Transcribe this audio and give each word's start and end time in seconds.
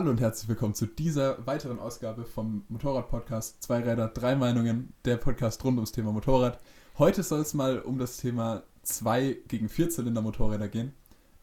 Hallo 0.00 0.12
und 0.12 0.20
herzlich 0.22 0.48
willkommen 0.48 0.74
zu 0.74 0.86
dieser 0.86 1.46
weiteren 1.46 1.78
Ausgabe 1.78 2.24
vom 2.24 2.64
Motorrad-Podcast 2.70 3.62
Zwei 3.62 3.80
Räder, 3.80 4.08
drei 4.08 4.34
Meinungen, 4.34 4.94
der 5.04 5.18
Podcast 5.18 5.62
rund 5.62 5.76
ums 5.76 5.92
Thema 5.92 6.10
Motorrad. 6.10 6.58
Heute 6.96 7.22
soll 7.22 7.40
es 7.40 7.52
mal 7.52 7.80
um 7.80 7.98
das 7.98 8.16
Thema 8.16 8.62
2 8.82 9.36
gegen 9.46 9.68
4 9.68 9.90
Zylinder 9.90 10.22
Motorräder 10.22 10.68
gehen. 10.68 10.94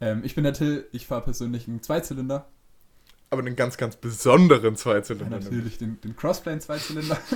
Ähm, 0.02 0.24
ich 0.24 0.34
bin 0.34 0.44
der 0.44 0.54
Till, 0.54 0.88
ich 0.92 1.06
fahre 1.06 1.22
persönlich 1.22 1.68
einen 1.68 1.84
Zweizylinder. 1.84 2.48
Aber 3.30 3.44
einen 3.44 3.56
ganz, 3.56 3.78
ganz 3.78 3.96
besonderen 3.96 4.74
Ja, 4.74 4.76
Zweizylinder. 4.76 5.40
natürlich 5.40 5.78
den, 5.78 6.02
den 6.02 6.16
Crossplane 6.16 6.58
Zweizylinder. 6.58 7.20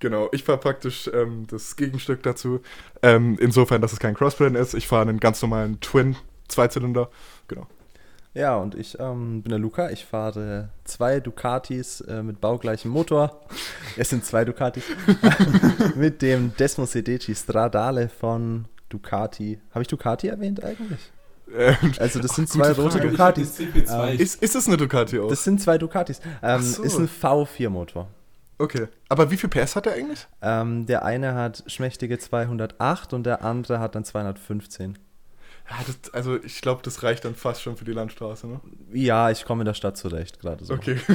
Genau, 0.00 0.28
ich 0.32 0.44
fahre 0.44 0.58
praktisch 0.58 1.10
ähm, 1.12 1.46
das 1.48 1.74
Gegenstück 1.76 2.22
dazu. 2.22 2.60
Ähm, 3.02 3.36
insofern, 3.40 3.82
dass 3.82 3.92
es 3.92 3.98
kein 3.98 4.14
Crossplane 4.14 4.56
ist. 4.56 4.72
Ich 4.74 4.86
fahre 4.86 5.02
einen 5.02 5.18
ganz 5.18 5.42
normalen 5.42 5.80
Twin 5.80 6.16
Zweizylinder. 6.46 7.10
Genau. 7.48 7.66
Ja, 8.38 8.56
und 8.56 8.76
ich 8.76 8.96
ähm, 9.00 9.42
bin 9.42 9.50
der 9.50 9.58
Luca. 9.58 9.90
Ich 9.90 10.04
fahre 10.04 10.68
zwei 10.84 11.18
Ducatis 11.18 12.00
äh, 12.02 12.22
mit 12.22 12.40
baugleichem 12.40 12.90
Motor. 12.90 13.40
Es 13.96 14.10
sind 14.10 14.24
zwei 14.24 14.44
Ducatis. 14.44 14.84
mit 15.96 16.22
dem 16.22 16.52
Desmo 16.56 16.86
Sedeci 16.86 17.34
Stradale 17.34 18.08
von 18.08 18.66
Ducati. 18.90 19.58
Habe 19.72 19.82
ich 19.82 19.88
Ducati 19.88 20.28
erwähnt 20.28 20.62
eigentlich? 20.62 21.00
Ähm, 21.52 21.74
Also 21.98 22.20
das 22.20 22.36
sind 22.36 22.48
Ach, 22.48 22.54
zwei 22.54 22.70
rote 22.70 22.98
Frage. 22.98 23.10
Ducatis. 23.10 23.58
CP2. 23.58 24.10
ist, 24.12 24.40
ist 24.40 24.54
es 24.54 24.68
eine 24.68 24.76
Ducati 24.76 25.18
auch? 25.18 25.28
Das 25.28 25.42
sind 25.42 25.60
zwei 25.60 25.76
Ducatis. 25.76 26.20
Ähm, 26.40 26.62
so. 26.62 26.84
Ist 26.84 26.96
ein 26.96 27.08
V4-Motor. 27.08 28.06
okay. 28.58 28.86
Aber 29.08 29.32
wie 29.32 29.36
viel 29.36 29.50
PS 29.50 29.74
hat 29.74 29.86
der 29.86 29.94
eigentlich? 29.94 30.28
Ähm, 30.42 30.86
der 30.86 31.04
eine 31.04 31.34
hat 31.34 31.64
schmächtige 31.66 32.20
208 32.20 33.14
und 33.14 33.24
der 33.24 33.44
andere 33.44 33.80
hat 33.80 33.96
dann 33.96 34.04
215. 34.04 34.96
Ja, 35.70 35.76
das, 35.86 36.14
also 36.14 36.36
ich 36.42 36.60
glaube, 36.62 36.80
das 36.82 37.02
reicht 37.02 37.24
dann 37.24 37.34
fast 37.34 37.62
schon 37.62 37.76
für 37.76 37.84
die 37.84 37.92
Landstraße, 37.92 38.46
ne? 38.46 38.60
Ja, 38.92 39.30
ich 39.30 39.44
komme 39.44 39.62
in 39.62 39.66
der 39.66 39.74
Stadt 39.74 39.96
zurecht, 39.98 40.40
gerade 40.40 40.64
so. 40.64 40.72
Okay. 40.74 40.96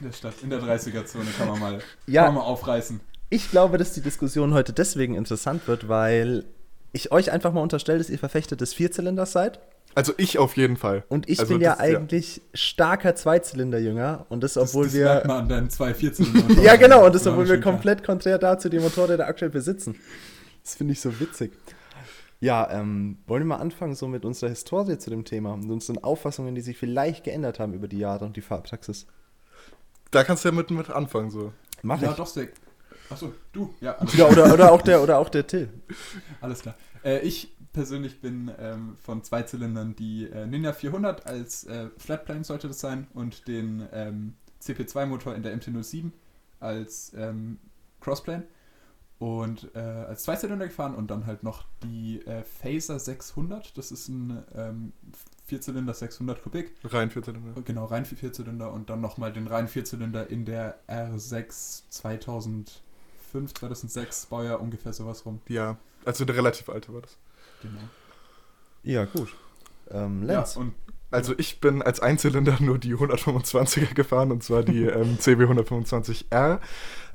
in 0.00 0.06
der 0.06 0.12
Stadt, 0.12 0.34
in 0.42 0.50
der 0.50 0.60
30er-Zone 0.60 1.26
kann 1.36 1.48
man 1.48 1.58
mal, 1.58 1.78
Ja. 2.06 2.24
kann 2.24 2.34
man 2.34 2.44
mal 2.44 2.48
aufreißen. 2.48 3.00
Ich 3.30 3.50
glaube, 3.50 3.78
dass 3.78 3.92
die 3.92 4.00
Diskussion 4.02 4.54
heute 4.54 4.72
deswegen 4.72 5.14
interessant 5.16 5.66
wird, 5.66 5.88
weil 5.88 6.44
ich 6.92 7.10
euch 7.10 7.32
einfach 7.32 7.52
mal 7.52 7.60
unterstelle, 7.62 7.98
dass 7.98 8.10
ihr 8.10 8.18
Verfechter 8.18 8.54
des 8.56 8.74
Vierzylinders 8.74 9.32
seid. 9.32 9.58
Also 9.94 10.12
ich 10.16 10.38
auf 10.38 10.56
jeden 10.56 10.76
Fall. 10.76 11.04
Und 11.08 11.28
ich 11.28 11.40
Also 11.40 11.54
bin 11.54 11.62
ja 11.62 11.78
eigentlich 11.78 12.40
starker 12.54 13.14
Zweizylinderjünger. 13.14 14.26
Und 14.28 14.42
das, 14.42 14.56
obwohl 14.56 14.84
das, 14.84 14.92
das 14.92 15.02
merkt 15.02 15.24
wir. 15.24 15.28
man 15.28 15.36
an 15.42 15.48
deinen 15.48 15.70
zwei 15.70 15.92
Vierzylinder 15.92 16.62
Ja, 16.62 16.76
genau, 16.76 17.04
und 17.04 17.14
das, 17.14 17.26
obwohl 17.26 17.48
wir 17.48 17.60
komplett 17.60 18.04
konträr 18.04 18.38
dazu 18.38 18.68
die 18.68 18.78
Motorräder 18.78 19.26
aktuell 19.26 19.50
besitzen. 19.50 19.96
Das 20.62 20.76
finde 20.76 20.92
ich 20.92 21.00
so 21.00 21.18
witzig. 21.20 21.52
Ja, 22.42 22.68
ähm, 22.72 23.18
wollen 23.28 23.42
wir 23.42 23.46
mal 23.46 23.58
anfangen 23.58 23.94
so 23.94 24.08
mit 24.08 24.24
unserer 24.24 24.50
Historie 24.50 24.98
zu 24.98 25.10
dem 25.10 25.24
Thema 25.24 25.52
und 25.52 25.70
unseren 25.70 25.98
Auffassungen, 25.98 26.56
die 26.56 26.60
sich 26.60 26.76
vielleicht 26.76 27.22
geändert 27.22 27.60
haben 27.60 27.72
über 27.72 27.86
die 27.86 27.98
Jahre 27.98 28.24
und 28.24 28.36
die 28.36 28.40
Fahrpraxis. 28.40 29.06
Da 30.10 30.24
kannst 30.24 30.44
du 30.44 30.48
ja 30.48 30.54
mit, 30.54 30.68
mit 30.72 30.90
anfangen 30.90 31.30
so. 31.30 31.52
Mach 31.82 32.02
Ja, 32.02 32.10
ich. 32.10 32.16
doch, 32.16 32.26
sehr. 32.26 32.48
Achso, 33.08 33.32
du. 33.52 33.72
Ja, 33.80 33.96
Ja, 34.14 34.26
oder, 34.26 34.52
oder, 34.52 34.72
auch 34.72 34.82
der, 34.82 35.04
oder 35.04 35.18
auch 35.18 35.28
der 35.28 35.46
Till. 35.46 35.68
Alles 36.40 36.62
klar. 36.62 36.74
Äh, 37.04 37.20
ich 37.20 37.54
persönlich 37.72 38.20
bin 38.20 38.50
ähm, 38.58 38.96
von 39.00 39.22
zwei 39.22 39.42
Zylindern 39.42 39.94
die 39.94 40.24
äh, 40.28 40.44
Ninja 40.44 40.72
400 40.72 41.24
als 41.24 41.62
äh, 41.62 41.90
Flatplane 41.96 42.42
sollte 42.42 42.66
das 42.66 42.80
sein 42.80 43.06
und 43.14 43.46
den 43.46 43.86
ähm, 43.92 44.34
CP2-Motor 44.60 45.36
in 45.36 45.44
der 45.44 45.56
MT-07 45.56 46.10
als 46.58 47.12
ähm, 47.16 47.58
Crossplane 48.00 48.42
und 49.22 49.70
äh, 49.76 49.78
als 49.78 50.24
Zweizylinder 50.24 50.66
gefahren 50.66 50.96
und 50.96 51.12
dann 51.12 51.26
halt 51.26 51.44
noch 51.44 51.64
die 51.84 52.26
äh, 52.26 52.42
Phaser 52.42 52.98
600. 52.98 53.78
Das 53.78 53.92
ist 53.92 54.08
ein 54.08 54.42
ähm, 54.52 54.92
Vierzylinder 55.46 55.94
600 55.94 56.42
Kubik. 56.42 56.72
Rein 56.82 57.08
Vierzylinder. 57.08 57.62
Genau, 57.62 57.84
rein 57.84 58.04
Vierzylinder 58.04 58.72
und 58.72 58.90
dann 58.90 59.00
nochmal 59.00 59.32
den 59.32 59.46
rein 59.46 59.68
Vierzylinder 59.68 60.28
in 60.28 60.44
der 60.44 60.76
R6 60.88 61.82
2005, 61.90 63.54
2006 63.54 64.26
Baujahr, 64.26 64.60
ungefähr 64.60 64.92
sowas 64.92 65.24
rum. 65.24 65.40
Ja, 65.46 65.76
also 66.04 66.24
der 66.24 66.34
relativ 66.34 66.68
alte 66.68 66.92
war 66.92 67.02
das. 67.02 67.16
Genau. 67.62 67.78
Ja, 68.82 69.04
gut. 69.04 69.32
Ähm, 69.92 70.26
Ja, 70.26 70.38
Lenz. 70.38 70.56
und 70.56 70.74
Also 71.12 71.32
ich 71.38 71.60
bin 71.60 71.80
als 71.80 72.00
Einzylinder 72.00 72.56
nur 72.58 72.78
die 72.78 72.96
125er 72.96 73.94
gefahren 73.94 74.32
und 74.32 74.42
zwar 74.42 74.64
die 74.64 74.82
ähm, 74.82 75.16
CB 75.20 75.44
125R. 75.44 76.58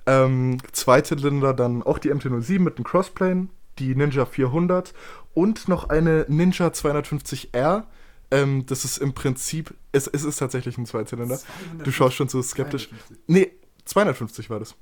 Ähm, 0.07 0.57
Zweizylinder 0.72 1.53
dann 1.53 1.84
auch 1.84 2.00
die 2.00 2.12
MT-07 2.12 2.59
mit 2.59 2.78
dem 2.78 2.85
Crossplane, 2.85 3.50
die 3.78 3.94
Ninja 3.94 4.25
400 4.25 4.94
und 5.34 5.68
noch 5.68 5.90
eine 5.90 6.25
Ninja 6.29 6.68
250R. 6.68 7.84
Ähm, 8.31 8.66
das 8.66 8.85
ist 8.85 8.97
im 8.97 9.13
Prinzip, 9.13 9.73
es, 9.91 10.07
es 10.07 10.23
ist 10.23 10.38
tatsächlich 10.38 10.78
ein 10.78 10.85
Zweizylinder. 10.85 11.40
Du 11.84 11.91
schaust 11.91 12.16
schon 12.16 12.29
so 12.29 12.41
skeptisch. 12.41 12.88
250. 12.88 13.18
Nee, 13.28 13.51
250 13.85 14.50
war 14.50 14.59
das. 14.59 14.75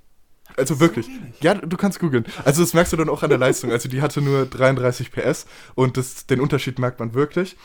Also 0.58 0.75
So 0.75 0.80
wirklich. 0.80 1.08
wenig? 1.08 1.42
Ja, 1.42 1.56
du 1.56 1.75
kannst 1.75 2.00
googeln. 2.00 2.25
Also 2.44 2.62
das 2.62 2.74
merkst 2.74 2.94
du 2.94 2.97
dann 2.97 3.09
auch 3.09 3.24
an 3.24 3.30
der 3.30 3.40
Leistung. 3.40 3.72
Also 3.72 3.90
die 3.90 4.02
hatte 4.02 4.22
nur 4.22 4.46
33 4.46 5.12
PS 5.12 5.47
und 5.74 5.97
das, 5.97 6.28
den 6.28 6.40
Unterschied 6.40 6.80
merkt 6.80 7.00
man 7.00 7.13
wirklich. 7.13 7.57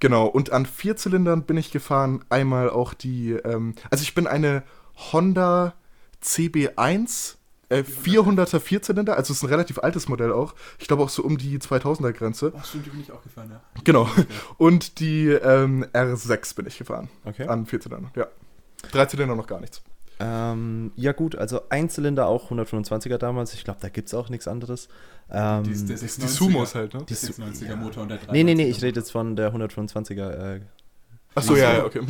Genau, 0.00 0.26
und 0.26 0.52
an 0.52 0.66
Vierzylindern 0.66 1.44
bin 1.44 1.56
ich 1.56 1.70
gefahren. 1.70 2.24
Einmal 2.28 2.70
auch 2.70 2.94
die, 2.94 3.32
ähm, 3.32 3.74
also 3.90 4.02
ich 4.02 4.14
bin 4.14 4.26
eine 4.26 4.62
Honda 5.12 5.74
CB1 6.22 7.34
äh, 7.70 7.82
400er 7.82 8.60
Vierzylinder, 8.60 9.16
also 9.16 9.32
es 9.32 9.38
ist 9.38 9.42
ein 9.42 9.48
relativ 9.50 9.78
altes 9.78 10.08
Modell 10.08 10.32
auch. 10.32 10.54
Ich 10.78 10.88
glaube 10.88 11.02
auch 11.02 11.08
so 11.10 11.22
um 11.22 11.36
die 11.36 11.58
2000er 11.58 12.12
Grenze. 12.12 12.52
Oh, 12.56 12.60
stimmt, 12.64 12.86
die 12.86 12.90
bin 12.90 13.00
ich 13.00 13.12
auch 13.12 13.22
gefahren, 13.22 13.50
ja. 13.50 13.60
Genau. 13.84 14.08
Und 14.56 15.00
die 15.00 15.28
ähm, 15.28 15.84
R6 15.92 16.54
bin 16.56 16.66
ich 16.66 16.78
gefahren. 16.78 17.08
Okay. 17.24 17.46
An 17.46 17.66
Vierzylindern, 17.66 18.10
ja. 18.16 18.26
Dreizylinder 18.90 19.34
noch 19.34 19.46
gar 19.46 19.60
nichts. 19.60 19.82
Ähm, 20.20 20.92
ja 20.96 21.12
gut, 21.12 21.36
also 21.36 21.60
Einzylinder 21.68 22.26
auch 22.26 22.50
125er 22.50 23.18
damals. 23.18 23.54
Ich 23.54 23.64
glaube, 23.64 23.78
da 23.80 23.88
gibt 23.88 24.08
es 24.08 24.14
auch 24.14 24.30
nichts 24.30 24.48
anderes. 24.48 24.88
Ähm, 25.30 25.62
Die, 25.64 25.70
der 25.86 25.96
Die 25.96 26.06
96er, 26.06 26.26
Sumos 26.26 26.74
halt, 26.74 26.94
ne? 26.94 27.04
Der 27.04 27.16
96er 27.16 27.76
Motor 27.76 28.02
und 28.04 28.08
der 28.08 28.18
93er. 28.18 28.32
nee, 28.32 28.44
nee, 28.44 28.54
nee, 28.54 28.68
ich 28.68 28.82
rede 28.82 28.98
jetzt 28.98 29.12
von 29.12 29.36
der 29.36 29.52
125er. 29.54 30.56
Äh, 30.56 30.60
Achso, 31.34 31.54
ja, 31.54 31.74
ja, 31.74 31.84
okay. 31.84 32.00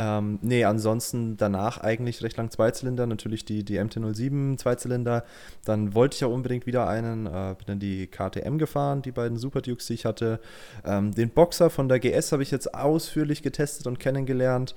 Ähm, 0.00 0.38
nee, 0.42 0.64
ansonsten 0.64 1.36
danach 1.36 1.78
eigentlich 1.78 2.22
recht 2.22 2.36
lang 2.36 2.52
Zweizylinder. 2.52 3.06
Natürlich 3.08 3.44
die, 3.44 3.64
die 3.64 3.80
MT-07 3.80 4.56
Zweizylinder. 4.56 5.24
Dann 5.64 5.92
wollte 5.92 6.14
ich 6.14 6.24
auch 6.24 6.32
unbedingt 6.32 6.66
wieder 6.66 6.86
einen. 6.86 7.26
Äh, 7.26 7.56
bin 7.58 7.66
dann 7.66 7.80
die 7.80 8.06
KTM 8.06 8.58
gefahren, 8.58 9.02
die 9.02 9.10
beiden 9.10 9.38
Super 9.38 9.60
Dukes, 9.60 9.86
die 9.86 9.94
ich 9.94 10.04
hatte. 10.04 10.38
Ähm, 10.84 11.12
den 11.12 11.30
Boxer 11.30 11.68
von 11.68 11.88
der 11.88 11.98
GS 11.98 12.30
habe 12.30 12.44
ich 12.44 12.52
jetzt 12.52 12.72
ausführlich 12.74 13.42
getestet 13.42 13.88
und 13.88 13.98
kennengelernt. 13.98 14.76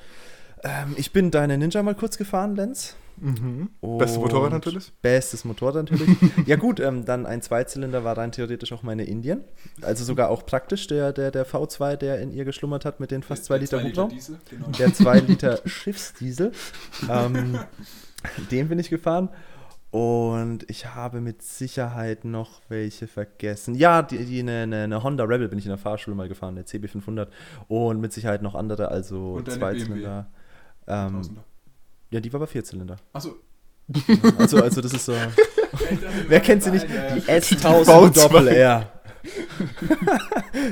Ähm, 0.64 0.96
ich 0.98 1.14
bin 1.14 1.30
deine 1.30 1.56
Ninja 1.59 1.84
mal 1.84 1.94
kurz 1.94 2.18
gefahren, 2.18 2.56
Lenz. 2.56 2.96
Mhm. 3.18 3.70
Beste 3.98 4.20
Motorrad 4.20 4.52
natürlich. 4.52 4.92
Bestes 5.02 5.46
Motorrad 5.46 5.76
natürlich. 5.76 6.10
ja 6.46 6.56
gut, 6.56 6.80
ähm, 6.80 7.06
dann 7.06 7.26
ein 7.26 7.42
Zweizylinder 7.42 8.04
war 8.04 8.18
rein 8.18 8.32
theoretisch 8.32 8.72
auch 8.74 8.84
meine 8.84 9.04
Indien. 9.06 9.44
Also 9.82 10.04
sogar 10.04 10.30
auch 10.30 10.46
praktisch 10.46 10.88
der, 10.88 11.14
der, 11.14 11.32
der 11.32 11.46
V2, 11.46 11.98
der 11.98 12.20
in 12.20 12.32
ihr 12.32 12.46
geschlummert 12.46 12.86
hat 12.86 13.00
mit 13.00 13.12
den 13.12 13.24
fast 13.24 13.46
2 13.46 13.58
Liter 13.60 13.84
Hubraum. 13.84 14.12
Genau. 14.50 14.68
Der 14.78 14.94
2 14.94 15.20
Liter 15.28 15.60
Schiffsdiesel. 15.66 16.52
Ähm, 17.10 17.60
den 18.50 18.70
bin 18.70 18.80
ich 18.80 18.90
gefahren. 18.90 19.30
Und 19.92 20.70
ich 20.70 20.96
habe 20.96 21.20
mit 21.20 21.42
Sicherheit 21.42 22.24
noch 22.24 22.62
welche 22.70 23.08
vergessen. 23.08 23.76
Ja, 23.76 24.02
die, 24.02 24.26
die 24.26 24.40
eine, 24.40 24.64
eine, 24.64 24.84
eine 24.84 25.04
Honda 25.04 25.26
Rebel 25.26 25.50
bin 25.50 25.60
ich 25.60 25.66
in 25.66 25.70
der 25.70 25.78
Fahrschule 25.78 26.16
mal 26.16 26.30
gefahren, 26.30 26.56
eine 26.56 26.66
CB500. 26.66 27.28
Und 27.68 28.00
mit 28.00 28.14
Sicherheit 28.14 28.42
noch 28.42 28.56
andere, 28.56 28.88
also 28.88 29.42
Zweizylinder. 29.42 30.28
Ähm, 30.88 31.14
Tausender. 31.14 31.44
Ja, 32.12 32.20
die 32.20 32.32
war 32.32 32.40
aber 32.40 32.48
Vierzylinder. 32.48 32.98
Achso. 33.14 33.38
Also, 34.38 34.62
also 34.62 34.82
das 34.82 34.94
ist 34.94 35.06
so. 35.06 35.14
Wer 36.28 36.40
kennt 36.40 36.64
sie 36.64 36.72
nicht? 36.72 36.88
Die 36.88 37.22
S1000 37.22 37.86
V2. 37.86 38.14
Doppel 38.14 38.48
R. 38.50 38.92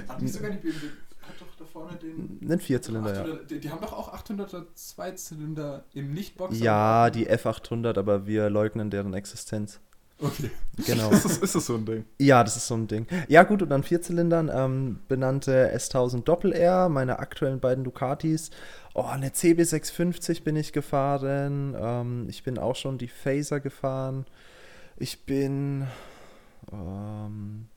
Hat 0.08 0.22
nicht 0.22 0.34
sogar 0.34 0.52
die 0.52 0.58
BMW, 0.58 0.88
hat 1.22 1.36
doch 1.40 1.56
da 1.58 1.66
vorne 1.66 1.98
den... 1.98 2.40
Ein 2.50 2.60
Vierzylinder, 2.60 3.14
ja. 3.14 3.22
800, 3.22 3.52
die, 3.52 3.60
die 3.60 3.70
haben 3.70 3.82
doch 3.82 3.94
auch 3.94 4.14
800er 4.14 4.66
Zweizylinder 4.74 5.86
im 5.94 6.14
Nicht-Boxer. 6.14 6.64
Ja, 6.64 7.10
die 7.10 7.30
F800, 7.30 7.98
aber 7.98 8.26
wir 8.26 8.50
leugnen 8.50 8.90
deren 8.90 9.14
Existenz. 9.14 9.80
Okay. 10.22 10.52
Genau. 10.86 11.10
Ist 11.12 11.26
das, 11.26 11.38
ist 11.38 11.56
das 11.56 11.66
so 11.66 11.76
ein 11.76 11.86
Ding? 11.86 12.06
Ja, 12.20 12.44
das 12.44 12.58
ist 12.58 12.68
so 12.68 12.76
ein 12.76 12.88
Ding. 12.88 13.08
Ja, 13.28 13.44
gut, 13.44 13.62
und 13.62 13.72
an 13.72 13.84
Vierzylindern 13.84 14.52
ähm, 14.54 15.00
benannte 15.08 15.74
S1000 15.76 16.24
Doppel 16.24 16.52
R, 16.52 16.90
meine 16.90 17.20
aktuellen 17.20 17.60
beiden 17.60 17.84
Ducatis. 17.84 18.52
Oh, 18.94 19.04
eine 19.04 19.30
CB650 19.30 20.44
bin 20.44 20.56
ich 20.56 20.74
gefahren. 20.74 21.76
Ähm, 21.80 22.26
ich 22.30 22.44
bin 22.44 22.58
auch 22.58 22.76
schon 22.76 22.98
die 22.98 23.08
Phaser 23.08 23.60
gefahren. 23.60 24.26
Ich 24.98 25.26
bin. 25.26 25.88
Ähm, 26.72 27.68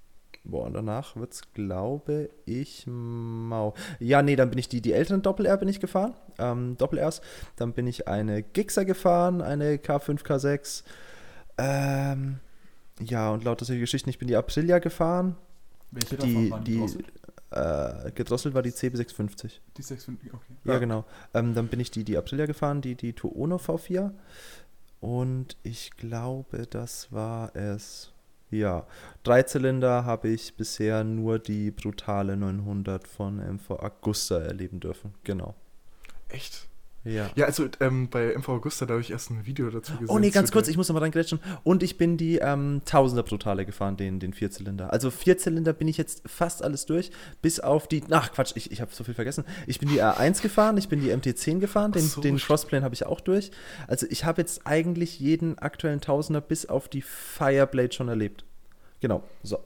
boah, 0.42 0.66
und 0.66 0.74
danach 0.74 1.14
wird 1.14 1.32
es, 1.32 1.42
glaube 1.54 2.30
ich, 2.44 2.84
mau. 2.86 3.74
Ja, 4.00 4.22
nee, 4.22 4.34
dann 4.34 4.50
bin 4.50 4.58
ich 4.58 4.68
die, 4.68 4.80
die 4.80 4.92
älteren 4.92 5.22
Doppel 5.22 5.46
R 5.46 5.56
bin 5.58 5.68
ich 5.68 5.78
gefahren. 5.78 6.14
Ähm, 6.38 6.76
Doppel 6.76 6.98
Rs. 6.98 7.20
Dann 7.54 7.72
bin 7.72 7.86
ich 7.86 8.08
eine 8.08 8.42
Gixxer 8.42 8.84
gefahren, 8.84 9.42
eine 9.42 9.76
K5, 9.76 10.24
K6. 10.24 10.82
Ähm, 11.58 12.38
ja, 13.00 13.30
und 13.30 13.44
lauter 13.44 13.64
solche 13.64 13.80
Geschichten. 13.80 14.10
Ich 14.10 14.18
bin 14.18 14.28
die 14.28 14.36
Aprilia 14.36 14.78
gefahren. 14.78 15.36
Welche 15.90 16.16
Die, 16.16 16.34
davon 16.34 16.50
waren 16.50 16.64
die, 16.64 16.78
draußen? 16.78 17.04
Äh, 17.50 18.12
gedrosselt 18.12 18.54
war 18.54 18.62
die 18.62 18.70
CB650. 18.70 19.60
Die 19.76 19.82
650, 19.82 20.32
okay. 20.32 20.54
Ja, 20.64 20.78
genau. 20.78 21.04
Ähm, 21.34 21.54
dann 21.54 21.68
bin 21.68 21.80
ich 21.80 21.90
die, 21.90 22.04
die 22.04 22.16
Aprilia 22.16 22.46
gefahren, 22.46 22.80
die, 22.80 22.94
die 22.94 23.12
Tuono 23.12 23.56
V4. 23.56 24.12
Und 25.00 25.56
ich 25.62 25.90
glaube, 25.96 26.66
das 26.68 27.12
war 27.12 27.54
es. 27.54 28.12
Ja, 28.50 28.86
Dreizylinder 29.22 30.04
habe 30.04 30.28
ich 30.28 30.56
bisher 30.56 31.04
nur 31.04 31.38
die 31.38 31.70
brutale 31.70 32.36
900 32.36 33.08
von 33.08 33.36
MV 33.36 33.70
Augusta 33.70 34.38
erleben 34.38 34.78
dürfen. 34.78 35.14
Genau. 35.24 35.54
Echt? 36.28 36.68
Ja. 37.04 37.30
Ja, 37.34 37.46
also 37.46 37.66
ähm, 37.80 38.08
bei 38.08 38.32
MV 38.36 38.48
Augusta, 38.48 38.86
da 38.86 38.92
habe 38.92 39.00
ich 39.00 39.10
erst 39.10 39.30
ein 39.30 39.44
Video 39.44 39.68
dazu 39.70 39.92
gesehen. 39.92 40.08
Oh 40.08 40.18
nee, 40.18 40.30
ganz 40.30 40.52
kurz, 40.52 40.68
ich 40.68 40.76
muss 40.76 40.88
noch 40.88 40.94
mal 40.94 41.00
reingrätschen. 41.00 41.40
Und 41.64 41.82
ich 41.82 41.98
bin 41.98 42.16
die 42.16 42.36
ähm, 42.36 42.82
Tausender 42.84 43.24
Brutale 43.24 43.66
gefahren, 43.66 43.96
den, 43.96 44.20
den 44.20 44.32
Vierzylinder. 44.32 44.92
Also 44.92 45.10
Vierzylinder 45.10 45.72
bin 45.72 45.88
ich 45.88 45.96
jetzt 45.96 46.22
fast 46.26 46.62
alles 46.62 46.86
durch, 46.86 47.10
bis 47.40 47.58
auf 47.58 47.88
die. 47.88 48.04
Ach 48.10 48.30
Quatsch, 48.32 48.52
ich, 48.54 48.70
ich 48.70 48.80
habe 48.80 48.92
so 48.94 49.02
viel 49.02 49.14
vergessen. 49.14 49.44
Ich 49.66 49.80
bin 49.80 49.88
die 49.88 50.00
R1 50.00 50.42
gefahren, 50.42 50.76
ich 50.76 50.88
bin 50.88 51.00
die 51.00 51.12
MT10 51.12 51.58
gefahren, 51.58 51.90
den, 51.90 52.02
so, 52.02 52.20
den. 52.20 52.36
Crossplane 52.36 52.84
habe 52.84 52.94
ich 52.94 53.04
auch 53.04 53.20
durch. 53.20 53.50
Also 53.88 54.06
ich 54.08 54.24
habe 54.24 54.40
jetzt 54.40 54.66
eigentlich 54.66 55.18
jeden 55.18 55.58
aktuellen 55.58 56.00
Tausender 56.00 56.40
bis 56.40 56.66
auf 56.66 56.88
die 56.88 57.02
Fireblade 57.02 57.92
schon 57.92 58.08
erlebt. 58.08 58.44
Genau, 59.00 59.24
so. 59.42 59.58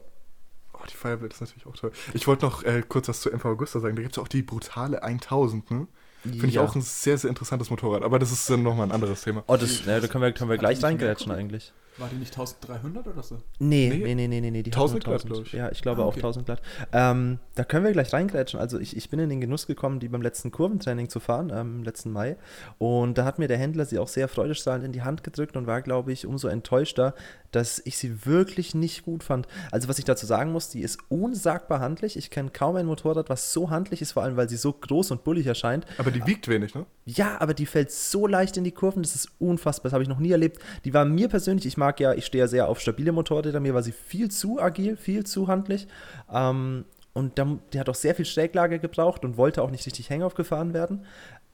Oh, 0.73 0.79
die 0.89 0.95
Fireblade 0.95 1.33
ist 1.33 1.41
natürlich 1.41 1.67
auch 1.67 1.75
toll. 1.75 1.91
Ich 2.15 2.25
wollte 2.25 2.45
noch 2.45 2.63
äh, 2.63 2.81
kurz 2.87 3.07
was 3.07 3.21
zu 3.21 3.29
MV 3.29 3.45
Augusta 3.45 3.79
sagen. 3.79 3.95
Da 3.95 4.01
gibt 4.01 4.17
es 4.17 4.23
auch 4.23 4.27
die 4.27 4.41
brutale 4.41 5.03
1000, 5.03 5.69
ne? 5.69 5.87
Finde 6.23 6.47
ich 6.47 6.53
Ja. 6.55 6.61
auch 6.63 6.75
ein 6.75 6.81
sehr, 6.81 7.17
sehr 7.17 7.29
interessantes 7.29 7.69
Motorrad. 7.69 8.03
Aber 8.03 8.19
das 8.19 8.31
ist 8.31 8.49
dann 8.49 8.63
nochmal 8.63 8.87
ein 8.87 8.91
anderes 8.91 9.21
Thema. 9.21 9.43
Oh, 9.47 9.55
das, 9.55 9.85
ne, 9.85 10.01
da 10.01 10.07
können 10.07 10.23
wir, 10.23 10.31
können 10.31 10.49
wir 10.49 10.57
gleich 10.57 10.83
reingrätschen 10.83 11.31
eigentlich. 11.31 11.73
War 11.97 12.09
die 12.09 12.15
nicht 12.17 12.31
1300 12.37 13.07
oder 13.07 13.23
so? 13.23 13.37
Nee, 13.59 13.89
Nee, 13.89 14.13
nee, 14.15 14.27
nee, 14.27 14.39
nee, 14.41 14.51
nee. 14.51 14.63
Die 14.63 14.71
1000 14.71 15.07
hatten 15.07 15.09
nur 15.09 15.17
glatt, 15.19 15.25
glaub 15.27 15.45
ich. 15.47 15.53
Ja, 15.53 15.71
ich 15.71 15.81
glaube 15.81 16.01
Ah, 16.01 16.05
auch 16.05 16.09
okay. 16.09 16.19
1000 16.19 16.45
glatt. 16.45 16.61
Ähm, 16.93 17.39
da 17.55 17.63
können 17.63 17.85
wir 17.85 17.91
gleich 17.91 18.13
reingrätschen. 18.13 18.59
Also 18.59 18.79
ich, 18.79 18.95
ich 18.95 19.09
bin 19.09 19.19
in 19.19 19.29
den 19.29 19.41
Genuss 19.41 19.65
gekommen, 19.67 19.99
die 19.99 20.07
beim 20.07 20.21
letzten 20.21 20.51
Kurventraining 20.51 21.09
zu 21.09 21.19
fahren, 21.19 21.49
ähm, 21.53 21.77
im 21.77 21.83
letzten 21.83 22.11
Mai. 22.11 22.37
Und 22.77 23.17
da 23.17 23.25
hat 23.25 23.39
mir 23.39 23.47
der 23.47 23.57
Händler 23.57 23.85
sie 23.85 23.97
auch 23.99 24.07
sehr 24.07 24.27
freudestrahlend 24.27 24.85
in 24.85 24.91
die 24.91 25.01
Hand 25.01 25.23
gedrückt 25.23 25.57
und 25.57 25.65
war, 25.65 25.81
glaube 25.81 26.11
ich, 26.11 26.25
umso 26.27 26.47
enttäuschter, 26.47 27.15
dass 27.51 27.81
ich 27.85 27.97
sie 27.97 28.25
wirklich 28.25 28.75
nicht 28.75 29.03
gut 29.05 29.23
fand. 29.23 29.47
Also 29.71 29.87
was 29.87 29.97
ich 29.97 30.05
dazu 30.05 30.25
sagen 30.25 30.51
muss, 30.51 30.69
die 30.69 30.81
ist 30.81 30.99
unsagbar 31.09 31.79
handlich. 31.79 32.17
Ich 32.17 32.29
kenne 32.29 32.49
kaum 32.51 32.75
ein 32.75 32.85
Motorrad, 32.85 33.29
was 33.29 33.53
so 33.53 33.69
handlich 33.69 34.01
ist, 34.01 34.11
vor 34.11 34.23
allem 34.23 34.35
weil 34.37 34.49
sie 34.49 34.57
so 34.57 34.73
groß 34.73 35.11
und 35.11 35.23
bullig 35.23 35.47
erscheint. 35.47 35.85
Aber 35.97 36.11
die 36.11 36.25
wiegt 36.27 36.47
wenig, 36.47 36.75
ne? 36.75 36.85
Ja, 37.05 37.39
aber 37.39 37.53
die 37.53 37.65
fällt 37.65 37.89
so 37.91 38.27
leicht 38.27 38.57
in 38.57 38.65
die 38.65 38.73
Kurven, 38.73 39.01
das 39.01 39.15
ist 39.15 39.29
unfassbar, 39.39 39.83
das 39.89 39.93
habe 39.93 40.03
ich 40.03 40.09
noch 40.09 40.19
nie 40.19 40.31
erlebt. 40.31 40.61
Die 40.83 40.93
war 40.93 41.05
mir 41.05 41.29
persönlich, 41.29 41.65
ich 41.65 41.77
mag 41.77 41.86
ja, 41.99 42.13
ich 42.13 42.25
stehe 42.25 42.43
ja 42.43 42.47
sehr 42.47 42.67
auf 42.67 42.79
stabile 42.79 43.11
Motorräder, 43.11 43.59
mir 43.59 43.73
war 43.73 43.83
sie 43.83 43.91
viel 43.91 44.29
zu 44.29 44.59
agil, 44.59 44.97
viel 44.97 45.25
zu 45.25 45.47
handlich. 45.47 45.87
Ähm, 46.31 46.85
und 47.13 47.39
dann, 47.39 47.61
die 47.73 47.79
hat 47.79 47.89
auch 47.89 47.95
sehr 47.95 48.13
viel 48.13 48.25
Schräglage 48.25 48.79
gebraucht 48.79 49.25
und 49.25 49.37
wollte 49.37 49.63
auch 49.63 49.71
nicht 49.71 49.85
richtig 49.85 50.09
hängauf 50.09 50.35
gefahren 50.35 50.73
werden. 50.73 51.05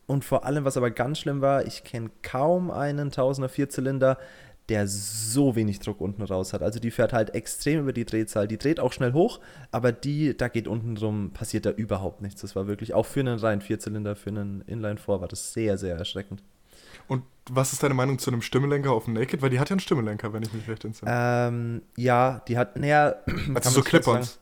Und 0.05 0.25
vor 0.25 0.45
allem, 0.45 0.65
was 0.65 0.75
aber 0.75 0.91
ganz 0.91 1.19
schlimm 1.19 1.39
war, 1.41 1.65
ich 1.65 1.83
kenne 1.83 2.09
kaum 2.21 2.69
einen 2.69 3.11
1000er 3.11 3.47
Vierzylinder, 3.47 4.17
der 4.69 4.87
so 4.87 5.55
wenig 5.55 5.79
Druck 5.79 5.99
unten 6.01 6.21
raus 6.21 6.53
hat. 6.53 6.61
Also 6.61 6.79
die 6.79 6.91
fährt 6.91 7.13
halt 7.13 7.33
extrem 7.33 7.81
über 7.81 7.93
die 7.93 8.05
Drehzahl. 8.05 8.47
Die 8.47 8.57
dreht 8.57 8.79
auch 8.79 8.93
schnell 8.93 9.13
hoch, 9.13 9.39
aber 9.71 9.91
die, 9.91 10.35
da 10.35 10.47
geht 10.47 10.67
unten 10.67 10.95
drum, 10.95 11.31
passiert 11.31 11.65
da 11.65 11.71
überhaupt 11.71 12.21
nichts. 12.21 12.41
Das 12.41 12.55
war 12.55 12.67
wirklich, 12.67 12.93
auch 12.93 13.05
für 13.05 13.19
einen 13.19 13.39
reinen 13.39 13.61
Vierzylinder, 13.61 14.15
für 14.15 14.29
einen 14.29 14.61
Inline-4 14.61 15.21
war 15.21 15.27
das 15.27 15.53
sehr, 15.53 15.77
sehr 15.77 15.97
erschreckend. 15.97 16.43
Und 17.07 17.23
was 17.49 17.73
ist 17.73 17.83
deine 17.83 17.93
Meinung 17.93 18.19
zu 18.19 18.31
einem 18.31 18.41
Stimmelenker 18.41 18.91
auf 18.91 19.05
dem 19.05 19.13
Naked? 19.13 19.41
Weil 19.41 19.49
die 19.49 19.59
hat 19.59 19.69
ja 19.69 19.73
einen 19.73 19.79
Stimmelenker, 19.79 20.33
wenn 20.33 20.43
ich 20.43 20.53
mich 20.53 20.67
recht 20.67 20.85
entsinne. 20.85 21.11
Ähm, 21.13 21.81
ja, 21.97 22.41
die 22.47 22.57
hat, 22.57 22.77
naja, 22.77 23.15
also 23.53 23.69
so. 23.69 23.81
Clip-Ons. 23.81 24.39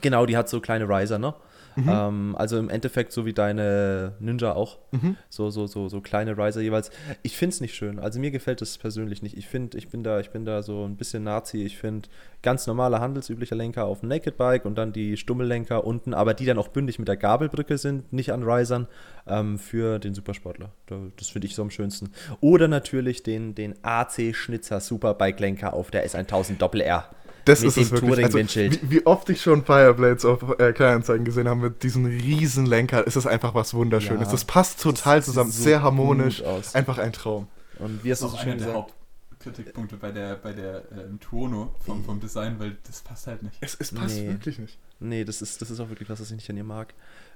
Genau, 0.00 0.26
die 0.26 0.36
hat 0.36 0.48
so 0.48 0.60
kleine 0.60 0.88
Riser, 0.88 1.18
ne? 1.18 1.34
Mhm. 1.76 1.88
Ähm, 1.88 2.36
also 2.38 2.58
im 2.58 2.68
Endeffekt 2.70 3.12
so 3.12 3.26
wie 3.26 3.32
deine 3.32 4.12
Ninja 4.20 4.52
auch. 4.54 4.78
Mhm. 4.92 5.16
So, 5.28 5.50
so, 5.50 5.66
so, 5.66 5.88
so 5.88 6.00
kleine 6.00 6.36
Riser 6.38 6.60
jeweils. 6.60 6.90
Ich 7.22 7.36
finde 7.36 7.54
es 7.54 7.60
nicht 7.60 7.74
schön. 7.74 7.98
Also 7.98 8.20
mir 8.20 8.30
gefällt 8.30 8.62
es 8.62 8.78
persönlich 8.78 9.22
nicht. 9.22 9.36
Ich 9.36 9.48
finde, 9.48 9.76
ich 9.78 9.88
bin 9.88 10.02
da, 10.04 10.20
ich 10.20 10.30
bin 10.30 10.44
da 10.44 10.62
so 10.62 10.84
ein 10.84 10.96
bisschen 10.96 11.24
Nazi. 11.24 11.62
Ich 11.62 11.78
finde 11.78 12.08
ganz 12.42 12.66
normaler 12.66 13.00
handelsüblicher 13.00 13.56
Lenker 13.56 13.86
auf 13.86 14.00
dem 14.00 14.08
Naked 14.08 14.36
Bike 14.36 14.64
und 14.66 14.76
dann 14.76 14.92
die 14.92 15.16
Stummellenker 15.16 15.84
unten, 15.84 16.14
aber 16.14 16.34
die 16.34 16.44
dann 16.44 16.58
auch 16.58 16.68
bündig 16.68 16.98
mit 16.98 17.08
der 17.08 17.16
Gabelbrücke 17.16 17.78
sind, 17.78 18.12
nicht 18.12 18.32
an 18.32 18.42
Risern, 18.42 18.86
ähm, 19.26 19.58
für 19.58 19.98
den 19.98 20.14
Supersportler. 20.14 20.70
Da- 20.86 20.98
Das 21.16 21.28
finde 21.30 21.46
ich 21.46 21.54
so 21.54 21.62
am 21.62 21.70
schönsten. 21.70 22.10
Oder 22.40 22.68
natürlich 22.68 23.22
den, 23.22 23.54
den 23.54 23.74
AC 23.82 24.34
Schnitzer 24.34 24.80
Superbike 24.80 25.40
Lenker 25.40 25.72
auf 25.72 25.90
der 25.90 26.06
S1000 26.06 26.58
Doppel 26.58 26.82
R. 26.82 27.08
Das 27.44 27.60
mit 27.60 27.68
ist 27.68 27.76
dem 27.76 27.82
es 27.82 27.90
wirklich. 27.92 28.24
Also, 28.24 28.38
wie, 28.38 28.90
wie 28.90 29.06
oft 29.06 29.28
ich 29.28 29.42
schon 29.42 29.64
Fireblades 29.64 30.24
auf 30.24 30.58
äh, 30.58 30.72
Kleinanzeigen 30.72 31.24
gesehen 31.24 31.48
habe 31.48 31.60
mit 31.60 31.82
diesen 31.82 32.06
riesen 32.06 32.66
Lenker, 32.66 33.06
ist 33.06 33.16
es 33.16 33.26
einfach 33.26 33.54
was 33.54 33.74
Wunderschönes. 33.74 34.26
Ja. 34.28 34.32
das 34.32 34.44
passt 34.44 34.80
total 34.82 35.18
Das 35.18 35.26
zusammen, 35.26 35.50
sehr 35.50 35.82
harmonisch, 35.82 36.42
einfach 36.72 36.98
ein 36.98 37.12
Traum. 37.12 37.48
Und 37.78 38.04
wie 38.04 38.10
hast 38.12 38.22
du 38.22 38.26
Das 38.26 38.32
so 38.32 38.38
schön 38.38 38.52
einer 38.52 38.56
der 38.58 38.66
gesagt? 38.68 38.92
Hauptkritikpunkte 39.30 39.96
bei 39.96 40.10
der, 40.12 40.36
bei 40.36 40.52
der 40.52 40.82
ähm, 40.92 41.20
Tuono 41.20 41.74
vom, 41.84 42.04
vom 42.04 42.20
Design, 42.20 42.58
weil 42.58 42.76
das 42.86 43.00
passt 43.02 43.26
halt 43.26 43.42
nicht. 43.42 43.56
Es, 43.60 43.76
es 43.78 43.92
passt 43.92 44.16
Nee. 44.16 44.28
wirklich 44.28 44.58
nicht. 44.58 44.78
Nee, 45.00 45.24
das 45.24 45.42
ist, 45.42 45.60
das 45.60 45.70
ist 45.70 45.80
auch 45.80 45.88
wirklich 45.90 46.08
was, 46.08 46.20
was 46.20 46.30
ich 46.30 46.36
nicht 46.36 46.48
an 46.50 46.56
ihr 46.56 46.64
mag. 46.64 46.94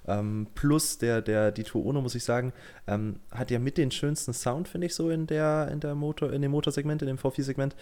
Ähm, 0.08 0.48
plus 0.54 0.98
der, 0.98 1.20
der, 1.22 1.52
die 1.52 1.64
Tuono, 1.64 2.00
muss 2.00 2.14
ich 2.14 2.24
sagen, 2.24 2.52
ähm, 2.86 3.20
hat 3.30 3.50
ja 3.50 3.58
mit 3.58 3.76
den 3.76 3.90
schönsten 3.90 4.32
Sound, 4.32 4.66
finde 4.66 4.86
ich, 4.86 4.94
so 4.94 5.10
in 5.10 5.26
der, 5.26 5.68
in 5.70 5.80
der 5.80 5.94
Motor, 5.94 6.32
in 6.32 6.42
dem 6.42 6.50
Motorsegment, 6.50 7.02
in 7.02 7.08
dem 7.08 7.18
V4-Segment. 7.18 7.76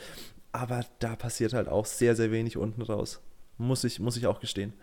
Aber 0.53 0.85
da 0.99 1.17
passiert 1.17 1.53
halt 1.53 1.69
auch 1.69 1.87
sehr, 1.87 2.17
sehr 2.17 2.33
wenig 2.33 2.57
unten 2.57 2.83
raus. 2.83 3.21
Muss 3.59 3.85
ich, 3.85 4.01
muss 4.01 4.17
ich 4.17 4.27
auch 4.27 4.41
gestehen. 4.41 4.75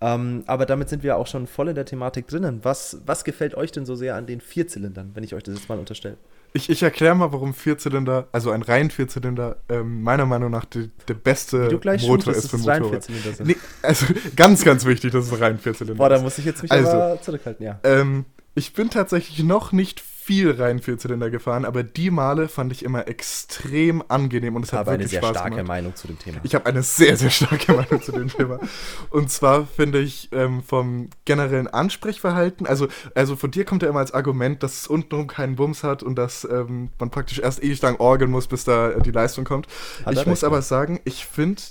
Ähm, 0.00 0.44
aber 0.46 0.64
damit 0.64 0.88
sind 0.88 1.02
wir 1.02 1.16
auch 1.16 1.26
schon 1.26 1.46
voll 1.46 1.68
in 1.68 1.74
der 1.74 1.84
Thematik 1.84 2.28
drinnen. 2.28 2.60
Was, 2.62 3.02
was 3.04 3.24
gefällt 3.24 3.54
euch 3.54 3.72
denn 3.72 3.84
so 3.84 3.94
sehr 3.94 4.14
an 4.14 4.26
den 4.26 4.40
Vierzylindern, 4.40 5.10
wenn 5.14 5.24
ich 5.24 5.34
euch 5.34 5.42
das 5.42 5.56
jetzt 5.56 5.68
mal 5.68 5.78
unterstelle? 5.78 6.16
Ich, 6.54 6.68
ich 6.68 6.82
erkläre 6.82 7.14
mal, 7.14 7.32
warum 7.32 7.54
Vierzylinder, 7.54 8.28
also 8.30 8.50
ein 8.50 8.62
rein 8.62 8.90
Vierzylinder, 8.90 9.56
ähm, 9.70 10.02
meiner 10.02 10.26
Meinung 10.26 10.50
nach 10.50 10.66
der 10.66 11.14
beste 11.14 11.70
Motor 11.70 11.98
shootest, 11.98 12.44
ist 12.44 12.50
für 12.50 12.56
ein 12.56 12.80
Motorrad. 12.82 13.08
Nee, 13.44 13.56
also 13.80 14.06
ganz, 14.36 14.62
ganz 14.64 14.84
wichtig, 14.84 15.12
dass 15.12 15.26
es 15.26 15.32
ein 15.32 15.38
rein 15.38 15.58
Vierzylinder 15.58 15.96
Boah, 15.96 16.10
da 16.10 16.16
ist. 16.16 16.22
muss 16.22 16.36
ich 16.38 16.44
jetzt 16.44 16.62
mich 16.62 16.70
Also, 16.70 16.90
aber 16.90 17.22
zurückhalten, 17.22 17.64
ja. 17.64 17.80
Ähm, 17.84 18.26
ich 18.54 18.74
bin 18.74 18.90
tatsächlich 18.90 19.42
noch 19.42 19.72
nicht 19.72 20.02
viel 20.24 20.52
rein 20.52 20.78
Vierzylinder 20.78 21.30
gefahren, 21.30 21.64
aber 21.64 21.82
die 21.82 22.10
Male 22.10 22.46
fand 22.46 22.70
ich 22.70 22.84
immer 22.84 23.08
extrem 23.08 24.04
angenehm 24.06 24.54
und 24.54 24.62
es 24.62 24.68
Ich 24.68 24.72
hat 24.72 24.80
habe 24.80 24.90
eine 24.92 24.98
wirklich 25.00 25.10
sehr 25.10 25.20
Spaß 25.20 25.30
starke 25.30 25.50
gemacht. 25.50 25.66
Meinung 25.66 25.96
zu 25.96 26.06
dem 26.06 26.18
Thema. 26.18 26.38
Ich 26.44 26.54
habe 26.54 26.66
eine 26.66 26.82
sehr, 26.84 27.16
sehr 27.16 27.30
starke 27.30 27.72
Meinung 27.76 28.00
zu 28.00 28.12
dem 28.12 28.28
Thema. 28.28 28.60
Und 29.10 29.30
zwar 29.32 29.66
finde 29.66 29.98
ich 29.98 30.28
ähm, 30.30 30.62
vom 30.62 31.10
generellen 31.24 31.66
Ansprechverhalten, 31.66 32.66
also, 32.66 32.86
also 33.16 33.34
von 33.34 33.50
dir 33.50 33.64
kommt 33.64 33.82
ja 33.82 33.88
immer 33.88 33.98
als 33.98 34.14
Argument, 34.14 34.62
dass 34.62 34.82
es 34.82 34.86
untenrum 34.86 35.26
keinen 35.26 35.56
Bums 35.56 35.82
hat 35.82 36.04
und 36.04 36.14
dass 36.14 36.44
ähm, 36.44 36.90
man 37.00 37.10
praktisch 37.10 37.40
erst 37.40 37.62
ewig 37.62 37.82
lang 37.82 37.96
orgeln 37.96 38.30
muss, 38.30 38.46
bis 38.46 38.62
da 38.62 38.90
äh, 38.90 39.02
die 39.02 39.10
Leistung 39.10 39.44
kommt. 39.44 39.66
Hat 40.04 40.14
ich 40.14 40.24
muss 40.26 40.44
aber 40.44 40.62
sagen, 40.62 41.00
ich 41.04 41.26
finde 41.26 41.62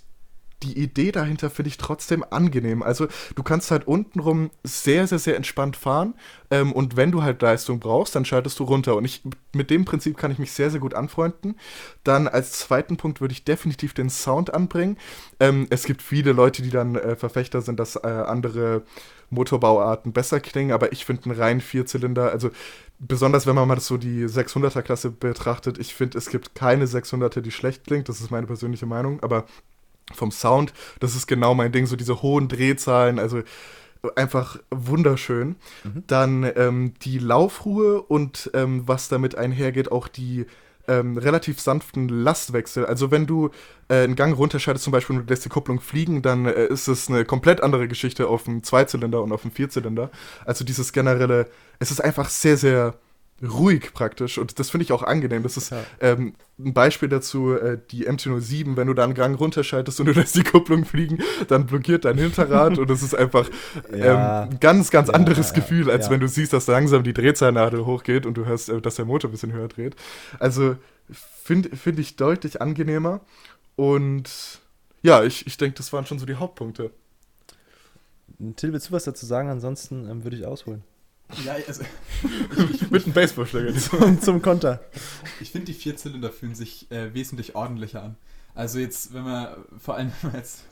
die 0.64 0.78
Idee 0.78 1.12
dahinter 1.12 1.50
finde 1.50 1.70
ich 1.70 1.78
trotzdem 1.78 2.24
angenehm. 2.30 2.84
Also 2.84 3.08
du 3.36 3.44
kannst 3.44 3.72
halt 3.72 3.88
untenrum 3.88 4.52
sehr, 4.64 5.08
sehr, 5.08 5.20
sehr 5.20 5.36
entspannt 5.36 5.76
fahren 5.76 6.14
ähm, 6.50 6.72
und 6.72 6.98
wenn 6.98 7.12
du 7.12 7.24
halt 7.24 7.42
Leistung 7.42 7.80
brauchst, 7.80 8.16
dann 8.16 8.26
schaltest 8.26 8.60
du 8.60 8.64
runter. 8.64 8.96
Und 8.96 9.06
ich 9.06 9.22
mit 9.54 9.70
dem 9.70 9.86
Prinzip 9.86 10.18
kann 10.18 10.32
ich 10.32 10.40
mich 10.40 10.52
sehr, 10.52 10.70
sehr 10.70 10.80
gut 10.80 10.94
anfreunden. 10.94 11.56
Dann 12.04 12.28
als 12.28 12.54
zweiten 12.54 12.98
Punkt 12.98 13.22
würde 13.22 13.34
ich 13.34 13.44
definitiv 13.44 13.94
den 13.94 14.10
Sound 14.10 14.54
anbringen. 14.54 14.98
Ähm, 15.40 15.68
es 15.70 15.86
gibt 15.86 16.02
viele 16.02 16.34
Leute, 16.34 16.62
die 16.62 16.70
dann 16.70 16.96
äh, 16.96 17.16
Verfechter 17.16 17.62
sind, 17.62 17.80
dass 17.80 17.96
äh, 17.96 18.08
andere 18.08 18.84
Motorbauarten 19.32 20.12
besser 20.12 20.40
klingen, 20.40 20.74
aber 20.74 20.92
ich 20.92 21.06
finde 21.06 21.24
einen 21.26 21.40
reinen 21.40 21.62
Vierzylinder, 21.62 22.32
also 22.32 22.52
besonders 23.00 23.48
wenn 23.48 23.56
man 23.56 23.68
mal 23.68 23.80
so 23.80 23.98
die 23.98 24.26
600er 24.26 24.82
Klasse 24.82 25.10
betrachtet, 25.10 25.80
ich 25.80 25.96
finde, 25.96 26.18
es 26.18 26.30
gibt 26.30 26.54
keine 26.54 26.86
600er, 26.86 27.42
die 27.42 27.52
schlecht 27.52 27.86
klingt, 27.86 28.10
das 28.10 28.22
ist 28.22 28.30
meine 28.30 28.46
persönliche 28.46 28.86
Meinung, 28.86 29.24
aber 29.24 29.46
vom 30.14 30.32
Sound, 30.32 30.74
das 31.00 31.16
ist 31.16 31.28
genau 31.28 31.54
mein 31.54 31.72
Ding, 31.72 31.86
so 31.86 31.96
diese 31.96 32.22
hohen 32.22 32.48
Drehzahlen, 32.48 33.20
also 33.20 33.42
einfach 34.16 34.58
wunderschön. 34.72 35.56
Mhm. 35.84 36.04
Dann 36.08 36.52
ähm, 36.56 36.94
die 37.02 37.20
Laufruhe 37.20 38.02
und 38.02 38.50
ähm, 38.54 38.84
was 38.88 39.10
damit 39.10 39.36
einhergeht, 39.36 39.92
auch 39.92 40.08
die 40.08 40.46
ähm, 40.88 41.18
relativ 41.18 41.60
sanften 41.60 42.10
Lastwechsel. 42.10 42.86
Also 42.86 43.12
wenn 43.12 43.28
du 43.28 43.50
äh, 43.88 44.04
einen 44.04 44.16
Gang 44.16 44.36
runterschaltest, 44.36 44.84
zum 44.84 44.92
Beispiel 44.92 45.16
und 45.16 45.28
du 45.28 45.32
lässt 45.32 45.46
die 45.46 45.50
Kupplung 45.50 45.80
fliegen, 45.80 46.22
dann 46.22 46.46
äh, 46.46 46.66
ist 46.66 46.88
es 46.88 47.08
eine 47.10 47.26
komplett 47.26 47.62
andere 47.62 47.88
Geschichte 47.88 48.28
auf 48.28 48.44
dem 48.44 48.64
Zweizylinder 48.64 49.22
und 49.22 49.32
auf 49.32 49.44
dem 49.44 49.52
Vierzylinder. 49.52 50.10
Also 50.46 50.66
dieses 50.66 50.92
generelle, 50.94 51.48
es 51.80 51.92
ist 51.92 52.04
einfach 52.04 52.30
sehr, 52.30 52.58
sehr 52.58 52.96
ruhig 53.44 53.94
praktisch 53.94 54.38
und 54.38 54.60
das 54.60 54.70
finde 54.70 54.84
ich 54.84 54.92
auch 54.92 55.04
angenehm. 55.04 55.44
Das 55.44 55.58
ist 55.58 55.72
Ja. 55.72 55.84
ähm, 56.00 56.34
ein 56.60 56.74
Beispiel 56.74 57.10
dazu, 57.10 57.54
äh, 57.54 57.80
die 57.92 58.06
MT-07, 58.08 58.76
wenn 58.78 58.88
du 58.88 58.94
da 58.94 59.04
einen 59.04 59.14
Gang 59.16 59.40
runterschaltest 59.40 60.00
und 60.00 60.06
du 60.08 60.12
lässt 60.20 60.36
die 60.36 60.44
Kupplung 60.44 60.86
fliegen, 60.86 61.20
dann 61.48 61.66
blockiert 61.66 62.06
dein 62.06 62.18
Hinterrad 62.18 62.78
und 62.78 62.90
es 62.92 63.02
ist 63.04 63.16
einfach 63.16 63.50
Ja. 63.92 64.44
ähm, 64.44 64.52
ein 64.52 64.60
ganz, 64.60 64.92
ganz 64.92 65.08
Ja, 65.08 65.14
anderes. 65.16 65.54
Gefühl, 65.54 65.90
als 65.90 66.10
wenn 66.10 66.20
du 66.20 66.28
siehst, 66.28 66.54
dass 66.54 66.68
langsam 66.68 67.04
die 67.04 67.14
Drehzahlnadel 67.14 67.86
hochgeht 67.86 68.26
und 68.26 68.36
du 68.36 68.46
hörst, 68.46 68.70
äh, 68.70 68.80
dass 68.82 68.96
der 68.96 69.06
Motor 69.06 69.30
ein 69.30 69.32
bisschen 69.32 69.54
höher 69.54 69.68
dreht. 69.68 69.96
Also 70.40 70.76
finde 71.44 71.76
find 71.76 71.98
ich 72.00 72.16
deutlich 72.16 72.62
angenehmer 72.62 73.22
und 73.76 74.30
ja, 75.02 75.24
ich, 75.24 75.48
ich 75.48 75.58
denke, 75.58 75.78
das 75.78 75.92
waren 75.94 76.06
schon 76.06 76.20
so 76.20 76.26
die 76.28 76.36
Hauptpunkte. 76.36 76.92
Till, 78.56 78.72
willst 78.74 78.90
du 78.90 78.94
was 78.94 79.04
dazu 79.04 79.26
sagen? 79.26 79.50
Ansonsten 79.50 80.08
ähm, 80.10 80.24
würde 80.24 80.38
ich 80.38 80.46
ausholen. 80.46 80.84
Ja, 81.46 81.56
also, 81.68 81.84
Mit 82.90 83.06
einem 83.06 83.14
Baseballschläger. 83.14 83.76
zum, 83.78 84.22
zum 84.22 84.42
Konter. 84.42 84.82
ich 85.40 85.52
finde, 85.52 85.68
die 85.68 85.74
Vierzylinder 85.74 86.32
fühlen 86.32 86.56
sich 86.56 86.92
äh, 86.92 87.14
wesentlich 87.14 87.56
ordentlicher 87.56 88.04
an. 88.04 88.16
Also 88.54 88.80
jetzt, 88.80 89.14
wenn 89.14 89.24
man, 89.24 89.56
vor 89.78 89.96
allem 89.96 90.12
wenn 90.22 90.32
man 90.32 90.40
jetzt 90.42 90.64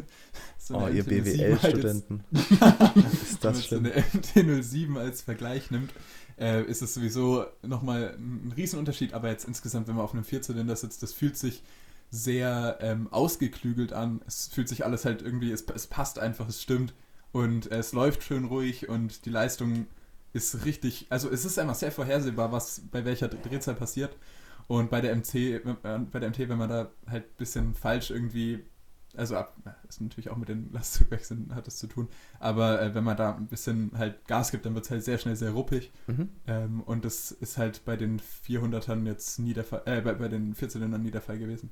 so 0.57 0.75
Oh, 0.75 0.85
eine 0.85 0.97
ihr 0.97 1.05
MT-07 1.05 1.61
halt 1.61 1.73
BWL-Studenten. 1.73 2.23
ist 2.31 2.51
wenn 2.51 2.59
man 2.59 3.39
das 3.41 3.65
schlimm. 3.65 3.85
eine 3.85 4.03
MT-07 4.03 4.97
als 4.99 5.21
Vergleich 5.21 5.71
nimmt, 5.71 5.93
äh, 6.37 6.63
ist 6.63 6.81
es 6.81 6.93
sowieso 6.93 7.45
nochmal 7.63 8.15
ein 8.17 8.53
Riesenunterschied. 8.55 9.13
Aber 9.13 9.29
jetzt 9.29 9.45
insgesamt, 9.45 9.87
wenn 9.87 9.95
man 9.95 10.03
auf 10.03 10.13
einem 10.13 10.25
Vierzylinder 10.25 10.75
sitzt, 10.75 11.01
das 11.03 11.13
fühlt 11.13 11.37
sich 11.37 11.63
sehr 12.11 12.79
ähm, 12.81 13.07
ausgeklügelt 13.11 13.93
an. 13.93 14.21
Es 14.27 14.47
fühlt 14.47 14.67
sich 14.67 14.83
alles 14.85 15.05
halt 15.05 15.21
irgendwie, 15.21 15.51
es, 15.51 15.63
es 15.73 15.87
passt 15.87 16.19
einfach, 16.19 16.47
es 16.49 16.61
stimmt. 16.61 16.93
Und 17.31 17.71
es 17.71 17.93
läuft 17.93 18.23
schön 18.23 18.45
ruhig 18.45 18.89
und 18.89 19.25
die 19.25 19.29
Leistung 19.29 19.85
ist 20.33 20.65
richtig, 20.65 21.07
also 21.09 21.29
es 21.29 21.45
ist 21.45 21.57
einfach 21.57 21.75
sehr 21.75 21.91
vorhersehbar, 21.91 22.51
was 22.51 22.81
bei 22.91 23.05
welcher 23.05 23.27
Drehzahl 23.27 23.75
passiert. 23.75 24.15
Und 24.67 24.91
bei 24.91 25.01
der 25.01 25.15
MT, 25.15 25.35
äh, 25.35 25.59
bei 26.11 26.19
der 26.19 26.29
MT, 26.29 26.47
wenn 26.47 26.59
man 26.59 26.69
da 26.69 26.91
halt 27.07 27.23
ein 27.23 27.37
bisschen 27.37 27.73
falsch 27.73 28.11
irgendwie, 28.11 28.63
also 29.17 29.35
ab, 29.35 29.55
ist 29.87 29.99
natürlich 29.99 30.29
auch 30.29 30.37
mit 30.37 30.47
den 30.47 30.71
Lastzugwechseln 30.71 31.55
hat 31.55 31.65
das 31.65 31.77
zu 31.77 31.87
tun, 31.87 32.07
aber 32.39 32.79
äh, 32.79 32.93
wenn 32.93 33.03
man 33.03 33.17
da 33.17 33.35
ein 33.35 33.47
bisschen 33.47 33.91
halt 33.97 34.27
Gas 34.27 34.51
gibt, 34.51 34.67
dann 34.67 34.75
wird 34.75 34.85
es 34.85 34.91
halt 34.91 35.03
sehr 35.03 35.17
schnell 35.17 35.35
sehr 35.35 35.51
ruppig. 35.51 35.91
Mhm. 36.05 36.29
Ähm, 36.45 36.81
und 36.81 37.03
das 37.03 37.31
ist 37.31 37.57
halt 37.57 37.83
bei 37.85 37.97
den 37.97 38.19
400ern 38.19 39.07
jetzt 39.07 39.39
nie 39.39 39.53
der 39.53 39.63
Fall, 39.63 39.81
äh, 39.85 40.01
bei, 40.01 40.13
bei 40.13 40.27
den 40.27 40.53
Vierzylindern 40.53 41.01
nie 41.01 41.11
der 41.11 41.21
Fall 41.21 41.39
gewesen. 41.39 41.71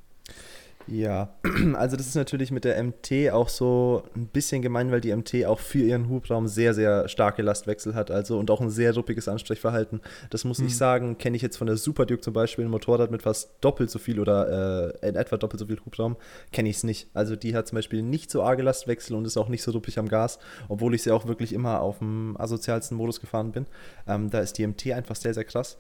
Ja, 0.89 1.33
also 1.73 1.97
das 1.97 2.07
ist 2.07 2.15
natürlich 2.15 2.49
mit 2.49 2.63
der 2.63 2.81
MT 2.81 3.31
auch 3.33 3.49
so 3.49 4.03
ein 4.15 4.27
bisschen 4.27 4.61
gemein, 4.61 4.89
weil 4.89 5.01
die 5.01 5.13
MT 5.13 5.45
auch 5.45 5.59
für 5.59 5.79
ihren 5.79 6.07
Hubraum 6.07 6.47
sehr, 6.47 6.73
sehr 6.73 7.09
starke 7.09 7.41
Lastwechsel 7.41 7.93
hat, 7.93 8.09
also 8.09 8.39
und 8.39 8.49
auch 8.49 8.61
ein 8.61 8.69
sehr 8.69 8.95
ruppiges 8.95 9.27
Ansprechverhalten. 9.27 9.99
Das 10.29 10.45
muss 10.45 10.59
Mhm. 10.59 10.67
ich 10.67 10.77
sagen, 10.77 11.17
kenne 11.17 11.35
ich 11.35 11.41
jetzt 11.41 11.57
von 11.57 11.67
der 11.67 11.75
Super 11.75 12.05
Duke 12.05 12.21
zum 12.21 12.33
Beispiel, 12.33 12.63
ein 12.63 12.71
Motorrad 12.71 13.11
mit 13.11 13.23
fast 13.23 13.49
doppelt 13.59 13.89
so 13.89 13.99
viel 13.99 14.17
oder 14.17 14.93
äh, 15.01 15.09
in 15.09 15.15
etwa 15.17 15.35
doppelt 15.35 15.59
so 15.59 15.65
viel 15.65 15.77
Hubraum, 15.85 16.15
kenne 16.53 16.69
ich 16.69 16.77
es 16.77 16.83
nicht. 16.85 17.09
Also 17.13 17.35
die 17.35 17.53
hat 17.53 17.67
zum 17.67 17.75
Beispiel 17.75 18.01
nicht 18.01 18.31
so 18.31 18.41
arge 18.43 18.63
Lastwechsel 18.63 19.13
und 19.17 19.25
ist 19.25 19.35
auch 19.35 19.49
nicht 19.49 19.63
so 19.63 19.71
ruppig 19.71 19.99
am 19.99 20.07
Gas, 20.07 20.39
obwohl 20.69 20.95
ich 20.95 21.03
sie 21.03 21.11
auch 21.11 21.27
wirklich 21.27 21.51
immer 21.51 21.81
auf 21.81 21.97
dem 21.99 22.37
asozialsten 22.39 22.95
Modus 22.95 23.19
gefahren 23.19 23.51
bin. 23.51 23.65
Ähm, 24.07 24.29
da 24.29 24.39
ist 24.39 24.57
die 24.57 24.65
MT 24.65 24.93
einfach 24.93 25.17
sehr, 25.17 25.33
sehr 25.33 25.43
krass. 25.43 25.77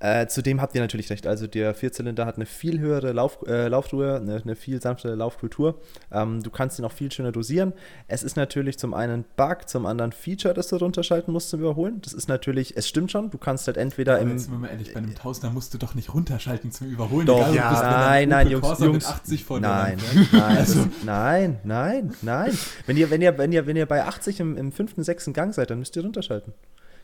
Äh, 0.00 0.26
zudem 0.26 0.60
habt 0.60 0.74
ihr 0.74 0.80
natürlich 0.80 1.10
recht. 1.10 1.28
Also 1.28 1.46
der 1.46 1.74
Vierzylinder 1.74 2.26
hat 2.26 2.34
eine 2.36 2.46
viel 2.46 2.80
höhere 2.80 3.12
Lauf, 3.12 3.38
äh, 3.46 3.68
Laufruhe, 3.68 4.16
eine, 4.16 4.37
eine 4.44 4.56
viel 4.56 4.80
sanftere 4.80 5.14
Laufkultur. 5.14 5.80
Ähm, 6.12 6.42
du 6.42 6.50
kannst 6.50 6.78
ihn 6.78 6.84
auch 6.84 6.92
viel 6.92 7.10
schöner 7.12 7.32
dosieren. 7.32 7.72
Es 8.06 8.22
ist 8.22 8.36
natürlich 8.36 8.78
zum 8.78 8.94
einen 8.94 9.24
Bug, 9.36 9.68
zum 9.68 9.86
anderen 9.86 10.12
Feature, 10.12 10.54
das 10.54 10.68
du 10.68 10.76
runterschalten 10.76 11.32
musst 11.32 11.50
zum 11.50 11.60
Überholen. 11.60 12.00
Das 12.02 12.12
ist 12.12 12.28
natürlich, 12.28 12.76
es 12.76 12.88
stimmt 12.88 13.10
schon, 13.12 13.30
du 13.30 13.38
kannst 13.38 13.66
halt 13.66 13.76
entweder 13.76 14.14
Aber 14.14 14.22
im. 14.22 14.30
jetzt 14.32 14.42
sind 14.44 14.52
wir 14.52 14.58
mal 14.58 14.68
ehrlich, 14.68 14.92
bei 14.92 14.98
einem 14.98 15.14
Tausender 15.14 15.52
musst 15.52 15.72
du 15.74 15.78
doch 15.78 15.94
nicht 15.94 16.12
runterschalten 16.14 16.70
zum 16.72 16.88
Überholen. 16.88 17.26
Doch, 17.26 17.40
egal, 17.50 17.54
ja. 17.54 17.68
du 17.70 17.74
nein, 17.86 18.22
ein 18.22 18.28
nein, 18.28 18.46
Opel 18.46 18.52
Jungs, 18.52 18.66
Corsa 18.66 18.84
Jungs. 18.84 19.04
Mit 19.06 19.14
80 19.14 19.44
vor 19.44 19.58
dir 19.60 19.68
Nein, 19.68 19.98
nein, 20.32 20.42
Also- 20.56 20.86
nein, 21.04 21.60
nein, 21.64 22.14
nein. 22.22 22.58
Wenn 22.86 22.96
ihr, 22.96 23.10
wenn 23.10 23.22
ihr, 23.22 23.36
wenn 23.38 23.52
ihr, 23.52 23.66
wenn 23.66 23.76
ihr 23.76 23.86
bei 23.86 24.04
80 24.04 24.40
im, 24.40 24.56
im 24.56 24.72
fünften, 24.72 25.02
sechsten 25.04 25.32
Gang 25.32 25.54
seid, 25.54 25.70
dann 25.70 25.78
müsst 25.78 25.94
ihr 25.96 26.02
runterschalten. 26.02 26.52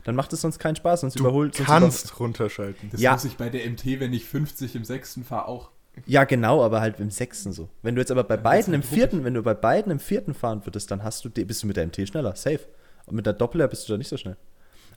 Dann 0.03 0.13
macht 0.15 0.31
es 0.33 0.41
sonst 0.41 0.59
keinen 0.59 0.75
Spaß, 0.75 1.01
sonst 1.01 1.15
Du 1.15 1.23
überholt. 1.23 1.55
Sonst 1.55 1.67
kannst 1.67 2.19
runterschalten. 2.19 2.89
Das 2.91 3.01
Ja. 3.01 3.13
muss 3.13 3.25
ich 3.25 3.37
bei 3.37 3.49
der 3.49 3.65
MT, 3.67 3.99
wenn 3.99 4.13
ich 4.13 4.25
50 4.25 4.75
im 4.75 4.85
sechsten 4.85 5.23
fahre, 5.23 5.47
auch. 5.47 5.71
Ja, 6.05 6.23
genau, 6.23 6.63
aber 6.63 6.81
halt 6.81 6.99
im 6.99 7.09
sechsten 7.09 7.51
so. 7.51 7.69
Wenn 7.81 7.95
du 7.95 8.01
jetzt 8.01 8.11
aber 8.11 8.23
bei 8.23 8.37
beiden 8.37 8.73
im 8.73 8.81
halt 8.81 8.91
vierten, 8.91 9.23
wenn 9.23 9.33
du 9.33 9.41
bei 9.41 9.53
beiden 9.53 9.91
im 9.91 9.99
vierten 9.99 10.33
fahren 10.33 10.65
würdest, 10.65 10.91
dann 10.91 11.03
hast 11.03 11.25
du, 11.25 11.29
bist 11.29 11.63
du 11.63 11.67
mit 11.67 11.77
der 11.77 11.87
MT 11.87 12.07
schneller, 12.07 12.35
safe. 12.35 12.61
Und 13.05 13.15
mit 13.15 13.25
der 13.25 13.33
Doppler 13.33 13.67
bist 13.67 13.87
du 13.87 13.93
da 13.93 13.97
nicht 13.97 14.09
so 14.09 14.17
schnell. 14.17 14.37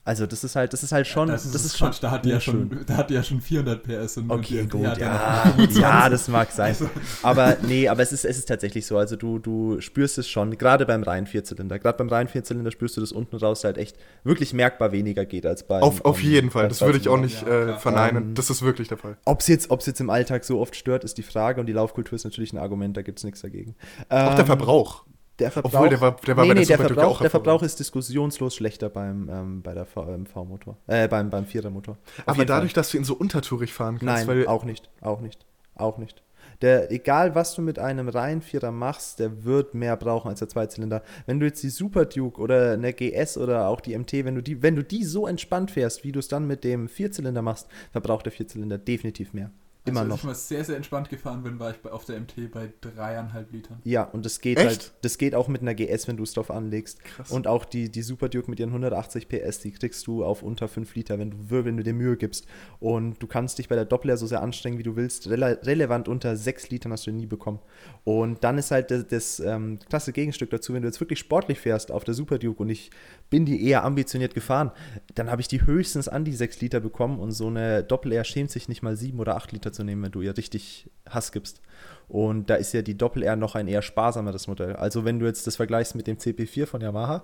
Also 0.05 0.25
das 0.25 0.43
ist 0.43 0.55
halt, 0.55 0.73
das 0.73 0.81
ist 0.83 0.91
halt 0.91 1.05
schon, 1.07 1.27
das 1.27 1.45
ist, 1.45 1.53
das 1.53 1.63
das 1.63 1.71
ist 1.71 1.77
schon. 1.77 1.89
Quatsch, 1.89 2.01
da 2.03 2.11
hat 2.11 2.25
die 2.25 2.29
ja 2.29 2.35
unschön. 2.35 2.69
schon, 2.71 2.85
da 2.87 2.97
hat 2.97 3.09
die 3.09 3.13
ja 3.13 3.23
schon 3.23 3.41
400 3.41 3.83
PS 3.83 4.17
und 4.17 4.29
und 4.31 4.39
Okay, 4.39 4.55
die 4.55 4.63
MT 4.63 4.71
gut, 4.71 4.97
ja, 4.99 5.41
25. 5.57 5.81
ja, 5.81 6.09
das 6.09 6.27
mag 6.27 6.51
sein. 6.51 6.75
Aber 7.23 7.57
nee, 7.61 7.87
aber 7.87 8.01
es 8.01 8.11
ist, 8.11 8.25
es 8.25 8.37
ist 8.37 8.47
tatsächlich 8.47 8.85
so. 8.85 8.97
Also 8.97 9.15
du, 9.15 9.39
du 9.39 9.81
spürst 9.81 10.17
es 10.17 10.27
schon, 10.27 10.57
gerade 10.57 10.85
beim 10.85 11.03
reinen 11.03 11.27
Vierzylinder. 11.27 11.79
Gerade 11.79 11.97
beim 11.97 12.09
reinen 12.09 12.27
Vierzylinder 12.29 12.71
spürst 12.71 12.97
du, 12.97 13.01
dass 13.01 13.11
unten 13.11 13.35
raus 13.35 13.63
halt 13.63 13.77
echt 13.77 13.97
wirklich 14.23 14.53
merkbar 14.53 14.91
weniger 14.91 15.25
geht 15.25 15.45
als 15.45 15.63
beim. 15.63 15.83
Auf, 15.83 16.05
auf 16.05 16.21
jeden 16.23 16.49
Fall, 16.51 16.67
das 16.69 16.81
würde 16.81 16.97
ich 16.97 17.07
auch 17.09 17.17
nicht 17.17 17.41
Ja, 17.45 17.75
äh, 17.75 17.77
verneinen. 17.77 18.23
Ähm, 18.29 18.33
das 18.35 18.49
ist 18.49 18.61
wirklich 18.61 18.87
der 18.87 18.97
Fall. 18.97 19.17
Ob 19.25 19.41
es 19.41 19.47
jetzt, 19.47 19.69
ob's 19.69 19.85
jetzt 19.85 19.99
im 19.99 20.09
Alltag 20.09 20.43
so 20.45 20.59
oft 20.59 20.75
stört, 20.75 21.03
ist 21.03 21.17
die 21.17 21.23
Frage 21.23 21.59
und 21.59 21.67
die 21.67 21.73
Laufkultur 21.73 22.15
ist 22.15 22.23
natürlich 22.23 22.53
ein 22.53 22.57
Argument, 22.57 22.95
da 22.97 23.01
gibt 23.01 23.19
es 23.19 23.23
nichts 23.25 23.41
dagegen. 23.41 23.75
Auch 24.09 24.33
der 24.35 24.39
Ähm, 24.39 24.45
Verbrauch. 24.45 25.03
Der 25.39 25.51
Verbrauch, 25.51 25.73
Obwohl, 25.73 25.89
der 25.89 26.01
war- 26.01 26.15
der 26.25 26.35
war 26.37 26.43
nee, 26.43 26.49
bei 26.49 26.53
der 26.55 26.61
nee, 26.61 26.67
der 26.67 26.77
Verbrauch, 26.77 27.15
auch 27.15 27.21
der 27.21 27.29
Verbrauch 27.29 27.63
ist 27.63 27.79
diskussionslos 27.79 28.55
schlechter 28.55 28.89
beim, 28.89 29.29
ähm, 29.29 29.61
bei 29.61 29.73
der 29.73 29.87
ähm, 29.95 30.25
V-Motor. 30.25 30.77
Äh, 30.87 31.07
beim, 31.07 31.29
beim 31.29 31.45
Vierermotor. 31.45 31.97
Aber 32.25 32.45
dadurch, 32.45 32.73
Fall. 32.73 32.81
dass 32.81 32.91
du 32.91 32.97
ihn 32.97 33.03
so 33.05 33.15
untertourig 33.15 33.73
fahren 33.73 33.99
kannst, 33.99 34.27
Nein, 34.27 34.47
auch 34.47 34.65
nicht. 34.65 34.89
Auch 35.01 35.21
nicht. 35.21 35.45
Auch 35.75 35.97
nicht. 35.97 36.21
Der, 36.61 36.91
egal, 36.91 37.35
was 37.35 37.55
du 37.55 37.61
mit 37.61 37.79
einem 37.79 38.09
reinen 38.09 38.41
Vierer 38.41 38.71
machst, 38.71 39.19
der 39.19 39.45
wird 39.45 39.73
mehr 39.75 39.95
brauchen 39.95 40.27
als 40.29 40.39
der 40.39 40.49
Zweizylinder. 40.49 41.03
Wenn 41.25 41.39
du 41.39 41.45
jetzt 41.45 41.63
die 41.63 41.69
Super 41.69 42.03
Duke 42.05 42.41
oder 42.41 42.73
eine 42.73 42.91
GS 42.91 43.37
oder 43.37 43.67
auch 43.69 43.79
die 43.79 43.97
MT, 43.97 44.25
wenn 44.25 44.35
du 44.35 44.43
die, 44.43 44.61
wenn 44.61 44.75
du 44.75 44.83
die 44.83 45.05
so 45.05 45.25
entspannt 45.25 45.71
fährst, 45.71 46.03
wie 46.03 46.11
du 46.11 46.19
es 46.19 46.27
dann 46.27 46.47
mit 46.47 46.65
dem 46.65 46.89
Vierzylinder 46.89 47.41
machst, 47.41 47.67
verbraucht 47.93 48.25
der 48.25 48.33
Vierzylinder 48.33 48.77
definitiv 48.77 49.31
mehr. 49.33 49.51
Immer 49.89 50.01
also, 50.01 50.09
noch. 50.09 50.15
Als 50.15 50.21
ich 50.21 50.25
mal 50.25 50.35
sehr, 50.35 50.65
sehr 50.65 50.75
entspannt 50.77 51.09
gefahren 51.09 51.43
bin, 51.43 51.59
war 51.59 51.71
ich 51.71 51.77
bei, 51.77 51.91
auf 51.91 52.05
der 52.05 52.19
MT 52.19 52.51
bei 52.51 52.71
dreieinhalb 52.81 53.51
Litern. 53.51 53.79
Ja, 53.83 54.03
und 54.03 54.25
das 54.25 54.41
geht 54.41 54.57
Echt? 54.57 54.67
halt, 54.67 54.91
das 55.01 55.17
geht 55.17 55.35
auch 55.35 55.47
mit 55.47 55.61
einer 55.61 55.75
GS, 55.75 56.07
wenn 56.07 56.17
du 56.17 56.23
es 56.23 56.33
drauf 56.33 56.51
anlegst. 56.51 57.03
Krass. 57.03 57.31
Und 57.31 57.47
auch 57.47 57.65
die, 57.65 57.89
die 57.89 58.01
Super 58.01 58.29
Duke 58.29 58.49
mit 58.49 58.59
ihren 58.59 58.69
180 58.69 59.27
PS, 59.27 59.59
die 59.59 59.71
kriegst 59.71 60.05
du 60.07 60.23
auf 60.23 60.43
unter 60.43 60.67
5 60.67 60.95
Liter, 60.95 61.19
wenn 61.19 61.31
du, 61.31 61.65
wenn 61.65 61.77
du 61.77 61.83
dir 61.83 61.93
Mühe 61.93 62.17
gibst. 62.17 62.47
Und 62.79 63.21
du 63.21 63.27
kannst 63.27 63.57
dich 63.57 63.67
bei 63.67 63.75
der 63.75 63.85
Doppler 63.85 64.17
so 64.17 64.27
sehr 64.27 64.41
anstrengen, 64.41 64.77
wie 64.77 64.83
du 64.83 64.95
willst. 64.95 65.29
Rele 65.29 65.59
relevant 65.63 66.07
unter 66.07 66.35
6 66.35 66.69
Litern 66.69 66.91
hast 66.91 67.07
du 67.07 67.11
nie 67.11 67.25
bekommen. 67.25 67.59
Und 68.03 68.43
dann 68.43 68.57
ist 68.57 68.71
halt 68.71 68.91
das, 68.91 69.07
das 69.07 69.39
ähm, 69.39 69.79
klasse 69.89 70.13
Gegenstück 70.13 70.49
dazu, 70.49 70.73
wenn 70.73 70.81
du 70.81 70.87
jetzt 70.87 70.99
wirklich 70.99 71.19
sportlich 71.19 71.59
fährst 71.59 71.91
auf 71.91 72.03
der 72.03 72.13
Super 72.13 72.37
Duke 72.37 72.61
und 72.61 72.69
ich 72.69 72.91
bin 73.29 73.45
die 73.45 73.65
eher 73.65 73.83
ambitioniert 73.83 74.33
gefahren, 74.33 74.71
dann 75.15 75.29
habe 75.29 75.41
ich 75.41 75.47
die 75.47 75.65
höchstens 75.65 76.07
an 76.07 76.25
die 76.25 76.33
6 76.33 76.61
Liter 76.61 76.79
bekommen 76.79 77.19
und 77.19 77.31
so 77.31 77.47
eine 77.47 77.83
Doppel 77.83 78.11
R 78.11 78.23
schämt 78.23 78.51
sich 78.51 78.67
nicht 78.69 78.81
mal 78.81 78.95
7 78.95 79.19
oder 79.19 79.35
8 79.35 79.51
Liter 79.51 79.71
zu 79.71 79.78
nehmen, 79.83 80.03
wenn 80.03 80.11
du 80.11 80.21
ihr 80.21 80.35
richtig 80.37 80.89
Hass 81.09 81.31
gibst. 81.31 81.61
Und 82.07 82.49
da 82.49 82.55
ist 82.55 82.73
ja 82.73 82.81
die 82.81 82.97
Doppel 82.97 83.21
R 83.21 83.35
noch 83.35 83.53
ein 83.53 83.67
eher 83.67 83.83
sparsameres 83.83 84.47
Modell. 84.47 84.75
Also 84.75 85.05
wenn 85.05 85.19
du 85.19 85.27
jetzt 85.27 85.45
das 85.45 85.57
vergleichst 85.57 85.93
mit 85.95 86.07
dem 86.07 86.17
CP4 86.17 86.65
von 86.65 86.81
Yamaha, 86.81 87.23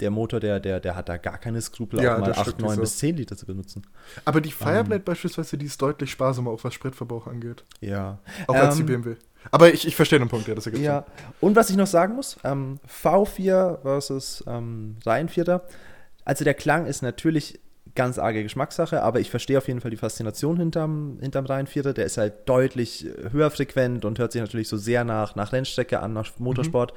der 0.00 0.10
Motor, 0.10 0.40
der, 0.40 0.58
der, 0.58 0.80
der 0.80 0.96
hat 0.96 1.10
da 1.10 1.18
gar 1.18 1.36
keine 1.36 1.60
Skrupel, 1.60 2.02
Ja, 2.02 2.14
auch 2.16 2.20
mal 2.20 2.26
das 2.28 2.38
8, 2.38 2.46
stimmt 2.48 2.60
9 2.62 2.74
so. 2.76 2.80
bis 2.80 2.96
10 2.98 3.16
Liter 3.18 3.36
zu 3.36 3.44
benutzen. 3.44 3.82
Aber 4.24 4.40
die 4.40 4.48
Ähm. 4.48 4.54
Fireblade 4.56 5.02
beispielsweise, 5.02 5.58
die 5.58 5.66
ist 5.66 5.80
deutlich 5.82 6.10
sparsamer, 6.10 6.50
auch 6.50 6.64
was 6.64 6.72
Spritverbrauch 6.72 7.26
angeht. 7.26 7.62
Ja. 7.80 8.18
Auch 8.46 8.54
als 8.54 8.76
die 8.76 8.80
Ähm, 8.80 8.86
BMW. 8.86 9.16
Aber 9.50 9.72
ich, 9.74 9.86
ich 9.86 9.96
verstehe 9.96 10.18
den 10.18 10.28
Punkt, 10.28 10.48
ja, 10.48 10.54
das 10.54 10.66
ergibt 10.66 10.82
Ja, 10.84 11.04
und 11.40 11.54
was 11.54 11.68
ich 11.68 11.76
noch 11.76 11.86
sagen 11.86 12.14
muss, 12.14 12.36
ähm, 12.44 12.78
V4 12.88 13.82
versus 13.82 14.42
ähm, 14.46 14.96
Reihenvierter. 15.04 15.66
Also 16.24 16.44
der 16.44 16.54
Klang 16.54 16.86
ist 16.86 17.02
natürlich 17.02 17.60
ganz 17.94 18.18
arge 18.18 18.42
Geschmackssache, 18.42 19.02
aber 19.02 19.20
ich 19.20 19.30
verstehe 19.30 19.58
auf 19.58 19.68
jeden 19.68 19.80
Fall 19.80 19.90
die 19.90 19.96
Faszination 19.96 20.56
hinterm, 20.56 21.18
hinterm 21.20 21.46
Reihenvierter. 21.46 21.92
Der 21.92 22.06
ist 22.06 22.16
halt 22.18 22.48
deutlich 22.48 23.06
äh, 23.06 23.30
höher 23.30 23.50
frequent 23.50 24.04
und 24.04 24.18
hört 24.18 24.32
sich 24.32 24.40
natürlich 24.40 24.68
so 24.68 24.76
sehr 24.76 25.04
nach, 25.04 25.34
nach 25.34 25.52
Rennstrecke 25.52 26.00
an, 26.00 26.12
nach 26.12 26.30
Motorsport. 26.38 26.94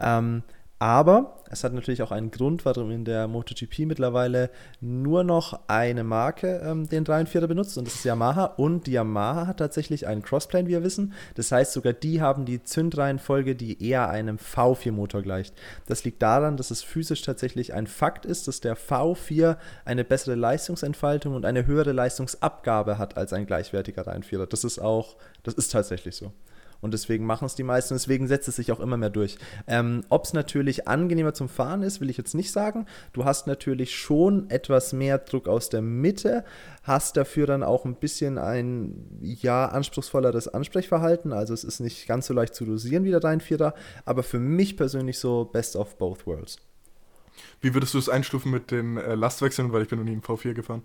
Ähm, 0.00 0.42
aber 0.78 1.38
es 1.50 1.64
hat 1.64 1.72
natürlich 1.72 2.02
auch 2.02 2.12
einen 2.12 2.30
Grund, 2.30 2.64
warum 2.64 2.90
in 2.90 3.04
der 3.04 3.26
MotoGP 3.26 3.80
mittlerweile 3.80 4.50
nur 4.80 5.24
noch 5.24 5.58
eine 5.66 6.04
Marke 6.04 6.60
ähm, 6.64 6.88
den 6.88 7.04
3-4er 7.04 7.46
benutzt 7.46 7.76
und 7.78 7.86
das 7.86 7.96
ist 7.96 8.04
Yamaha. 8.04 8.44
Und 8.44 8.86
die 8.86 8.92
Yamaha 8.92 9.48
hat 9.48 9.58
tatsächlich 9.58 10.06
einen 10.06 10.22
Crossplane, 10.22 10.68
wie 10.68 10.72
wir 10.72 10.84
wissen. 10.84 11.14
Das 11.34 11.50
heißt, 11.50 11.72
sogar 11.72 11.94
die 11.94 12.20
haben 12.20 12.44
die 12.44 12.62
Zündreihenfolge, 12.62 13.56
die 13.56 13.82
eher 13.82 14.08
einem 14.08 14.36
V4-Motor 14.36 15.22
gleicht. 15.22 15.54
Das 15.86 16.04
liegt 16.04 16.22
daran, 16.22 16.56
dass 16.56 16.70
es 16.70 16.82
physisch 16.82 17.22
tatsächlich 17.22 17.74
ein 17.74 17.86
Fakt 17.86 18.24
ist, 18.24 18.46
dass 18.46 18.60
der 18.60 18.76
V4 18.76 19.56
eine 19.84 20.04
bessere 20.04 20.36
Leistungsentfaltung 20.36 21.34
und 21.34 21.44
eine 21.44 21.66
höhere 21.66 21.92
Leistungsabgabe 21.92 22.98
hat 22.98 23.16
als 23.16 23.32
ein 23.32 23.46
gleichwertiger 23.46 24.06
Reihenvierer. 24.06 24.46
Das 24.46 24.62
ist 24.62 24.78
auch, 24.78 25.16
das 25.42 25.54
ist 25.54 25.72
tatsächlich 25.72 26.14
so. 26.14 26.32
Und 26.80 26.94
deswegen 26.94 27.26
machen 27.26 27.44
es 27.44 27.54
die 27.54 27.64
meisten, 27.64 27.94
deswegen 27.94 28.28
setzt 28.28 28.48
es 28.48 28.56
sich 28.56 28.70
auch 28.70 28.80
immer 28.80 28.96
mehr 28.96 29.10
durch. 29.10 29.36
Ähm, 29.66 30.04
Ob 30.08 30.24
es 30.24 30.32
natürlich 30.32 30.86
angenehmer 30.86 31.34
zum 31.34 31.48
Fahren 31.48 31.82
ist, 31.82 32.00
will 32.00 32.10
ich 32.10 32.16
jetzt 32.16 32.34
nicht 32.34 32.52
sagen. 32.52 32.86
Du 33.12 33.24
hast 33.24 33.46
natürlich 33.46 33.96
schon 33.96 34.48
etwas 34.50 34.92
mehr 34.92 35.18
Druck 35.18 35.48
aus 35.48 35.68
der 35.68 35.82
Mitte, 35.82 36.44
hast 36.84 37.16
dafür 37.16 37.46
dann 37.46 37.62
auch 37.62 37.84
ein 37.84 37.96
bisschen 37.96 38.38
ein, 38.38 39.08
ja, 39.20 39.66
anspruchsvolleres 39.66 40.48
Ansprechverhalten. 40.48 41.32
Also 41.32 41.52
es 41.52 41.64
ist 41.64 41.80
nicht 41.80 42.06
ganz 42.06 42.26
so 42.26 42.34
leicht 42.34 42.54
zu 42.54 42.64
dosieren 42.64 43.04
wie 43.04 43.10
der 43.10 43.24
Reihenvierer, 43.24 43.74
aber 44.04 44.22
für 44.22 44.38
mich 44.38 44.76
persönlich 44.76 45.18
so 45.18 45.44
best 45.44 45.74
of 45.74 45.96
both 45.98 46.26
worlds. 46.26 46.58
Wie 47.60 47.74
würdest 47.74 47.94
du 47.94 47.98
es 47.98 48.08
einstufen 48.08 48.50
mit 48.52 48.70
den 48.70 48.96
äh, 48.96 49.14
Lastwechseln, 49.14 49.72
weil 49.72 49.82
ich 49.82 49.88
bin 49.88 49.98
noch 49.98 50.04
nie 50.04 50.12
im 50.12 50.22
V4 50.22 50.54
gefahren? 50.54 50.82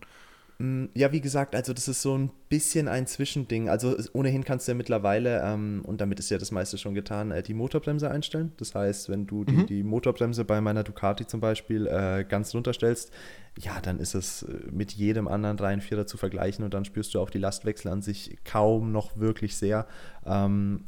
Mm, 0.60 0.86
Ja, 0.94 1.12
wie 1.12 1.22
gesagt, 1.22 1.56
also 1.56 1.74
das 1.74 1.88
ist 1.88 2.02
so 2.02 2.18
ein 2.18 2.32
bisschen 2.50 2.88
ein 2.88 3.08
Zwischending. 3.08 3.70
Also 3.70 3.96
ohnehin 4.14 4.44
kannst 4.44 4.68
du 4.68 4.72
ja 4.72 4.76
mittlerweile, 4.78 5.42
ähm, 5.44 5.82
und 5.86 6.00
damit 6.02 6.20
ist 6.20 6.30
ja 6.30 6.38
das 6.38 6.52
meiste 6.52 6.78
schon 6.78 6.94
getan, 6.94 7.32
äh, 7.32 7.42
die 7.44 7.54
Motorbremse 7.54 8.10
einstellen. 8.10 8.52
Das 8.58 8.76
heißt, 8.76 9.10
wenn 9.10 9.26
du 9.26 9.44
die, 9.46 9.66
die 9.66 9.84
Motorbremse 9.84 10.46
bei 10.46 10.62
meiner 10.62 10.84
Ducati 10.84 11.26
zum 11.26 11.40
Beispiel 11.40 11.88
äh, 11.88 12.24
ganz 12.28 12.54
runterstellst, 12.54 13.12
ja, 13.60 13.80
dann 13.82 14.00
ist 14.00 14.14
es 14.16 14.44
äh, 14.44 14.52
mit 14.72 14.92
jedem 14.94 15.28
anderen 15.28 15.58
Reihenvierer 15.60 16.06
zu 16.06 16.18
vergleichen 16.18 16.64
und 16.64 16.74
dann 16.74 16.86
spürst 16.86 17.14
du 17.14 17.20
auch 17.20 17.30
die 17.30 17.40
Lastwechsel 17.40 17.92
an 17.92 18.02
sich 18.02 18.38
kaum 18.44 18.92
noch 18.92 19.18
wirklich 19.18 19.56
sehr. 19.58 19.88
Ähm, 20.26 20.86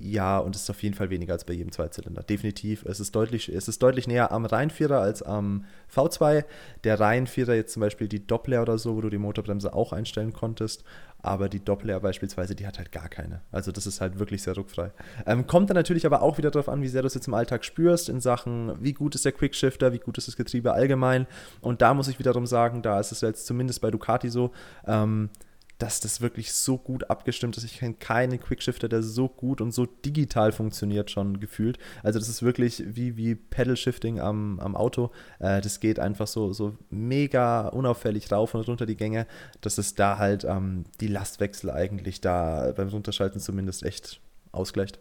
ja, 0.00 0.38
und 0.38 0.54
es 0.54 0.62
ist 0.62 0.70
auf 0.70 0.82
jeden 0.82 0.94
Fall 0.94 1.10
weniger 1.10 1.32
als 1.32 1.44
bei 1.44 1.52
jedem 1.52 1.72
Zweizylinder. 1.72 2.22
Definitiv. 2.22 2.84
Es 2.84 3.00
ist 3.00 3.14
deutlich, 3.14 3.48
es 3.48 3.66
ist 3.66 3.82
deutlich 3.82 4.06
näher 4.06 4.30
am 4.30 4.44
Reihenvierer 4.46 5.00
als 5.00 5.22
am 5.22 5.64
V2. 5.92 6.44
Der 6.84 7.00
Reihenvierer 7.00 7.54
jetzt 7.54 7.72
zum 7.72 7.80
Beispiel 7.80 8.06
die 8.06 8.24
Doppler 8.24 8.62
oder 8.62 8.78
so, 8.78 8.96
wo 8.96 9.00
du 9.00 9.10
die 9.10 9.18
Motorbremse 9.18 9.72
auch 9.74 9.92
einstellen 9.92 10.32
konntest. 10.32 10.84
Aber 11.20 11.48
die 11.48 11.64
Doppler 11.64 11.98
beispielsweise, 11.98 12.54
die 12.54 12.68
hat 12.68 12.78
halt 12.78 12.92
gar 12.92 13.08
keine. 13.08 13.40
Also 13.50 13.72
das 13.72 13.88
ist 13.88 14.00
halt 14.00 14.20
wirklich 14.20 14.44
sehr 14.44 14.54
ruckfrei. 14.54 14.92
Ähm, 15.26 15.48
kommt 15.48 15.68
dann 15.68 15.74
natürlich 15.74 16.06
aber 16.06 16.22
auch 16.22 16.38
wieder 16.38 16.52
darauf 16.52 16.68
an, 16.68 16.80
wie 16.80 16.88
sehr 16.88 17.02
du 17.02 17.08
es 17.08 17.14
jetzt 17.14 17.26
im 17.26 17.34
Alltag 17.34 17.64
spürst, 17.64 18.08
in 18.08 18.20
Sachen, 18.20 18.72
wie 18.80 18.92
gut 18.92 19.16
ist 19.16 19.24
der 19.24 19.32
Quickshifter, 19.32 19.92
wie 19.92 19.98
gut 19.98 20.16
ist 20.16 20.28
das 20.28 20.36
Getriebe 20.36 20.72
allgemein. 20.72 21.26
Und 21.60 21.82
da 21.82 21.92
muss 21.92 22.06
ich 22.06 22.20
wiederum 22.20 22.46
sagen, 22.46 22.82
da 22.82 23.00
ist 23.00 23.10
es 23.10 23.22
jetzt 23.22 23.46
zumindest 23.46 23.80
bei 23.80 23.90
Ducati 23.90 24.28
so, 24.28 24.52
ähm, 24.86 25.30
dass 25.78 26.00
das 26.00 26.20
wirklich 26.20 26.52
so 26.52 26.76
gut 26.76 27.08
abgestimmt 27.08 27.56
ist. 27.56 27.64
Ich 27.64 27.78
kenne 27.78 27.94
keinen 27.94 28.40
Quickshifter, 28.40 28.88
der 28.88 29.02
so 29.02 29.28
gut 29.28 29.60
und 29.60 29.72
so 29.72 29.86
digital 29.86 30.52
funktioniert 30.52 31.10
schon 31.10 31.40
gefühlt. 31.40 31.78
Also 32.02 32.18
das 32.18 32.28
ist 32.28 32.42
wirklich 32.42 32.82
wie, 32.86 33.16
wie 33.16 33.34
Pedal-Shifting 33.34 34.20
am, 34.20 34.58
am 34.60 34.76
Auto. 34.76 35.10
Äh, 35.38 35.60
das 35.60 35.80
geht 35.80 35.98
einfach 35.98 36.26
so, 36.26 36.52
so 36.52 36.76
mega 36.90 37.68
unauffällig 37.68 38.30
rauf 38.32 38.54
und 38.54 38.66
runter 38.66 38.86
die 38.86 38.96
Gänge, 38.96 39.26
dass 39.60 39.78
es 39.78 39.94
da 39.94 40.18
halt 40.18 40.44
ähm, 40.44 40.84
die 41.00 41.08
Lastwechsel 41.08 41.70
eigentlich 41.70 42.20
da 42.20 42.72
beim 42.76 42.88
Runterschalten 42.88 43.40
zumindest 43.40 43.84
echt 43.84 44.20
ausgleicht. 44.50 44.98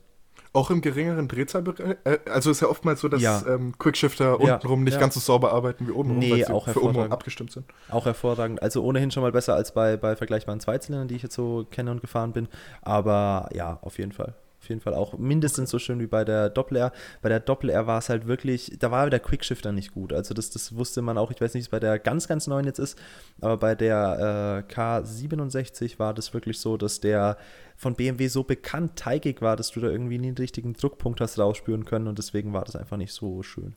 Auch 0.58 0.72
im 0.72 0.82
geringeren 0.82 1.28
Drehzahlbereich? 1.28 1.98
Äh, 2.04 2.18
also 2.30 2.50
ist 2.52 2.62
ja 2.62 2.68
oftmals 2.68 3.02
so, 3.02 3.08
dass 3.10 3.22
Ja. 3.22 3.44
ähm, 3.48 3.78
Quickshifter 3.78 4.38
Ja, 4.42 4.56
untenrum 4.56 4.84
nicht 4.84 4.94
ja. 4.96 5.00
ganz 5.00 5.14
so 5.14 5.20
sauber 5.20 5.54
arbeiten 5.54 5.88
wie 5.88 5.92
obenrum, 5.92 6.20
Nee, 6.20 6.32
weil 6.32 6.46
sie 6.46 6.52
auch 6.54 6.68
für 6.68 6.82
obenrum 6.84 7.12
abgestimmt 7.12 7.52
sind. 7.52 7.66
Auch 7.90 8.06
hervorragend. 8.06 8.62
Also 8.62 8.84
ohnehin 8.84 9.12
schon 9.12 9.22
mal 9.24 9.32
besser 9.32 9.54
als 9.56 9.72
bei, 9.74 9.98
bei 9.98 10.16
vergleichbaren 10.16 10.60
Zweizylindern, 10.60 11.08
die 11.08 11.16
ich 11.16 11.24
jetzt 11.24 11.36
so 11.36 11.66
kenne 11.70 11.92
und 11.92 12.02
gefahren 12.02 12.32
bin. 12.34 12.48
Aber 12.82 13.50
ja, 13.54 13.78
auf 13.82 13.98
jeden 14.00 14.12
Fall. 14.12 14.34
Jeden 14.70 14.82
Fall 14.82 14.94
auch 14.94 15.18
mindestens 15.18 15.70
so 15.70 15.80
schön 15.80 16.00
wie 16.00 16.08
bei 16.08 16.24
der 16.26 16.50
Doppel-R. 16.50 16.92
Bei 17.22 17.30
der 17.30 17.40
Doppel-R 17.40 17.88
war 17.88 18.00
es 18.00 18.10
halt 18.10 18.28
wirklich, 18.28 18.76
da 18.80 18.92
war 18.92 19.10
der 19.10 19.20
Quickshifter 19.20 19.72
nicht 19.72 19.94
gut. 19.94 20.14
Also 20.14 20.34
das, 20.34 20.50
das 20.50 20.76
wusste 20.76 21.02
man 21.02 21.18
auch, 21.18 21.32
ich 21.32 21.42
weiß 21.42 21.54
nicht, 21.54 21.62
wie 21.62 21.66
es 21.66 21.70
bei 21.70 21.80
der 21.80 22.00
ganz, 22.00 22.28
ganz 22.28 22.48
neuen 22.48 22.66
jetzt 22.66 22.80
ist, 22.80 22.98
aber 23.42 23.58
bei 23.58 23.76
der 23.76 24.66
äh, 24.70 24.74
K67 24.74 26.00
war 26.00 26.14
das 26.14 26.34
wirklich 26.34 26.60
so, 26.60 26.78
dass 26.78 27.00
der 27.00 27.38
von 27.76 27.96
BMW 27.96 28.28
so 28.28 28.44
bekannt 28.44 28.96
teigig 28.96 29.42
war, 29.42 29.56
dass 29.56 29.72
du 29.72 29.80
da 29.80 29.88
irgendwie 29.88 30.18
nie 30.18 30.28
den 30.28 30.38
richtigen 30.38 30.74
Druckpunkt 30.74 31.22
hast 31.22 31.38
rausspüren 31.38 31.86
können 31.86 32.08
und 32.08 32.18
deswegen 32.18 32.54
war 32.54 32.66
das 32.66 32.76
einfach 32.76 32.98
nicht 32.98 33.14
so 33.14 33.44
schön. 33.44 33.76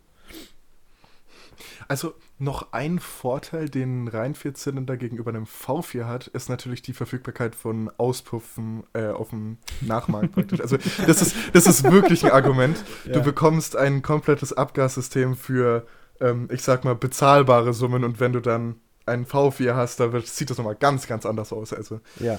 Also 1.88 2.14
noch 2.38 2.72
ein 2.72 2.98
Vorteil, 2.98 3.68
den 3.68 4.08
Reihenvierzylinder 4.08 4.96
gegenüber 4.96 5.30
einem 5.30 5.44
V4 5.44 6.04
hat, 6.06 6.26
ist 6.28 6.48
natürlich 6.48 6.82
die 6.82 6.92
Verfügbarkeit 6.92 7.54
von 7.54 7.90
Auspuffen 7.98 8.84
äh, 8.94 9.08
auf 9.08 9.30
dem 9.30 9.58
Nachmarkt 9.80 10.32
praktisch. 10.32 10.60
Also 10.60 10.76
das 11.06 11.22
ist, 11.22 11.36
das 11.52 11.66
ist 11.66 11.84
wirklich 11.84 12.24
ein 12.24 12.30
Argument. 12.32 12.82
Du 13.04 13.10
Ja. 13.12 13.18
bekommst 13.20 13.76
ein 13.76 14.02
komplettes 14.02 14.52
Abgassystem 14.52 15.36
für, 15.36 15.86
ähm, 16.20 16.48
ich 16.52 16.62
sag 16.62 16.84
mal, 16.84 16.94
bezahlbare 16.94 17.72
Summen 17.74 18.04
und 18.04 18.20
wenn 18.20 18.32
du 18.32 18.40
dann 18.40 18.76
einen 19.06 19.26
V4 19.26 19.74
hast, 19.74 19.98
da 20.00 20.12
wird, 20.12 20.26
sieht 20.26 20.50
das 20.50 20.58
nochmal 20.58 20.76
ganz, 20.76 21.06
ganz 21.06 21.26
anders 21.26 21.52
aus. 21.52 21.72
Also, 21.72 22.00
Ja, 22.20 22.38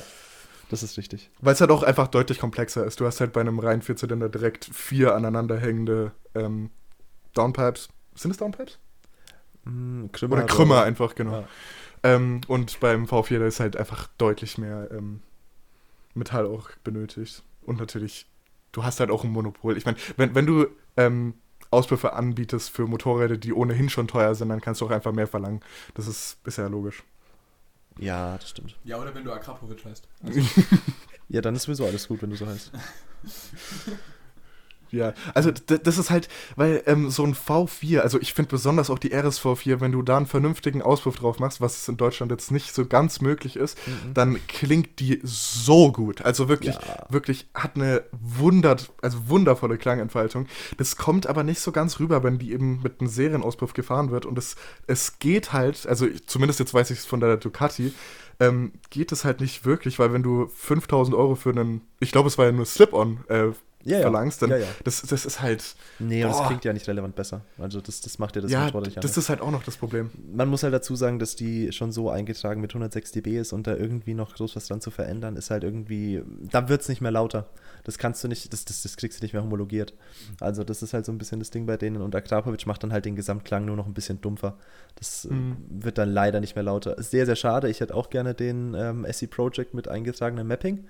das 0.70 0.84
ist 0.84 0.98
richtig. 0.98 1.30
weil 1.42 1.54
es 1.54 1.60
halt 1.62 1.70
auch 1.72 1.84
einfach 1.84 2.08
deutlich 2.08 2.40
komplexer 2.40 2.86
ist. 2.86 3.00
Du 3.01 3.06
hast 3.06 3.20
halt 3.20 3.34
bei 3.34 3.42
einem 3.42 3.60
Reihenvierzylinder 3.60 4.30
direkt 4.30 4.66
vier 4.74 5.13
aneinanderhängende 5.16 6.13
ähm, 6.34 6.70
Downpipes. 7.34 7.90
Sind 8.16 8.32
es 8.32 8.38
Downpipes? 8.38 8.78
Mm, 9.65 10.08
Krümmer 10.12 10.38
Oder 10.38 10.46
Krümmer 10.46 10.84
einfach, 10.84 11.15
genau. 11.15 11.41
Ja. 11.41 11.48
Ähm, 12.03 12.41
und 12.48 12.80
beim 12.80 13.06
V4, 13.06 13.39
da 13.39 13.46
ist 13.46 13.60
halt 13.60 13.77
einfach 13.77 14.08
deutlich 14.18 14.58
mehr 14.58 14.89
ähm, 14.91 15.22
Metall 16.13 16.46
auch 16.48 16.70
benötigt. 16.84 17.44
Und 17.63 17.80
natürlich, 17.80 18.25
du 18.72 18.83
hast 18.83 19.00
halt 19.00 19.12
auch 19.12 19.24
ein 19.24 19.31
Monopol. 19.31 19.77
Ich 19.77 19.85
meine, 19.85 19.98
wenn, 20.18 20.33
wenn 20.33 20.46
du 20.46 20.68
ähm, 20.98 21.35
Auspuffe 21.70 22.14
anbietest 22.14 22.72
für 22.72 22.88
Motorräder, 22.88 23.38
die 23.38 23.53
ohnehin 23.53 23.90
schon 23.90 24.07
teuer 24.07 24.35
sind, 24.35 24.50
dann 24.50 24.62
kannst 24.62 24.81
du 24.81 24.85
auch 24.85 24.92
einfach 24.92 25.12
mehr 25.12 25.27
verlangen. 25.27 25.62
Das 25.94 26.07
ist, 26.07 26.38
ist 26.46 26.57
ja 26.57 26.68
logisch. 26.68 27.03
Ja, 28.00 28.38
das 28.38 28.50
stimmt. 28.50 28.77
Ja, 28.83 28.98
oder 28.98 29.14
wenn 29.14 29.24
du 29.24 29.31
Akrapovic 29.31 29.85
heißt. 29.85 30.07
Ja, 31.31 31.40
dann 31.40 31.55
ist 31.55 31.64
sowieso 31.64 31.85
alles 31.85 32.09
gut, 32.09 32.22
wenn 32.22 32.29
du 32.29 32.35
so 32.35 32.46
heißt. 32.46 32.72
Ja, 34.92 35.14
also 35.34 35.51
das 35.51 35.98
ist 35.98 36.10
halt, 36.10 36.27
weil 36.56 36.84
ähm, 36.86 37.10
so 37.10 37.24
ein 37.24 37.34
V4, 37.34 38.00
also 38.00 38.20
ich 38.20 38.34
finde 38.34 38.50
besonders 38.50 38.90
auch 38.90 39.00
die 39.00 39.14
RSV4, 39.16 39.80
wenn 39.80 39.92
du 39.94 40.01
da 40.01 40.18
einen 40.18 40.25
vernünftigen 40.25 40.82
Auspuff 40.82 41.16
drauf 41.16 41.40
machst, 41.40 41.62
was 41.62 41.88
in 41.88 41.96
Deutschland 41.98 42.32
jetzt 42.32 42.51
nicht 42.51 42.74
so 42.74 42.86
ganz 42.86 43.22
möglich 43.22 43.56
ist, 43.56 43.77
dann 44.14 44.38
klingt 44.48 45.00
die 45.00 45.20
so 45.24 45.92
gut. 45.94 46.22
Also 46.24 46.50
wirklich, 46.50 46.75
Ja. 46.75 47.06
wirklich 47.10 47.48
hat 47.54 47.75
eine 47.75 48.04
wundert, 48.12 48.92
also 49.01 49.30
wundervolle 49.30 49.77
Klangentfaltung. 49.77 50.48
Das 50.77 50.98
kommt 50.98 51.25
aber 51.27 51.44
nicht 51.44 51.60
so 51.62 51.72
ganz 51.72 52.00
rüber, 52.00 52.24
wenn 52.24 52.38
die 52.38 52.51
eben 52.51 52.82
mit 52.84 53.00
einem 53.00 53.10
Serienauspuff 53.10 53.74
gefahren 53.74 54.12
wird. 54.12 54.25
Und 54.25 54.38
es, 54.38 54.56
es 54.88 55.20
geht 55.20 55.54
halt, 55.54 55.88
also 55.88 56.06
ich- 56.08 56.27
zumindest 56.27 56.60
jetzt 56.60 56.74
weiß 56.74 56.92
ich 56.92 57.00
es 57.00 57.06
von 57.06 57.20
der 57.22 57.38
Ducati, 57.38 57.94
ähm, 58.42 58.74
geht 58.90 59.12
es 59.12 59.24
halt 59.24 59.40
nicht 59.40 59.64
wirklich, 59.66 60.00
weil 60.00 60.12
wenn 60.14 60.24
du 60.24 60.48
5000 60.54 61.16
Euro 61.16 61.36
für 61.36 61.51
einen, 61.51 61.82
ich 62.00 62.12
glaube, 62.12 62.27
es 62.27 62.38
war 62.38 62.46
ja 62.46 62.51
nur 62.51 62.66
Slip-On, 62.66 63.20
äh, 63.30 63.50
Ja, 63.83 63.98
ja. 63.98 64.01
verlangst, 64.03 64.41
dann 64.41 64.50
Ja, 64.51 64.57
ja. 64.57 64.67
Das, 64.83 65.01
das 65.01 65.25
ist 65.25 65.41
halt. 65.41 65.75
Nee, 66.00 66.24
und 66.24 66.29
das 66.29 66.37
Boah. 66.39 66.48
klingt 66.48 66.65
ja 66.65 66.74
nicht 66.74 66.87
relevant 66.87 67.15
besser. 67.15 67.41
Also 67.57 67.81
das, 67.81 68.01
das 68.01 68.20
macht 68.20 68.35
ja 68.35 68.41
das 68.41 68.51
ja, 68.51 68.65
nicht 68.65 68.75
das 68.75 68.96
anders. 68.96 69.17
ist 69.17 69.29
halt 69.29 69.41
auch 69.41 69.51
noch 69.51 69.63
das 69.63 69.77
Problem. 69.77 70.11
Man 70.33 70.48
muss 70.50 70.63
halt 70.63 70.74
dazu 70.74 70.96
sagen, 70.96 71.20
dass 71.20 71.35
die 71.35 71.72
schon 71.72 71.91
so 71.91 72.09
eingetragen 72.09 72.61
mit 72.61 72.72
106 72.72 73.11
dB 73.11 73.37
ist 73.39 73.53
und 73.53 73.67
da 73.67 73.75
irgendwie 73.75 74.13
noch 74.13 74.35
groß 74.35 74.55
was 74.55 74.67
dran 74.67 74.81
zu 74.81 74.91
verändern, 74.91 75.35
ist 75.35 75.50
halt 75.50 75.63
irgendwie, 75.63 76.22
da 76.51 76.70
wird 76.70 76.81
es 76.81 76.89
nicht 76.89 77.01
mehr 77.01 77.11
lauter. 77.11 77.50
Das 77.83 77.98
kannst 77.98 78.24
du 78.24 78.27
nicht, 78.27 78.53
das, 78.53 78.65
das, 78.65 78.83
das 78.83 78.96
kriegst 78.98 79.20
du 79.20 79.25
nicht 79.25 79.33
mehr 79.33 79.44
homologiert. 79.44 79.94
Also 80.39 80.63
das 80.63 80.83
ist 80.83 80.94
halt 80.94 81.05
so 81.05 81.11
ein 81.11 81.17
bisschen 81.17 81.39
das 81.39 81.50
Ding 81.50 81.65
bei 81.65 81.77
denen 81.77 82.01
und 82.01 82.15
Akrapovic 82.15 82.65
macht 82.67 82.83
dann 82.83 82.94
halt 82.94 83.05
den 83.05 83.15
Gesamtklang 83.15 83.65
nur 83.65 83.75
noch 83.75 83.87
ein 83.87 83.94
bisschen 83.94 84.22
dumpfer. 84.22 84.57
Das 84.96 85.25
äh, 85.25 85.33
Mhm. 85.33 85.57
wird 85.70 85.98
dann 85.98 86.09
leider 86.11 86.39
nicht 86.39 86.55
mehr 86.55 86.63
lauter. 86.63 87.01
Sehr, 87.01 87.25
sehr 87.25 87.35
schade. 87.35 87.70
Ich 87.70 87.79
hätte 87.79 87.96
auch 87.96 88.09
gerne 88.09 88.33
den 88.35 88.74
ähm, 88.75 89.05
SE 89.11 89.27
Project 89.27 89.74
mit 89.74 89.87
eingetragenem 89.87 90.48
Mapping. 90.48 90.85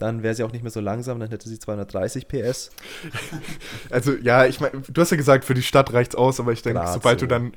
Dann 0.00 0.22
wäre 0.22 0.34
sie 0.34 0.44
auch 0.44 0.52
nicht 0.52 0.62
mehr 0.62 0.70
so 0.70 0.80
langsam, 0.80 1.20
dann 1.20 1.28
hätte 1.28 1.48
sie 1.48 1.58
230 1.58 2.26
PS. 2.26 2.70
Also, 3.90 4.12
ja, 4.12 4.46
ich 4.46 4.60
meine, 4.60 4.80
du 4.80 5.00
hast 5.00 5.10
ja 5.10 5.16
gesagt, 5.16 5.44
für 5.44 5.54
die 5.54 5.62
Stadt 5.62 5.92
reicht's 5.92 6.14
aus, 6.14 6.40
aber 6.40 6.52
ich 6.52 6.62
denke, 6.62 6.82
sobald 6.92 7.20
so. 7.20 7.26
du 7.26 7.28
dann 7.30 7.52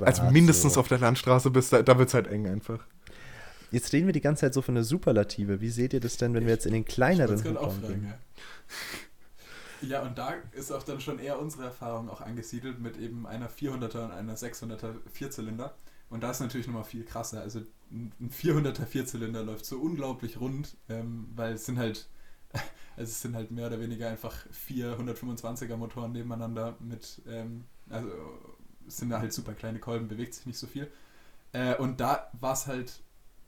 also 0.00 0.22
Grad 0.22 0.32
mindestens 0.32 0.74
so. 0.74 0.80
auf 0.80 0.88
der 0.88 0.98
Landstraße 0.98 1.50
bist, 1.50 1.72
da, 1.72 1.82
da 1.82 1.98
wird's 1.98 2.14
halt 2.14 2.28
eng 2.28 2.46
einfach. 2.46 2.84
Jetzt 3.70 3.92
reden 3.92 4.06
wir 4.06 4.12
die 4.12 4.20
ganze 4.20 4.42
Zeit 4.42 4.54
so 4.54 4.62
von 4.62 4.74
der 4.74 4.84
Superlative. 4.84 5.60
Wie 5.60 5.70
seht 5.70 5.92
ihr 5.92 6.00
das 6.00 6.16
denn, 6.16 6.34
wenn 6.34 6.44
wir 6.44 6.52
jetzt 6.52 6.66
in 6.66 6.72
den 6.72 6.84
kleineren 6.84 7.36
Ich 7.36 7.42
fragen, 7.42 7.80
gehen? 7.80 8.14
ja. 9.82 9.88
ja, 9.88 10.02
und 10.02 10.16
da 10.16 10.34
ist 10.52 10.70
auch 10.70 10.82
dann 10.82 11.00
schon 11.00 11.18
eher 11.18 11.38
unsere 11.38 11.64
Erfahrung 11.64 12.08
auch 12.08 12.20
angesiedelt 12.20 12.80
mit 12.80 12.98
eben 12.98 13.26
einer 13.26 13.48
400er 13.50 14.04
und 14.04 14.12
einer 14.12 14.36
600er 14.36 14.94
Vierzylinder. 15.12 15.74
Und 16.12 16.22
da 16.22 16.30
ist 16.30 16.40
natürlich 16.40 16.66
nochmal 16.66 16.84
viel 16.84 17.04
krasser. 17.04 17.40
Also 17.40 17.60
ein 17.90 18.12
ein 18.20 18.30
400er 18.30 18.84
Vierzylinder 18.86 19.42
läuft 19.42 19.64
so 19.64 19.78
unglaublich 19.78 20.38
rund, 20.40 20.76
ähm, 20.88 21.28
weil 21.34 21.54
es 21.54 21.64
sind 21.66 21.78
halt, 21.78 22.06
also 22.96 23.10
es 23.10 23.22
sind 23.22 23.34
halt 23.34 23.50
mehr 23.50 23.66
oder 23.68 23.80
weniger 23.80 24.08
einfach 24.10 24.34
vier 24.50 24.98
125er 24.98 25.76
Motoren 25.76 26.12
nebeneinander 26.12 26.76
mit, 26.80 27.22
ähm, 27.26 27.64
also 27.88 28.10
es 28.86 28.98
sind 28.98 29.12
halt 29.14 29.32
super 29.32 29.54
kleine 29.54 29.78
Kolben, 29.78 30.08
bewegt 30.08 30.34
sich 30.34 30.44
nicht 30.46 30.58
so 30.58 30.66
viel. 30.66 30.90
Äh, 31.52 31.76
und 31.76 32.00
da 32.00 32.30
war 32.40 32.52
es 32.52 32.66
halt 32.66 33.00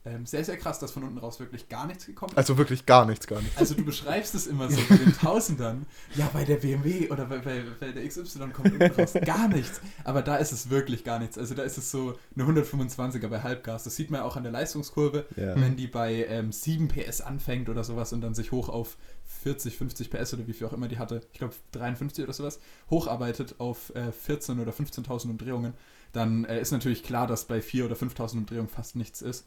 ähm, 0.05 0.25
sehr, 0.25 0.43
sehr 0.45 0.57
krass, 0.57 0.79
dass 0.79 0.91
von 0.91 1.03
unten 1.03 1.17
raus 1.17 1.39
wirklich 1.39 1.67
gar 1.67 1.87
nichts 1.87 2.05
gekommen 2.05 2.31
ist. 2.31 2.37
Also 2.37 2.57
wirklich 2.57 2.85
gar 2.85 3.05
nichts, 3.05 3.25
gar 3.27 3.41
nichts. 3.41 3.57
Also 3.57 3.73
du 3.73 3.83
beschreibst 3.83 4.35
es 4.35 4.45
immer 4.47 4.69
so 4.69 4.79
bei 4.87 4.97
den 4.97 5.13
Tausendern. 5.17 5.85
Ja, 6.15 6.29
bei 6.31 6.43
der 6.45 6.57
BMW 6.57 7.09
oder 7.09 7.25
bei, 7.25 7.39
bei, 7.39 7.63
bei 7.79 7.91
der 7.91 8.07
XY 8.07 8.49
kommt 8.53 8.71
unten 8.73 8.83
raus 9.01 9.13
gar 9.25 9.47
nichts. 9.47 9.81
Aber 10.03 10.21
da 10.21 10.35
ist 10.37 10.51
es 10.51 10.69
wirklich 10.69 11.03
gar 11.03 11.19
nichts. 11.19 11.37
Also 11.37 11.55
da 11.55 11.63
ist 11.63 11.77
es 11.77 11.89
so 11.91 12.17
eine 12.35 12.45
125er 12.47 13.27
bei 13.27 13.41
Halbgas. 13.41 13.83
Das 13.83 13.95
sieht 13.95 14.11
man 14.11 14.21
auch 14.21 14.35
an 14.37 14.43
der 14.43 14.51
Leistungskurve, 14.51 15.25
Ja. 15.35 15.55
wenn 15.59 15.75
die 15.75 15.87
bei 15.87 16.25
ähm, 16.29 16.51
7 16.51 16.87
PS 16.87 17.21
anfängt 17.21 17.67
oder 17.69 17.83
sowas 17.83 18.13
und 18.13 18.21
dann 18.21 18.35
sich 18.35 18.51
hoch 18.51 18.69
auf 18.69 18.97
40, 19.43 19.77
50 19.77 20.11
PS 20.11 20.33
oder 20.35 20.47
wie 20.47 20.53
viel 20.53 20.67
auch 20.67 20.73
immer 20.73 20.87
die 20.87 20.99
hatte, 20.99 21.21
ich 21.33 21.39
glaube 21.39 21.55
53 21.71 22.23
oder 22.23 22.33
sowas, 22.33 22.59
hocharbeitet 22.89 23.55
auf 23.59 23.93
äh, 23.95 24.11
14 24.11 24.59
oder 24.59 24.71
15.000 24.71 25.29
Umdrehungen, 25.31 25.73
dann 26.13 26.45
äh, 26.45 26.61
ist 26.61 26.71
natürlich 26.71 27.03
klar, 27.03 27.27
dass 27.27 27.45
bei 27.45 27.61
4 27.61 27.85
oder 27.85 27.95
5.000 27.95 28.33
Umdrehungen 28.37 28.69
fast 28.69 28.95
nichts 28.95 29.21
ist. 29.21 29.45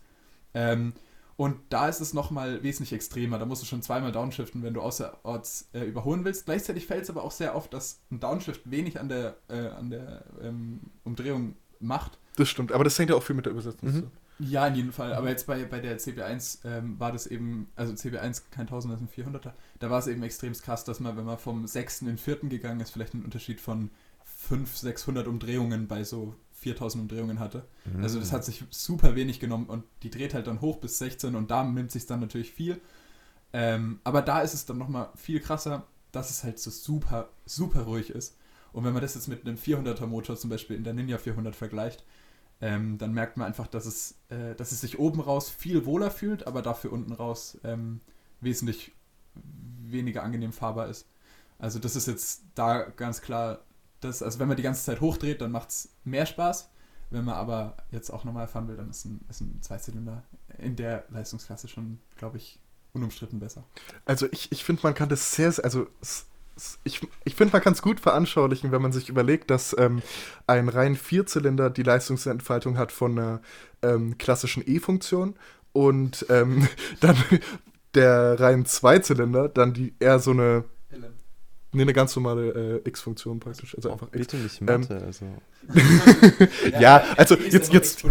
Ähm, 0.58 0.92
und 1.36 1.56
da 1.68 1.88
ist 1.88 2.00
es 2.00 2.14
nochmal 2.14 2.64
wesentlich 2.64 2.92
extremer. 2.92 3.38
Da 3.38 3.46
musst 3.46 3.62
du 3.62 3.66
schon 3.66 3.80
zweimal 3.80 4.10
downshiften, 4.10 4.64
wenn 4.64 4.74
du 4.74 4.80
außerorts 4.80 5.68
äh, 5.72 5.84
überholen 5.84 6.24
willst. 6.24 6.46
Gleichzeitig 6.46 6.86
fällt 6.86 7.04
es 7.04 7.10
aber 7.10 7.22
auch 7.22 7.30
sehr 7.30 7.54
oft, 7.54 7.72
dass 7.72 8.00
ein 8.10 8.18
Downshift 8.18 8.68
wenig 8.68 8.98
an 8.98 9.08
der, 9.08 9.36
äh, 9.48 9.68
an 9.68 9.90
der 9.90 10.24
ähm, 10.42 10.80
Umdrehung 11.04 11.54
macht. 11.78 12.18
Das 12.34 12.48
stimmt, 12.48 12.72
aber 12.72 12.82
das 12.82 12.98
hängt 12.98 13.10
ja 13.10 13.16
auch 13.16 13.22
viel 13.22 13.36
mit 13.36 13.46
der 13.46 13.52
Übersetzung 13.52 13.88
Mhm. 13.88 14.10
Ja, 14.40 14.66
in 14.68 14.74
jedem 14.76 14.92
Fall. 14.92 15.14
Aber 15.14 15.28
jetzt 15.28 15.46
bei, 15.46 15.64
bei 15.64 15.80
der 15.80 15.98
CB1 15.98 16.64
ähm, 16.64 16.98
war 16.98 17.10
das 17.10 17.26
eben, 17.26 17.68
also 17.74 17.92
CB1 17.92 18.42
kein 18.52 18.66
1000, 18.66 18.94
das 18.94 19.00
ist 19.00 19.18
ein 19.18 19.24
400er, 19.24 19.52
da 19.80 19.90
war 19.90 19.98
es 19.98 20.06
eben 20.06 20.22
extrem 20.22 20.52
krass, 20.52 20.84
dass 20.84 21.00
man, 21.00 21.16
wenn 21.16 21.24
man 21.24 21.38
vom 21.38 21.66
6. 21.66 22.02
in 22.02 22.06
den 22.06 22.18
4. 22.18 22.36
gegangen 22.48 22.80
ist, 22.80 22.90
vielleicht 22.90 23.14
einen 23.14 23.24
Unterschied 23.24 23.60
von 23.60 23.90
500, 24.24 24.76
600 24.76 25.26
Umdrehungen 25.26 25.88
bei 25.88 26.04
so 26.04 26.34
4000 26.58 27.02
Umdrehungen 27.02 27.40
hatte. 27.40 27.64
Mhm. 27.84 28.02
Also 28.02 28.18
das 28.18 28.32
hat 28.32 28.44
sich 28.44 28.64
super 28.70 29.14
wenig 29.14 29.40
genommen 29.40 29.66
und 29.66 29.84
die 30.02 30.10
dreht 30.10 30.34
halt 30.34 30.46
dann 30.46 30.60
hoch 30.60 30.78
bis 30.78 30.98
16 30.98 31.34
und 31.34 31.50
da 31.50 31.64
nimmt 31.64 31.90
sich 31.90 32.06
dann 32.06 32.20
natürlich 32.20 32.52
viel. 32.52 32.80
Ähm, 33.52 34.00
aber 34.04 34.22
da 34.22 34.40
ist 34.40 34.54
es 34.54 34.66
dann 34.66 34.78
nochmal 34.78 35.08
viel 35.14 35.40
krasser, 35.40 35.86
dass 36.12 36.30
es 36.30 36.44
halt 36.44 36.58
so 36.58 36.70
super, 36.70 37.30
super 37.46 37.82
ruhig 37.82 38.10
ist. 38.10 38.36
Und 38.72 38.84
wenn 38.84 38.92
man 38.92 39.02
das 39.02 39.14
jetzt 39.14 39.28
mit 39.28 39.46
einem 39.46 39.56
400er 39.56 40.06
Motor 40.06 40.36
zum 40.36 40.50
Beispiel 40.50 40.76
in 40.76 40.84
der 40.84 40.94
Ninja 40.94 41.18
400 41.18 41.56
vergleicht, 41.56 42.04
ähm, 42.60 42.98
dann 42.98 43.12
merkt 43.12 43.36
man 43.36 43.46
einfach, 43.46 43.66
dass 43.66 43.86
es, 43.86 44.16
äh, 44.28 44.54
dass 44.56 44.72
es 44.72 44.80
sich 44.80 44.98
oben 44.98 45.20
raus 45.20 45.48
viel 45.48 45.86
wohler 45.86 46.10
fühlt, 46.10 46.46
aber 46.46 46.60
dafür 46.60 46.92
unten 46.92 47.12
raus 47.12 47.58
ähm, 47.64 48.00
wesentlich 48.40 48.92
weniger 49.34 50.22
angenehm 50.22 50.52
fahrbar 50.52 50.88
ist. 50.88 51.06
Also 51.58 51.78
das 51.78 51.96
ist 51.96 52.06
jetzt 52.06 52.42
da 52.54 52.82
ganz 52.82 53.20
klar, 53.20 53.60
dass, 54.00 54.22
also 54.22 54.38
wenn 54.38 54.48
man 54.48 54.56
die 54.56 54.62
ganze 54.62 54.84
Zeit 54.84 55.00
hochdreht, 55.00 55.40
dann 55.40 55.50
macht 55.50 55.70
es 55.70 55.90
mehr 56.04 56.26
Spaß. 56.26 56.70
Wenn 57.10 57.24
man 57.24 57.34
aber 57.34 57.76
jetzt 57.90 58.10
auch 58.10 58.24
normal 58.24 58.48
fahren 58.48 58.68
will, 58.68 58.76
dann 58.76 58.90
ist 58.90 59.06
ein, 59.06 59.24
ist 59.30 59.40
ein 59.40 59.62
Zweizylinder 59.62 60.22
in 60.58 60.76
der 60.76 61.04
Leistungsklasse 61.10 61.66
schon, 61.66 61.98
glaube 62.16 62.36
ich, 62.36 62.60
unumstritten 62.92 63.38
besser. 63.38 63.64
Also 64.04 64.26
ich, 64.30 64.52
ich 64.52 64.64
finde, 64.64 64.82
man 64.82 64.94
kann 64.94 65.08
das 65.08 65.34
sehr, 65.34 65.52
also 65.62 65.86
ich, 66.84 67.06
ich 67.24 67.34
finde, 67.34 67.52
man 67.52 67.62
kann 67.62 67.72
es 67.72 67.82
gut 67.82 68.00
veranschaulichen, 68.00 68.72
wenn 68.72 68.82
man 68.82 68.92
sich 68.92 69.08
überlegt, 69.08 69.50
dass 69.50 69.74
ähm, 69.78 70.02
ein 70.46 70.68
rein 70.68 70.96
Vierzylinder 70.96 71.70
die 71.70 71.82
Leistungsentfaltung 71.82 72.76
hat 72.76 72.92
von 72.92 73.18
einer 73.18 73.40
ähm, 73.82 74.18
klassischen 74.18 74.62
E-Funktion 74.66 75.36
und 75.72 76.26
ähm, 76.28 76.68
dann 77.00 77.16
der 77.94 78.38
rein 78.38 78.66
Zweizylinder 78.66 79.48
dann 79.48 79.72
die 79.72 79.94
eher 79.98 80.18
so 80.18 80.32
eine 80.32 80.64
Nee, 81.70 81.82
eine 81.82 81.92
ganz 81.92 82.16
normale 82.16 82.80
äh, 82.82 82.88
X-Funktion 82.88 83.40
praktisch. 83.40 83.76
Also 83.76 83.90
oh, 83.90 83.92
einfach 83.92 84.06
X. 84.06 84.18
Bitte 84.18 84.36
nicht 84.38 84.60
Mathe, 84.62 84.94
ähm, 84.94 85.04
also. 85.04 85.26
ja, 86.80 87.04
also 87.18 87.34
jetzt, 87.34 87.74
jetzt, 87.74 88.04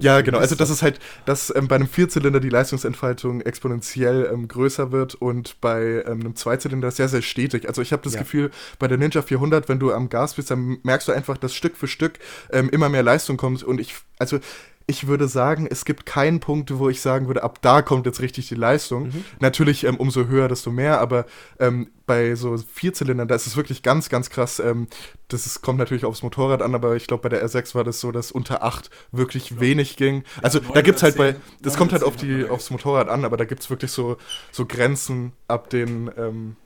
ja 0.00 0.22
genau, 0.22 0.38
also 0.38 0.54
das 0.54 0.70
ist 0.70 0.80
halt, 0.80 0.98
dass 1.26 1.54
ähm, 1.54 1.68
bei 1.68 1.74
einem 1.74 1.88
Vierzylinder 1.88 2.40
die 2.40 2.48
Leistungsentfaltung 2.48 3.42
exponentiell 3.42 4.30
ähm, 4.32 4.48
größer 4.48 4.92
wird 4.92 5.14
und 5.14 5.60
bei 5.60 6.02
ähm, 6.06 6.20
einem 6.20 6.36
Zweizylinder 6.36 6.90
sehr, 6.90 7.08
sehr 7.08 7.20
stetig. 7.20 7.68
Also 7.68 7.82
ich 7.82 7.92
habe 7.92 8.02
das 8.02 8.14
ja. 8.14 8.20
Gefühl, 8.20 8.50
bei 8.78 8.88
der 8.88 8.96
Ninja 8.96 9.20
400, 9.20 9.68
wenn 9.68 9.78
du 9.78 9.92
am 9.92 10.08
Gas 10.08 10.34
bist, 10.34 10.50
dann 10.50 10.78
merkst 10.82 11.06
du 11.06 11.12
einfach, 11.12 11.36
dass 11.36 11.54
Stück 11.54 11.76
für 11.76 11.88
Stück 11.88 12.18
ähm, 12.50 12.70
immer 12.70 12.88
mehr 12.88 13.02
Leistung 13.02 13.36
kommt 13.36 13.62
und 13.62 13.78
ich, 13.78 13.94
also 14.18 14.38
ich 14.86 15.06
würde 15.06 15.28
sagen, 15.28 15.66
es 15.70 15.84
gibt 15.84 16.06
keinen 16.06 16.40
Punkt, 16.40 16.76
wo 16.78 16.88
ich 16.88 17.00
sagen 17.00 17.26
würde, 17.26 17.42
ab 17.42 17.58
da 17.62 17.82
kommt 17.82 18.06
jetzt 18.06 18.20
richtig 18.20 18.48
die 18.48 18.54
Leistung. 18.54 19.04
Mhm. 19.04 19.24
Natürlich, 19.40 19.84
ähm, 19.84 19.96
umso 19.96 20.26
höher, 20.26 20.48
desto 20.48 20.70
mehr, 20.70 21.00
aber 21.00 21.26
ähm, 21.58 21.90
bei 22.06 22.34
so 22.34 22.56
Vierzylindern, 22.56 23.28
da 23.28 23.34
ist 23.34 23.46
es 23.46 23.56
wirklich 23.56 23.82
ganz, 23.82 24.08
ganz 24.08 24.30
krass. 24.30 24.58
Ähm, 24.58 24.88
das 25.28 25.46
ist, 25.46 25.62
kommt 25.62 25.78
natürlich 25.78 26.04
aufs 26.04 26.22
Motorrad 26.22 26.62
an, 26.62 26.74
aber 26.74 26.96
ich 26.96 27.06
glaube, 27.06 27.22
bei 27.22 27.28
der 27.28 27.46
R6 27.46 27.74
war 27.74 27.84
das 27.84 28.00
so, 28.00 28.12
dass 28.12 28.32
unter 28.32 28.62
8 28.62 28.90
wirklich 29.12 29.50
ja. 29.50 29.60
wenig 29.60 29.96
ging. 29.96 30.24
Also 30.42 30.58
ja, 30.58 30.70
da 30.74 30.82
gibt 30.82 30.96
es 30.96 31.02
halt 31.02 31.16
bei, 31.16 31.36
das 31.60 31.76
kommt 31.76 31.92
halt 31.92 32.02
auf 32.02 32.16
die, 32.16 32.48
aufs 32.48 32.70
Motorrad 32.70 33.08
an, 33.08 33.24
aber 33.24 33.36
da 33.36 33.44
gibt 33.44 33.62
es 33.62 33.70
wirklich 33.70 33.90
so, 33.90 34.16
so 34.50 34.66
Grenzen, 34.66 35.32
ab 35.48 35.70
denen 35.70 36.10
ähm, 36.16 36.56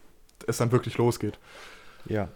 es 0.46 0.58
dann 0.58 0.72
wirklich 0.72 0.96
losgeht. 0.98 1.38
Ja, 2.08 2.28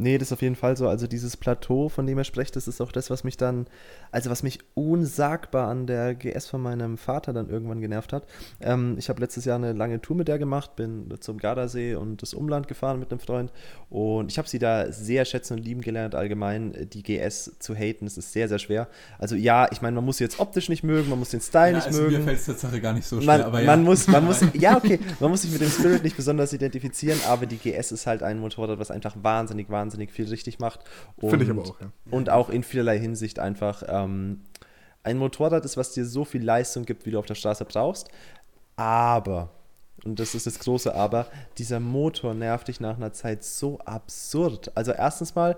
Nee, 0.00 0.16
das 0.16 0.28
ist 0.28 0.32
auf 0.32 0.42
jeden 0.42 0.54
Fall 0.54 0.76
so. 0.76 0.88
Also 0.88 1.08
dieses 1.08 1.36
Plateau, 1.36 1.88
von 1.88 2.06
dem 2.06 2.16
er 2.18 2.24
spricht, 2.24 2.54
das 2.54 2.68
ist 2.68 2.80
auch 2.80 2.92
das, 2.92 3.10
was 3.10 3.24
mich 3.24 3.36
dann, 3.36 3.66
also 4.12 4.30
was 4.30 4.44
mich 4.44 4.60
unsagbar 4.74 5.68
an 5.68 5.88
der 5.88 6.14
GS 6.14 6.46
von 6.46 6.62
meinem 6.62 6.96
Vater 6.96 7.32
dann 7.32 7.50
irgendwann 7.50 7.80
genervt 7.80 8.12
hat. 8.12 8.24
Ähm, 8.60 8.94
ich 8.96 9.08
habe 9.08 9.20
letztes 9.20 9.44
Jahr 9.44 9.56
eine 9.56 9.72
lange 9.72 10.00
Tour 10.00 10.16
mit 10.16 10.28
der 10.28 10.38
gemacht, 10.38 10.76
bin 10.76 11.12
zum 11.18 11.38
Gardasee 11.38 11.96
und 11.96 12.22
das 12.22 12.32
Umland 12.32 12.68
gefahren 12.68 13.00
mit 13.00 13.10
einem 13.10 13.18
Freund 13.18 13.52
und 13.90 14.30
ich 14.30 14.38
habe 14.38 14.48
sie 14.48 14.60
da 14.60 14.92
sehr 14.92 15.24
schätzen 15.24 15.54
und 15.54 15.64
lieben 15.64 15.80
gelernt, 15.80 16.14
allgemein 16.14 16.88
die 16.92 17.02
GS 17.02 17.58
zu 17.58 17.74
haten. 17.74 18.04
Das 18.04 18.16
ist 18.16 18.32
sehr, 18.32 18.48
sehr 18.48 18.60
schwer. 18.60 18.86
Also 19.18 19.34
ja, 19.34 19.66
ich 19.72 19.82
meine, 19.82 19.96
man 19.96 20.04
muss 20.04 20.18
sie 20.18 20.24
jetzt 20.24 20.38
optisch 20.38 20.68
nicht 20.68 20.84
mögen, 20.84 21.10
man 21.10 21.18
muss 21.18 21.30
den 21.30 21.40
Style 21.40 21.72
ja, 21.72 21.76
nicht 21.76 21.86
also 21.88 22.02
mögen. 22.02 22.18
Mir 22.18 22.22
fällt 22.22 22.38
es 22.38 22.46
tatsächlich 22.46 22.82
gar 22.82 22.92
nicht 22.92 23.06
so 23.06 23.20
schwer, 23.20 23.38
man, 23.38 23.42
aber 23.42 23.60
ja. 23.60 23.66
Man 23.66 23.82
muss, 23.82 24.06
man 24.06 24.24
muss, 24.24 24.44
ja 24.54 24.76
okay, 24.76 25.00
man 25.18 25.30
muss 25.30 25.42
sich 25.42 25.50
mit 25.50 25.60
dem 25.60 25.70
Spirit 25.70 26.04
nicht 26.04 26.16
besonders 26.16 26.52
identifizieren, 26.52 27.18
aber 27.26 27.46
die 27.46 27.56
GS 27.56 27.90
ist 27.90 28.06
halt 28.06 28.22
ein 28.22 28.38
Motorrad, 28.38 28.78
was 28.78 28.92
einfach 28.92 29.16
wahnsinnig, 29.20 29.68
wahnsinnig 29.68 29.87
wahnsinnig 29.88 30.12
viel 30.12 30.28
richtig 30.28 30.58
macht. 30.58 30.80
Finde 31.18 31.44
ich 31.44 31.50
aber 31.50 31.62
auch, 31.62 31.80
ja. 31.80 31.90
Und 32.10 32.30
auch 32.30 32.50
in 32.50 32.62
vielerlei 32.62 32.98
Hinsicht 32.98 33.38
einfach 33.38 33.82
ähm, 33.88 34.42
ein 35.02 35.16
Motorrad 35.16 35.64
ist, 35.64 35.76
was 35.76 35.92
dir 35.92 36.04
so 36.04 36.24
viel 36.24 36.44
Leistung 36.44 36.84
gibt, 36.84 37.06
wie 37.06 37.10
du 37.10 37.18
auf 37.18 37.26
der 37.26 37.34
Straße 37.34 37.64
brauchst. 37.64 38.08
Aber, 38.76 39.50
und 40.04 40.20
das 40.20 40.34
ist 40.34 40.46
das 40.46 40.58
große 40.58 40.94
Aber, 40.94 41.26
dieser 41.56 41.80
Motor 41.80 42.34
nervt 42.34 42.68
dich 42.68 42.80
nach 42.80 42.96
einer 42.96 43.12
Zeit 43.12 43.42
so 43.42 43.78
absurd. 43.78 44.70
Also 44.76 44.92
erstens 44.92 45.34
mal, 45.34 45.56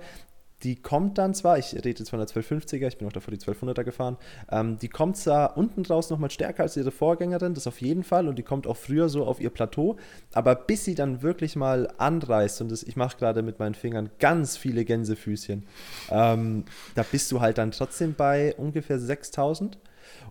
die 0.63 0.77
kommt 0.77 1.19
dann 1.19 1.35
zwar, 1.35 1.59
ich 1.59 1.75
rede 1.75 1.89
jetzt 1.89 2.11
von 2.11 2.19
der 2.19 2.29
1250er, 2.29 2.87
ich 2.87 2.99
bin 2.99 3.09
auch 3.09 3.13
davor 3.13 3.33
die 3.33 3.41
1200er 3.41 3.85
gefahren, 3.85 4.17
ähm, 4.51 4.79
die 4.79 4.89
kommt 4.89 5.17
zwar 5.17 5.57
unten 5.57 5.83
draus 5.83 6.11
nochmal 6.11 6.31
stärker 6.31 6.65
als 6.65 6.77
ihre 6.77 6.91
Vorgängerin, 6.91 7.55
das 7.55 7.67
auf 7.67 7.81
jeden 7.81 8.05
Fall, 8.05 8.29
und 8.29 8.39
die 8.39 8.43
kommt 8.43 8.67
auch 8.67 8.77
früher 8.77 9.09
so 9.09 9.25
auf 9.25 9.41
ihr 9.41 9.51
Plateau, 9.51 9.97
aber 10.33 10.55
bis 10.55 10.85
sie 10.85 10.95
dann 10.95 11.23
wirklich 11.23 11.57
mal 11.57 11.93
anreißt, 11.99 12.61
und 12.61 12.71
das, 12.71 12.83
ich 12.83 12.97
mache 12.97 13.17
gerade 13.17 13.43
mit 13.43 13.59
meinen 13.59 13.75
Fingern 13.75 14.11
ganz 14.19 14.57
viele 14.57 14.85
Gänsefüßchen, 14.85 15.65
ähm, 16.11 16.65
da 16.95 17.05
bist 17.11 17.33
du 17.33 17.41
halt 17.41 17.59
dann 17.59 17.71
trotzdem 17.71 18.15
bei 18.15 18.55
ungefähr 18.57 18.99
6000 18.99 19.79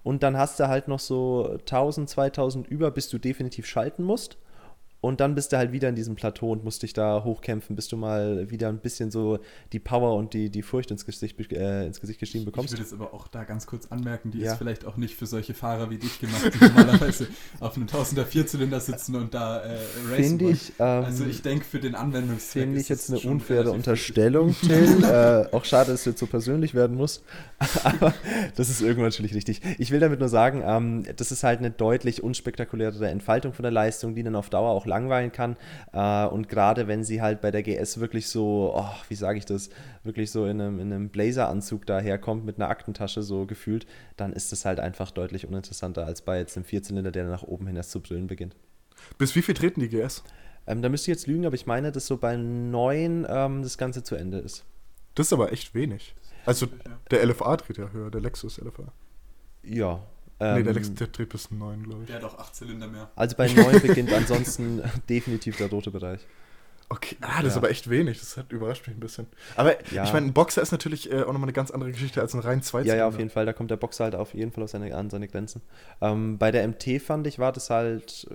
und 0.03 0.23
dann 0.23 0.37
hast 0.37 0.59
du 0.59 0.67
halt 0.67 0.87
noch 0.87 0.99
so 0.99 1.57
1000, 1.59 2.09
2000 2.09 2.67
über, 2.67 2.91
bis 2.91 3.09
du 3.09 3.17
definitiv 3.17 3.65
schalten 3.65 4.03
musst. 4.03 4.37
Und 5.01 5.21
dann 5.21 5.33
bist 5.33 5.53
du 5.53 5.57
halt 5.57 5.71
wieder 5.71 5.87
in 5.87 5.95
diesem 5.95 6.15
Plateau 6.15 6.51
und 6.51 6.63
musst 6.65 6.83
dich 6.83 6.91
da 6.91 7.23
hochkämpfen, 7.23 7.75
bis 7.75 7.87
du 7.87 7.95
mal 7.95 8.49
wieder 8.49 8.67
ein 8.67 8.79
bisschen 8.79 9.11
so 9.11 9.39
die 9.71 9.79
Power 9.79 10.15
und 10.15 10.33
die, 10.33 10.49
die 10.49 10.61
Furcht 10.61 10.91
ins 10.91 11.05
Gesicht, 11.05 11.39
äh, 11.53 11.85
ins 11.85 12.01
Gesicht 12.01 12.19
geschrieben 12.19 12.43
bekommst. 12.43 12.73
Ich 12.73 12.79
würde 12.79 12.83
jetzt 12.83 12.93
aber 12.93 13.13
auch 13.13 13.29
da 13.29 13.45
ganz 13.45 13.65
kurz 13.65 13.87
anmerken, 13.87 14.31
die 14.31 14.39
ja. 14.39 14.51
ist 14.51 14.57
vielleicht 14.57 14.85
auch 14.85 14.97
nicht 14.97 15.15
für 15.15 15.25
solche 15.25 15.53
Fahrer 15.53 15.89
wie 15.89 15.97
dich 15.97 16.19
gemacht, 16.19 16.51
die 16.53 16.65
normalerweise 16.65 17.27
auf 17.61 17.77
einem 17.77 17.87
Tausender 17.87 18.25
Vierzylinder 18.25 18.81
sitzen 18.81 19.15
und 19.15 19.33
da 19.33 19.59
äh, 19.59 19.77
racen 20.09 20.23
Finde 20.23 20.49
ich, 20.49 20.73
ähm, 20.79 21.05
Also 21.05 21.23
ich 21.23 21.41
denke, 21.41 21.63
für 21.63 21.79
den 21.79 21.95
Anwendungszweck 21.95 22.63
Finde 22.63 22.81
ich 22.81 22.89
jetzt 22.89 23.09
eine 23.09 23.19
unfaire 23.19 23.71
Unterstellung, 23.71 24.53
Till. 24.61 25.03
äh, 25.03 25.47
auch 25.55 25.63
schade, 25.63 25.91
dass 25.91 26.03
du 26.03 26.09
jetzt 26.09 26.19
so 26.19 26.27
persönlich 26.27 26.73
werden 26.73 26.97
musst. 26.97 27.23
aber 27.83 28.13
das 28.57 28.69
ist 28.69 28.81
irgendwann 28.81 29.05
natürlich 29.05 29.33
richtig. 29.33 29.61
Ich 29.77 29.91
will 29.91 30.01
damit 30.01 30.19
nur 30.19 30.29
sagen, 30.29 30.61
ähm, 30.65 31.03
das 31.15 31.31
ist 31.31 31.43
halt 31.43 31.59
eine 31.59 31.71
deutlich 31.71 32.21
unspektakulärere 32.21 33.07
Entfaltung 33.07 33.53
von 33.53 33.63
der 33.63 33.71
Leistung, 33.71 34.13
die 34.13 34.23
dann 34.23 34.35
auf 34.35 34.49
Dauer 34.49 34.71
auch 34.71 34.85
langweilen 34.89 35.31
kann. 35.31 35.55
Äh, 35.93 36.25
und 36.25 36.49
gerade 36.49 36.87
wenn 36.87 37.03
sie 37.03 37.21
halt 37.21 37.41
bei 37.41 37.51
der 37.51 37.63
GS 37.63 37.99
wirklich 37.99 38.27
so, 38.27 38.73
oh, 38.75 38.91
wie 39.07 39.15
sage 39.15 39.37
ich 39.37 39.45
das, 39.45 39.69
wirklich 40.03 40.31
so 40.31 40.45
in 40.45 40.59
einem, 40.59 40.79
in 40.79 40.91
einem 40.91 41.09
Blazeranzug 41.09 41.85
daherkommt 41.85 42.45
mit 42.45 42.57
einer 42.57 42.69
Aktentasche 42.69 43.21
so 43.21 43.45
gefühlt, 43.45 43.85
dann 44.17 44.33
ist 44.33 44.51
es 44.51 44.65
halt 44.65 44.79
einfach 44.79 45.11
deutlich 45.11 45.47
uninteressanter 45.47 46.05
als 46.05 46.21
bei 46.21 46.39
jetzt 46.39 46.57
einem 46.57 46.65
Vierzylinder, 46.65 47.11
der 47.11 47.25
nach 47.25 47.43
oben 47.43 47.67
hin 47.67 47.75
erst 47.75 47.91
zu 47.91 48.01
brillen 48.01 48.27
beginnt. 48.27 48.55
Bis 49.17 49.35
wie 49.35 49.41
viel 49.41 49.55
treten 49.55 49.79
die 49.79 49.89
GS? 49.89 50.23
Ähm, 50.67 50.81
da 50.81 50.89
müsste 50.89 51.09
ich 51.09 51.17
jetzt 51.17 51.27
lügen, 51.27 51.45
aber 51.45 51.55
ich 51.55 51.65
meine, 51.65 51.91
dass 51.91 52.05
so 52.05 52.17
bei 52.17 52.35
9 52.35 53.25
ähm, 53.29 53.63
das 53.63 53.77
Ganze 53.77 54.03
zu 54.03 54.15
Ende 54.15 54.39
ist. 54.39 54.65
Das 55.15 55.27
ist 55.27 55.33
aber 55.33 55.51
echt 55.51 55.73
wenig. 55.73 56.15
Also 56.45 56.67
der 57.11 57.25
LFA 57.25 57.57
dreht 57.57 57.77
ja 57.77 57.89
höher, 57.89 58.11
der 58.11 58.21
Lexus 58.21 58.59
LFA. 58.59 58.91
Ja, 59.63 60.03
ähm, 60.39 60.55
nee, 60.55 60.63
der, 60.63 60.73
Lex, 60.73 60.93
der 60.93 61.07
dreht 61.07 61.29
bis 61.29 61.51
9, 61.51 61.83
glaube 61.83 62.01
ich. 62.01 62.07
Der 62.07 62.17
hat 62.17 62.23
auch 62.23 62.37
8 62.37 62.55
Zylinder 62.55 62.87
mehr. 62.87 63.09
Also 63.15 63.35
bei 63.35 63.47
9 63.47 63.81
beginnt 63.81 64.13
ansonsten 64.13 64.81
definitiv 65.09 65.57
der 65.57 65.69
rote 65.69 65.91
Bereich. 65.91 66.21
Okay, 66.91 67.17
ah, 67.21 67.27
das 67.27 67.43
ja. 67.43 67.47
ist 67.49 67.57
aber 67.57 67.69
echt 67.69 67.89
wenig. 67.89 68.19
Das 68.19 68.35
hat 68.35 68.51
überrascht 68.51 68.87
mich 68.87 68.97
ein 68.97 68.99
bisschen. 68.99 69.27
Aber 69.55 69.75
ja. 69.91 70.03
ich 70.03 70.11
meine, 70.11 70.25
ein 70.25 70.33
Boxer 70.33 70.61
ist 70.61 70.71
natürlich 70.71 71.11
äh, 71.11 71.21
auch 71.21 71.27
nochmal 71.27 71.43
eine 71.43 71.53
ganz 71.53 71.69
andere 71.69 71.91
Geschichte 71.91 72.19
als 72.19 72.33
ein 72.33 72.39
rein 72.39 72.63
Zweizylinder. 72.63 72.95
Ja, 72.95 73.03
ja, 73.03 73.07
auf 73.07 73.17
jeden 73.19 73.29
Fall. 73.29 73.45
Da 73.45 73.53
kommt 73.53 73.69
der 73.69 73.77
Boxer 73.77 74.05
halt 74.05 74.15
auf 74.15 74.33
jeden 74.33 74.51
Fall 74.51 74.63
auf 74.63 74.71
seine, 74.71 74.95
an 74.95 75.11
seine 75.11 75.27
Grenzen. 75.27 75.61
Ähm, 76.01 76.39
bei 76.39 76.51
der 76.51 76.67
MT 76.67 76.99
fand 76.99 77.27
ich, 77.27 77.37
war 77.37 77.51
das 77.51 77.69
halt 77.69 78.27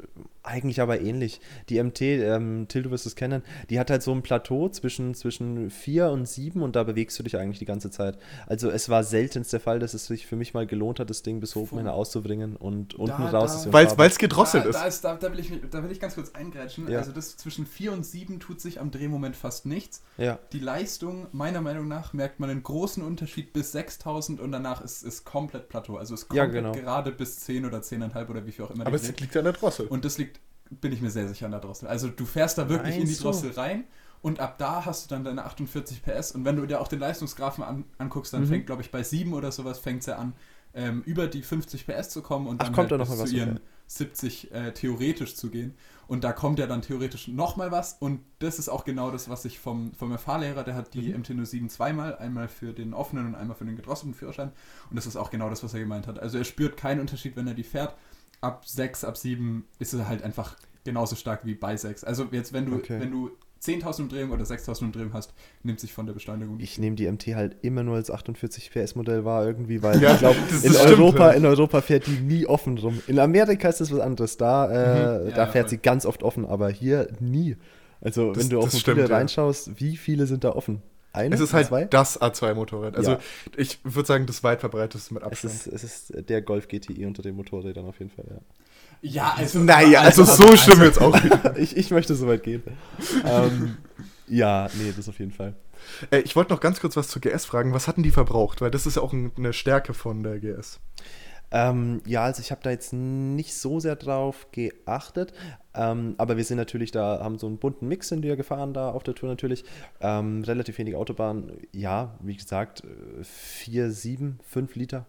eigentlich 0.45 0.81
aber 0.81 1.01
ähnlich. 1.01 1.41
Die 1.69 1.83
MT, 1.83 2.01
ähm, 2.03 2.67
Till, 2.69 2.83
du 2.85 2.91
wirst 2.91 3.07
es 3.07 3.17
kennen, 3.17 3.43
die 3.71 3.81
hat 3.81 3.91
halt 3.91 4.03
so 4.03 4.13
ein 4.13 4.23
Plateau 4.23 4.69
zwischen, 4.69 5.15
zwischen 5.15 5.71
4 5.71 6.11
und 6.11 6.29
7 6.29 6.63
und 6.63 6.77
da 6.77 6.85
bewegst 6.85 7.19
du 7.19 7.23
dich 7.23 7.37
eigentlich 7.37 7.59
die 7.59 7.65
ganze 7.65 7.91
Zeit. 7.91 8.19
Also 8.47 8.71
es 8.71 8.89
war 8.89 9.03
seltenst 9.03 9.53
der 9.53 9.61
Fall, 9.61 9.79
dass 9.79 9.95
es 9.95 10.07
sich 10.07 10.27
für 10.27 10.37
mich 10.37 10.55
mal 10.55 10.67
gelohnt 10.67 11.01
hat, 11.01 11.11
das 11.11 11.23
Ding 11.23 11.41
bis 11.41 11.57
oben 11.57 11.79
hin 11.79 11.89
auszubringen 11.89 12.57
und 12.57 12.95
unten 12.95 13.23
da, 13.23 13.31
raus 13.31 13.65
da, 13.65 13.81
ist. 13.81 13.99
Weil 13.99 14.09
es 14.09 14.19
gedrosselt 14.19 14.65
da, 14.65 14.69
ist. 14.69 14.77
Da, 14.77 14.87
ist 14.87 15.05
da, 15.05 15.15
da, 15.17 15.33
will 15.33 15.41
ich, 15.41 15.51
da 15.71 15.83
will 15.83 15.91
ich 15.91 16.01
ganz 16.01 16.15
kurz 16.15 16.33
eingrätschen. 16.35 16.89
Ja. 16.89 16.99
Also 16.99 17.13
das 17.13 17.37
zwischen 17.37 17.67
4 17.67 17.93
und 17.93 18.05
7 18.07 18.39
tut 18.39 18.61
sich 18.61 18.81
am 18.81 18.91
Drehmoment 18.91 19.25
Moment 19.25 19.37
fast 19.37 19.65
nichts. 19.65 20.03
Ja. 20.19 20.39
Die 20.53 20.59
Leistung, 20.59 21.29
meiner 21.33 21.63
Meinung 21.63 21.89
nach, 21.89 22.13
merkt 22.13 22.41
man 22.41 22.51
einen 22.51 22.63
großen 22.63 23.03
Unterschied 23.03 23.53
bis 23.55 23.73
6000 23.73 24.41
und 24.41 24.53
danach 24.53 24.83
ist 24.83 25.03
es 25.03 25.25
komplett 25.25 25.69
Plateau. 25.69 25.97
Also 25.97 26.15
es 26.15 26.29
kommt 26.29 26.37
ja, 26.37 26.45
genau. 26.45 26.73
gerade 26.73 27.11
bis 27.11 27.41
10 27.41 27.65
oder 27.65 27.79
10,5 27.79 28.29
oder 28.29 28.47
wie 28.47 28.53
viel 28.53 28.65
auch 28.67 28.71
immer. 28.71 28.87
Aber 28.87 28.97
es 28.97 29.09
liegt 29.19 29.37
an 29.37 29.45
der 29.45 29.55
Drossel. 29.55 29.87
Und 29.87 30.05
das 30.05 30.19
liegt, 30.19 30.34
bin 30.71 30.93
ich 30.93 31.01
mir 31.01 31.11
sehr 31.11 31.29
sicher, 31.29 31.47
an 31.47 31.53
der 31.53 31.61
Drossel. 31.61 31.89
Also 31.89 32.09
du 32.09 32.25
fährst 32.27 32.59
da 32.59 32.69
wirklich 32.69 32.97
Meinst 32.97 33.11
in 33.11 33.17
die 33.17 33.23
Drossel 33.23 33.51
du? 33.51 33.57
rein 33.57 33.85
und 34.23 34.41
ab 34.41 34.59
da 34.59 34.85
hast 34.85 35.05
du 35.05 35.15
dann 35.15 35.25
deine 35.25 35.45
48 35.45 36.03
PS 36.03 36.33
und 36.33 36.45
wenn 36.45 36.57
du 36.57 36.67
dir 36.67 36.81
auch 36.81 36.89
den 36.89 37.01
Leistungsgrafen 37.01 37.63
an, 37.63 37.85
anguckst, 37.99 38.33
dann 38.33 38.43
mhm. 38.43 38.49
fängt, 38.49 38.67
glaube 38.67 38.83
ich, 38.83 38.91
bei 38.91 39.03
7 39.03 39.33
oder 39.35 39.53
sowas 39.53 39.79
fängt 39.79 40.01
es 40.01 40.07
ja 40.07 40.17
an, 40.17 40.35
ähm, 40.75 41.03
über 41.07 41.27
die 41.27 41.43
50 41.43 41.87
PS 41.87 42.11
zu 42.11 42.23
kommen 42.23 42.47
und 42.47 42.61
Ach, 42.61 42.67
dann 42.67 42.75
kommt 42.75 42.91
halt 42.91 43.01
da 43.01 43.05
bis 43.05 43.31
zu 43.31 43.37
ihren 43.37 43.51
wieder? 43.57 43.61
70 43.87 44.53
äh, 44.53 44.73
theoretisch 44.73 45.37
zu 45.37 45.51
gehen. 45.51 45.75
Und 46.07 46.25
da 46.25 46.33
kommt 46.33 46.59
ja 46.59 46.67
dann 46.67 46.83
theoretisch 46.83 47.29
nochmal 47.29 47.71
was. 47.71 47.95
Und 47.99 48.21
das 48.39 48.59
ist 48.59 48.69
auch 48.69 48.85
genau 48.85 49.11
das, 49.11 49.29
was 49.29 49.45
ich 49.45 49.59
vom, 49.59 49.93
vom 49.95 50.17
Fahrlehrer, 50.19 50.65
der 50.65 50.75
hat 50.75 50.95
die 50.95 51.13
Mhm. 51.13 51.23
MT-07 51.23 51.69
zweimal, 51.69 52.17
einmal 52.17 52.49
für 52.49 52.73
den 52.73 52.93
offenen 52.95 53.27
und 53.27 53.35
einmal 53.35 53.57
für 53.57 53.65
den 53.65 53.77
gedrosselten 53.77 54.15
Führerschein. 54.15 54.53
Und 54.91 54.97
das 54.97 55.07
ist 55.07 55.17
auch 55.17 55.31
genau 55.31 55.49
das, 55.49 55.63
was 55.63 55.75
er 55.75 55.81
gemeint 55.81 56.07
hat. 56.07 56.19
Also 56.19 56.39
er 56.39 56.45
spürt 56.45 56.77
keinen 56.77 57.01
Unterschied, 57.01 57.37
wenn 57.37 57.47
er 57.47 57.55
die 57.55 57.63
fährt. 57.63 57.95
Ab 58.45 58.67
6, 58.67 59.05
ab 59.05 59.17
7 59.17 59.65
ist 59.79 59.93
er 59.95 60.09
halt 60.09 60.23
einfach 60.23 60.57
genauso 60.85 61.17
stark 61.17 61.45
wie 61.45 61.55
bei 61.55 61.77
6. 61.77 62.05
Also 62.05 62.27
jetzt, 62.31 62.53
wenn 62.53 62.67
du, 62.67 62.75
Okay. 62.77 63.01
wenn 63.01 63.11
du 63.11 63.31
10.000 63.63 64.03
Umdrehungen 64.03 64.33
oder 64.33 64.45
6.000 64.45 64.83
Umdrehungen 64.85 65.15
hast, 65.15 65.33
nimmt 65.63 65.81
sich 65.81 65.95
von 65.95 66.05
der 66.05 66.13
Beschleunigung 66.13 66.61
Ich 66.61 66.79
nehme 66.79 66.97
die 66.97 67.11
MT 67.11 67.29
halt 67.35 67.57
immer 67.63 67.83
nur 67.83 67.97
als 67.97 68.11
48 68.11 68.71
PS 68.71 68.95
Modell 68.95 69.25
wahr 69.25 69.47
irgendwie, 69.47 69.83
weil 69.83 69.99
Ja, 70.03 70.13
ich 70.13 70.19
glaube, 70.19 70.37
in 70.51 70.59
stimmt, 70.59 70.77
Europa, 70.77 71.29
ja. 71.31 71.33
in 71.33 71.47
Europa 71.47 71.81
fährt 71.81 72.07
die 72.07 72.19
nie 72.21 72.45
offen 72.47 72.77
rum. 72.77 73.01
In 73.07 73.19
Amerika 73.19 73.71
ist 73.71 73.81
das 73.81 73.91
was 73.91 74.01
anderes. 74.01 74.37
Da, 74.37 74.67
äh, 74.67 75.21
Mhm. 75.23 75.29
Ja, 75.31 75.35
da 75.35 75.45
ja, 75.45 75.47
fährt 75.47 75.65
voll. 75.65 75.71
sie 75.71 75.79
ganz 75.79 76.05
oft 76.05 76.23
offen, 76.23 76.45
aber 76.45 76.69
hier 76.69 77.09
nie. 77.21 77.57
Also 78.03 78.35
Das- 78.35 78.43
wenn 78.45 78.51
du 78.51 78.59
auf 78.61 78.71
stimmt, 78.73 78.99
ja. 78.99 79.07
reinschaust, 79.07 79.81
wie 79.81 79.97
viele 79.97 80.27
sind 80.27 80.45
da 80.45 80.51
offen? 80.51 80.83
Eine? 81.15 81.35
Es 81.35 81.41
ist 81.41 81.53
halt 81.53 81.69
zwei? 81.69 81.85
das 81.85 82.21
A2-Motorrad. 82.21 82.97
Also 82.97 83.13
Ja. 83.13 83.19
ich 83.57 83.79
würde 83.85 84.07
sagen, 84.07 84.27
das 84.27 84.43
weit 84.43 84.61
verbreiteste 84.61 85.15
mit 85.15 85.23
Es 85.23 85.29
Abstand. 85.29 85.55
ist, 85.55 85.67
es 85.69 85.85
ist 85.85 86.29
der 86.29 86.43
Golf 86.43 86.69
GTI 86.69 87.07
unter 87.07 87.23
den 87.23 87.37
Motorrädern 87.37 87.87
auf 87.87 87.99
jeden 88.01 88.11
Fall, 88.11 88.27
ja. 88.29 88.39
Ja, 89.01 89.35
also. 89.37 89.59
naja, 89.59 90.01
also 90.01 90.25
so 90.25 90.57
schlimm 90.57 90.83
jetzt 90.83 91.01
auch 91.01 91.23
wieder. 91.23 91.57
ich, 91.59 91.77
ich 91.77 91.91
möchte 91.91 92.15
so 92.15 92.27
weit 92.27 92.43
gehen. 92.43 92.63
ähm, 93.27 93.77
ja, 94.27 94.69
nee, 94.75 94.93
das 94.97 95.09
auf 95.09 95.19
jeden 95.19 95.33
Fall. 95.33 95.55
Äh, 96.11 96.21
ich 96.21 96.35
wollte 96.37 96.53
noch 96.53 96.61
ganz 96.61 96.81
kurz 96.81 96.97
was 96.97 97.09
zur 97.09 97.21
GS 97.21 97.45
fragen. 97.45 97.75
Was 97.75 97.87
hatten 97.87 98.03
die 98.03 98.11
verbraucht? 98.11 98.61
Weil 98.63 98.71
das 98.71 98.87
ist 98.87 98.97
ja 98.97 99.03
auch 99.03 99.13
ein, 99.13 99.31
eine 99.37 99.53
Stärke 99.53 99.93
von 99.95 100.23
der 100.23 100.39
GS. 100.41 100.81
Ähm, 101.55 102.03
ja, 102.05 102.25
also 102.25 102.41
ich 102.43 102.51
habe 102.51 102.63
da 102.65 102.71
jetzt 102.71 102.93
nicht 102.93 103.55
so 103.55 103.79
sehr 103.79 103.95
drauf 103.95 104.49
geachtet, 104.51 105.33
ähm, 105.73 106.17
aber 106.19 106.37
wir 106.37 106.43
sind 106.43 106.57
natürlich 106.57 106.91
da, 106.91 107.21
haben 107.23 107.39
so 107.39 107.47
einen 107.47 107.59
bunten 107.59 107.87
Mix 107.87 108.09
sind 108.09 108.25
wir 108.25 108.35
gefahren 108.35 108.75
da 108.75 108.91
auf 108.91 109.05
der 109.05 109.15
Tour 109.15 109.29
natürlich. 109.29 109.65
Ähm, 110.01 110.43
relativ 110.43 110.77
wenig 110.79 110.97
Autobahn, 110.97 111.53
ja, 111.73 112.19
wie 112.21 112.35
gesagt, 112.35 112.83
4, 113.23 113.93
7, 113.93 114.41
5 114.43 114.75
Liter. 114.75 115.07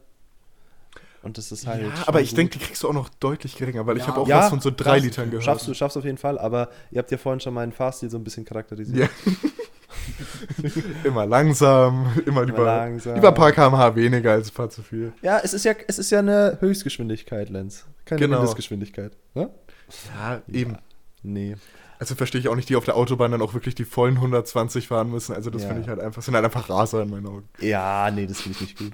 Und 1.25 1.39
das 1.39 1.51
ist 1.51 1.65
halt. 1.65 1.81
ja, 1.81 1.89
aber 2.05 2.21
ich 2.21 2.35
denke, 2.35 2.57
die 2.59 2.63
kriegst 2.63 2.83
du 2.83 2.87
auch 2.87 2.93
noch 2.93 3.09
deutlich 3.09 3.57
geringer, 3.57 3.85
weil 3.87 3.97
ich 3.97 4.03
Ja. 4.03 4.09
habe 4.09 4.19
auch 4.21 4.27
Ja, 4.27 4.39
was 4.41 4.49
von 4.49 4.61
so 4.61 4.69
drei 4.69 4.91
schaffst- 4.99 5.03
Litern 5.05 5.25
gehört. 5.31 5.43
Schaffst 5.43 5.67
du, 5.67 5.73
schaffst 5.73 5.97
auf 5.97 6.05
jeden 6.05 6.19
Fall, 6.19 6.37
aber 6.37 6.69
ihr 6.91 6.99
habt 6.99 7.09
ja 7.09 7.17
vorhin 7.17 7.39
schon 7.39 7.53
meinen 7.55 7.71
Fahrstil 7.71 8.09
so 8.11 8.17
ein 8.17 8.23
bisschen 8.23 8.45
charakterisiert. 8.45 9.09
Ja. 9.25 9.33
immer 11.03 11.25
langsam, 11.25 12.13
immer 12.25 12.45
lieber, 12.45 12.63
langsam. 12.63 13.15
lieber 13.15 13.29
ein 13.29 13.33
paar 13.33 13.51
kmh 13.51 13.95
weniger 13.95 14.33
als 14.33 14.49
ein 14.49 14.53
paar 14.53 14.69
zu 14.69 14.83
viel. 14.83 15.13
Ja, 15.21 15.39
es 15.43 15.53
ist 15.53 15.65
ja, 15.65 15.73
es 15.87 15.97
ist 15.99 16.11
ja 16.11 16.19
eine 16.19 16.57
Höchstgeschwindigkeit, 16.59 17.49
Lenz. 17.49 17.85
Keine 18.05 18.19
Genau. 18.21 18.37
Mindestgeschwindigkeit. 18.37 19.13
Ne? 19.33 19.49
Ja, 20.19 20.41
eben. 20.51 20.77
Nee. 21.23 21.55
Also 21.97 22.13
verstehe 22.13 22.39
ich 22.41 22.49
auch 22.49 22.55
nicht, 22.55 22.69
die 22.69 22.75
auf 22.75 22.85
der 22.85 22.97
Autobahn 22.97 23.31
dann 23.31 23.41
auch 23.41 23.53
wirklich 23.53 23.73
die 23.73 23.85
vollen 23.85 24.19
120 24.19 24.87
fahren 24.89 25.09
müssen. 25.09 25.33
Also 25.33 25.49
das 25.49 25.63
Ja. 25.63 25.69
finde 25.69 25.83
ich 25.83 25.87
halt 25.87 25.99
einfach, 25.99 26.21
sind 26.21 26.35
halt 26.35 26.45
einfach 26.45 26.69
Raser 26.69 27.01
in 27.01 27.09
meinen 27.09 27.25
Augen. 27.25 27.49
Ja, 27.61 28.11
nee, 28.11 28.27
das 28.27 28.41
finde 28.41 28.57
ich 28.57 28.61
nicht 28.61 28.77
gut. 28.77 28.91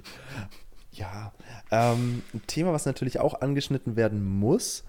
Ja, 0.92 1.32
ähm, 1.72 2.22
ein 2.32 2.42
Thema, 2.46 2.72
was 2.72 2.86
natürlich 2.86 3.18
auch 3.18 3.40
angeschnitten 3.40 3.96
werden 3.96 4.24
muss, 4.24 4.84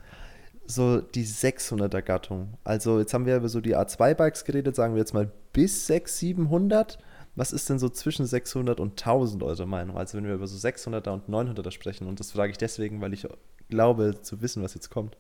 so 0.67 1.01
die 1.01 1.25
600er 1.25 2.01
Gattung. 2.01 2.53
Also 2.63 2.99
jetzt 2.99 3.13
haben 3.13 3.25
wir 3.25 3.35
über 3.37 3.49
so 3.49 3.59
die 3.61 3.75
A2-Bikes 3.75 4.45
geredet, 4.45 4.75
sagen 4.75 4.93
wir 4.93 4.99
jetzt 4.99 5.13
mal 5.13 5.31
bis 5.53 5.87
600, 5.87 6.09
700. 6.37 6.97
Was 7.35 7.51
ist 7.51 7.67
denn 7.67 7.79
so 7.79 7.89
zwischen 7.89 8.27
600 8.27 8.79
und 8.79 8.91
1000 8.91 9.41
eure 9.41 9.65
Meinung? 9.65 9.97
Also 9.97 10.17
wenn 10.17 10.25
wir 10.27 10.35
über 10.35 10.45
so 10.45 10.55
600er 10.55 11.09
und 11.09 11.27
900er 11.27 11.71
sprechen 11.71 12.07
und 12.07 12.19
das 12.19 12.31
frage 12.31 12.51
ich 12.51 12.59
deswegen, 12.59 13.01
weil 13.01 13.11
ich 13.13 13.27
glaube 13.69 14.21
zu 14.21 14.41
wissen, 14.43 14.61
was 14.61 14.75
jetzt 14.75 14.91
kommt. 14.91 15.17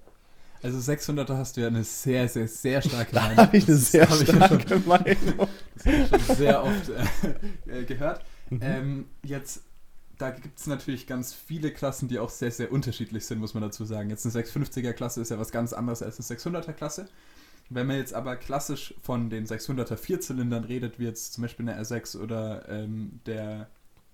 Also 0.61 0.77
600er 0.77 1.35
hast 1.35 1.57
du 1.57 1.61
ja 1.61 1.67
eine 1.67 1.83
sehr, 1.83 2.29
sehr, 2.29 2.47
sehr 2.47 2.81
starke 2.81 3.11
Da 3.13 3.35
habe 3.35 3.57
ich 3.57 3.63
eine 3.67 3.73
Das 3.75 3.91
sehr 3.91 4.03
ich 4.03 4.09
ja 4.09 4.25
schon- 4.27 4.35
starke 4.35 4.79
Meinung. 4.87 5.47
Das 5.75 5.85
habe 5.85 5.95
ich 5.97 6.25
schon 6.27 6.35
sehr 6.35 6.63
oft 6.63 6.91
äh, 7.67 7.83
gehört. 7.83 8.21
Mhm. 8.49 8.59
Ähm, 8.61 9.05
jetzt, 9.25 9.61
da 10.23 10.29
gibt 10.31 10.57
es 10.57 10.67
natürlich 10.67 11.05
ganz 11.05 11.33
viele 11.33 11.69
Klassen, 11.71 12.07
die 12.07 12.17
auch 12.17 12.29
sehr, 12.29 12.49
sehr 12.49 12.71
unterschiedlich 12.71 13.25
sind, 13.25 13.39
muss 13.39 13.53
man 13.53 13.61
dazu 13.61 13.83
sagen. 13.83 14.09
Jetzt 14.09 14.25
eine 14.25 14.33
650er 14.33 14.93
Klasse 14.93 15.19
ist 15.19 15.31
ja 15.31 15.37
was 15.37 15.51
ganz 15.51 15.73
anderes 15.73 16.01
als 16.01 16.17
eine 16.17 16.39
600er 16.39 16.71
Klasse. 16.71 17.07
Wenn 17.69 17.87
man 17.87 17.97
jetzt 17.97 18.13
aber 18.13 18.37
klassisch 18.37 18.93
von 19.01 19.29
den 19.29 19.45
600er 19.45 19.97
Vierzylindern 19.97 20.63
redet, 20.63 20.97
wie 20.97 21.03
jetzt 21.03 21.33
zum 21.33 21.41
Beispiel 21.41 21.67
eine 21.67 21.81
R6 21.81 22.17
oder 22.21 22.69
ähm, 22.69 23.19
der 23.25 23.67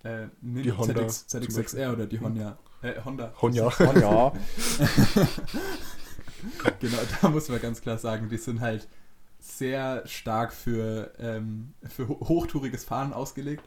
äh, 0.04 0.28
Die 0.42 0.72
Honda 0.72 1.08
ZX, 1.08 1.28
zum 1.28 1.42
ZX6R 1.42 1.94
oder 1.94 2.08
die 2.08 2.20
Honda. 2.20 2.58
Äh, 2.82 2.94
Honda. 3.06 3.32
Honja. 3.40 3.68
Oh, 3.68 4.00
ja. 4.00 4.34
Genau, 6.80 6.98
da 7.22 7.30
muss 7.30 7.50
man 7.50 7.62
ganz 7.62 7.82
klar 7.82 7.98
sagen, 8.00 8.30
die 8.30 8.38
sind 8.38 8.62
halt 8.62 8.88
sehr 9.40 10.08
stark 10.08 10.54
für, 10.54 11.12
ähm, 11.20 11.74
für 11.88 12.08
ho- 12.08 12.20
hochtouriges 12.22 12.84
Fahren 12.84 13.14
ausgelegt. 13.14 13.64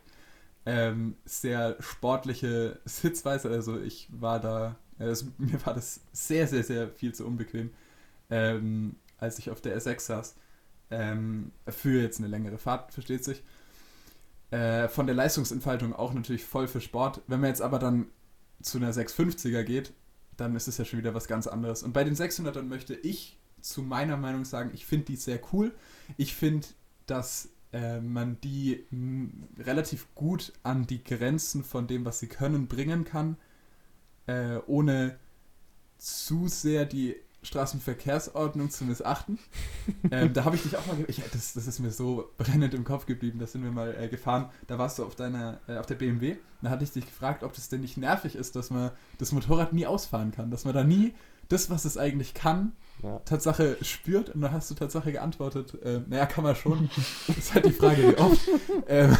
Ähm, 0.64 1.16
sehr 1.24 1.76
sportliche 1.80 2.80
Sitzweise, 2.84 3.50
also 3.50 3.80
ich 3.80 4.08
war 4.12 4.40
da, 4.40 4.76
also 4.98 5.26
mir 5.38 5.64
war 5.66 5.74
das 5.74 6.00
sehr, 6.12 6.46
sehr, 6.46 6.62
sehr 6.62 6.88
viel 6.88 7.14
zu 7.14 7.26
unbequem, 7.26 7.70
ähm, 8.30 8.96
als 9.18 9.38
ich 9.38 9.50
auf 9.50 9.60
der 9.60 9.78
R6 9.78 10.00
saß. 10.00 10.36
Ähm, 10.90 11.52
für 11.68 12.02
jetzt 12.02 12.18
eine 12.18 12.28
längere 12.28 12.58
Fahrt, 12.58 12.92
versteht 12.92 13.24
sich. 13.24 13.42
Äh, 14.50 14.88
von 14.88 15.06
der 15.06 15.16
Leistungsentfaltung 15.16 15.94
auch 15.94 16.12
natürlich 16.12 16.44
voll 16.44 16.68
für 16.68 16.82
Sport. 16.82 17.22
Wenn 17.26 17.40
man 17.40 17.48
jetzt 17.48 17.62
aber 17.62 17.78
dann 17.78 18.06
zu 18.60 18.78
einer 18.78 18.92
650er 18.92 19.62
geht, 19.62 19.94
dann 20.36 20.54
ist 20.54 20.68
es 20.68 20.78
ja 20.78 20.84
schon 20.84 20.98
wieder 20.98 21.14
was 21.14 21.26
ganz 21.26 21.46
anderes. 21.46 21.82
Und 21.82 21.92
bei 21.92 22.04
den 22.04 22.14
600ern 22.14 22.64
möchte 22.64 22.94
ich 22.94 23.38
zu 23.62 23.82
meiner 23.82 24.16
Meinung 24.16 24.44
sagen, 24.44 24.70
ich 24.74 24.84
finde 24.84 25.06
die 25.06 25.16
sehr 25.16 25.40
cool. 25.52 25.72
Ich 26.16 26.34
finde, 26.34 26.66
dass 27.06 27.48
äh, 27.72 28.00
man 28.00 28.40
die 28.40 28.84
mh, 28.90 29.30
relativ 29.58 30.14
gut 30.14 30.52
an 30.62 30.86
die 30.86 31.02
Grenzen 31.02 31.64
von 31.64 31.86
dem, 31.86 32.04
was 32.04 32.18
sie 32.20 32.28
können, 32.28 32.68
bringen 32.68 33.04
kann, 33.04 33.36
äh, 34.26 34.58
ohne 34.66 35.18
zu 35.98 36.48
sehr 36.48 36.84
die 36.84 37.16
Straßenverkehrsordnung 37.42 38.70
zu 38.70 38.84
missachten. 38.84 39.38
ähm, 40.10 40.32
da 40.32 40.44
habe 40.44 40.56
ich 40.56 40.62
dich 40.62 40.76
auch 40.76 40.86
mal, 40.86 40.96
ich, 41.08 41.22
das, 41.32 41.54
das 41.54 41.66
ist 41.66 41.80
mir 41.80 41.90
so 41.90 42.30
brennend 42.38 42.74
im 42.74 42.84
Kopf 42.84 43.06
geblieben, 43.06 43.38
da 43.38 43.46
sind 43.46 43.64
wir 43.64 43.72
mal 43.72 43.94
äh, 43.98 44.08
gefahren, 44.08 44.50
da 44.68 44.78
warst 44.78 44.98
du 44.98 45.04
auf 45.04 45.16
deiner, 45.16 45.60
äh, 45.66 45.76
auf 45.78 45.86
der 45.86 45.96
BMW, 45.96 46.36
da 46.62 46.70
hatte 46.70 46.84
ich 46.84 46.92
dich 46.92 47.04
gefragt, 47.04 47.42
ob 47.42 47.52
das 47.54 47.68
denn 47.68 47.80
nicht 47.80 47.96
nervig 47.96 48.36
ist, 48.36 48.54
dass 48.54 48.70
man 48.70 48.92
das 49.18 49.32
Motorrad 49.32 49.72
nie 49.72 49.86
ausfahren 49.86 50.30
kann, 50.30 50.50
dass 50.50 50.64
man 50.64 50.74
da 50.74 50.84
nie 50.84 51.14
das, 51.52 51.70
was 51.70 51.84
es 51.84 51.96
eigentlich 51.96 52.34
kann, 52.34 52.72
Ja. 53.02 53.18
Tatsache 53.24 53.76
spürt 53.82 54.30
und 54.30 54.42
dann 54.42 54.52
hast 54.52 54.70
du 54.70 54.74
Tatsache 54.74 55.12
geantwortet, 55.12 55.74
äh, 55.82 56.00
naja, 56.08 56.26
kann 56.26 56.44
man 56.44 56.54
schon. 56.56 56.88
Das 57.26 57.36
ist 57.36 57.54
halt 57.54 57.66
die 57.66 57.72
Frage, 57.72 58.08
wie 58.08 58.16
oft. 58.16 58.48
ähm, 58.88 59.16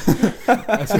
also, 0.67 0.99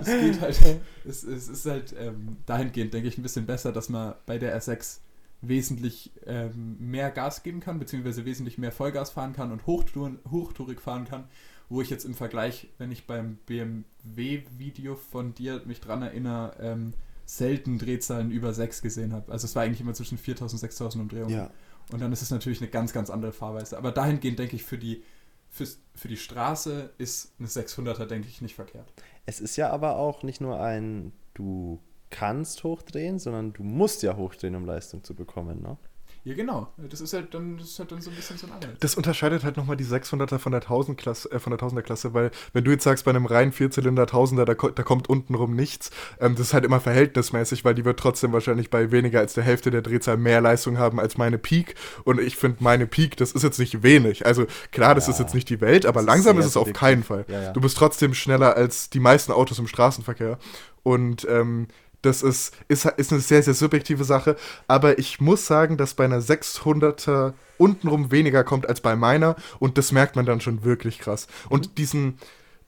es 0.00 0.06
geht 0.06 0.40
halt, 0.40 0.60
es, 1.04 1.24
es 1.24 1.48
ist 1.48 1.66
halt 1.66 1.94
ähm, 1.98 2.36
dahingehend, 2.46 2.94
denke 2.94 3.08
ich, 3.08 3.18
ein 3.18 3.22
bisschen 3.22 3.46
besser, 3.46 3.72
dass 3.72 3.88
man 3.88 4.14
bei 4.26 4.38
der 4.38 4.56
R6 4.60 4.98
wesentlich 5.42 6.12
ähm, 6.26 6.76
mehr 6.78 7.10
Gas 7.10 7.42
geben 7.42 7.58
kann, 7.60 7.78
beziehungsweise 7.80 8.24
wesentlich 8.24 8.56
mehr 8.58 8.70
Vollgas 8.72 9.10
fahren 9.10 9.32
kann 9.32 9.50
und 9.50 9.66
hochtouren, 9.66 10.20
hochtourig 10.30 10.80
fahren 10.80 11.04
kann, 11.04 11.24
wo 11.68 11.82
ich 11.82 11.90
jetzt 11.90 12.04
im 12.04 12.14
Vergleich, 12.14 12.68
wenn 12.78 12.92
ich 12.92 13.06
beim 13.06 13.38
BMW-Video 13.46 14.94
von 14.94 15.34
dir 15.34 15.60
mich 15.64 15.80
dran 15.80 16.02
erinnere, 16.02 16.54
ähm, 16.60 16.92
selten 17.36 17.78
Drehzahlen 17.78 18.30
über 18.30 18.52
6 18.52 18.82
gesehen 18.82 19.12
habe. 19.12 19.32
Also 19.32 19.46
es 19.46 19.56
war 19.56 19.62
eigentlich 19.62 19.80
immer 19.80 19.94
zwischen 19.94 20.18
4000 20.18 20.52
und 20.54 20.60
6000 20.60 21.02
Umdrehungen. 21.02 21.34
ja. 21.34 21.50
Und 21.90 22.00
dann 22.00 22.12
ist 22.12 22.22
es 22.22 22.30
natürlich 22.30 22.60
eine 22.60 22.70
ganz, 22.70 22.92
ganz 22.92 23.10
andere 23.10 23.32
Fahrweise. 23.32 23.76
Aber 23.76 23.90
dahingehend 23.90 24.38
denke 24.38 24.54
ich, 24.56 24.62
für 24.62 24.78
die, 24.78 25.02
fürs, 25.50 25.80
für 25.94 26.08
die 26.08 26.16
Straße 26.16 26.90
ist 26.98 27.32
eine 27.38 27.48
600er, 27.48 28.06
denke 28.06 28.28
ich, 28.28 28.40
nicht 28.40 28.54
verkehrt. 28.54 28.92
Es 29.26 29.40
ist 29.40 29.56
ja 29.56 29.70
aber 29.70 29.96
auch 29.96 30.22
nicht 30.22 30.40
nur 30.40 30.60
ein, 30.60 31.12
du 31.34 31.80
kannst 32.10 32.64
hochdrehen, 32.64 33.18
sondern 33.18 33.52
du 33.52 33.62
musst 33.62 34.02
ja 34.02 34.16
hochdrehen, 34.16 34.54
um 34.54 34.64
Leistung 34.64 35.02
zu 35.02 35.14
bekommen, 35.14 35.62
ne? 35.62 35.76
Ja, 36.24 36.34
genau. 36.34 36.68
Das 36.76 37.00
ist 37.00 37.12
halt 37.14 37.34
dann, 37.34 37.58
das 37.58 37.66
ist 37.68 37.78
halt 37.80 37.90
dann 37.90 38.00
so 38.00 38.10
ein 38.10 38.14
bisschen 38.14 38.38
so 38.38 38.46
ein 38.46 38.52
Anreiz. 38.52 38.78
Das 38.78 38.94
unterscheidet 38.94 39.42
halt 39.42 39.56
nochmal 39.56 39.76
die 39.76 39.84
600er 39.84 40.38
von 40.38 40.52
der 40.52 40.60
1000 40.60 40.96
Klasse, 40.96 41.28
äh, 41.32 41.40
von 41.40 41.50
der 41.50 41.58
1000er 41.58 41.82
Klasse, 41.82 42.14
weil 42.14 42.30
wenn 42.52 42.62
du 42.62 42.70
jetzt 42.70 42.84
sagst, 42.84 43.04
bei 43.04 43.10
einem 43.10 43.26
reinen 43.26 43.50
Vierzylinder 43.50 44.04
1000er, 44.04 44.44
da, 44.44 44.54
ko- 44.54 44.70
da 44.70 44.84
kommt 44.84 45.08
untenrum 45.08 45.56
nichts, 45.56 45.90
ähm, 46.20 46.36
das 46.36 46.46
ist 46.48 46.54
halt 46.54 46.64
immer 46.64 46.78
verhältnismäßig, 46.80 47.64
weil 47.64 47.74
die 47.74 47.84
wird 47.84 47.98
trotzdem 47.98 48.32
wahrscheinlich 48.32 48.70
bei 48.70 48.92
weniger 48.92 49.18
als 49.18 49.34
der 49.34 49.42
Hälfte 49.42 49.72
der 49.72 49.82
Drehzahl 49.82 50.16
mehr 50.16 50.40
Leistung 50.40 50.78
haben 50.78 51.00
als 51.00 51.16
meine 51.18 51.38
Peak 51.38 51.74
und 52.04 52.20
ich 52.20 52.36
finde 52.36 52.58
meine 52.62 52.86
Peak, 52.86 53.16
das 53.16 53.32
ist 53.32 53.42
jetzt 53.42 53.58
nicht 53.58 53.82
wenig. 53.82 54.24
Also 54.24 54.46
klar, 54.70 54.94
das 54.94 55.06
Ja. 55.08 55.14
ist 55.14 55.18
jetzt 55.18 55.34
nicht 55.34 55.48
die 55.48 55.60
Welt, 55.60 55.86
aber 55.86 55.94
Das 55.94 56.02
ist 56.04 56.06
langsam 56.08 56.36
sehr 56.36 56.40
ist 56.44 56.50
es 56.52 56.56
auf 56.56 56.72
keinen 56.72 57.02
Fall. 57.02 57.24
Ja, 57.26 57.42
ja. 57.42 57.52
Du 57.52 57.60
bist 57.60 57.76
trotzdem 57.76 58.14
schneller 58.14 58.56
als 58.56 58.90
die 58.90 59.00
meisten 59.00 59.32
Autos 59.32 59.58
im 59.58 59.66
Straßenverkehr 59.66 60.38
und 60.84 61.26
ähm, 61.28 61.66
das 62.02 62.22
ist, 62.22 62.54
ist, 62.68 62.84
ist 62.84 63.12
eine 63.12 63.20
sehr, 63.20 63.42
sehr 63.42 63.54
subjektive 63.54 64.04
Sache. 64.04 64.36
Aber 64.66 64.98
ich 64.98 65.20
muss 65.20 65.46
sagen, 65.46 65.76
dass 65.76 65.94
bei 65.94 66.04
einer 66.04 66.20
600er 66.20 67.32
untenrum 67.58 68.10
weniger 68.10 68.44
kommt 68.44 68.68
als 68.68 68.80
bei 68.80 68.96
meiner. 68.96 69.36
Und 69.60 69.78
das 69.78 69.92
merkt 69.92 70.16
man 70.16 70.26
dann 70.26 70.40
schon 70.40 70.64
wirklich 70.64 70.98
krass. 70.98 71.28
Und 71.48 71.78
diesen, 71.78 72.18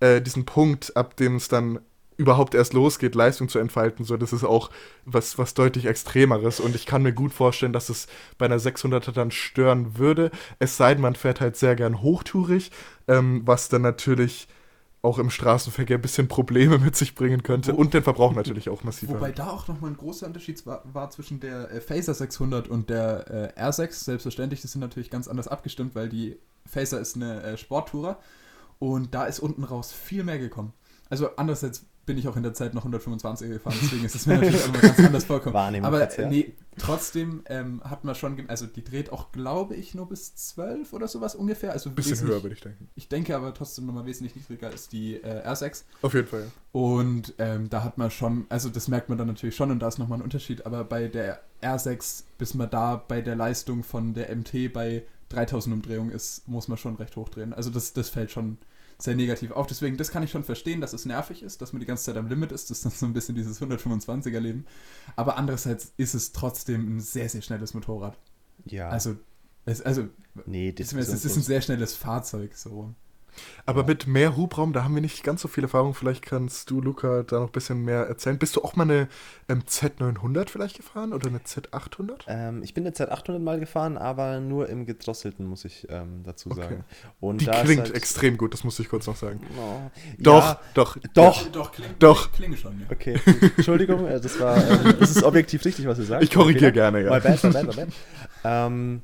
äh, 0.00 0.20
diesen 0.20 0.44
Punkt, 0.46 0.96
ab 0.96 1.16
dem 1.16 1.36
es 1.36 1.48
dann 1.48 1.80
überhaupt 2.16 2.54
erst 2.54 2.74
losgeht, 2.74 3.14
Leistung 3.14 3.48
zu 3.48 3.58
entfalten, 3.58 4.04
so 4.04 4.16
das 4.16 4.32
ist 4.32 4.44
auch 4.44 4.70
was, 5.04 5.36
was 5.36 5.54
deutlich 5.54 5.86
Extremeres 5.86 6.60
und 6.60 6.76
ich 6.76 6.86
kann 6.86 7.02
mir 7.02 7.12
gut 7.12 7.32
vorstellen, 7.32 7.72
dass 7.72 7.88
es 7.88 8.06
bei 8.38 8.46
einer 8.46 8.58
600er 8.58 9.10
dann 9.10 9.32
stören 9.32 9.98
würde, 9.98 10.30
es 10.60 10.76
sei 10.76 10.94
denn, 10.94 11.02
man 11.02 11.16
fährt 11.16 11.40
halt 11.40 11.56
sehr 11.56 11.74
gern 11.74 12.02
hochtourig, 12.02 12.70
ähm, 13.08 13.42
was 13.44 13.68
dann 13.68 13.82
natürlich 13.82 14.46
auch 15.04 15.18
im 15.18 15.30
Straßenverkehr 15.30 15.98
ein 15.98 16.02
bisschen 16.02 16.28
Probleme 16.28 16.78
mit 16.78 16.96
sich 16.96 17.14
bringen 17.14 17.42
könnte 17.42 17.74
Wo- 17.74 17.76
und 17.76 17.94
den 17.94 18.02
Verbrauch 18.02 18.32
natürlich 18.32 18.68
auch 18.68 18.82
massiv 18.84 19.10
Wobei 19.10 19.32
da 19.32 19.50
auch 19.50 19.68
nochmal 19.68 19.90
ein 19.90 19.96
großer 19.96 20.26
Unterschied 20.26 20.64
war, 20.66 20.82
war 20.92 21.10
zwischen 21.10 21.40
der 21.40 21.70
äh, 21.70 21.80
Phaser 21.80 22.14
600 22.14 22.68
und 22.68 22.90
der 22.90 23.54
äh, 23.56 23.60
R6. 23.60 24.04
Selbstverständlich, 24.04 24.62
das 24.62 24.72
sind 24.72 24.80
natürlich 24.80 25.10
ganz 25.10 25.28
anders 25.28 25.48
abgestimmt, 25.48 25.94
weil 25.94 26.08
die 26.08 26.38
Phaser 26.66 27.00
ist 27.00 27.16
eine 27.16 27.42
äh, 27.42 27.56
Sporttourer 27.58 28.18
und 28.78 29.14
da 29.14 29.26
ist 29.26 29.40
unten 29.40 29.64
raus 29.64 29.92
viel 29.92 30.24
mehr 30.24 30.38
gekommen. 30.38 30.72
Also 31.10 31.36
andererseits 31.36 31.86
bin 32.06 32.18
ich 32.18 32.28
auch 32.28 32.36
in 32.36 32.42
der 32.42 32.54
Zeit 32.54 32.74
noch 32.74 32.82
125 32.82 33.48
gefahren, 33.48 33.76
deswegen 33.82 34.04
ist 34.04 34.14
es 34.14 34.26
mir 34.26 34.34
natürlich 34.34 34.66
immer 34.66 34.78
ganz 34.78 34.98
anders 34.98 35.24
vorkommen. 35.24 35.54
Wahrnehmung 35.54 35.86
Aber 35.86 36.00
jetzt, 36.00 36.18
ja. 36.18 36.24
äh, 36.24 36.30
nee, 36.30 36.54
trotzdem 36.78 37.42
ähm, 37.46 37.82
hat 37.84 38.04
man 38.04 38.14
schon, 38.14 38.48
also 38.48 38.66
die 38.66 38.84
dreht 38.84 39.12
auch, 39.12 39.32
glaube 39.32 39.74
ich, 39.74 39.94
nur 39.94 40.08
bis 40.08 40.34
12 40.34 40.92
oder 40.92 41.08
sowas 41.08 41.34
ungefähr. 41.34 41.72
Also 41.72 41.90
Ein 41.90 41.94
bisschen 41.94 42.20
höher, 42.20 42.42
würde 42.42 42.54
ich 42.54 42.60
denken. 42.60 42.88
Ich 42.94 43.08
denke 43.08 43.36
aber 43.36 43.54
trotzdem 43.54 43.86
nochmal 43.86 44.06
wesentlich 44.06 44.36
niedriger 44.36 44.68
als 44.68 44.88
die 44.88 45.16
äh, 45.16 45.46
R6. 45.46 45.84
Auf 46.02 46.14
jeden 46.14 46.28
Fall. 46.28 46.40
ja. 46.40 46.46
Und 46.72 47.34
ähm, 47.38 47.70
da 47.70 47.84
hat 47.84 47.98
man 47.98 48.10
schon, 48.10 48.46
also 48.48 48.68
das 48.68 48.88
merkt 48.88 49.08
man 49.08 49.18
dann 49.18 49.28
natürlich 49.28 49.56
schon 49.56 49.70
und 49.70 49.78
da 49.78 49.88
ist 49.88 49.98
nochmal 49.98 50.18
ein 50.18 50.22
Unterschied, 50.22 50.66
aber 50.66 50.84
bei 50.84 51.08
der 51.08 51.40
R6, 51.62 52.24
bis 52.38 52.54
man 52.54 52.68
da 52.68 52.96
bei 52.96 53.20
der 53.20 53.36
Leistung 53.36 53.82
von 53.82 54.14
der 54.14 54.34
MT 54.34 54.72
bei 54.72 55.04
3000 55.30 55.74
Umdrehungen 55.74 56.10
ist, 56.10 56.46
muss 56.48 56.68
man 56.68 56.78
schon 56.78 56.96
recht 56.96 57.16
hochdrehen. 57.16 57.52
Also 57.52 57.70
das, 57.70 57.92
das 57.92 58.08
fällt 58.08 58.30
schon 58.30 58.58
sehr 59.04 59.14
negativ 59.14 59.50
auf. 59.52 59.66
Deswegen, 59.66 59.96
das 59.96 60.10
kann 60.10 60.22
ich 60.22 60.30
schon 60.30 60.44
verstehen, 60.44 60.80
dass 60.80 60.92
es 60.92 61.04
nervig 61.04 61.42
ist, 61.42 61.60
dass 61.62 61.72
man 61.72 61.80
die 61.80 61.86
ganze 61.86 62.04
Zeit 62.04 62.16
am 62.16 62.26
Limit 62.26 62.52
ist. 62.52 62.70
Das 62.70 62.78
ist 62.78 62.84
dann 62.84 62.92
so 62.92 63.06
ein 63.06 63.12
bisschen 63.12 63.34
dieses 63.34 63.60
125er 63.60 64.40
Leben. 64.40 64.66
Aber 65.16 65.36
andererseits 65.36 65.92
ist 65.96 66.14
es 66.14 66.32
trotzdem 66.32 66.96
ein 66.96 67.00
sehr, 67.00 67.28
sehr 67.28 67.42
schnelles 67.42 67.74
Motorrad. 67.74 68.18
Ja, 68.64 68.88
Also, 68.88 69.16
es, 69.66 69.80
also 69.82 70.08
nee, 70.46 70.74
es, 70.78 70.92
es 70.92 71.24
ist 71.24 71.36
ein 71.36 71.42
sehr 71.42 71.60
schnelles 71.60 71.94
Fahrzeug. 71.94 72.54
So. 72.54 72.94
Aber 73.66 73.84
mit 73.84 74.06
mehr 74.06 74.36
Hubraum, 74.36 74.72
da 74.72 74.84
haben 74.84 74.94
wir 74.94 75.02
nicht 75.02 75.22
ganz 75.24 75.42
so 75.42 75.48
viel 75.48 75.64
Erfahrung. 75.64 75.94
Vielleicht 75.94 76.22
kannst 76.24 76.70
du, 76.70 76.80
Luca, 76.80 77.22
da 77.22 77.40
noch 77.40 77.46
ein 77.46 77.52
bisschen 77.52 77.82
mehr 77.84 78.06
erzählen. 78.06 78.38
Bist 78.38 78.56
du 78.56 78.62
auch 78.62 78.76
mal 78.76 78.84
eine 78.84 79.08
ähm, 79.48 79.62
Z900 79.62 80.48
vielleicht 80.50 80.76
gefahren 80.76 81.12
oder 81.12 81.28
eine 81.28 81.38
Z800? 81.38 82.22
Ähm, 82.28 82.62
ich 82.62 82.74
bin 82.74 82.86
eine 82.86 82.94
Z800 82.94 83.38
mal 83.38 83.58
gefahren, 83.60 83.96
aber 83.98 84.40
nur 84.40 84.68
im 84.68 84.86
gedrosselten, 84.86 85.46
muss 85.46 85.64
ich 85.64 85.86
ähm, 85.90 86.22
dazu 86.24 86.50
Okay. 86.50 86.60
sagen. 86.62 86.84
Und 87.20 87.40
Die 87.40 87.46
klingt 87.46 87.82
halt- 87.82 87.94
extrem 87.94 88.36
gut, 88.36 88.52
das 88.52 88.64
musste 88.64 88.82
ich 88.82 88.88
kurz 88.88 89.06
noch 89.06 89.16
sagen. 89.16 89.40
Oh, 89.58 89.80
Doch, 90.18 90.44
ja, 90.44 90.60
doch. 90.74 90.96
Doch. 91.14 91.48
Doch, 91.48 91.72
klingt, 91.72 92.02
Doch. 92.02 92.32
klinge 92.32 92.56
schon, 92.56 92.80
ja. 92.80 92.86
Okay, 92.90 93.18
Entschuldigung, 93.56 94.06
äh, 94.06 94.20
das 94.20 94.38
war, 94.40 94.56
ähm, 94.56 94.94
das 95.00 95.10
ist 95.10 95.22
objektiv 95.22 95.64
richtig, 95.64 95.86
was 95.86 95.98
ihr 95.98 96.04
sagt. 96.04 96.22
Ich 96.22 96.30
korrigiere 96.30 96.72
gerne, 96.72 97.02
ja. 97.02 97.10
My 97.10 97.20
bad, 97.20 97.42
my 97.44 97.50
bad, 97.50 97.66
my 97.66 97.74
bad. 97.74 97.88
Ähm, 98.44 99.02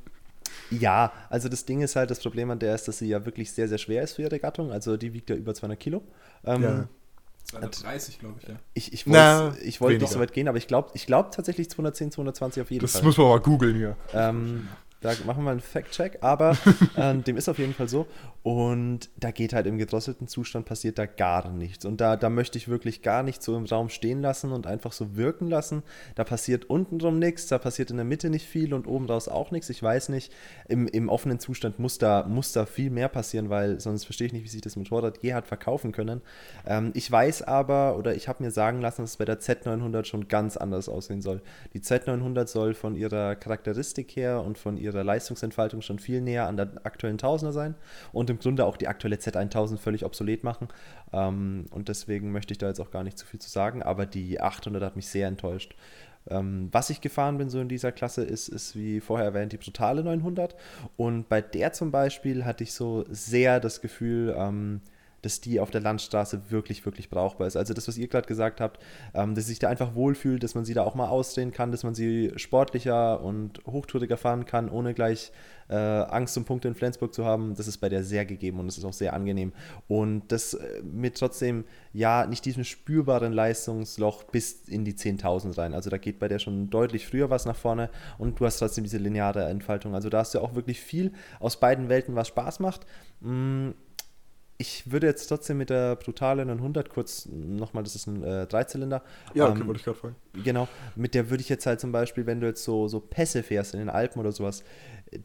ja, 0.71 1.11
also 1.29 1.47
das 1.49 1.65
Ding 1.65 1.81
ist 1.81 1.95
halt, 1.95 2.09
das 2.09 2.19
Problem 2.19 2.49
an 2.49 2.57
der 2.59 2.73
ist, 2.73 2.87
dass 2.87 2.97
sie 2.97 3.07
ja 3.07 3.23
wirklich 3.25 3.51
sehr, 3.51 3.67
sehr 3.67 3.77
schwer 3.77 4.01
ist 4.03 4.13
für 4.13 4.23
ihre 4.23 4.39
Gattung. 4.39 4.71
Also 4.71 4.97
die 4.97 5.13
wiegt 5.13 5.29
ja 5.29 5.35
über 5.35 5.53
200 5.53 5.79
Kilo. 5.79 6.01
Ähm, 6.43 6.63
Ja. 6.63 6.87
230, 7.43 8.19
glaube 8.19 8.35
ich, 8.41 8.47
ja. 8.47 8.55
Ich, 8.75 8.93
ich 8.93 9.07
wollte 9.07 9.57
ich 9.63 9.81
wollte 9.81 9.99
nicht 9.99 10.11
so 10.11 10.19
weit 10.19 10.31
gehen, 10.31 10.47
aber 10.47 10.57
ich 10.57 10.67
glaube 10.67 10.91
ich 10.93 11.05
glaub 11.05 11.31
tatsächlich 11.31 11.69
210, 11.69 12.11
220 12.11 12.61
auf 12.61 12.71
jeden 12.71 12.81
Das 12.83 12.93
Fall. 12.93 13.03
muss 13.03 13.17
man 13.17 13.27
mal 13.27 13.39
googeln 13.39 13.75
hier. 13.75 13.97
Ähm, 14.13 14.67
da 15.01 15.09
machen 15.25 15.39
wir 15.39 15.41
mal 15.41 15.51
einen 15.51 15.59
Fact-Check, 15.59 16.19
aber 16.21 16.55
ähm, 16.97 17.23
dem 17.23 17.35
ist 17.35 17.49
auf 17.49 17.57
jeden 17.57 17.73
Fall 17.73 17.89
so. 17.89 18.05
Und 18.43 19.09
da 19.17 19.31
geht 19.31 19.53
halt 19.53 19.67
im 19.67 19.77
gedrosselten 19.77 20.27
Zustand 20.27 20.65
passiert 20.65 20.97
da 20.97 21.05
gar 21.05 21.49
nichts. 21.49 21.85
Und 21.85 22.01
da, 22.01 22.15
da 22.15 22.29
möchte 22.29 22.57
ich 22.57 22.67
wirklich 22.67 23.01
gar 23.01 23.23
nicht 23.23 23.41
so 23.41 23.55
im 23.55 23.65
Raum 23.65 23.89
stehen 23.89 24.21
lassen 24.21 24.51
und 24.51 24.67
einfach 24.67 24.91
so 24.91 25.15
wirken 25.15 25.47
lassen. 25.47 25.83
Da 26.15 26.23
passiert 26.23 26.65
untenrum 26.65 27.19
nichts, 27.19 27.47
da 27.47 27.57
passiert 27.57 27.89
in 27.89 27.97
der 27.97 28.05
Mitte 28.05 28.29
nicht 28.29 28.47
viel 28.47 28.73
und 28.73 28.87
oben 28.87 29.05
raus 29.05 29.27
auch 29.27 29.51
nichts. 29.51 29.69
Ich 29.69 29.81
weiß 29.81 30.09
nicht, 30.09 30.31
im, 30.67 30.87
im 30.87 31.09
offenen 31.09 31.39
Zustand 31.39 31.79
muss 31.79 31.97
da, 31.97 32.25
muss 32.27 32.51
da 32.51 32.65
viel 32.65 32.91
mehr 32.91 33.09
passieren, 33.09 33.49
weil 33.49 33.79
sonst 33.79 34.05
verstehe 34.05 34.27
ich 34.27 34.33
nicht, 34.33 34.43
wie 34.43 34.49
sich 34.49 34.61
das 34.61 34.75
Motorrad 34.75 35.19
je 35.23 35.33
hat 35.33 35.47
verkaufen 35.47 35.91
können. 35.91 36.21
Ähm, 36.65 36.91
ich 36.93 37.11
weiß 37.11 37.43
aber, 37.43 37.97
oder 37.97 38.15
ich 38.15 38.27
habe 38.27 38.43
mir 38.43 38.51
sagen 38.51 38.81
lassen, 38.81 39.01
dass 39.01 39.11
es 39.11 39.17
bei 39.17 39.25
der 39.25 39.39
Z900 39.39 40.05
schon 40.05 40.27
ganz 40.27 40.57
anders 40.57 40.89
aussehen 40.89 41.21
soll. 41.21 41.41
Die 41.73 41.79
Z900 41.79 42.47
soll 42.47 42.75
von 42.75 42.95
ihrer 42.95 43.35
Charakteristik 43.35 44.15
her 44.15 44.43
und 44.43 44.57
von 44.57 44.77
ihrer 44.77 44.90
Leistungsentfaltung 44.91 45.81
schon 45.81 45.99
viel 45.99 46.21
näher 46.21 46.47
an 46.47 46.57
der 46.57 46.71
aktuellen 46.83 47.17
Tausender 47.17 47.53
sein 47.53 47.75
und 48.11 48.29
im 48.29 48.39
Grunde 48.39 48.65
auch 48.65 48.77
die 48.77 48.87
aktuelle 48.87 49.17
Z1000 49.17 49.77
völlig 49.77 50.05
obsolet 50.05 50.43
machen. 50.43 50.67
Ähm, 51.13 51.65
und 51.71 51.89
deswegen 51.89 52.31
möchte 52.31 52.53
ich 52.53 52.57
da 52.57 52.67
jetzt 52.67 52.79
auch 52.79 52.91
gar 52.91 53.03
nicht 53.03 53.17
zu 53.17 53.25
viel 53.25 53.39
zu 53.39 53.49
sagen, 53.49 53.83
aber 53.83 54.05
die 54.05 54.41
800 54.41 54.83
hat 54.83 54.95
mich 54.95 55.07
sehr 55.07 55.27
enttäuscht. 55.27 55.75
Ähm, 56.29 56.69
was 56.71 56.89
ich 56.89 57.01
gefahren 57.01 57.37
bin 57.37 57.49
so 57.49 57.59
in 57.59 57.67
dieser 57.67 57.91
Klasse 57.91 58.23
ist, 58.23 58.47
ist 58.47 58.75
wie 58.75 58.99
vorher 58.99 59.25
erwähnt 59.27 59.53
die 59.53 59.57
brutale 59.57 60.03
900 60.03 60.55
und 60.95 61.27
bei 61.29 61.41
der 61.41 61.73
zum 61.73 61.91
Beispiel 61.91 62.45
hatte 62.45 62.63
ich 62.63 62.73
so 62.73 63.05
sehr 63.09 63.59
das 63.59 63.81
Gefühl, 63.81 64.35
ähm, 64.37 64.81
dass 65.21 65.41
die 65.41 65.59
auf 65.59 65.71
der 65.71 65.81
Landstraße 65.81 66.49
wirklich, 66.49 66.85
wirklich 66.85 67.09
brauchbar 67.09 67.47
ist. 67.47 67.55
Also 67.55 67.73
das, 67.73 67.87
was 67.87 67.97
ihr 67.97 68.07
gerade 68.07 68.27
gesagt 68.27 68.61
habt, 68.61 68.81
ähm, 69.13 69.35
dass 69.35 69.47
sich 69.47 69.59
da 69.59 69.69
einfach 69.69 69.95
wohlfühlt, 69.95 70.43
dass 70.43 70.55
man 70.55 70.65
sie 70.65 70.73
da 70.73 70.83
auch 70.83 70.95
mal 70.95 71.07
ausdrehen 71.07 71.51
kann, 71.51 71.71
dass 71.71 71.83
man 71.83 71.95
sie 71.95 72.31
sportlicher 72.35 73.21
und 73.21 73.61
hochtouriger 73.65 74.17
fahren 74.17 74.45
kann, 74.45 74.69
ohne 74.69 74.93
gleich 74.93 75.31
äh, 75.71 75.75
Angst 75.75 76.37
um 76.37 76.43
Punkte 76.43 76.67
in 76.67 76.75
Flensburg 76.75 77.13
zu 77.13 77.25
haben, 77.25 77.55
das 77.55 77.67
ist 77.67 77.77
bei 77.77 77.87
der 77.87 78.03
sehr 78.03 78.25
gegeben 78.25 78.59
und 78.59 78.67
das 78.67 78.77
ist 78.77 78.83
auch 78.83 78.93
sehr 78.93 79.13
angenehm. 79.13 79.53
Und 79.87 80.29
das 80.31 80.53
äh, 80.53 80.81
mit 80.83 81.17
trotzdem, 81.17 81.63
ja, 81.93 82.25
nicht 82.27 82.45
diesem 82.45 82.65
spürbaren 82.65 83.31
Leistungsloch 83.31 84.23
bis 84.23 84.67
in 84.67 84.83
die 84.83 84.93
10.000 84.93 85.57
rein. 85.57 85.73
Also 85.73 85.89
da 85.89 85.97
geht 85.97 86.19
bei 86.19 86.27
der 86.27 86.39
schon 86.39 86.69
deutlich 86.69 87.07
früher 87.07 87.29
was 87.29 87.45
nach 87.45 87.55
vorne 87.55 87.89
und 88.17 88.39
du 88.39 88.45
hast 88.45 88.57
trotzdem 88.57 88.83
diese 88.83 88.97
lineare 88.97 89.45
Entfaltung. 89.45 89.95
Also 89.95 90.09
da 90.09 90.19
hast 90.19 90.33
du 90.33 90.39
auch 90.39 90.55
wirklich 90.55 90.81
viel 90.81 91.13
aus 91.39 91.57
beiden 91.57 91.87
Welten, 91.87 92.15
was 92.15 92.27
Spaß 92.27 92.59
macht. 92.59 92.85
Mm, 93.21 93.69
ich 94.61 94.91
würde 94.91 95.07
jetzt 95.07 95.25
trotzdem 95.25 95.57
mit 95.57 95.71
der 95.71 95.95
brutale 95.95 96.45
900 96.45 96.87
kurz 96.87 97.25
nochmal, 97.25 97.83
das 97.83 97.95
ist 97.95 98.07
ein 98.07 98.23
äh, 98.23 98.45
Dreizylinder. 98.45 99.01
Ja, 99.33 99.49
okay, 99.49 99.59
ähm, 99.59 99.67
wollte 99.67 99.79
ich 99.79 99.85
gerade 99.85 99.97
fragen. 99.97 100.15
Genau, 100.43 100.67
mit 100.95 101.15
der 101.15 101.29
würde 101.31 101.41
ich 101.41 101.49
jetzt 101.49 101.65
halt 101.65 101.79
zum 101.79 101.91
Beispiel, 101.91 102.27
wenn 102.27 102.39
du 102.39 102.47
jetzt 102.47 102.63
so, 102.63 102.87
so 102.87 102.99
Pässe 102.99 103.41
fährst 103.41 103.73
in 103.73 103.79
den 103.79 103.89
Alpen 103.89 104.19
oder 104.19 104.31
sowas, 104.31 104.63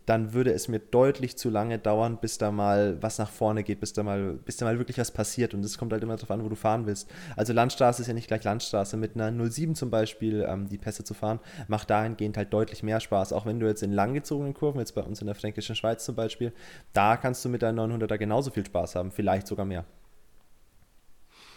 dann 0.06 0.32
würde 0.32 0.52
es 0.52 0.66
mir 0.66 0.80
deutlich 0.80 1.38
zu 1.38 1.48
lange 1.48 1.78
dauern, 1.78 2.18
bis 2.20 2.38
da 2.38 2.50
mal 2.50 3.00
was 3.02 3.18
nach 3.18 3.30
vorne 3.30 3.62
geht, 3.62 3.78
bis 3.78 3.92
da 3.92 4.02
mal, 4.02 4.32
bis 4.34 4.56
da 4.56 4.64
mal 4.66 4.78
wirklich 4.78 4.98
was 4.98 5.12
passiert. 5.12 5.54
Und 5.54 5.62
das 5.62 5.78
kommt 5.78 5.92
halt 5.92 6.02
immer 6.02 6.16
darauf 6.16 6.32
an, 6.32 6.42
wo 6.44 6.48
du 6.48 6.56
fahren 6.56 6.86
willst. 6.86 7.08
Also 7.36 7.52
Landstraße 7.52 8.02
ist 8.02 8.08
ja 8.08 8.14
nicht 8.14 8.26
gleich 8.26 8.42
Landstraße. 8.42 8.96
Mit 8.96 9.14
einer 9.14 9.30
07 9.48 9.76
zum 9.76 9.90
Beispiel 9.90 10.44
ähm, 10.48 10.68
die 10.68 10.78
Pässe 10.78 11.04
zu 11.04 11.14
fahren, 11.14 11.38
macht 11.68 11.88
dahingehend 11.88 12.36
halt 12.36 12.52
deutlich 12.52 12.82
mehr 12.82 12.98
Spaß. 12.98 13.32
Auch 13.32 13.46
wenn 13.46 13.60
du 13.60 13.66
jetzt 13.68 13.84
in 13.84 13.92
langgezogenen 13.92 14.54
Kurven, 14.54 14.80
jetzt 14.80 14.96
bei 14.96 15.02
uns 15.02 15.20
in 15.20 15.26
der 15.26 15.36
fränkischen 15.36 15.76
Schweiz 15.76 16.04
zum 16.04 16.16
Beispiel, 16.16 16.52
da 16.92 17.16
kannst 17.16 17.44
du 17.44 17.48
mit 17.48 17.62
deinem 17.62 17.78
900er 17.92 18.18
genauso 18.18 18.50
viel 18.50 18.66
Spaß 18.66 18.96
haben, 18.96 19.12
vielleicht 19.12 19.46
sogar 19.46 19.66
mehr. 19.66 19.84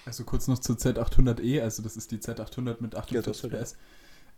Also 0.06 0.24
kurz 0.24 0.48
noch 0.48 0.60
zur 0.60 0.76
Z800E, 0.76 1.62
also 1.62 1.84
das 1.84 1.98
ist 1.98 2.12
die 2.12 2.18
Z800 2.18 2.78
mit 2.80 2.94
Ja, 2.94 3.00
48 3.00 3.24
das 3.26 3.44
wird- 3.44 3.62
PS. 3.62 3.78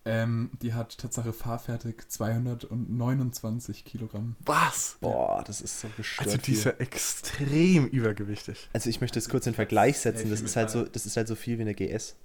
Ähm, 0.04 0.50
die 0.64 0.74
hat 0.74 0.98
Tatsache 0.98 1.32
fahrfertig 1.32 2.08
229 2.10 3.86
Kilogramm. 3.86 4.36
Was? 4.46 4.98
Boah, 5.00 5.44
das 5.46 5.62
ist 5.62 5.80
so 5.80 5.88
gestört. 5.96 6.28
Also 6.28 6.38
die 6.40 6.54
ist 6.54 6.64
ja 6.64 6.72
extrem 6.80 7.86
übergewichtig. 7.88 8.68
Also 8.74 8.90
ich 8.90 9.00
möchte 9.00 9.20
es 9.20 9.30
kurz 9.30 9.46
in 9.46 9.54
Vergleich 9.54 10.00
setzen. 10.00 10.32
Das 10.32 10.42
ist 10.42 10.56
halt 10.56 10.72
so, 10.72 10.84
das 10.86 11.06
ist 11.06 11.18
halt 11.18 11.28
so 11.28 11.36
viel 11.36 11.58
wie 11.60 11.62
eine 11.62 11.76
GS. 11.76 12.16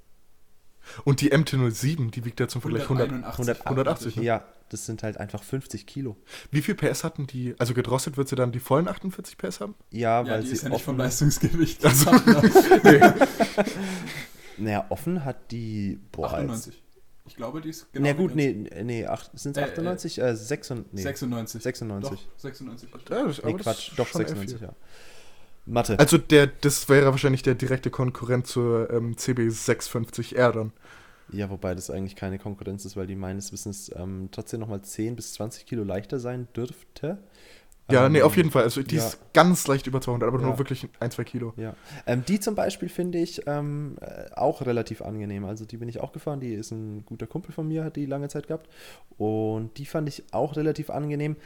Und 1.05 1.21
die 1.21 1.33
MT-07, 1.33 2.13
die 2.13 2.25
wiegt 2.25 2.39
ja 2.41 2.49
zum 2.49 2.63
Vergleich 2.63 2.85
100. 2.85 3.11
181. 3.11 3.67
180, 3.67 4.17
ne? 4.17 4.23
Ja, 4.23 4.45
das 4.69 4.87
sind 4.87 5.03
halt 5.03 5.19
einfach 5.19 5.43
50 5.43 5.85
Kilo. 5.87 6.17
Wie 6.51 6.63
viel 6.63 6.77
PS 6.77 7.05
hatten 7.05 7.27
die? 7.27 7.55
Also 7.59 7.75
gedrosselt 7.75 8.17
wird 8.17 8.29
sie 8.29 8.37
dann 8.37 8.53
die 8.53 8.61
vollen 8.61 8.89
48 8.89 9.37
PS 9.37 9.61
haben? 9.61 9.75
Ja, 9.91 10.23
Ja, 10.23 10.31
weil 10.31 10.41
die 10.43 10.47
sie 10.49 10.53
ist 10.55 10.63
ja 10.63 10.69
nicht 10.71 10.83
vom 10.85 10.97
Leistungsgewicht. 10.97 11.85
Also- 11.85 12.13
nee. 12.85 13.01
naja, 14.59 14.87
offen 14.89 15.25
hat 15.25 15.51
die 15.51 16.01
boah, 16.13 16.33
98. 16.33 16.83
Ich 17.27 17.37
glaube, 17.37 17.61
die 17.61 17.71
ist 17.71 17.87
Jetzt, 17.93 18.03
na 18.03 18.13
gut, 18.13 18.35
nee, 18.35 18.53
nee, 18.83 19.07
sind 19.35 19.57
es 19.57 19.63
Äh, 19.63 19.67
äh, 19.67 19.71
98? 19.73 20.19
Äh, 20.19 20.37
96, 20.37 20.93
nee, 20.93 21.03
96. 21.03 21.63
96. 21.63 22.11
Doch, 22.11 22.41
96. 22.41 22.89
Ja, 23.11 23.25
das, 23.27 23.43
Nee, 23.43 23.55
Quatsch, 23.55 23.93
doch 23.97 24.07
schon 24.07 24.21
eher 24.23 24.29
96, 24.29 24.59
viel. 24.59 24.69
ja. 24.69 24.75
Mathe. 25.67 25.99
Also 25.99 26.17
der, 26.19 26.47
das 26.47 26.89
wäre 26.89 27.07
wahrscheinlich 27.07 27.43
der 27.43 27.57
direkte 27.57 27.91
Konkurrent 27.91 28.47
zur 28.47 28.89
ähm, 28.91 29.15
CB650R 29.17 30.53
dann. 30.53 30.73
Ja, 31.33 31.51
wobei 31.51 31.75
das 31.75 31.91
eigentlich 31.91 32.15
keine 32.15 32.39
Konkurrenz 32.39 32.85
ist, 32.85 32.97
weil 32.97 33.09
die 33.09 33.17
meines 33.17 33.53
Wissens 33.53 33.91
ähm, 33.97 34.29
trotzdem 34.31 34.61
nochmal 34.61 34.83
10 34.83 35.17
bis 35.17 35.33
20 35.35 35.67
Kilo 35.67 35.83
leichter 35.83 36.21
sein 36.21 36.47
dürfte. 36.55 37.19
Ja, 37.91 38.07
Ähm, 38.07 38.13
nee, 38.13 38.23
auf 38.23 38.37
jeden 38.37 38.51
Fall. 38.51 38.65
Also 38.65 38.83
die 38.83 38.97
ja. 38.97 39.07
ist 39.07 39.19
ganz 39.33 39.67
leicht 39.69 39.87
über 39.87 40.01
200, 40.01 40.27
aber 40.29 40.41
Ja. 40.41 40.47
nur 40.47 40.59
wirklich 40.59 40.89
ein, 40.99 41.11
zwei 41.13 41.23
Kilo. 41.25 41.53
Ja, 41.57 41.75
ähm, 42.07 42.25
die 42.27 42.41
zum 42.41 42.55
Beispiel 42.57 42.89
finde 42.89 43.19
ich 43.19 43.43
ähm, 43.47 43.97
äh, 44.01 44.31
auch 44.35 44.63
relativ 44.67 45.03
angenehm. 45.03 45.45
Also 45.45 45.65
die 45.65 45.77
bin 45.77 45.89
ich 45.89 46.01
auch 46.01 46.13
gefahren. 46.13 46.41
Die 46.41 46.53
ist 46.53 46.73
ein 46.73 47.05
guter 47.07 47.27
Kumpel 47.29 47.53
von 47.53 47.69
mir, 47.69 47.85
hat 47.85 47.95
die 47.97 48.07
lange 48.07 48.29
Zeit 48.29 48.49
gehabt. 48.49 48.69
Und 49.19 49.79
die 49.79 49.87
fand 49.87 50.09
ich 50.09 50.25
auch 50.33 50.57
relativ 50.57 50.91
angenehm. 50.91 51.37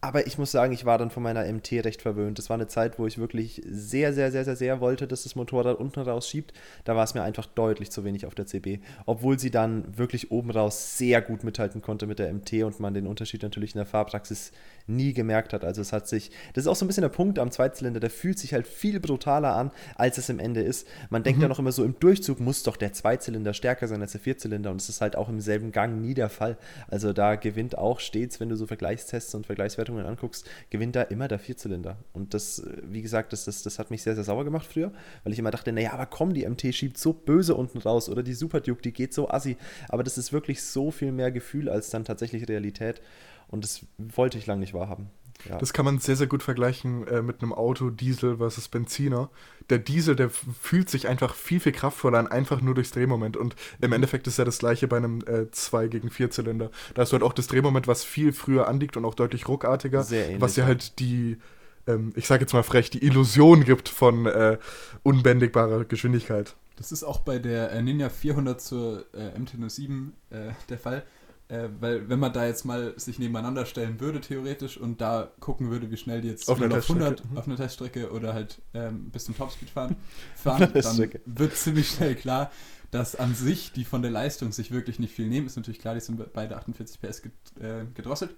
Aber 0.00 0.26
ich 0.26 0.38
muss 0.38 0.52
sagen, 0.52 0.72
ich 0.72 0.84
war 0.84 0.98
dann 0.98 1.10
von 1.10 1.22
meiner 1.22 1.50
MT 1.50 1.72
recht 1.84 2.02
verwöhnt. 2.02 2.38
Das 2.38 2.48
war 2.48 2.54
eine 2.54 2.68
Zeit, 2.68 2.98
wo 2.98 3.06
ich 3.06 3.18
wirklich 3.18 3.62
sehr, 3.68 4.12
sehr, 4.12 4.30
sehr, 4.30 4.44
sehr, 4.44 4.56
sehr 4.56 4.80
wollte, 4.80 5.06
dass 5.06 5.24
das 5.24 5.34
Motorrad 5.34 5.78
unten 5.78 6.00
raus 6.00 6.28
schiebt. 6.28 6.52
Da 6.84 6.94
war 6.94 7.04
es 7.04 7.14
mir 7.14 7.22
einfach 7.22 7.46
deutlich 7.46 7.90
zu 7.90 8.04
wenig 8.04 8.26
auf 8.26 8.34
der 8.34 8.46
CB. 8.46 8.80
Obwohl 9.06 9.38
sie 9.38 9.50
dann 9.50 9.96
wirklich 9.96 10.30
oben 10.30 10.50
raus 10.50 10.96
sehr 10.96 11.22
gut 11.22 11.44
mithalten 11.44 11.82
konnte 11.82 12.06
mit 12.06 12.18
der 12.18 12.32
MT 12.32 12.64
und 12.64 12.80
man 12.80 12.94
den 12.94 13.06
Unterschied 13.06 13.42
natürlich 13.42 13.74
in 13.74 13.78
der 13.78 13.86
Fahrpraxis 13.86 14.52
nie 14.86 15.12
gemerkt 15.12 15.52
hat. 15.52 15.64
Also 15.64 15.80
es 15.80 15.92
hat 15.92 16.06
sich, 16.08 16.30
das 16.54 16.64
ist 16.64 16.68
auch 16.68 16.76
so 16.76 16.84
ein 16.84 16.88
bisschen 16.88 17.02
der 17.02 17.08
Punkt 17.08 17.38
am 17.38 17.50
Zweizylinder, 17.50 18.00
der 18.00 18.10
fühlt 18.10 18.38
sich 18.38 18.52
halt 18.52 18.66
viel 18.66 19.00
brutaler 19.00 19.56
an, 19.56 19.70
als 19.96 20.18
es 20.18 20.28
im 20.28 20.38
Ende 20.38 20.60
ist. 20.60 20.86
Man 21.10 21.22
denkt 21.22 21.38
mhm. 21.38 21.42
ja 21.42 21.48
noch 21.48 21.58
immer 21.58 21.72
so, 21.72 21.84
im 21.84 21.98
Durchzug 21.98 22.40
muss 22.40 22.62
doch 22.62 22.76
der 22.76 22.92
Zweizylinder 22.92 23.54
stärker 23.54 23.88
sein 23.88 24.00
als 24.00 24.12
der 24.12 24.20
Vierzylinder 24.20 24.70
und 24.70 24.80
es 24.80 24.88
ist 24.88 25.00
halt 25.00 25.16
auch 25.16 25.28
im 25.28 25.40
selben 25.40 25.72
Gang 25.72 26.00
nie 26.00 26.14
der 26.14 26.28
Fall. 26.28 26.56
Also 26.88 27.12
da 27.12 27.34
gewinnt 27.34 27.76
auch 27.76 28.00
stets, 28.00 28.38
wenn 28.40 28.48
du 28.48 28.56
so 28.56 28.66
Vergleichstests 28.66 29.34
und 29.34 29.46
Vergleichswertungen 29.66 30.06
anguckst, 30.06 30.48
gewinnt 30.70 30.96
da 30.96 31.02
immer 31.02 31.28
der 31.28 31.38
Vierzylinder. 31.38 31.96
Und 32.12 32.34
das, 32.34 32.62
wie 32.82 33.02
gesagt, 33.02 33.32
das, 33.32 33.44
das, 33.44 33.62
das 33.62 33.78
hat 33.78 33.90
mich 33.90 34.02
sehr, 34.02 34.14
sehr 34.14 34.24
sauer 34.24 34.44
gemacht 34.44 34.66
früher, 34.66 34.92
weil 35.24 35.32
ich 35.32 35.38
immer 35.38 35.50
dachte, 35.50 35.72
naja, 35.72 35.92
aber 35.92 36.06
komm, 36.06 36.34
die 36.34 36.46
MT 36.48 36.74
schiebt 36.74 36.98
so 36.98 37.12
böse 37.12 37.54
unten 37.54 37.78
raus 37.78 38.08
oder 38.08 38.22
die 38.22 38.34
Super 38.34 38.60
Duke, 38.60 38.82
die 38.82 38.92
geht 38.92 39.12
so 39.12 39.28
assi. 39.28 39.56
Aber 39.88 40.02
das 40.02 40.18
ist 40.18 40.32
wirklich 40.32 40.62
so 40.62 40.90
viel 40.90 41.12
mehr 41.12 41.32
Gefühl 41.32 41.68
als 41.68 41.90
dann 41.90 42.04
tatsächlich 42.04 42.48
Realität. 42.48 43.00
Und 43.48 43.64
das 43.64 43.86
wollte 43.98 44.38
ich 44.38 44.46
lange 44.46 44.60
nicht 44.60 44.74
wahrhaben. 44.74 45.10
Ja. 45.48 45.58
Das 45.58 45.72
kann 45.72 45.84
man 45.84 45.98
sehr, 45.98 46.16
sehr 46.16 46.26
gut 46.26 46.42
vergleichen 46.42 47.06
äh, 47.08 47.22
mit 47.22 47.42
einem 47.42 47.52
Auto, 47.52 47.90
Diesel 47.90 48.38
versus 48.38 48.68
Benziner. 48.68 49.30
Der 49.70 49.78
Diesel, 49.78 50.16
der 50.16 50.30
fühlt 50.30 50.88
sich 50.88 51.08
einfach 51.08 51.34
viel, 51.34 51.60
viel 51.60 51.72
kraftvoller 51.72 52.18
an, 52.18 52.26
einfach 52.26 52.60
nur 52.60 52.74
durchs 52.74 52.92
Drehmoment. 52.92 53.36
Und 53.36 53.56
im 53.80 53.92
Endeffekt 53.92 54.26
ist 54.26 54.38
ja 54.38 54.44
das 54.44 54.58
gleiche 54.58 54.88
bei 54.88 54.96
einem 54.96 55.24
2 55.50 55.84
äh, 55.84 55.88
gegen 55.88 56.10
4 56.10 56.30
Zylinder. 56.30 56.70
Da 56.94 57.02
hast 57.02 57.12
du 57.12 57.14
halt 57.14 57.22
auch 57.22 57.32
das 57.32 57.46
Drehmoment, 57.46 57.88
was 57.88 58.04
viel 58.04 58.32
früher 58.32 58.68
anliegt 58.68 58.96
und 58.96 59.04
auch 59.04 59.14
deutlich 59.14 59.48
ruckartiger. 59.48 60.02
Sehr 60.02 60.26
ähnlich, 60.26 60.40
was 60.40 60.54
dir 60.54 60.66
halt 60.66 60.98
die, 60.98 61.38
ähm, 61.86 62.12
ich 62.14 62.26
sage 62.26 62.42
jetzt 62.42 62.52
mal 62.52 62.62
frech, 62.62 62.90
die 62.90 63.04
Illusion 63.04 63.64
gibt 63.64 63.88
von 63.88 64.26
äh, 64.26 64.58
unbändigbarer 65.02 65.84
Geschwindigkeit. 65.84 66.54
Das 66.76 66.92
ist 66.92 67.02
auch 67.02 67.20
bei 67.20 67.38
der 67.38 67.72
äh, 67.72 67.82
Ninja 67.82 68.08
400 68.08 68.60
zur 68.60 69.06
äh, 69.14 69.38
MT-07 69.38 70.10
äh, 70.30 70.52
der 70.68 70.78
Fall 70.78 71.02
äh, 71.48 71.68
weil 71.78 72.08
wenn 72.08 72.18
man 72.18 72.32
da 72.32 72.44
jetzt 72.44 72.64
mal 72.64 72.94
sich 72.98 73.18
nebeneinander 73.18 73.66
stellen 73.66 74.00
würde, 74.00 74.20
theoretisch, 74.20 74.78
und 74.78 75.00
da 75.00 75.30
gucken 75.38 75.70
würde, 75.70 75.90
wie 75.90 75.96
schnell 75.96 76.20
die 76.20 76.28
jetzt 76.28 76.48
auf, 76.48 76.60
einer 76.60 76.74
100 76.74 77.24
mhm. 77.24 77.38
auf 77.38 77.46
einer 77.46 77.56
Teststrecke 77.56 78.10
oder 78.10 78.34
halt 78.34 78.60
ähm, 78.74 79.10
bis 79.10 79.26
zum 79.26 79.36
Topspeed 79.36 79.70
fahren, 79.70 79.96
fahren 80.34 80.70
dann 80.74 81.10
wird 81.24 81.56
ziemlich 81.56 81.88
schnell 81.88 82.16
klar, 82.16 82.50
dass 82.90 83.14
an 83.14 83.34
sich 83.34 83.72
die 83.72 83.84
von 83.84 84.02
der 84.02 84.10
Leistung 84.10 84.50
sich 84.52 84.72
wirklich 84.72 84.98
nicht 84.98 85.14
viel 85.14 85.28
nehmen. 85.28 85.46
Ist 85.46 85.56
natürlich 85.56 85.78
klar, 85.78 85.94
die 85.94 86.00
sind 86.00 86.32
beide 86.32 86.56
48 86.56 87.00
PS 87.00 87.22
äh, 87.60 87.84
gedrosselt. 87.94 88.34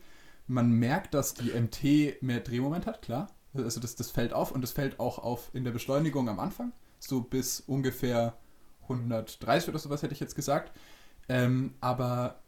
Man 0.47 0.73
merkt, 0.73 1.15
dass 1.15 1.35
die 1.35 1.51
MT 1.51 2.23
mehr 2.23 2.41
Drehmoment 2.41 2.87
hat, 2.87 3.03
klar. 3.03 3.29
Also 3.55 3.81
das, 3.81 3.97
das 3.97 4.11
fällt 4.11 4.33
auf 4.33 4.53
und 4.53 4.61
das 4.61 4.73
fällt 4.73 5.01
auch 5.01 5.19
auf 5.19 5.51
in 5.55 5.65
der 5.65 5.71
Beschleunigung 5.73 6.29
am 6.29 6.41
Anfang, 6.41 6.73
so 6.99 7.23
bis 7.23 7.61
ungefähr 7.61 8.37
130 8.83 9.71
oder 9.71 9.79
sowas 9.79 10.03
hätte 10.03 10.15
ich 10.15 10.21
jetzt 10.21 10.35
gesagt. 10.35 10.73
Ähm, 11.29 11.75
aber 11.81 12.41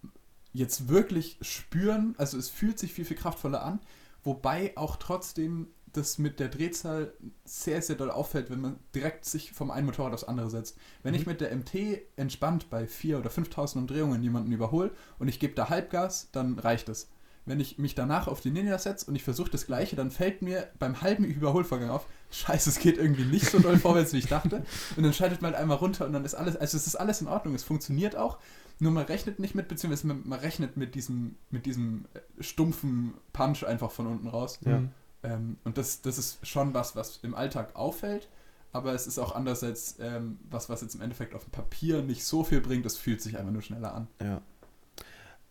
jetzt 0.53 0.89
wirklich 0.89 1.39
spüren, 1.43 2.15
also 2.19 2.39
es 2.39 2.49
fühlt 2.49 2.79
sich 2.79 2.93
viel, 2.93 3.05
viel 3.05 3.17
kraftvoller 3.17 3.63
an, 3.63 3.81
wobei 4.23 4.73
auch 4.77 4.97
trotzdem 4.97 5.69
das 5.93 6.19
mit 6.19 6.39
der 6.39 6.49
Drehzahl 6.49 7.13
sehr, 7.45 7.83
sehr 7.83 7.97
doll 7.97 8.11
auffällt, 8.11 8.51
wenn 8.51 8.61
man 8.61 8.79
direkt 8.95 9.25
sich 9.25 9.53
vom 9.53 9.71
einen 9.71 9.87
Motorrad 9.87 10.13
aufs 10.13 10.25
andere 10.25 10.51
setzt. 10.51 10.77
Wenn 11.03 11.15
mhm. 11.15 11.21
ich 11.21 11.27
mit 11.27 11.41
der 11.41 11.55
MT 11.55 11.75
entspannt 12.17 12.71
bei 12.71 12.85
4.000 12.85 13.19
oder 13.19 13.31
5.000 13.31 13.79
Umdrehungen 13.79 14.23
jemanden 14.23 14.53
überhole 14.53 14.93
und 15.19 15.29
ich 15.29 15.41
gebe 15.41 15.55
da 15.55 15.69
Halbgas, 15.69 16.29
dann 16.33 16.59
reicht 16.59 16.89
es. 16.89 17.09
Wenn 17.47 17.59
ich 17.59 17.79
mich 17.79 17.95
danach 17.95 18.29
auf 18.29 18.41
die 18.41 18.51
Ninja 18.51 18.79
setze 18.79 19.07
und 19.07 19.17
ich 19.17 19.25
versuche 19.25 19.51
das 19.51 19.67
Gleiche, 19.67 19.97
dann 19.97 20.11
fällt 20.11 20.43
mir 20.43 20.69
beim 20.79 21.01
halben 21.01 21.25
Überholvorgang 21.25 21.91
auf, 21.91 22.07
scheiße, 22.31 22.71
es 22.71 22.79
geht 22.79 22.99
irgendwie 22.99 23.25
nicht 23.25 23.47
so 23.47 23.59
doll 23.59 23.79
vorwärts, 23.79 24.13
wie 24.13 24.19
ich 24.19 24.29
dachte. 24.29 24.63
Und 24.97 25.03
dann 25.03 25.13
schaltet 25.13 25.43
man 25.43 25.53
halt 25.53 25.63
einmal 25.63 25.79
runter 25.79 26.07
und 26.07 26.13
dann 26.13 26.25
ist 26.25 26.35
alles, 26.35 26.57
also 26.57 26.77
es 26.77 26.87
ist 26.87 26.97
alles 26.97 27.21
in 27.21 27.29
Ordnung, 27.29 27.55
es 27.55 27.65
funktioniert 27.65 28.15
auch, 28.15 28.39
nur 28.81 28.93
man 28.93 29.05
rechnet 29.05 29.39
nicht 29.39 29.55
mit, 29.55 29.69
beziehungsweise 29.69 30.07
man, 30.07 30.23
man 30.27 30.39
rechnet 30.39 30.77
mit 30.77 30.95
diesem, 30.95 31.37
mit 31.51 31.67
diesem 31.67 32.07
äh, 32.15 32.43
stumpfen 32.43 33.15
Punch 33.33 33.65
einfach 33.65 33.91
von 33.91 34.07
unten 34.07 34.29
raus. 34.29 34.59
Ja. 34.65 34.83
Ähm, 35.23 35.59
und 35.65 35.77
das, 35.77 36.03
das 36.03 36.19
ist 36.19 36.47
schon 36.47 36.73
was, 36.75 36.97
was 36.97 37.19
im 37.23 37.35
Alltag 37.35 37.77
auffällt, 37.77 38.29
aber 38.73 38.95
es 38.95 39.07
ist 39.07 39.19
auch 39.19 39.35
andererseits 39.35 39.97
ähm, 40.01 40.39
was, 40.49 40.69
was 40.69 40.81
jetzt 40.81 40.95
im 40.95 41.03
Endeffekt 41.03 41.35
auf 41.35 41.45
dem 41.45 41.51
Papier 41.51 42.03
nicht 42.03 42.25
so 42.25 42.45
viel 42.45 42.61
bringt, 42.61 42.87
es 42.87 42.97
fühlt 42.97 43.21
sich 43.21 43.37
einfach 43.37 43.53
nur 43.53 43.63
schneller 43.63 43.95
an. 43.95 44.09
Ja. 44.23 44.41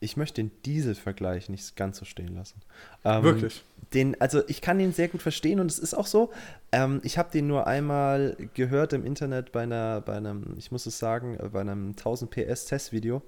Ich 0.02 0.16
möchte 0.16 0.41
den 0.41 0.52
Diesel-Vergleich 0.64 1.50
nicht 1.50 1.76
ganz 1.76 1.97
so 1.97 2.06
stehen 2.06 2.36
lassen. 2.36 2.62
Ähm, 3.04 3.24
Wirklich? 3.24 3.64
Den, 3.93 4.20
also 4.22 4.41
ich 4.47 4.62
kann 4.62 4.80
ihn 4.80 4.93
sehr 4.93 5.10
gut 5.10 5.22
verstehen 5.22 5.60
und 5.60 5.70
es 5.70 5.80
ist 5.80 5.93
auch 5.93 6.08
so. 6.08 6.32
Ähm, 6.72 7.02
ich 7.04 7.18
habe 7.18 7.32
den 7.32 7.47
nur 7.47 7.68
einmal 7.68 8.38
gehört 8.54 8.93
im 8.93 9.06
Internet 9.06 9.52
bei 9.52 9.64
einer, 9.64 10.00
bei 10.02 10.16
einem, 10.16 10.56
ich 10.58 10.72
muss 10.72 10.86
es 10.86 11.00
sagen, 11.00 11.38
äh, 11.38 11.50
bei 11.50 11.62
einem 11.62 11.89
1000 11.89 12.32
PS 12.32 12.66
Testvideo. 12.66 13.22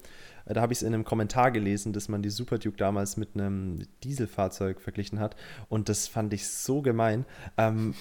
Da 0.46 0.62
habe 0.62 0.74
ich 0.74 0.80
es 0.80 0.84
in 0.84 0.94
einem 0.94 1.04
Kommentar 1.04 1.52
gelesen, 1.52 1.94
dass 1.94 2.10
man 2.10 2.22
die 2.22 2.30
Super 2.30 2.58
Duke 2.58 2.78
damals 2.78 3.18
mit 3.18 3.36
einem 3.36 3.86
Dieselfahrzeug 4.04 4.82
verglichen 4.82 5.20
hat. 5.20 5.36
Und 5.70 5.89
das 5.89 6.08
fand 6.08 6.34
ich 6.34 6.48
so 6.48 6.82
gemein. 6.82 7.26
Ähm, 7.58 7.94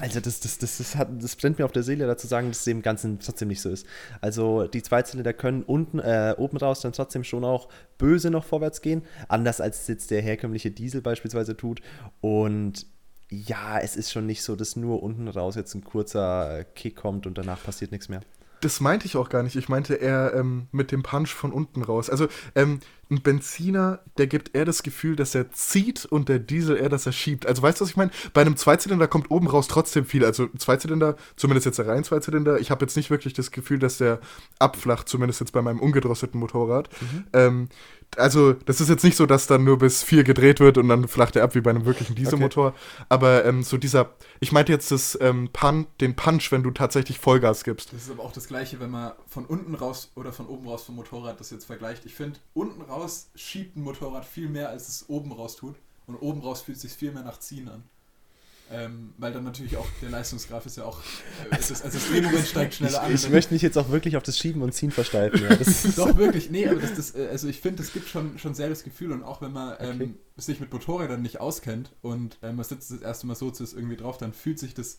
also 0.00 0.20
das, 0.20 0.40
das, 0.40 0.58
das, 0.58 0.78
das, 0.78 0.96
hat, 0.96 1.08
das 1.20 1.36
brennt 1.36 1.58
mir 1.58 1.64
auf 1.64 1.72
der 1.72 1.82
Seele, 1.82 2.06
dazu 2.06 2.26
sagen, 2.26 2.48
dass 2.48 2.60
es 2.60 2.66
im 2.66 2.82
Ganzen 2.82 3.18
trotzdem 3.18 3.48
nicht 3.48 3.60
so 3.60 3.70
ist. 3.70 3.86
Also 4.20 4.66
die 4.66 4.82
Zweizylinder 4.82 5.32
können 5.32 5.62
unten, 5.62 5.98
äh, 5.98 6.34
oben 6.36 6.56
raus 6.56 6.80
dann 6.80 6.92
trotzdem 6.92 7.24
schon 7.24 7.44
auch 7.44 7.68
böse 7.98 8.30
noch 8.30 8.44
vorwärts 8.44 8.82
gehen. 8.82 9.02
Anders 9.28 9.60
als 9.60 9.86
jetzt 9.88 10.10
der 10.10 10.22
herkömmliche 10.22 10.70
Diesel 10.70 11.00
beispielsweise 11.00 11.56
tut. 11.56 11.80
Und 12.20 12.86
ja, 13.30 13.78
es 13.80 13.96
ist 13.96 14.12
schon 14.12 14.26
nicht 14.26 14.42
so, 14.42 14.54
dass 14.54 14.76
nur 14.76 15.02
unten 15.02 15.28
raus 15.28 15.56
jetzt 15.56 15.74
ein 15.74 15.82
kurzer 15.82 16.64
Kick 16.74 16.96
kommt 16.96 17.26
und 17.26 17.36
danach 17.38 17.62
passiert 17.62 17.90
nichts 17.90 18.08
mehr. 18.08 18.20
Das 18.60 18.80
meinte 18.80 19.06
ich 19.06 19.16
auch 19.16 19.28
gar 19.28 19.42
nicht. 19.42 19.56
Ich 19.56 19.68
meinte 19.68 19.94
eher 19.94 20.34
ähm, 20.34 20.68
mit 20.72 20.92
dem 20.92 21.02
Punch 21.02 21.28
von 21.28 21.52
unten 21.52 21.82
raus. 21.82 22.10
Also 22.10 22.28
ähm, 22.54 22.80
ein 23.10 23.22
Benziner, 23.22 24.00
der 24.18 24.26
gibt 24.26 24.54
eher 24.54 24.64
das 24.64 24.82
Gefühl, 24.82 25.14
dass 25.14 25.34
er 25.34 25.52
zieht 25.52 26.04
und 26.04 26.28
der 26.28 26.40
Diesel 26.40 26.76
eher, 26.76 26.88
dass 26.88 27.06
er 27.06 27.12
schiebt. 27.12 27.46
Also 27.46 27.62
weißt 27.62 27.80
du, 27.80 27.84
was 27.84 27.90
ich 27.90 27.96
meine? 27.96 28.10
Bei 28.34 28.40
einem 28.40 28.56
Zweizylinder 28.56 29.06
kommt 29.06 29.30
oben 29.30 29.46
raus 29.46 29.68
trotzdem 29.68 30.04
viel. 30.04 30.24
Also 30.24 30.48
Zweizylinder, 30.58 31.16
zumindest 31.36 31.66
jetzt 31.66 31.78
der 31.78 31.86
rein 31.86 32.02
Zweizylinder, 32.02 32.58
ich 32.58 32.70
habe 32.70 32.84
jetzt 32.84 32.96
nicht 32.96 33.10
wirklich 33.10 33.32
das 33.34 33.52
Gefühl, 33.52 33.78
dass 33.78 33.98
der 33.98 34.20
abflacht, 34.58 35.08
zumindest 35.08 35.40
jetzt 35.40 35.52
bei 35.52 35.62
meinem 35.62 35.78
ungedrosselten 35.78 36.40
Motorrad. 36.40 36.88
Mhm. 37.00 37.24
Ähm, 37.32 37.68
also, 38.16 38.52
das 38.54 38.80
ist 38.80 38.88
jetzt 38.88 39.04
nicht 39.04 39.16
so, 39.16 39.26
dass 39.26 39.46
dann 39.46 39.64
nur 39.64 39.78
bis 39.78 40.02
vier 40.02 40.24
gedreht 40.24 40.60
wird 40.60 40.78
und 40.78 40.88
dann 40.88 41.06
flacht 41.08 41.36
er 41.36 41.44
ab 41.44 41.54
wie 41.54 41.60
bei 41.60 41.70
einem 41.70 41.84
wirklichen 41.84 42.14
Dieselmotor. 42.14 42.68
Okay. 42.68 43.04
Aber 43.08 43.44
ähm, 43.44 43.62
so 43.62 43.76
dieser, 43.76 44.10
ich 44.40 44.52
meinte 44.52 44.72
jetzt 44.72 44.90
das, 44.90 45.18
ähm, 45.20 45.50
Pun, 45.52 45.86
den 46.00 46.16
Punch, 46.16 46.50
wenn 46.50 46.62
du 46.62 46.70
tatsächlich 46.70 47.18
Vollgas 47.18 47.64
gibst. 47.64 47.92
Das 47.92 48.02
ist 48.02 48.10
aber 48.10 48.22
auch 48.22 48.32
das 48.32 48.48
Gleiche, 48.48 48.80
wenn 48.80 48.90
man 48.90 49.12
von 49.26 49.44
unten 49.44 49.74
raus 49.74 50.12
oder 50.14 50.32
von 50.32 50.46
oben 50.46 50.66
raus 50.66 50.84
vom 50.84 50.96
Motorrad 50.96 51.40
das 51.40 51.50
jetzt 51.50 51.66
vergleicht. 51.66 52.06
Ich 52.06 52.14
finde, 52.14 52.38
unten 52.54 52.80
raus 52.82 52.95
schiebt 53.34 53.76
ein 53.76 53.82
Motorrad 53.82 54.24
viel 54.24 54.48
mehr, 54.48 54.70
als 54.70 54.88
es 54.88 55.08
oben 55.08 55.32
raus 55.32 55.56
tut. 55.56 55.76
Und 56.06 56.16
oben 56.16 56.40
raus 56.40 56.62
fühlt 56.62 56.76
es 56.76 56.82
sich 56.82 56.92
viel 56.92 57.12
mehr 57.12 57.24
nach 57.24 57.40
Ziehen 57.40 57.68
an. 57.68 57.82
Ähm, 58.68 59.14
weil 59.18 59.32
dann 59.32 59.44
natürlich 59.44 59.76
auch 59.76 59.86
der 60.02 60.10
Leistungsgraf 60.10 60.66
ist 60.66 60.76
ja 60.76 60.84
auch, 60.84 60.98
äh, 61.00 61.54
also, 61.54 61.72
das, 61.72 61.82
also 61.82 61.98
das 61.98 62.08
Drehmoment 62.08 62.46
steigt 62.46 62.74
schneller 62.74 62.94
ich, 62.94 63.00
an. 63.00 63.14
Ich 63.14 63.30
möchte 63.30 63.54
mich 63.54 63.62
jetzt 63.62 63.78
auch 63.78 63.90
wirklich 63.90 64.16
auf 64.16 64.24
das 64.24 64.36
Schieben 64.36 64.60
und 64.62 64.72
Ziehen 64.72 64.90
versteifen. 64.90 65.40
Ja. 65.40 65.56
Doch, 65.96 66.16
wirklich, 66.16 66.50
nee, 66.50 66.66
aber 66.66 66.80
das, 66.80 66.94
das, 66.94 67.14
äh, 67.14 67.28
also 67.30 67.46
ich 67.46 67.60
finde, 67.60 67.84
es 67.84 67.92
gibt 67.92 68.08
schon, 68.08 68.40
schon 68.40 68.54
sehr 68.54 68.68
das 68.68 68.82
Gefühl 68.82 69.12
und 69.12 69.22
auch 69.22 69.40
wenn 69.40 69.52
man 69.52 69.76
ähm, 69.78 70.00
okay. 70.00 70.14
sich 70.36 70.58
mit 70.58 70.72
Motorrädern 70.72 71.22
nicht 71.22 71.38
auskennt 71.38 71.92
und 72.02 72.38
ähm, 72.42 72.56
man 72.56 72.64
sitzt 72.64 72.90
das 72.90 73.02
erste 73.02 73.28
Mal 73.28 73.36
so 73.36 73.52
zu 73.52 73.62
irgendwie 73.64 73.96
drauf, 73.96 74.18
dann 74.18 74.32
fühlt 74.32 74.58
sich 74.58 74.74
das, 74.74 74.98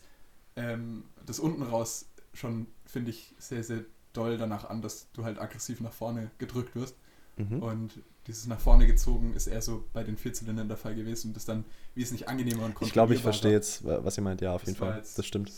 ähm, 0.56 1.04
das 1.26 1.38
unten 1.38 1.62
raus 1.62 2.06
schon, 2.32 2.68
finde 2.86 3.10
ich, 3.10 3.34
sehr, 3.38 3.62
sehr 3.62 3.84
doll 4.14 4.38
danach 4.38 4.64
an, 4.70 4.80
dass 4.80 5.08
du 5.12 5.24
halt 5.24 5.38
aggressiv 5.38 5.80
nach 5.80 5.92
vorne 5.92 6.30
gedrückt 6.38 6.74
wirst. 6.74 6.96
Mhm. 7.38 7.62
Und 7.62 8.02
dieses 8.26 8.46
nach 8.46 8.60
vorne 8.60 8.86
gezogen 8.86 9.32
ist 9.34 9.46
eher 9.46 9.62
so 9.62 9.84
bei 9.92 10.04
den 10.04 10.16
Vierzylindern 10.16 10.68
der 10.68 10.76
Fall 10.76 10.94
gewesen 10.94 11.28
und 11.28 11.36
das 11.36 11.46
dann 11.46 11.64
wesentlich 11.94 12.28
angenehmer 12.28 12.64
und 12.64 12.74
Ich 12.82 12.92
glaube, 12.92 13.14
ich 13.14 13.22
verstehe 13.22 13.52
jetzt, 13.52 13.84
was 13.84 14.18
ihr 14.18 14.22
meint. 14.22 14.40
Ja, 14.40 14.54
auf 14.54 14.64
jeden 14.64 14.76
Fall. 14.76 15.02
Das 15.16 15.24
stimmt. 15.24 15.50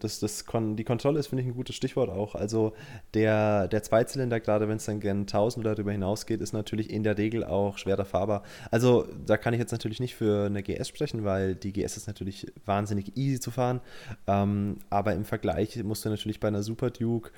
Das, 0.00 0.20
das 0.20 0.46
Kon 0.46 0.74
die 0.76 0.84
Kontrolle 0.84 1.20
ist, 1.20 1.26
finde 1.26 1.42
ich, 1.42 1.48
ein 1.48 1.54
gutes 1.54 1.76
Stichwort 1.76 2.08
auch. 2.08 2.34
Also 2.34 2.72
der, 3.12 3.68
der 3.68 3.82
Zweizylinder, 3.82 4.40
gerade 4.40 4.68
wenn 4.68 4.78
es 4.78 4.86
dann 4.86 5.00
gern 5.00 5.20
1000 5.20 5.64
oder 5.64 5.74
darüber 5.74 5.92
hinausgeht, 5.92 6.40
ist 6.40 6.54
natürlich 6.54 6.88
in 6.88 7.02
der 7.02 7.18
Regel 7.18 7.44
auch 7.44 7.76
schwerer 7.76 8.06
fahrbar. 8.06 8.42
Also 8.70 9.06
da 9.26 9.36
kann 9.36 9.52
ich 9.52 9.60
jetzt 9.60 9.72
natürlich 9.72 10.00
nicht 10.00 10.14
für 10.14 10.46
eine 10.46 10.62
GS 10.62 10.88
sprechen, 10.88 11.24
weil 11.24 11.54
die 11.54 11.72
GS 11.72 11.98
ist 11.98 12.06
natürlich 12.06 12.50
wahnsinnig 12.64 13.16
easy 13.18 13.38
zu 13.38 13.50
fahren. 13.50 13.80
Ähm, 14.26 14.78
aber 14.88 15.12
im 15.12 15.26
Vergleich 15.26 15.82
musst 15.84 16.04
du 16.06 16.08
natürlich 16.08 16.40
bei 16.40 16.48
einer 16.48 16.62
Super 16.62 16.90
Duke 16.90 17.30
äh, 17.30 17.32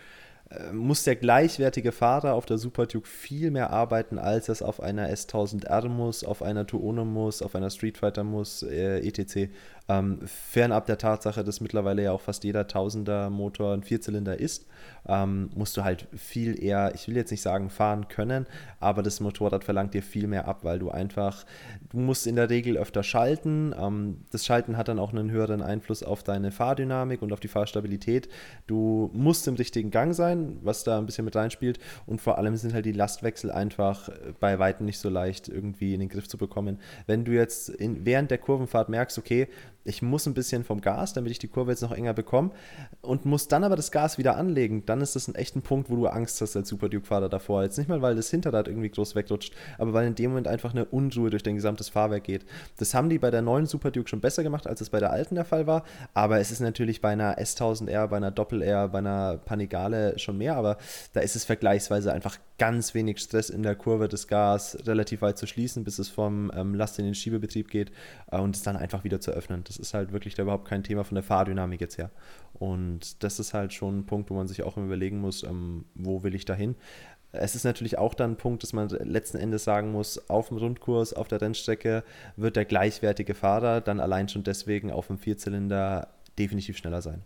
muss 0.73 1.05
der 1.05 1.17
gleichwertige 1.17 1.93
Fahrer 1.93 2.33
auf 2.33 2.47
der 2.47 2.57
Super 2.57 2.87
Duke 2.87 3.07
viel 3.07 3.51
mehr 3.51 3.71
arbeiten, 3.71 4.19
als 4.19 4.49
es 4.49 4.63
auf 4.63 4.81
einer 4.81 5.11
S1000R 5.11 5.89
muss, 5.89 6.25
auf 6.25 6.43
einer 6.43 6.67
Tuono 6.67 7.05
muss, 7.05 7.43
auf 7.43 7.55
einer 7.55 7.69
Street 7.71 7.99
Fighter 7.99 8.25
muss, 8.25 8.63
äh, 8.63 9.07
etc. 9.07 9.51
Ähm, 9.89 10.21
fernab 10.27 10.85
der 10.87 10.99
Tatsache, 10.99 11.43
dass 11.45 11.61
mittlerweile 11.61 12.03
ja 12.03 12.13
auch 12.13 12.21
fast 12.21 12.45
jeder 12.45 12.67
Tausender-Motor 12.67 13.73
ein 13.73 13.83
Vierzylinder 13.83 14.39
ist, 14.39 14.67
ähm, 15.07 15.49
musst 15.55 15.77
du 15.79 15.85
halt 15.85 16.07
viel 16.15 16.63
eher, 16.63 16.93
ich 16.95 17.09
will 17.09 17.17
jetzt 17.17 17.31
nicht 17.31 17.41
sagen 17.41 17.71
fahren 17.71 18.09
können, 18.09 18.47
aber 18.81 19.03
das 19.03 19.21
Motorrad 19.21 19.65
verlangt 19.65 19.95
dir 19.95 20.03
viel 20.03 20.27
mehr 20.27 20.47
ab, 20.47 20.61
weil 20.63 20.79
du 20.79 20.91
einfach, 20.91 21.47
du 21.89 21.99
musst 21.99 22.27
in 22.27 22.37
der 22.37 22.51
Regel 22.51 22.77
öfter 22.77 23.03
schalten. 23.03 23.75
Ähm, 23.79 24.19
das 24.31 24.45
Schalten 24.45 24.77
hat 24.77 24.89
dann 24.89 24.99
auch 24.99 25.13
einen 25.13 25.31
höheren 25.31 25.63
Einfluss 25.63 26.03
auf 26.03 26.23
deine 26.23 26.51
Fahrdynamik 26.51 27.23
und 27.23 27.33
auf 27.33 27.41
die 27.41 27.49
Fahrstabilität. 27.49 28.29
Du 28.67 29.11
musst 29.15 29.49
im 29.49 29.55
richtigen 29.55 29.91
Gang 29.91 30.15
sein, 30.15 30.59
was 30.63 30.85
da 30.85 30.99
ein 30.99 31.07
bisschen 31.07 31.25
mit 31.25 31.35
reinspielt 31.35 31.79
und 32.05 32.21
vor 32.21 32.37
allem 32.37 32.57
sind 32.57 32.75
halt 32.75 32.85
die 32.85 32.93
Lastwechsel 32.93 33.51
einfach 33.51 34.11
bei 34.39 34.59
Weitem 34.59 34.85
nicht 34.85 34.99
so 34.99 35.09
leicht 35.09 35.49
irgendwie 35.49 35.95
in 35.95 36.01
den 36.01 36.11
Griff 36.11 36.29
zu 36.29 36.37
bekommen. 36.37 36.79
Wenn 37.07 37.25
du 37.25 37.33
jetzt 37.33 37.71
in, 37.71 38.05
während 38.05 38.31
der 38.31 38.39
Kurvenfahrt 38.39 38.91
merkst, 38.91 39.17
okay, 39.17 39.49
ich 39.85 40.03
muss 40.03 40.27
ein 40.27 40.35
bisschen 40.35 40.65
vom 40.65 40.81
Gas, 40.81 41.15
damit 41.15 41.31
ich 41.31 41.39
die 41.39 41.49
Kurve 41.49 41.71
jetzt 41.71 41.83
noch 41.83 41.93
enger 41.93 42.13
bekomme 42.13 42.51
und 43.01 43.25
muss 43.25 43.49
dann 43.49 43.65
aber 43.65 43.77
das 43.77 43.91
Gas 43.91 44.19
wieder 44.19 44.37
anlegen, 44.37 44.85
dann 44.85 45.01
ist 45.01 45.17
das 45.17 45.29
ein 45.29 45.35
echter 45.35 45.61
Punkt, 45.61 45.91
wo 45.91 45.97
du 45.97 46.07
Angst 46.07 46.41
hast 46.41 46.57
als 46.57 46.69
Super 46.69 46.89
Duke-Fahrer 46.89 47.29
davor. 47.29 47.63
Jetzt 47.63 47.79
nicht 47.79 47.89
mal, 47.89 48.03
weil 48.03 48.15
das 48.15 48.31
Hinterrad 48.31 48.69
irgendwie 48.69 48.91
groß 48.91 49.15
wegrutscht, 49.15 49.55
aber 49.79 49.93
weil 49.93 50.07
in 50.07 50.15
dem 50.15 50.31
Moment 50.31 50.47
einfach 50.47 50.73
eine 50.73 50.85
Unruhe 50.85 51.31
durch 51.31 51.43
dein 51.43 51.55
gesamtes 51.55 51.89
Fahrwerk 51.89 52.25
geht. 52.25 52.45
Das 52.77 52.93
haben 52.95 53.09
die 53.09 53.19
bei 53.19 53.31
der 53.31 53.43
neuen 53.43 53.67
Super 53.67 53.91
Duke 53.91 54.09
schon 54.09 54.21
besser 54.21 54.43
gemacht, 54.43 54.67
als 54.67 54.81
es 54.81 54.91
bei 54.91 55.01
der 55.01 55.11
alten 55.11 55.37
der 55.37 55.45
Fall 55.45 55.67
war, 55.67 55.85
aber 56.15 56.39
es 56.39 56.51
ist 56.51 56.61
natürlich 56.61 57.01
bei 57.01 57.11
einer 57.11 57.39
S1000R, 57.39 58.07
bei 58.09 58.17
einer 58.17 58.31
Doppel-R, 58.31 58.89
bei 58.89 58.99
einer 58.99 59.39
Panigale 59.39 60.19
schon 60.19 60.39
mehr, 60.39 60.57
aber 60.57 60.77
da 61.13 61.21
ist 61.21 61.37
es 61.37 61.45
vergleichsweise 61.45 62.13
einfach 62.13 62.39
ganz 62.59 62.93
wenig 62.95 63.21
Stress 63.21 63.51
in 63.51 63.63
der 63.63 63.77
Kurve, 63.77 64.09
das 64.09 64.27
Gas 64.27 64.77
relativ 64.85 65.23
weit 65.23 65.39
zu 65.39 65.47
schließen, 65.47 65.85
bis 65.85 65.99
es 65.99 66.09
vom 66.09 66.51
ähm, 66.55 66.75
Last 66.75 66.99
in 66.99 67.05
den 67.05 67.15
Schiebebetrieb 67.15 67.69
geht 67.69 67.93
äh, 68.31 68.39
und 68.39 68.57
es 68.57 68.63
dann 68.63 68.77
einfach 68.77 69.05
wieder 69.05 69.21
zu 69.21 69.31
öffnen. 69.31 69.63
Das 69.65 69.77
ist 69.77 69.95
halt 69.95 70.13
wirklich 70.13 70.35
da 70.35 70.43
überhaupt 70.43 70.69
kein 70.69 70.83
Thema 70.83 71.05
von 71.05 71.15
der 71.15 71.23
Fahrdynamik 71.23 71.81
jetzt 71.81 71.99
her. 71.99 72.11
Und 72.55 73.23
das 73.23 73.39
ist 73.39 73.55
halt 73.55 73.73
schon 73.73 74.01
ein 74.01 74.07
Punkt, 74.07 74.31
wo 74.31 74.35
man 74.35 74.49
sich 74.49 74.63
auch 74.65 74.77
überlegen 74.77 75.21
muss, 75.21 75.45
ähm, 75.45 75.85
wo 75.95 76.23
will 76.23 76.35
ich 76.35 76.45
da 76.45 76.55
hin. 76.55 76.75
Es 77.31 77.55
ist 77.55 77.65
natürlich 77.65 77.99
auch 77.99 78.15
dann 78.15 78.33
ein 78.33 78.37
Punkt, 78.37 78.63
dass 78.63 78.73
man 78.73 78.89
letzten 78.89 79.37
Endes 79.37 79.63
sagen 79.63 79.93
muss, 79.93 80.31
auf 80.31 80.49
dem 80.49 80.57
Rundkurs, 80.57 81.13
auf 81.13 81.29
der 81.29 81.41
Rennstrecke 81.41 82.03
wird 82.37 82.57
der 82.57 82.65
gleichwertige 82.65 83.35
Fahrer 83.35 83.81
dann 83.81 84.01
allein 84.01 84.29
schon 84.29 84.45
deswegen 84.45 84.91
auf 84.91 85.09
dem 85.09 85.19
Vierzylinder 85.19 86.09
definitiv 86.39 86.79
schneller 86.79 87.03
sein. 87.03 87.23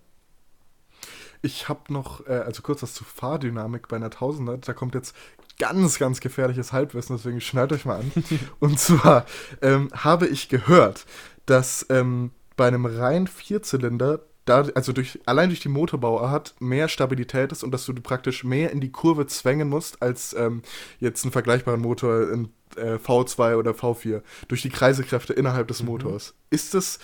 Ich 1.43 1.68
habe 1.68 1.93
noch, 1.93 2.26
äh, 2.26 2.32
also 2.32 2.62
kurz 2.62 2.82
was 2.82 2.95
zur 2.95 3.07
Fahrdynamik 3.07 3.88
bei 3.88 3.97
einer 3.97 4.11
Tausender. 4.11 4.57
Da 4.59 4.72
kommt 4.72 4.95
jetzt 4.95 5.14
ganz, 5.59 5.99
ganz 5.99 6.20
gefährliches 6.20 6.72
Halbwissen, 6.72 7.16
deswegen 7.16 7.40
schnallt 7.40 7.72
euch 7.72 7.84
mal 7.84 8.01
an. 8.01 8.12
Und 8.61 8.78
zwar 8.78 9.26
ähm, 9.61 9.90
habe 9.93 10.26
ich 10.26 10.49
gehört, 10.49 11.05
dass 11.47 11.86
ähm, 11.90 12.30
bei 12.57 12.68
einem 12.68 12.86
rein 12.86 13.26
Vierzylinder 13.26 14.20
da, 14.45 14.66
also 14.74 14.93
durch, 14.93 15.20
allein 15.26 15.51
durch 15.51 15.61
die 15.61 15.68
Motorbauart 15.68 16.55
mehr 16.59 16.88
Stabilität 16.88 17.53
ist 17.53 17.62
und 17.62 17.70
dass 17.70 17.86
du 17.86 17.95
praktisch 17.95 18.43
mehr 18.45 18.70
in 18.70 18.80
die 18.80 18.90
Kurve 18.90 19.26
zwängen 19.26 19.68
musst, 19.68 20.03
als 20.03 20.34
ähm, 20.34 20.62
jetzt 20.99 21.24
einen 21.24 21.32
vergleichbaren 21.32 21.80
Motor 21.80 22.30
in 22.32 22.49
äh, 22.76 22.95
V2 22.95 23.57
oder 23.57 23.72
V4, 23.72 24.22
durch 24.49 24.62
die 24.62 24.70
Kreisekräfte 24.70 25.32
innerhalb 25.32 25.68
des 25.68 25.82
mhm. 25.82 25.90
Motors. 25.90 26.34
Ist 26.51 26.74
das, 26.74 26.99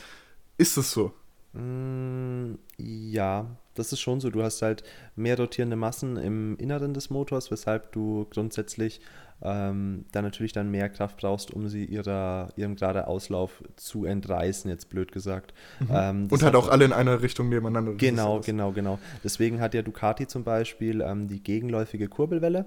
ist 0.57 0.77
das 0.77 0.91
so? 0.91 1.13
Mm, 1.53 2.55
ja, 2.77 3.47
das 3.75 3.93
ist 3.93 4.01
schon 4.01 4.21
so. 4.21 4.31
Du 4.31 4.43
hast 4.43 4.63
halt 4.63 4.83
mehr 5.17 5.39
rotierende 5.39 5.77
Massen 5.77 6.17
im 6.17 6.57
Inneren 6.59 6.95
des 6.95 7.11
Motors, 7.11 7.51
weshalb 7.51 7.93
du 7.93 8.27
grundsätzlich 8.31 9.01
ähm, 9.41 10.05
dann 10.13 10.25
natürlich 10.25 10.53
dann 10.53 10.71
mehr 10.71 10.89
Kraft 10.89 11.19
brauchst, 11.19 11.53
um 11.53 11.69
sie 11.69 11.85
ihrer, 11.85 12.49
ihrem 12.57 12.75
gerade 12.75 13.07
Auslauf 13.07 13.63
zu 13.77 14.05
entreißen, 14.05 14.71
jetzt 14.71 14.89
blöd 14.89 15.13
gesagt. 15.13 15.55
Mhm. 15.81 15.89
Ähm, 15.93 16.29
und 16.31 16.43
halt 16.43 16.57
auch 16.57 16.69
alle 16.69 16.85
in 16.85 16.93
einer 16.93 17.23
Richtung 17.23 17.49
nebeneinander. 17.49 17.95
Genau, 17.95 18.41
genau, 18.41 18.73
genau. 18.73 18.99
Deswegen 19.23 19.61
hat 19.61 19.75
ja 19.75 19.83
Ducati 19.83 20.27
zum 20.27 20.43
Beispiel 20.45 21.01
ähm, 21.01 21.29
die 21.29 21.43
gegenläufige 21.43 22.09
Kurbelwelle. 22.09 22.67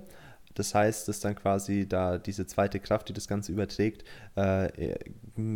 Das 0.54 0.76
heißt, 0.76 1.08
dass 1.08 1.20
dann 1.22 1.36
quasi 1.36 1.88
da 1.88 2.18
diese 2.18 2.46
zweite 2.46 2.80
Kraft, 2.80 3.10
die 3.10 3.14
das 3.14 3.28
Ganze 3.28 3.52
überträgt, 3.52 4.04
äh, 4.38 4.68
äh 4.68 5.00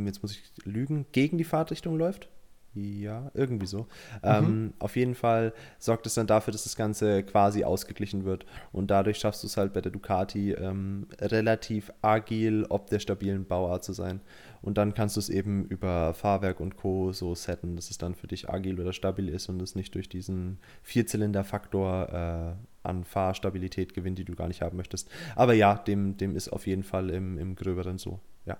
jetzt 0.06 0.22
muss 0.22 0.32
ich 0.32 0.44
lügen, 0.66 1.06
gegen 1.12 1.38
die 1.38 1.44
Fahrtrichtung 1.44 1.98
läuft. 1.98 2.30
Ja, 2.76 3.32
irgendwie 3.34 3.68
so. 3.68 3.80
Mhm. 3.80 3.88
Ähm, 4.24 4.74
auf 4.80 4.98
jeden 4.98 5.16
Fall 5.16 5.54
sorgt 5.80 6.06
es 6.08 6.16
dann 6.16 6.28
dafür, 6.28 6.52
dass 6.52 6.66
das 6.66 6.76
Ganze 6.76 7.24
quasi 7.24 7.64
ausgeglichen 7.64 8.26
wird. 8.26 8.46
Und 8.74 8.92
dadurch 8.92 9.18
schaffst 9.18 9.44
du 9.44 9.48
es 9.48 9.56
halt 9.56 9.72
bei 9.72 9.80
der 9.80 9.94
Ducati 9.94 10.52
ähm, 10.52 11.08
relativ 11.20 11.92
agil, 12.02 12.66
ob 12.68 12.90
der 12.90 13.00
stabilen 13.00 13.46
Bauart 13.46 13.86
zu 13.86 13.94
sein. 13.94 14.20
Und 14.62 14.78
dann 14.78 14.94
kannst 14.94 15.16
du 15.16 15.20
es 15.20 15.30
eben 15.30 15.66
über 15.66 16.14
Fahrwerk 16.14 16.60
und 16.60 16.76
Co. 16.76 17.14
so 17.14 17.34
setten, 17.34 17.78
dass 17.78 17.92
es 17.92 17.98
dann 17.98 18.14
für 18.14 18.28
dich 18.28 18.50
agil 18.50 18.80
oder 18.82 18.92
stabil 18.92 19.30
ist 19.30 19.48
und 19.48 19.62
es 19.62 19.76
nicht 19.76 19.96
durch 19.96 20.10
diesen 20.10 20.58
Vierzylinder-Faktor 20.84 22.10
äh, 22.10 22.86
an 22.86 23.04
Fahrstabilität 23.06 23.94
gewinnt, 23.94 24.18
die 24.18 24.26
du 24.26 24.36
gar 24.36 24.48
nicht 24.48 24.62
haben 24.62 24.76
möchtest. 24.76 25.10
Aber 25.36 25.54
ja, 25.54 25.76
dem, 25.76 26.18
dem 26.18 26.36
ist 26.36 26.50
auf 26.50 26.68
jeden 26.68 26.84
Fall 26.84 27.10
im, 27.10 27.38
im 27.38 27.56
Gröberen 27.56 27.98
so. 27.98 28.20
Ja. 28.46 28.58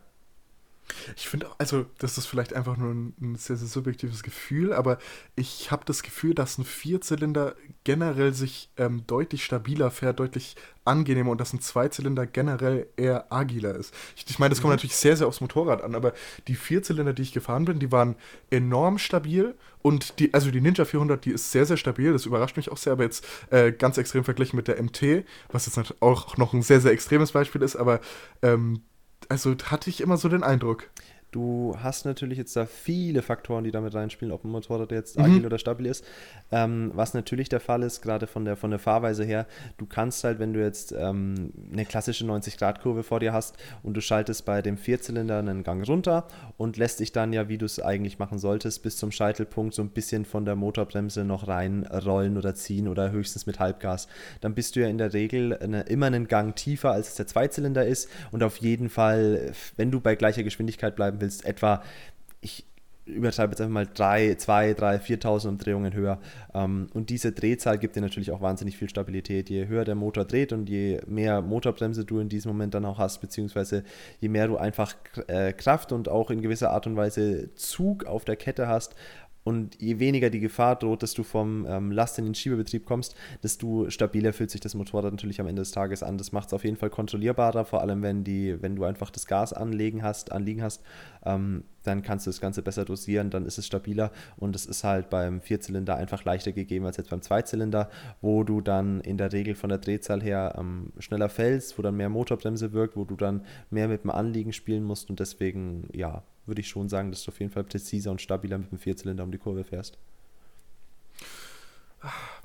Ich 1.16 1.28
finde 1.28 1.50
auch, 1.50 1.56
also 1.58 1.86
das 1.98 2.18
ist 2.18 2.26
vielleicht 2.26 2.54
einfach 2.54 2.78
nur 2.78 2.94
ein, 2.94 3.14
ein 3.22 3.36
sehr, 3.36 3.56
sehr 3.56 3.68
subjektives 3.68 4.24
Gefühl, 4.24 4.74
aber 4.74 4.98
ich 5.36 5.72
habe 5.72 5.84
das 5.86 6.04
Gefühl, 6.04 6.34
dass 6.34 6.58
ein 6.58 6.66
Vierzylinder 6.66 7.56
generell 7.84 8.34
sich 8.34 8.70
ähm, 8.78 9.04
deutlich 9.08 9.44
stabiler 9.44 9.92
fährt, 9.92 10.20
deutlich 10.20 10.56
angenehmer 10.86 11.32
und 11.32 11.42
dass 11.42 11.54
ein 11.54 11.62
Zweizylinder 11.62 12.28
generell 12.28 12.88
eher 12.96 13.32
agiler 13.32 13.76
ist. 13.76 13.94
Ich, 14.16 14.26
ich 14.30 14.40
meine, 14.40 14.52
das 14.52 14.62
kommt 14.62 14.70
mhm. 14.70 14.76
natürlich 14.76 14.96
sehr, 14.96 15.18
sehr 15.18 15.28
aufs 15.28 15.42
Motorrad 15.42 15.82
an, 15.82 15.96
aber 15.96 16.14
die 16.48 16.56
Vierzylinder, 16.56 17.14
die 17.14 17.24
ich 17.24 17.34
gefahren 17.34 17.66
bin, 17.66 17.80
die 17.80 17.92
waren 17.92 18.16
enorm 18.52 19.00
stabil 19.00 19.56
und 19.82 20.20
die, 20.20 20.34
also 20.34 20.52
die 20.52 20.62
Ninja 20.62 20.86
400, 20.86 21.26
die 21.26 21.32
ist 21.32 21.52
sehr, 21.52 21.66
sehr 21.66 21.78
stabil, 21.78 22.14
das 22.14 22.26
überrascht 22.26 22.58
mich 22.58 22.72
auch 22.72 22.78
sehr, 22.78 22.94
aber 22.94 23.04
jetzt 23.04 23.26
äh, 23.50 23.72
ganz 23.72 23.98
extrem 23.98 24.24
verglichen 24.24 24.56
mit 24.56 24.68
der 24.68 24.82
MT, 24.82 25.26
was 25.52 25.66
jetzt 25.66 26.02
auch 26.02 26.38
noch 26.38 26.54
ein 26.54 26.62
sehr, 26.62 26.82
sehr 26.82 26.92
extremes 26.92 27.32
Beispiel 27.32 27.62
ist, 27.62 27.76
aber 27.76 28.00
ähm, 28.42 28.82
also 29.30 29.56
hatte 29.66 29.90
ich 29.90 30.02
immer 30.02 30.18
so 30.18 30.30
den 30.30 30.44
Eindruck. 30.44 30.90
Du 31.36 31.76
hast 31.78 32.06
natürlich 32.06 32.38
jetzt 32.38 32.56
da 32.56 32.66
viele 32.66 33.22
Faktoren, 33.22 33.66
die 33.66 33.72
damit 33.72 33.94
reinspielen, 33.94 34.32
ob 34.32 34.46
ein 34.46 34.50
Motorrad 34.50 34.94
jetzt 34.94 35.18
mhm. 35.20 35.26
agil 35.26 35.46
oder 35.46 35.60
stabil 35.60 35.88
ist. 35.88 36.06
Ähm, 36.50 36.92
was 36.94 37.14
natürlich 37.14 37.50
der 37.50 37.60
Fall 37.60 37.84
ist, 37.84 38.02
gerade 38.02 38.26
von 38.26 38.46
der, 38.46 38.56
von 38.56 38.70
der 38.70 38.80
Fahrweise 38.80 39.26
her, 39.26 39.46
du 39.76 39.86
kannst 39.86 40.24
halt, 40.24 40.40
wenn 40.40 40.54
du 40.54 40.62
jetzt 40.62 40.94
ähm, 40.98 41.52
eine 41.74 41.84
klassische 41.84 42.24
90-Grad-Kurve 42.24 43.04
vor 43.04 43.20
dir 43.20 43.34
hast 43.34 43.58
und 43.84 43.96
du 43.96 44.02
schaltest 44.02 44.46
bei 44.46 44.62
dem 44.62 44.78
Vierzylinder 44.78 45.40
einen 45.40 45.64
Gang 45.64 45.86
runter 45.86 46.26
und 46.56 46.78
lässt 46.78 47.02
dich 47.02 47.12
dann 47.12 47.34
ja, 47.34 47.50
wie 47.50 47.58
du 47.58 47.66
es 47.66 47.82
eigentlich 47.82 48.18
machen 48.18 48.40
solltest, 48.40 48.82
bis 48.84 48.96
zum 48.96 49.12
Scheitelpunkt 49.12 49.74
so 49.74 49.82
ein 49.82 49.90
bisschen 49.90 50.24
von 50.24 50.46
der 50.46 50.56
Motorbremse 50.56 51.26
noch 51.26 51.50
reinrollen 51.50 52.38
oder 52.38 52.56
ziehen 52.56 52.88
oder 52.88 53.12
höchstens 53.12 53.46
mit 53.46 53.60
Halbgas, 53.60 54.08
dann 54.40 54.56
bist 54.56 54.78
du 54.78 54.80
ja 54.80 54.88
in 54.88 54.98
der 54.98 55.12
Regel 55.12 55.58
eine, 55.58 55.82
immer 55.82 56.06
einen 56.06 56.30
Gang 56.30 56.56
tiefer, 56.56 56.92
als 56.92 57.10
es 57.10 57.16
der 57.16 57.28
Zweizylinder 57.28 57.86
ist 57.86 58.10
und 58.32 58.42
auf 58.42 58.56
jeden 58.56 58.88
Fall, 58.88 59.52
wenn 59.76 59.92
du 59.92 60.00
bei 60.00 60.16
gleicher 60.16 60.44
Geschwindigkeit 60.44 60.96
bleiben 60.96 61.20
willst, 61.20 61.25
willst, 61.26 61.46
etwa, 61.46 61.82
ich 62.42 62.66
übertreibe 63.06 63.52
jetzt 63.52 63.62
einfach 63.62 63.74
mal 63.74 63.88
3, 63.92 64.36
2, 64.36 64.74
3, 64.74 64.96
4.000 64.98 65.50
Umdrehungen 65.50 65.94
höher. 65.94 66.20
Ähm, 66.54 66.88
und 66.94 67.10
diese 67.10 67.32
Drehzahl 67.32 67.78
gibt 67.78 67.96
dir 67.96 68.02
natürlich 68.02 68.32
auch 68.32 68.42
wahnsinnig 68.42 68.78
viel 68.78 68.90
Stabilität. 68.90 69.50
Je 69.50 69.68
höher 69.68 69.86
der 69.86 69.96
Motor 69.96 70.26
dreht 70.26 70.54
und 70.54 70.70
je 70.70 71.00
mehr 71.06 71.42
Motorbremse 71.42 72.04
du 72.04 72.20
in 72.20 72.30
diesem 72.30 72.52
Moment 72.52 72.74
dann 72.74 72.86
auch 72.86 72.98
hast, 72.98 73.22
beziehungsweise 73.22 73.84
je 74.20 74.30
mehr 74.30 74.48
du 74.48 74.58
einfach 74.58 74.96
äh, 75.28 75.54
Kraft 75.54 75.92
und 75.92 76.10
auch 76.10 76.32
in 76.32 76.42
gewisser 76.42 76.72
Art 76.72 76.88
und 76.88 76.96
Weise 76.96 77.54
Zug 77.56 78.06
auf 78.06 78.26
der 78.26 78.38
Kette 78.38 78.68
hast, 78.68 78.96
und 79.46 79.80
je 79.80 80.00
weniger 80.00 80.32
die 80.32 80.40
Gefahr 80.40 80.76
droht, 80.76 81.04
dass 81.04 81.14
du 81.14 81.24
vom 81.24 81.68
ähm, 81.70 81.92
Last 81.92 82.18
in 82.18 82.26
den 82.26 82.34
Schiebebetrieb 82.34 82.84
kommst, 82.84 83.16
desto 83.44 83.90
stabiler 83.92 84.34
fühlt 84.34 84.50
sich 84.50 84.60
das 84.60 84.74
Motorrad 84.74 85.14
natürlich 85.14 85.40
am 85.40 85.46
Ende 85.46 85.62
des 85.62 85.72
Tages 85.72 86.02
an. 86.02 86.18
Das 86.18 86.32
macht 86.32 86.48
es 86.48 86.54
auf 86.54 86.64
jeden 86.64 86.78
Fall 86.78 86.90
kontrollierbarer, 86.90 87.64
vor 87.64 87.82
allem 87.82 88.02
wenn, 88.02 88.24
die, 88.24 88.60
wenn 88.64 88.76
du 88.76 88.84
einfach 88.86 89.12
das 89.12 89.28
Gas 89.28 89.54
anlegen 89.54 90.02
hast, 90.02 90.32
anliegen 90.32 90.64
hast. 90.64 90.82
Ähm, 91.24 91.64
dann 91.84 92.02
kannst 92.02 92.26
du 92.26 92.32
das 92.32 92.42
Ganze 92.42 92.64
besser 92.64 92.86
dosieren, 92.86 93.30
dann 93.30 93.46
ist 93.46 93.60
es 93.60 93.68
stabiler 93.68 94.12
und 94.38 94.56
es 94.56 94.66
ist 94.66 94.84
halt 94.84 95.12
beim 95.12 95.40
Vierzylinder 95.42 95.96
einfach 95.96 96.26
leichter 96.26 96.52
gegeben 96.52 96.88
als 96.88 96.98
jetzt 96.98 97.12
beim 97.12 97.22
Zweizylinder, 97.22 97.92
wo 98.22 98.44
du 98.44 98.62
dann 98.62 99.00
in 99.02 99.20
der 99.20 99.32
Regel 99.32 99.54
von 99.54 99.70
der 99.70 99.78
Drehzahl 99.78 100.24
her 100.24 100.56
ähm, 100.58 100.92
schneller 100.98 101.30
fällst, 101.30 101.78
wo 101.78 101.84
dann 101.84 101.96
mehr 101.96 102.10
Motorbremse 102.10 102.74
wirkt, 102.74 102.98
wo 102.98 103.04
du 103.04 103.16
dann 103.16 103.46
mehr 103.70 103.88
mit 103.88 104.04
dem 104.04 104.10
Anliegen 104.10 104.54
spielen 104.54 104.84
musst 104.84 105.12
und 105.12 105.20
deswegen, 105.20 105.88
ja, 105.94 106.24
würde 106.46 106.62
ich 106.62 106.68
schon 106.68 106.90
sagen, 106.90 107.12
dass 107.12 107.24
du 107.24 107.32
auf 107.32 107.40
jeden 107.40 107.52
Fall 107.52 107.64
präziser 107.64 108.12
und 108.12 108.22
stabiler 108.22 108.58
mit 108.58 108.72
dem 108.72 108.80
Vierzylinder 108.80 109.24
um 109.24 109.32
die 109.32 109.38
Kurve 109.38 109.64
fährst. 109.64 109.98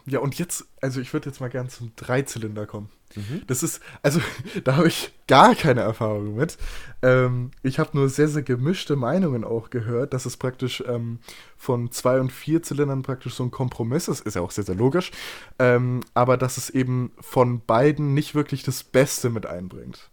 Ja, 0.07 0.21
und 0.21 0.39
jetzt, 0.39 0.65
also 0.81 1.01
ich 1.01 1.13
würde 1.13 1.29
jetzt 1.29 1.41
mal 1.41 1.51
gern 1.51 1.69
zum 1.69 1.93
Dreizylinder 1.97 2.67
kommen. 2.67 2.89
Mhm. 3.15 3.43
Das 3.47 3.63
ist, 3.63 3.81
also 4.03 4.21
da 4.65 4.77
habe 4.77 4.89
ich 4.89 5.13
gar 5.27 5.55
keine 5.55 5.81
Erfahrung 5.81 6.37
mit. 6.37 6.57
Ähm, 7.03 7.51
ich 7.63 7.79
habe 7.79 7.91
nur 7.95 8.09
sehr, 8.09 8.29
sehr 8.29 8.43
gemischte 8.43 8.97
Meinungen 8.97 9.45
auch 9.45 9.71
gehört, 9.71 10.15
dass 10.15 10.27
es 10.27 10.37
praktisch 10.37 10.83
ähm, 10.87 11.19
von 11.57 11.91
zwei 11.91 12.21
und 12.21 12.33
vier 12.33 12.63
Zylindern 12.63 13.03
praktisch 13.03 13.35
so 13.35 13.45
ein 13.45 13.51
Kompromiss 13.51 14.09
ist. 14.09 14.27
Ist 14.27 14.35
ja 14.35 14.43
auch 14.43 14.51
sehr, 14.51 14.65
sehr 14.65 14.75
logisch. 14.75 15.11
Ähm, 15.59 16.01
aber 16.15 16.37
dass 16.37 16.57
es 16.57 16.71
eben 16.71 17.13
von 17.21 17.65
beiden 17.65 18.15
nicht 18.15 18.35
wirklich 18.35 18.63
das 18.63 18.83
Beste 18.85 19.31
mit 19.31 19.47
einbringt. 19.47 20.10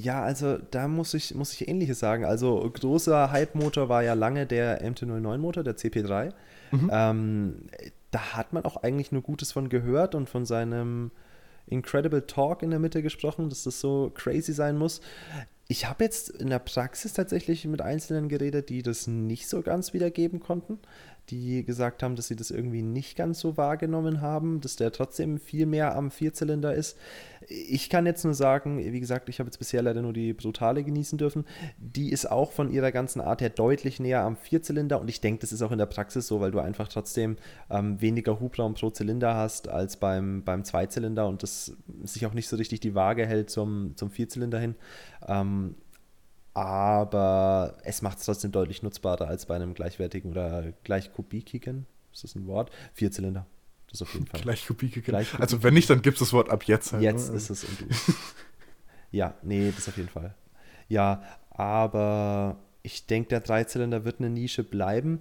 Ja, 0.00 0.22
also 0.22 0.58
da 0.70 0.86
muss 0.86 1.12
ich, 1.14 1.34
muss 1.34 1.52
ich 1.52 1.66
Ähnliches 1.66 1.98
sagen. 1.98 2.24
Also 2.24 2.70
großer 2.72 3.32
Hype-Motor 3.32 3.88
war 3.88 4.04
ja 4.04 4.14
lange 4.14 4.46
der 4.46 4.80
MT-09-Motor, 4.88 5.64
der 5.64 5.76
CP3. 5.76 6.32
Mhm. 6.70 6.90
Ähm, 6.92 7.54
da 8.12 8.36
hat 8.36 8.52
man 8.52 8.64
auch 8.64 8.76
eigentlich 8.76 9.10
nur 9.10 9.22
Gutes 9.22 9.50
von 9.50 9.68
gehört 9.68 10.14
und 10.14 10.28
von 10.28 10.46
seinem 10.46 11.10
Incredible 11.66 12.26
Talk 12.26 12.62
in 12.62 12.70
der 12.70 12.78
Mitte 12.78 13.02
gesprochen, 13.02 13.48
dass 13.48 13.64
das 13.64 13.80
so 13.80 14.12
crazy 14.14 14.52
sein 14.52 14.78
muss. 14.78 15.00
Ich 15.66 15.86
habe 15.86 16.04
jetzt 16.04 16.30
in 16.30 16.48
der 16.48 16.60
Praxis 16.60 17.12
tatsächlich 17.12 17.64
mit 17.64 17.82
Einzelnen 17.82 18.28
geredet, 18.28 18.68
die 18.68 18.82
das 18.82 19.08
nicht 19.08 19.48
so 19.48 19.62
ganz 19.62 19.92
wiedergeben 19.94 20.38
konnten, 20.38 20.78
die 21.30 21.64
gesagt 21.64 22.02
haben, 22.02 22.16
dass 22.16 22.28
sie 22.28 22.36
das 22.36 22.50
irgendwie 22.50 22.82
nicht 22.82 23.16
ganz 23.16 23.40
so 23.40 23.56
wahrgenommen 23.56 24.20
haben, 24.20 24.60
dass 24.60 24.76
der 24.76 24.92
trotzdem 24.92 25.38
viel 25.38 25.66
mehr 25.66 25.94
am 25.94 26.10
Vierzylinder 26.10 26.74
ist. 26.74 26.96
Ich 27.48 27.88
kann 27.88 28.06
jetzt 28.06 28.24
nur 28.24 28.34
sagen, 28.34 28.78
wie 28.78 29.00
gesagt, 29.00 29.28
ich 29.28 29.38
habe 29.38 29.48
jetzt 29.48 29.58
bisher 29.58 29.82
leider 29.82 30.02
nur 30.02 30.12
die 30.12 30.32
Brutale 30.32 30.82
genießen 30.82 31.18
dürfen. 31.18 31.44
Die 31.78 32.10
ist 32.10 32.30
auch 32.30 32.52
von 32.52 32.70
ihrer 32.70 32.92
ganzen 32.92 33.20
Art 33.20 33.40
her 33.40 33.50
deutlich 33.50 34.00
näher 34.00 34.22
am 34.22 34.36
Vierzylinder 34.36 35.00
und 35.00 35.08
ich 35.08 35.20
denke, 35.20 35.40
das 35.40 35.52
ist 35.52 35.62
auch 35.62 35.72
in 35.72 35.78
der 35.78 35.86
Praxis 35.86 36.26
so, 36.26 36.40
weil 36.40 36.50
du 36.50 36.58
einfach 36.58 36.88
trotzdem 36.88 37.36
ähm, 37.70 38.00
weniger 38.00 38.40
Hubraum 38.40 38.74
pro 38.74 38.90
Zylinder 38.90 39.34
hast 39.34 39.68
als 39.68 39.96
beim, 39.96 40.42
beim 40.44 40.64
Zweizylinder 40.64 41.26
und 41.26 41.42
das 41.42 41.72
sich 42.02 42.26
auch 42.26 42.34
nicht 42.34 42.48
so 42.48 42.56
richtig 42.56 42.80
die 42.80 42.94
Waage 42.94 43.26
hält 43.26 43.50
zum, 43.50 43.92
zum 43.96 44.10
Vierzylinder 44.10 44.58
hin. 44.58 44.74
Ähm, 45.26 45.74
aber 46.66 47.76
es 47.84 48.02
macht 48.02 48.18
es 48.18 48.24
trotzdem 48.24 48.52
deutlich 48.52 48.82
nutzbarer 48.82 49.26
als 49.28 49.46
bei 49.46 49.54
einem 49.56 49.74
gleichwertigen 49.74 50.30
oder 50.30 50.72
gleichkubikigen, 50.84 51.86
ist 52.12 52.24
das 52.24 52.34
ein 52.34 52.46
Wort? 52.46 52.70
Vierzylinder. 52.94 53.46
Das 53.90 54.02
auf 54.02 54.12
jeden 54.14 54.26
Fall. 54.30 54.40
Gleichkubikigen. 54.40 55.14
Gleichkubik- 55.14 55.40
Also 55.40 55.62
wenn 55.62 55.74
nicht, 55.74 55.88
dann 55.88 56.02
gibt 56.02 56.16
es 56.16 56.20
das 56.20 56.32
Wort 56.32 56.50
ab 56.50 56.64
jetzt 56.64 56.92
halt. 56.92 57.02
Jetzt 57.02 57.30
ne? 57.30 57.36
ist 57.36 57.50
es 57.50 57.64
und 57.64 57.80
du. 57.80 57.86
ja, 59.10 59.34
nee, 59.42 59.72
das 59.74 59.88
auf 59.88 59.96
jeden 59.96 60.08
Fall. 60.10 60.34
Ja, 60.88 61.22
aber 61.50 62.58
ich 62.82 63.06
denke, 63.06 63.28
der 63.30 63.40
Dreizylinder 63.40 64.04
wird 64.04 64.20
eine 64.20 64.30
Nische 64.30 64.64
bleiben. 64.64 65.20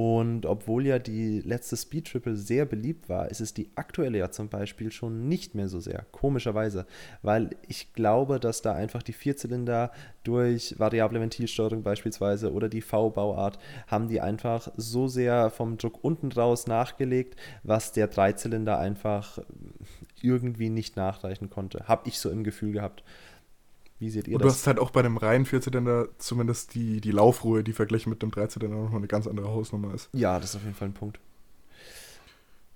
Und 0.00 0.46
obwohl 0.46 0.86
ja 0.86 1.00
die 1.00 1.40
letzte 1.40 1.76
Speed 1.76 2.06
Triple 2.06 2.36
sehr 2.36 2.66
beliebt 2.66 3.08
war, 3.08 3.32
ist 3.32 3.40
es 3.40 3.52
die 3.52 3.68
aktuelle 3.74 4.18
ja 4.18 4.30
zum 4.30 4.48
Beispiel 4.48 4.92
schon 4.92 5.26
nicht 5.28 5.56
mehr 5.56 5.66
so 5.66 5.80
sehr. 5.80 6.06
Komischerweise. 6.12 6.86
Weil 7.22 7.50
ich 7.66 7.94
glaube, 7.94 8.38
dass 8.38 8.62
da 8.62 8.74
einfach 8.74 9.02
die 9.02 9.12
Vierzylinder 9.12 9.90
durch 10.22 10.78
variable 10.78 11.20
Ventilsteuerung 11.20 11.82
beispielsweise 11.82 12.52
oder 12.52 12.68
die 12.68 12.80
V-Bauart 12.80 13.58
haben 13.88 14.06
die 14.06 14.20
einfach 14.20 14.70
so 14.76 15.08
sehr 15.08 15.50
vom 15.50 15.78
Druck 15.78 16.04
unten 16.04 16.30
raus 16.30 16.68
nachgelegt, 16.68 17.34
was 17.64 17.90
der 17.90 18.06
Dreizylinder 18.06 18.78
einfach 18.78 19.40
irgendwie 20.22 20.70
nicht 20.70 20.96
nachreichen 20.96 21.50
konnte. 21.50 21.88
Habe 21.88 22.08
ich 22.08 22.20
so 22.20 22.30
im 22.30 22.44
Gefühl 22.44 22.70
gehabt. 22.70 23.02
Wie 23.98 24.10
seht 24.10 24.28
ihr 24.28 24.34
Und 24.36 24.42
du 24.42 24.46
das? 24.48 24.58
hast 24.58 24.66
halt 24.68 24.78
auch 24.78 24.90
bei 24.90 25.02
dem 25.02 25.16
reinen 25.16 25.44
Vierzylinder 25.46 26.08
zumindest 26.18 26.74
die, 26.74 27.00
die 27.00 27.10
Laufruhe, 27.10 27.64
die 27.64 27.72
verglichen 27.72 28.10
mit 28.10 28.22
dem 28.22 28.30
Dreizylinder 28.30 28.76
nochmal 28.76 28.98
eine 28.98 29.08
ganz 29.08 29.26
andere 29.26 29.48
Hausnummer 29.48 29.92
ist. 29.94 30.08
Ja, 30.12 30.38
das 30.38 30.50
ist 30.50 30.56
auf 30.56 30.62
jeden 30.62 30.74
Fall 30.76 30.88
ein 30.88 30.94
Punkt. 30.94 31.18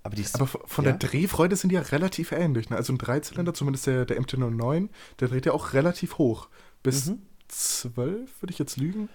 Aber 0.02 0.16
die 0.16 0.24
Aber 0.32 0.46
von 0.46 0.84
ja? 0.84 0.92
der 0.92 0.98
Drehfreude 1.08 1.54
sind 1.54 1.68
die 1.70 1.76
ja 1.76 1.82
relativ 1.82 2.32
ähnlich. 2.32 2.70
Ne? 2.70 2.76
Also 2.76 2.92
ein 2.92 2.98
Dreizylinder, 2.98 3.54
zumindest 3.54 3.86
der, 3.86 4.04
der 4.04 4.20
MT-09, 4.20 4.88
der 5.20 5.28
dreht 5.28 5.46
ja 5.46 5.52
auch 5.52 5.74
relativ 5.74 6.18
hoch. 6.18 6.48
Bis 6.82 7.06
Mhm. 7.06 7.22
12, 7.48 8.42
würde 8.42 8.52
ich 8.52 8.58
jetzt 8.58 8.76
lügen? 8.76 9.08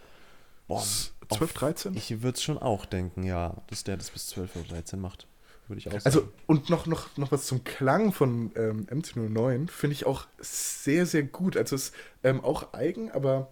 Boah, 0.67 0.79
S- 0.81 1.13
auf- 1.27 1.37
12, 1.39 1.53
13? 1.53 1.93
Ich 1.97 2.21
würde 2.21 2.37
es 2.37 2.43
schon 2.43 2.57
auch 2.57 2.85
denken, 2.85 3.23
ja, 3.23 3.55
dass 3.67 3.83
der 3.83 3.97
das 3.97 4.11
bis 4.11 4.27
12 4.27 4.55
oder 4.55 4.67
13 4.69 5.01
macht. 5.01 5.27
Würde 5.67 5.79
ich 5.79 5.87
auch 5.87 5.93
sagen. 5.93 6.05
Also, 6.05 6.29
und 6.45 6.69
noch, 6.69 6.85
noch, 6.85 7.15
noch 7.17 7.31
was 7.31 7.45
zum 7.45 7.63
Klang 7.63 8.13
von 8.13 8.51
ähm, 8.55 8.87
MT-09 8.89 9.69
finde 9.69 9.93
ich 9.93 10.05
auch 10.05 10.27
sehr, 10.39 11.05
sehr 11.05 11.23
gut. 11.23 11.57
Also, 11.57 11.75
es 11.75 11.89
ist 11.89 11.95
ähm, 12.23 12.43
auch 12.43 12.73
eigen, 12.73 13.11
aber 13.11 13.51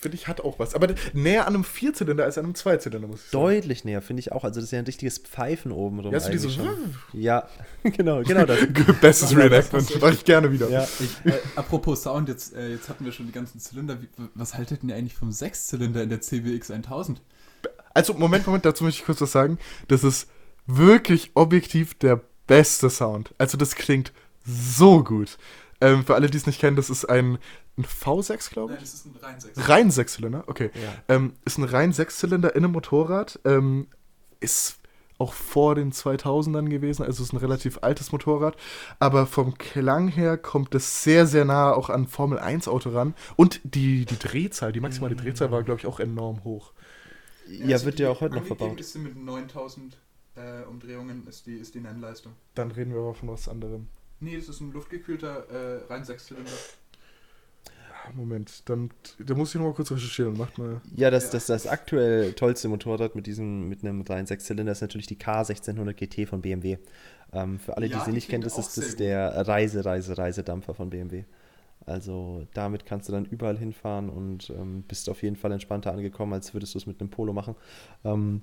finde 0.00 0.16
ich 0.16 0.28
hat 0.28 0.40
auch 0.40 0.58
was. 0.58 0.74
Aber 0.74 0.88
näher 1.12 1.46
an 1.46 1.54
einem 1.54 1.64
Vierzylinder 1.64 2.24
als 2.24 2.38
an 2.38 2.44
einem 2.44 2.54
Zweizylinder, 2.54 3.06
muss 3.06 3.24
ich 3.24 3.30
sagen. 3.30 3.44
Deutlich 3.44 3.84
näher, 3.84 4.00
finde 4.00 4.20
ich 4.20 4.32
auch. 4.32 4.44
Also 4.44 4.60
das 4.60 4.64
ist 4.64 4.70
ja 4.72 4.78
ein 4.78 4.86
richtiges 4.86 5.18
Pfeifen 5.18 5.72
oben 5.72 6.00
rum. 6.00 6.12
Ja, 6.12 6.20
so 6.20 6.30
diese. 6.30 6.48
Ja, 7.12 7.48
genau, 7.82 8.22
genau 8.22 8.46
das. 8.46 8.58
Bestes 9.00 9.36
Reenactment. 9.36 10.00
Mache 10.00 10.14
ich 10.14 10.24
gerne 10.24 10.50
wieder. 10.50 10.68
ja. 10.70 10.88
Ich, 10.98 11.30
äh, 11.30 11.38
apropos 11.56 12.02
Sound, 12.02 12.28
jetzt, 12.28 12.54
äh, 12.54 12.70
jetzt 12.70 12.88
hatten 12.88 13.04
wir 13.04 13.12
schon 13.12 13.26
die 13.26 13.32
ganzen 13.32 13.60
Zylinder. 13.60 14.00
Wie, 14.00 14.08
was 14.34 14.54
haltet 14.54 14.82
ihr 14.82 14.94
eigentlich 14.94 15.14
vom 15.14 15.32
Sechszylinder 15.32 16.02
in 16.02 16.08
der 16.08 16.20
CBX 16.20 16.70
1000? 16.70 17.20
Also, 17.92 18.14
Moment, 18.14 18.46
Moment, 18.46 18.64
dazu 18.64 18.84
möchte 18.84 19.00
ich 19.00 19.06
kurz 19.06 19.20
was 19.20 19.32
sagen. 19.32 19.58
Das 19.88 20.04
ist 20.04 20.28
wirklich 20.76 21.32
objektiv 21.34 21.94
der 21.94 22.20
beste 22.46 22.90
Sound. 22.90 23.34
Also, 23.38 23.56
das 23.56 23.74
klingt 23.74 24.12
so 24.44 25.04
gut. 25.04 25.38
Ähm, 25.80 26.04
für 26.04 26.14
alle, 26.14 26.28
die 26.28 26.36
es 26.36 26.46
nicht 26.46 26.60
kennen, 26.60 26.76
das 26.76 26.90
ist 26.90 27.06
ein, 27.06 27.38
ein 27.78 27.84
V6, 27.84 28.50
glaube 28.50 28.74
ich. 28.74 28.80
das 28.80 28.94
ist 28.94 29.06
ein 29.06 29.16
rein 29.22 29.40
Sechs. 29.40 29.68
Rein 29.68 29.90
Sechszylinder, 29.90 30.44
okay. 30.46 30.70
Ja. 30.74 31.16
Ähm, 31.16 31.34
ist 31.44 31.58
ein 31.58 31.64
rein 31.64 31.92
Sechszylinder 31.92 32.54
in 32.54 32.64
einem 32.64 32.72
Motorrad. 32.72 33.40
Ähm, 33.44 33.86
ist 34.40 34.80
auch 35.18 35.32
vor 35.34 35.74
den 35.74 35.92
2000ern 35.92 36.68
gewesen, 36.68 37.04
also 37.04 37.22
ist 37.22 37.34
ein 37.34 37.38
relativ 37.38 37.78
altes 37.82 38.10
Motorrad. 38.10 38.56
Aber 38.98 39.26
vom 39.26 39.56
Klang 39.58 40.08
her 40.08 40.38
kommt 40.38 40.74
es 40.74 41.02
sehr, 41.02 41.26
sehr 41.26 41.44
nah 41.44 41.72
auch 41.72 41.90
an 41.90 42.06
Formel 42.06 42.38
1 42.38 42.68
Auto 42.68 42.90
ran. 42.90 43.14
Und 43.36 43.60
die, 43.64 44.06
die 44.06 44.18
Drehzahl, 44.18 44.72
die 44.72 44.80
maximale 44.80 45.16
Drehzahl 45.16 45.50
war, 45.50 45.62
glaube 45.62 45.80
ich, 45.80 45.86
auch 45.86 46.00
enorm 46.00 46.44
hoch. 46.44 46.72
Ja, 47.48 47.82
wird 47.84 47.98
ja 47.98 48.10
auch 48.10 48.20
heute 48.20 48.36
noch 48.36 48.44
verbaut. 48.44 48.80
ist 48.80 48.92
sie 48.92 48.98
mit 48.98 49.16
9000 49.16 49.96
äh, 50.40 50.64
Umdrehungen, 50.68 51.26
ist 51.28 51.46
die, 51.46 51.56
ist 51.56 51.74
die 51.74 51.80
Nennleistung. 51.80 52.32
Dann 52.54 52.70
reden 52.70 52.92
wir 52.92 53.00
aber 53.00 53.14
von 53.14 53.28
was 53.28 53.48
anderem. 53.48 53.88
Nee, 54.20 54.36
das 54.36 54.48
ist 54.48 54.60
ein 54.60 54.72
luftgekühlter 54.72 55.48
äh, 55.48 55.84
rein 55.92 56.04
Sechszylinder. 56.04 56.50
Ah, 58.06 58.12
Moment, 58.14 58.68
dann 58.68 58.90
da 59.18 59.34
muss 59.34 59.50
ich 59.50 59.60
noch 59.60 59.66
mal 59.68 59.74
kurz 59.74 59.90
recherchieren. 59.92 60.36
Macht 60.36 60.56
mal. 60.58 60.80
Ja, 60.96 61.10
das, 61.10 61.24
Ja. 61.24 61.30
das, 61.32 61.46
das 61.46 61.66
aktuell 61.66 62.32
tollste 62.32 62.68
Motorrad 62.68 63.14
mit 63.14 63.26
diesem, 63.26 63.68
mit 63.68 63.82
einem 63.84 64.00
reinen 64.02 64.26
Sechszylinder 64.26 64.72
ist 64.72 64.80
natürlich 64.80 65.06
die 65.06 65.16
K1600 65.16 65.92
GT 65.94 66.26
von 66.28 66.40
BMW. 66.40 66.78
Ähm, 67.32 67.58
für 67.58 67.76
alle, 67.76 67.86
Ja, 67.86 67.98
die 67.98 68.04
sie 68.06 68.12
nicht 68.12 68.28
kennen, 68.28 68.42
das 68.42 68.58
ist 68.58 68.76
das 68.78 68.96
der 68.96 69.46
Reise, 69.46 69.84
Reise, 69.84 70.16
Reisedampfer 70.16 70.74
von 70.74 70.90
BMW. 70.90 71.24
Also 71.86 72.46
damit 72.54 72.84
kannst 72.86 73.08
du 73.08 73.12
dann 73.12 73.24
überall 73.26 73.56
hinfahren 73.58 74.10
und 74.10 74.50
ähm, 74.50 74.82
bist 74.86 75.08
auf 75.08 75.22
jeden 75.22 75.36
Fall 75.36 75.52
entspannter 75.52 75.92
angekommen, 75.92 76.32
als 76.32 76.52
würdest 76.54 76.74
du 76.74 76.78
es 76.78 76.86
mit 76.86 77.00
einem 77.00 77.10
Polo 77.10 77.32
machen. 77.32 77.54
Ähm, 78.04 78.42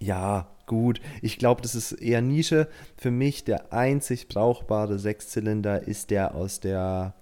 ja, 0.00 0.48
gut. 0.66 1.00
Ich 1.22 1.38
glaube, 1.38 1.62
das 1.62 1.74
ist 1.74 1.92
eher 1.92 2.20
Nische. 2.20 2.68
Für 2.96 3.10
mich 3.10 3.44
der 3.44 3.72
einzig 3.72 4.28
brauchbare 4.28 4.98
Sechszylinder 4.98 5.82
ist 5.86 6.10
der 6.10 6.34
aus 6.34 6.60
der, 6.60 7.14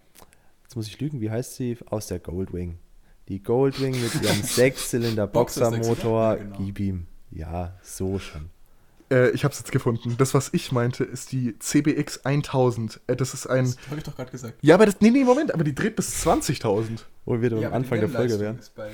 jetzt 0.64 0.76
muss 0.76 0.86
ich 0.88 1.00
lügen, 1.00 1.20
wie 1.20 1.30
heißt 1.30 1.54
sie? 1.56 1.78
Aus 1.86 2.06
der 2.08 2.18
Goldwing. 2.18 2.78
Die 3.28 3.42
Goldwing 3.42 3.92
mit 4.00 4.14
ihrem 4.22 4.42
Sechszylinder 4.42 5.26
Boxer 5.26 5.70
Boxermotor. 5.70 6.30
Sechszylinder, 6.32 6.36
ja, 6.36 6.56
genau. 6.56 6.56
Gib 6.66 6.80
ihm. 6.80 7.06
Ja, 7.30 7.76
so 7.82 8.18
schon. 8.18 8.50
Äh, 9.10 9.30
ich 9.30 9.44
habe 9.44 9.52
es 9.52 9.58
jetzt 9.60 9.70
gefunden. 9.72 10.16
Das, 10.18 10.34
was 10.34 10.50
ich 10.52 10.72
meinte, 10.72 11.04
ist 11.04 11.30
die 11.32 11.56
CBX 11.58 12.24
1000. 12.24 13.00
Äh, 13.06 13.14
das 13.16 13.34
ist 13.34 13.46
ein. 13.46 13.64
Das 13.66 13.76
habe 13.88 13.98
ich 13.98 14.02
doch 14.04 14.16
gerade 14.16 14.30
gesagt. 14.30 14.54
Ja, 14.62 14.74
aber 14.74 14.86
das. 14.86 14.96
Nee, 15.00 15.10
nee, 15.10 15.22
Moment, 15.24 15.52
aber 15.54 15.62
die 15.64 15.74
dreht 15.74 15.94
bis 15.96 16.24
20.000. 16.26 17.00
Wo 17.24 17.40
wir 17.40 17.52
Ja, 17.58 17.68
am 17.68 17.74
Anfang 17.74 18.00
der 18.00 18.08
Folge 18.08 18.38
wären. 18.40 18.58
ist 18.58 18.74
bei- 18.74 18.90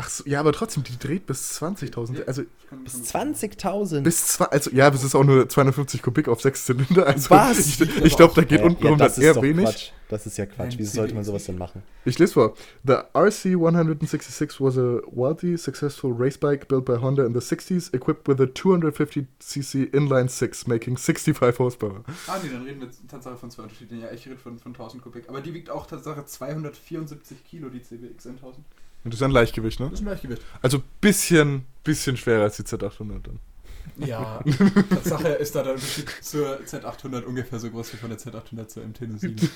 Ach 0.00 0.08
so, 0.08 0.22
ja, 0.26 0.38
aber 0.38 0.52
trotzdem, 0.52 0.84
die 0.84 0.96
dreht 0.96 1.26
bis 1.26 1.60
20.000. 1.60 2.24
Also, 2.28 2.42
Bis 2.84 3.10
kann- 3.10 3.34
20.000. 3.34 4.02
bis 4.02 4.28
zwei, 4.28 4.44
also, 4.44 4.70
ja, 4.70 4.88
es 4.90 5.02
ist 5.02 5.16
auch 5.16 5.24
nur 5.24 5.48
250 5.48 6.02
Kubik 6.02 6.28
auf 6.28 6.40
6 6.40 6.66
Zylinder. 6.66 7.04
Also, 7.04 7.30
Was? 7.30 7.58
Ich, 7.80 7.80
ich 8.04 8.16
glaube, 8.16 8.32
da 8.36 8.42
geht 8.44 8.60
Äh, 8.60 8.64
unten 8.64 8.84
ja, 8.84 8.90
rum 8.90 8.98
das 8.98 9.18
ist 9.18 9.24
eher 9.24 9.34
doch 9.34 9.42
wenig. 9.42 9.64
Quatsch. 9.64 9.90
Das 10.08 10.24
ist 10.24 10.38
ja 10.38 10.46
Quatsch. 10.46 10.74
Wieso 10.78 10.94
sollte 10.98 11.14
man 11.14 11.24
sowas 11.24 11.44
denn 11.46 11.58
machen? 11.58 11.82
Ich 12.04 12.16
lese 12.18 12.32
vor. 12.34 12.54
The 12.86 12.92
RC166 13.12 14.60
was 14.60 14.78
a 14.78 15.00
wealthy, 15.10 15.58
successful 15.58 16.12
race 16.16 16.38
bike 16.38 16.68
built 16.68 16.84
by 16.84 16.98
Honda 17.00 17.26
in 17.26 17.34
the 17.34 17.40
60s, 17.40 17.92
equipped 17.92 18.28
with 18.28 18.40
a 18.40 18.44
250cc 18.44 19.92
inline 19.92 20.28
six, 20.28 20.66
making 20.68 20.96
65 20.96 21.58
horsepower. 21.58 22.04
Ah, 22.28 22.38
nee, 22.42 22.50
dann 22.50 22.62
reden 22.62 22.80
wir 22.80 22.88
Tatsache 23.08 23.36
von 23.36 23.50
zwei 23.50 23.64
unterschiedlichen. 23.64 24.02
Ja, 24.04 24.12
ich 24.12 24.24
rede 24.26 24.36
von, 24.36 24.58
von 24.60 24.72
1000 24.72 25.02
Kubik. 25.02 25.28
Aber 25.28 25.40
die 25.40 25.52
wiegt 25.54 25.70
auch 25.70 25.86
Tatsache 25.86 26.24
274 26.24 27.44
Kilo, 27.44 27.68
die 27.68 27.82
CBX 27.82 28.26
1000. 28.28 28.64
Und 29.04 29.12
das 29.14 29.20
ist 29.20 29.24
ein 29.24 29.30
Leichtgewicht, 29.30 29.80
ne? 29.80 29.86
Das 29.90 30.00
ist 30.00 30.04
ein 30.06 30.10
Leichtgewicht. 30.10 30.42
Also 30.62 30.82
bisschen, 31.00 31.64
bisschen 31.84 32.16
schwerer 32.16 32.42
als 32.44 32.56
die 32.56 32.62
Z800 32.64 33.22
dann. 33.22 33.38
Ja, 34.06 34.40
Tatsache 34.90 35.28
ist 35.28 35.54
da 35.56 35.62
der 35.62 35.72
Unterschied 35.74 36.08
zur 36.20 36.60
Z800 36.60 37.22
ungefähr 37.22 37.58
so 37.58 37.70
groß 37.70 37.92
wie 37.94 37.96
von 37.96 38.10
der 38.10 38.18
Z800 38.18 38.66
zur 38.68 38.82
MT-07. 38.84 39.48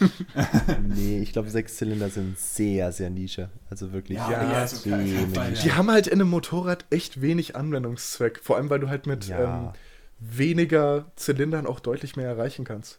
Nee, 0.88 1.20
ich 1.20 1.32
glaube, 1.32 1.50
Sechszylinder 1.50 2.08
sind 2.08 2.38
sehr, 2.38 2.90
sehr 2.92 3.10
Nische. 3.10 3.50
Also 3.70 3.92
wirklich 3.92 4.18
Ja, 4.18 4.30
ja, 4.30 4.52
also 4.52 4.88
Fall, 4.88 5.04
Nische. 5.50 5.62
Die 5.62 5.72
haben 5.72 5.90
halt 5.90 6.06
in 6.06 6.14
einem 6.20 6.30
Motorrad 6.30 6.86
echt 6.90 7.20
wenig 7.20 7.54
Anwendungszweck. 7.56 8.40
Vor 8.42 8.56
allem, 8.56 8.70
weil 8.70 8.80
du 8.80 8.88
halt 8.88 9.06
mit 9.06 9.28
Ja. 9.28 9.66
ähm, 9.66 9.72
weniger 10.18 11.06
Zylindern 11.16 11.66
auch 11.66 11.80
deutlich 11.80 12.16
mehr 12.16 12.26
erreichen 12.28 12.64
kannst. 12.64 12.98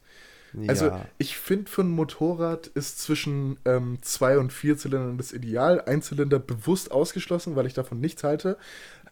Also 0.68 0.86
ja. 0.88 1.06
ich 1.18 1.38
finde, 1.38 1.70
für 1.70 1.82
ein 1.82 1.90
Motorrad 1.90 2.68
ist 2.68 3.00
zwischen 3.00 3.58
ähm, 3.66 3.98
zwei 4.02 4.38
und 4.38 4.54
vier 4.54 4.78
Zylindern 4.78 5.18
das 5.18 5.32
Ideal. 5.34 5.82
Ein 5.86 6.02
Zylinder 6.02 6.40
bewusst 6.40 6.92
ausgeschlossen, 6.92 7.56
weil 7.56 7.66
ich 7.66 7.74
davon 7.74 8.00
nichts 8.00 8.24
halte. 8.24 8.58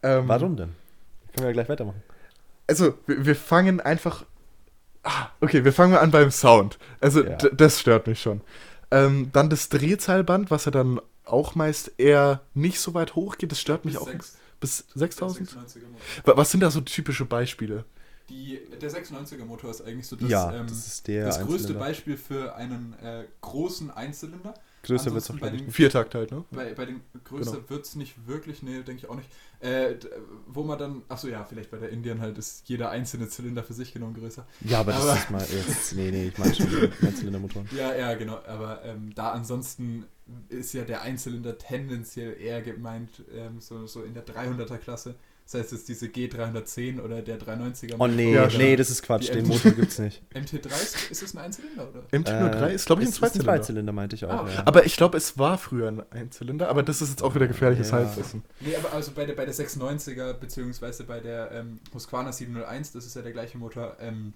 Ähm, 0.02 0.28
Warum 0.28 0.56
denn? 0.56 0.70
Können 1.34 1.44
wir 1.44 1.46
ja 1.46 1.52
gleich 1.52 1.68
weitermachen. 1.68 2.02
Also, 2.68 2.94
wir, 3.06 3.26
wir 3.26 3.36
fangen 3.36 3.80
einfach. 3.80 4.24
Ah, 5.02 5.26
okay, 5.40 5.64
wir 5.64 5.72
fangen 5.72 5.92
mal 5.92 5.98
an 6.00 6.10
beim 6.12 6.30
Sound. 6.30 6.78
Also, 7.00 7.24
Ja. 7.24 7.36
das 7.36 7.80
stört 7.80 8.06
mich 8.06 8.20
schon. 8.22 8.40
Ähm, 8.92 9.30
dann 9.32 9.50
das 9.50 9.68
Drehzahlband, 9.68 10.50
was 10.50 10.66
ja 10.66 10.70
dann 10.70 11.00
auch 11.24 11.54
meist 11.54 11.92
eher 11.98 12.40
nicht 12.54 12.78
so 12.78 12.94
weit 12.94 13.14
hoch 13.16 13.36
geht. 13.38 13.50
Das 13.52 13.60
stört 13.60 13.84
mich 13.84 13.94
Bis 13.94 14.02
auch. 14.02 14.08
sechs- 14.10 14.36
Bis 14.60 14.84
6000? 14.94 15.48
96er 15.50 15.54
Motor. 15.88 16.00
Wa- 16.24 16.36
Was 16.36 16.50
sind 16.52 16.60
da 16.60 16.70
so 16.70 16.80
typische 16.82 17.24
Beispiele? 17.24 17.84
Die, 18.32 18.58
der 18.80 18.90
96er 18.90 19.44
Motor 19.44 19.70
ist 19.70 19.82
eigentlich 19.82 20.06
so 20.06 20.16
das, 20.16 20.30
ja, 20.30 20.52
ähm, 20.54 20.66
das 20.66 20.86
ist 20.86 21.06
der 21.06 21.26
das 21.26 21.40
größte. 21.40 21.74
Beispiel 21.74 22.16
für 22.16 22.54
einen 22.56 22.94
äh, 23.02 23.24
großen 23.42 23.90
Einzylinder. 23.90 24.54
Größer 24.84 25.12
wird 25.12 25.22
es 25.22 25.30
auch 25.30 25.38
bei 25.38 25.50
den. 25.50 25.70
Viertakt 25.70 26.14
halt, 26.14 26.32
ne? 26.32 26.42
Bei, 26.50 26.72
bei 26.74 26.86
dem 26.86 27.02
größer 27.24 27.52
Genau. 27.52 27.70
wird 27.70 27.84
es 27.84 27.94
nicht 27.94 28.26
wirklich, 28.26 28.62
nee, 28.62 28.82
denke 28.82 28.94
ich 29.04 29.08
auch 29.08 29.16
nicht. 29.16 29.28
Äh, 29.60 29.96
wo 30.46 30.62
man 30.64 30.78
dann, 30.78 31.02
achso 31.08 31.28
ja, 31.28 31.44
vielleicht 31.44 31.70
bei 31.70 31.76
der 31.76 31.90
Indian 31.90 32.20
halt 32.20 32.36
ist 32.38 32.68
jeder 32.68 32.88
einzelne 32.90 33.28
Zylinder 33.28 33.62
für 33.62 33.74
sich 33.74 33.92
genommen 33.92 34.14
größer. 34.14 34.44
Ja, 34.62 34.80
aber 34.80 34.92
das 34.92 35.02
Aber- 35.02 35.14
ist 35.18 35.30
mal 35.30 35.46
jetzt. 35.52 35.94
Nee, 35.94 36.10
nee, 36.10 36.28
ich 36.28 36.38
meine 36.38 36.54
schon 36.54 36.66
Einzylindermotoren. 37.02 37.68
Ja, 37.76 37.94
ja, 37.94 38.14
genau. 38.14 38.38
Aber 38.46 38.82
ähm, 38.84 39.12
da 39.14 39.32
ansonsten 39.32 40.06
ist 40.48 40.72
ja 40.72 40.82
der 40.84 41.02
Einzylinder 41.02 41.58
tendenziell 41.58 42.40
eher 42.40 42.62
gemeint, 42.62 43.22
ähm, 43.32 43.60
so, 43.60 43.86
so 43.86 44.02
in 44.02 44.14
der 44.14 44.24
300er 44.26 44.78
Klasse. 44.78 45.14
Das 45.44 45.54
heißt, 45.54 45.72
es 45.72 45.80
ist 45.80 45.88
diese 45.88 46.06
G310 46.06 47.00
oder 47.00 47.20
der 47.20 47.38
390er. 47.38 47.96
Oh 47.98 48.06
nee, 48.06 48.34
Ja, 48.34 48.48
nee, 48.48 48.76
das 48.76 48.90
ist 48.90 49.02
Quatsch, 49.02 49.28
den 49.28 49.46
Motor 49.46 49.72
gibt's 49.72 49.98
nicht. 49.98 50.22
MT3 50.34 50.66
ist, 50.66 51.10
ist 51.10 51.22
es 51.22 51.34
ein 51.34 51.38
Einzylinder, 51.38 51.88
oder? 51.90 52.00
MT-03 52.10 52.68
ist, 52.68 52.86
glaube 52.86 53.02
ich, 53.02 53.08
ein 53.08 53.10
Äh, 53.10 53.12
ist 53.12 53.16
ein 53.16 53.20
Zweizylinder. 53.20 53.44
Zweizylinder, 53.44 53.92
meinte 53.92 54.16
ich 54.16 54.24
auch. 54.24 54.44
Ah, 54.46 54.48
ja. 54.48 54.62
Aber 54.64 54.86
ich 54.86 54.96
glaube, 54.96 55.18
es 55.18 55.36
war 55.38 55.58
früher 55.58 55.88
ein 55.88 56.02
Einzylinder, 56.12 56.68
aber 56.68 56.82
das 56.82 57.02
ist 57.02 57.10
jetzt 57.10 57.22
auch 57.22 57.34
wieder 57.34 57.48
gefährliches 57.48 57.90
Ja. 57.90 57.96
Halbwissen. 57.98 58.42
Nee, 58.60 58.76
aber 58.76 58.92
also 58.92 59.10
bei 59.12 59.26
der, 59.26 59.34
bei 59.34 59.44
der 59.44 59.54
690er, 59.54 60.32
beziehungsweise 60.34 61.04
bei 61.04 61.20
der 61.20 61.50
ähm, 61.52 61.80
Husqvarna 61.92 62.32
701, 62.32 62.92
das 62.92 63.04
ist 63.04 63.16
ja 63.16 63.22
der 63.22 63.32
gleiche 63.32 63.58
Motor, 63.58 63.96
ähm, 64.00 64.32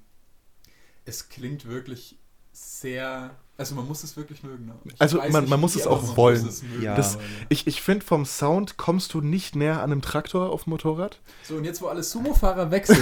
es 1.04 1.28
klingt 1.28 1.66
wirklich 1.68 2.18
sehr. 2.52 3.30
Also 3.58 3.74
man 3.74 3.88
muss 3.88 4.04
es 4.04 4.18
wirklich 4.18 4.42
mögen. 4.42 4.66
Ne? 4.66 4.74
Ich 4.84 5.00
Also 5.00 5.16
man- 5.30 5.48
man 5.48 5.58
muss 5.58 5.76
es 5.76 5.86
auch 5.86 6.02
man 6.02 6.16
wollen. 6.18 6.44
muss 6.44 6.56
es 6.56 6.62
mögen. 6.62 6.82
Ja. 6.82 6.94
Das- 6.94 7.16
Ich, 7.48 7.66
ich 7.66 7.80
finde, 7.80 8.04
vom 8.04 8.26
Sound 8.26 8.76
kommst 8.76 9.14
du 9.14 9.22
nicht 9.22 9.56
näher 9.56 9.76
an 9.82 9.92
einem 9.92 10.02
Traktor 10.02 10.50
auf 10.50 10.64
dem 10.64 10.70
Motorrad. 10.70 11.20
So, 11.42 11.56
und 11.56 11.64
jetzt, 11.64 11.80
wo 11.80 11.86
alle 11.86 12.02
Sumo-Fahrer 12.02 12.70
weg 12.70 12.86
sind. 12.86 13.00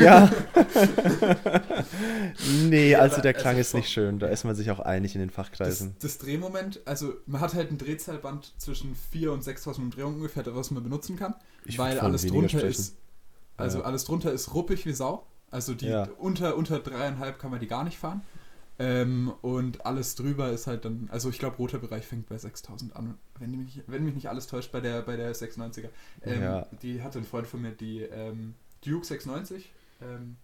Ja. 0.00 0.30
nee, 2.68 2.94
also 2.94 3.20
der 3.20 3.34
Klang 3.34 3.56
also 3.56 3.60
ist 3.60 3.74
nicht 3.74 3.90
schön. 3.90 4.18
Da 4.18 4.28
ist 4.28 4.44
man 4.44 4.54
sich 4.54 4.70
auch 4.70 4.80
einig 4.80 5.14
in 5.14 5.20
den 5.20 5.28
das, 5.28 5.36
Fachkreisen. 5.36 5.96
das 6.00 6.18
Drehmoment, 6.18 6.80
also 6.84 7.14
man 7.26 7.40
hat 7.40 7.54
halt 7.54 7.70
ein 7.70 7.78
Drehzahlband 7.78 8.52
zwischen 8.58 8.94
4.000 9.12 9.28
und 9.32 9.44
6.000 9.44 9.78
Umdrehungen 9.78 10.16
ungefähr, 10.16 10.44
was 10.54 10.70
man 10.70 10.82
benutzen 10.82 11.16
kann. 11.18 11.34
Ich 11.64 11.78
weil 11.78 11.98
alles 12.00 12.26
drunter 12.26 12.48
sprechen. 12.48 12.68
ist. 12.68 12.96
Also 13.56 13.78
Ja. 13.80 13.84
alles 13.84 14.04
drunter 14.04 14.32
ist 14.32 14.54
ruppig 14.54 14.86
wie 14.86 14.92
Sau. 14.92 15.26
Also 15.50 15.74
die 15.74 15.86
Ja. 15.86 16.08
unter, 16.18 16.56
unter 16.56 16.78
dreieinhalb 16.78 17.38
kann 17.38 17.50
man 17.50 17.60
die 17.60 17.66
gar 17.66 17.84
nicht 17.84 17.98
fahren. 17.98 18.22
Ähm, 18.82 19.30
und 19.42 19.84
alles 19.84 20.14
drüber 20.14 20.50
ist 20.50 20.66
halt 20.66 20.86
dann, 20.86 21.10
also 21.12 21.28
ich 21.28 21.38
glaube, 21.38 21.58
roter 21.58 21.78
Bereich 21.78 22.06
fängt 22.06 22.30
bei 22.30 22.38
6000 22.38 22.96
an, 22.96 23.18
wenn 23.38 23.50
mich, 23.50 23.82
wenn 23.86 24.04
mich 24.04 24.14
nicht 24.14 24.30
alles 24.30 24.46
täuscht, 24.46 24.72
bei 24.72 24.80
der, 24.80 25.02
bei 25.02 25.16
der 25.16 25.34
96er. 25.34 25.90
Ähm, 26.22 26.42
Ja. 26.42 26.66
Die 26.80 27.02
hatte 27.02 27.18
ein 27.18 27.26
Freund 27.26 27.46
von 27.46 27.60
mir, 27.60 27.72
die 27.72 28.00
ähm, 28.00 28.54
Duke 28.82 29.04
690. 29.04 29.70
Ähm, 30.00 30.36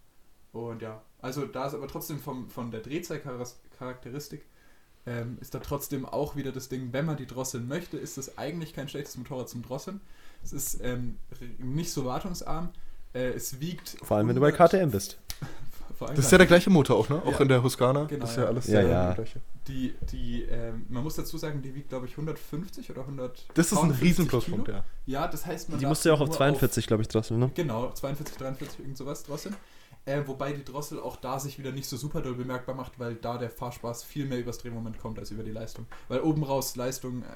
und 0.53 0.83
ja, 0.83 1.01
also 1.23 1.47
da 1.47 1.67
ist 1.67 1.75
aber 1.75 1.89
trotzdem 1.89 2.19
vom, 2.19 2.51
von 2.51 2.71
der 2.71 2.81
Drehzahlcharakteristik 2.81 4.43
ähm, 5.07 5.39
ist 5.41 5.55
da 5.55 5.61
trotzdem 5.61 6.05
auch 6.05 6.37
wieder 6.37 6.53
das 6.53 6.69
Ding, 6.69 6.93
wenn 6.93 7.07
man 7.07 7.17
die 7.17 7.27
drosseln 7.27 7.67
möchte, 7.67 7.97
ist 7.97 8.19
das 8.19 8.37
eigentlich 8.37 8.75
kein 8.75 8.89
schlechtes 8.89 9.17
Motorrad 9.17 9.49
zum 9.49 9.63
Drosseln. 9.63 10.03
Es 10.45 10.53
ist 10.53 10.81
ähm, 10.83 11.17
nicht 11.59 11.91
so 11.91 12.05
wartungsarm. 12.05 12.69
Äh, 13.15 13.29
es 13.29 13.61
wiegt. 13.61 13.97
Vor 14.03 14.19
allem, 14.19 14.29
wenn 14.29 14.35
du 14.35 14.43
bei 14.43 14.53
100 14.53 14.73
KTM 14.73 14.91
bist. 14.91 15.19
Vor 15.97 16.09
allem 16.09 16.17
Das 16.17 16.27
ist 16.27 16.31
ja 16.31 16.39
der 16.39 16.47
gleiche 16.47 16.69
Motor 16.71 16.97
auch, 16.97 17.09
ne? 17.09 17.23
Auch 17.25 17.33
Ja. 17.33 17.41
in 17.41 17.49
der 17.49 17.63
Husqvarna. 17.63 18.05
Genau, 18.05 18.21
das 18.21 18.31
ist 18.33 18.37
ja 18.37 18.43
ja. 18.43 18.49
alles 18.49 18.67
Ja, 18.67 18.81
der 18.83 18.91
ja. 18.91 19.15
gleiche. 19.15 19.41
Die, 19.67 19.95
die, 20.13 20.43
ähm, 20.43 20.85
man 20.89 21.03
muss 21.03 21.17
dazu 21.17 21.39
sagen, 21.39 21.63
die 21.63 21.75
wiegt, 21.75 21.89
glaube 21.89 22.07
ich, 22.07 22.13
150 22.13 22.91
oder 22.91 23.01
100. 23.03 23.47
Das 23.55 23.67
ist 23.67 23.73
ein 23.73 23.79
250 23.79 24.03
riesen 24.09 24.27
Pluspunkt, 24.29 24.65
Kilo. 24.67 24.77
ja. 24.79 24.85
Ja, 25.07 25.29
das 25.29 25.47
heißt, 25.47 25.71
man 25.71 25.79
Die 25.79 25.85
darf 25.85 25.91
musst 25.91 26.05
du 26.05 26.11
ja 26.11 26.15
auch 26.15 26.21
auf 26.21 26.29
nur 26.29 26.37
42, 26.37 26.87
glaube 26.87 27.03
ich, 27.03 27.09
drosseln, 27.09 27.41
ne? 27.41 27.51
Genau, 27.55 27.91
42, 27.93 28.37
43, 28.37 28.81
irgend 28.81 28.97
sowas 28.99 29.23
drosseln. 29.25 29.57
Äh, 30.05 30.23
wobei 30.27 30.53
die 30.53 30.65
Drossel 30.65 31.01
auch 31.01 31.17
da 31.17 31.41
sich 31.41 31.59
wieder 31.59 31.73
nicht 31.73 31.89
so 31.89 31.97
super 31.97 32.21
doll 32.21 32.35
bemerkbar 32.35 32.75
macht, 32.77 32.99
weil 33.01 33.17
da 33.17 33.39
der 33.39 33.51
Fahrspaß 33.51 34.05
viel 34.05 34.27
mehr 34.27 34.39
übers 34.39 34.59
Drehmoment 34.59 34.99
kommt 35.01 35.19
als 35.19 35.33
über 35.33 35.43
die 35.43 35.51
Leistung. 35.51 35.87
Weil 36.09 36.21
oben 36.21 36.45
raus 36.45 36.77
Leistung 36.77 37.23
äh, 37.23 37.27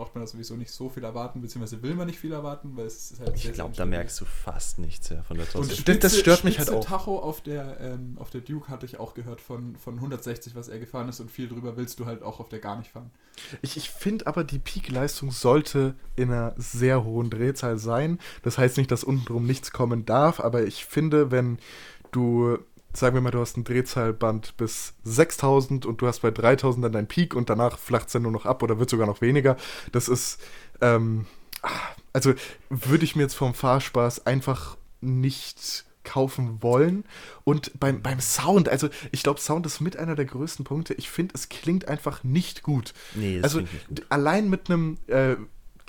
braucht 0.00 0.14
man 0.14 0.24
da 0.24 0.26
sowieso 0.26 0.56
nicht 0.56 0.70
so 0.70 0.88
viel 0.88 1.04
erwarten, 1.04 1.42
beziehungsweise 1.42 1.82
will 1.82 1.94
man 1.94 2.06
nicht 2.06 2.18
viel 2.18 2.32
erwarten, 2.32 2.74
weil 2.74 2.86
es 2.86 3.10
ist 3.10 3.20
halt 3.20 3.36
Ich 3.36 3.52
glaube, 3.52 3.76
da 3.76 3.84
merkst 3.84 4.18
du 4.22 4.24
fast 4.24 4.78
nichts 4.78 5.10
ja, 5.10 5.22
von 5.22 5.36
der 5.36 5.44
das- 5.44 5.76
Spitze, 5.76 5.98
das 5.98 6.18
stört 6.18 6.42
mich 6.44 6.58
halt 6.58 6.70
auch. 6.70 6.82
Tacho 6.82 7.18
auf 7.18 7.42
der, 7.42 7.78
ähm, 7.80 8.16
auf 8.18 8.30
der 8.30 8.40
Duke 8.40 8.68
hatte 8.68 8.86
ich 8.86 8.98
auch 8.98 9.12
gehört 9.12 9.42
von, 9.42 9.76
von 9.76 9.96
160, 9.96 10.54
was 10.54 10.68
er 10.68 10.78
gefahren 10.78 11.10
ist 11.10 11.20
und 11.20 11.30
viel 11.30 11.48
drüber 11.48 11.76
willst 11.76 12.00
du 12.00 12.06
halt 12.06 12.22
auch 12.22 12.40
auf 12.40 12.48
der 12.48 12.60
gar 12.60 12.78
nicht 12.78 12.90
fahren. 12.92 13.10
Ich, 13.60 13.76
ich 13.76 13.90
finde 13.90 14.26
aber, 14.26 14.42
die 14.42 14.58
Peak-Leistung 14.58 15.32
sollte 15.32 15.94
in 16.16 16.30
einer 16.32 16.54
sehr 16.56 17.04
hohen 17.04 17.28
Drehzahl 17.28 17.76
sein. 17.78 18.18
Das 18.42 18.56
heißt 18.56 18.78
nicht, 18.78 18.90
dass 18.90 19.04
untenrum 19.04 19.44
nichts 19.46 19.70
kommen 19.70 20.06
darf, 20.06 20.40
aber 20.40 20.62
ich 20.64 20.86
finde, 20.86 21.30
wenn 21.30 21.58
du, 22.10 22.56
sagen 22.92 23.14
wir 23.14 23.20
mal, 23.20 23.30
du 23.30 23.40
hast 23.40 23.56
ein 23.56 23.64
Drehzahlband 23.64 24.56
bis 24.56 24.94
6000 25.04 25.86
und 25.86 26.00
du 26.02 26.06
hast 26.06 26.20
bei 26.20 26.30
3000 26.30 26.84
dann 26.84 26.92
dein 26.92 27.06
Peak 27.08 27.34
und 27.34 27.48
danach 27.50 27.78
flacht 27.78 28.06
es 28.08 28.12
dann 28.12 28.22
nur 28.22 28.32
noch 28.32 28.46
ab 28.46 28.62
oder 28.62 28.78
wird 28.78 28.90
sogar 28.90 29.06
noch 29.06 29.20
weniger. 29.20 29.56
Das 29.92 30.08
ist, 30.08 30.40
ähm, 30.80 31.26
ah, 31.62 31.68
also 32.12 32.34
würde 32.68 33.04
ich 33.04 33.16
mir 33.16 33.22
jetzt 33.22 33.34
vom 33.34 33.54
Fahrspaß 33.54 34.26
einfach 34.26 34.76
nicht 35.00 35.84
kaufen 36.02 36.62
wollen. 36.62 37.04
Und 37.44 37.78
beim, 37.78 38.02
beim 38.02 38.20
Sound, 38.20 38.68
also 38.68 38.88
ich 39.12 39.22
glaube, 39.22 39.38
Sound 39.40 39.66
ist 39.66 39.80
mit 39.80 39.96
einer 39.96 40.16
der 40.16 40.24
größten 40.24 40.64
Punkte. 40.64 40.94
Ich 40.94 41.10
finde, 41.10 41.34
es 41.34 41.48
klingt 41.50 41.88
einfach 41.88 42.24
nicht 42.24 42.62
gut. 42.62 42.94
Nee, 43.14 43.36
das 43.36 43.44
also 43.54 43.60
nicht 43.60 43.88
gut. 43.88 43.98
d- 43.98 44.02
allein 44.08 44.48
mit 44.48 44.68
einem 44.70 44.96
äh, 45.08 45.36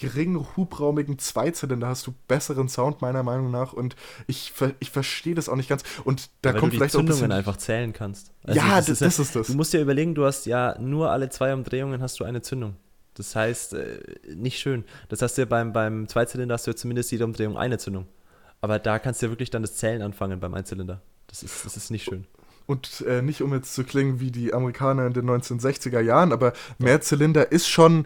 geringen, 0.01 0.45
hubraumigen 0.57 1.17
Zweizylinder 1.17 1.87
hast 1.87 2.05
du 2.07 2.13
besseren 2.27 2.67
Sound, 2.67 3.01
meiner 3.01 3.23
Meinung 3.23 3.51
nach. 3.51 3.71
Und 3.71 3.95
ich, 4.27 4.51
ich 4.79 4.91
verstehe 4.91 5.35
das 5.35 5.47
auch 5.47 5.55
nicht 5.55 5.69
ganz. 5.69 5.83
Und 6.03 6.29
da 6.41 6.53
Weil 6.53 6.59
kommt 6.59 6.71
du 6.73 6.75
die 6.75 6.77
vielleicht 6.79 6.95
auch 6.95 6.99
ein 6.99 7.05
Zündungen 7.07 7.19
bisschen. 7.29 7.31
einfach 7.31 7.57
zählen 7.57 7.93
kannst. 7.93 8.31
ja, 8.47 8.77
das, 8.81 8.87
ja- 8.99 9.05
das 9.05 9.19
ist 9.19 9.35
das. 9.35 9.47
Du 9.47 9.53
musst 9.53 9.71
dir 9.73 9.81
überlegen, 9.81 10.13
du 10.15 10.25
hast 10.25 10.45
ja 10.45 10.77
nur 10.79 11.11
alle 11.11 11.29
zwei 11.29 11.53
Umdrehungen 11.53 12.01
hast 12.01 12.19
du 12.19 12.23
eine 12.25 12.41
Zündung. 12.41 12.75
Das 13.13 13.35
heißt, 13.35 13.73
äh, 13.75 13.99
nicht 14.35 14.59
schön. 14.59 14.83
Das 15.09 15.21
hast 15.21 15.37
du 15.37 15.43
ja 15.43 15.45
beim, 15.45 15.73
beim 15.73 16.07
Zweizylinder 16.07 16.53
hast 16.53 16.65
du 16.67 16.71
ja 16.71 16.75
zumindest 16.75 17.11
jede 17.11 17.23
Umdrehung 17.25 17.57
eine 17.57 17.77
Zündung. 17.77 18.07
Aber 18.61 18.79
da 18.79 18.99
kannst 18.99 19.21
du 19.21 19.27
ja 19.27 19.31
wirklich 19.31 19.49
dann 19.49 19.61
das 19.63 19.75
Zählen 19.75 20.01
anfangen 20.01 20.39
beim 20.39 20.53
Einzylinder. 20.53 21.01
Das 21.27 21.43
ist, 21.43 21.65
das 21.65 21.77
ist 21.77 21.91
nicht 21.91 22.03
schön. 22.05 22.25
Und 22.67 23.01
äh, 23.07 23.21
nicht 23.21 23.41
um 23.41 23.53
jetzt 23.53 23.73
zu 23.73 23.83
klingen 23.83 24.19
wie 24.19 24.31
die 24.31 24.53
Amerikaner 24.53 25.05
in 25.07 25.13
den 25.13 25.29
1960er 25.29 25.99
Jahren, 25.99 26.31
aber 26.31 26.53
Mehrzylinder 26.77 27.51
ist 27.51 27.67
schon, 27.67 28.05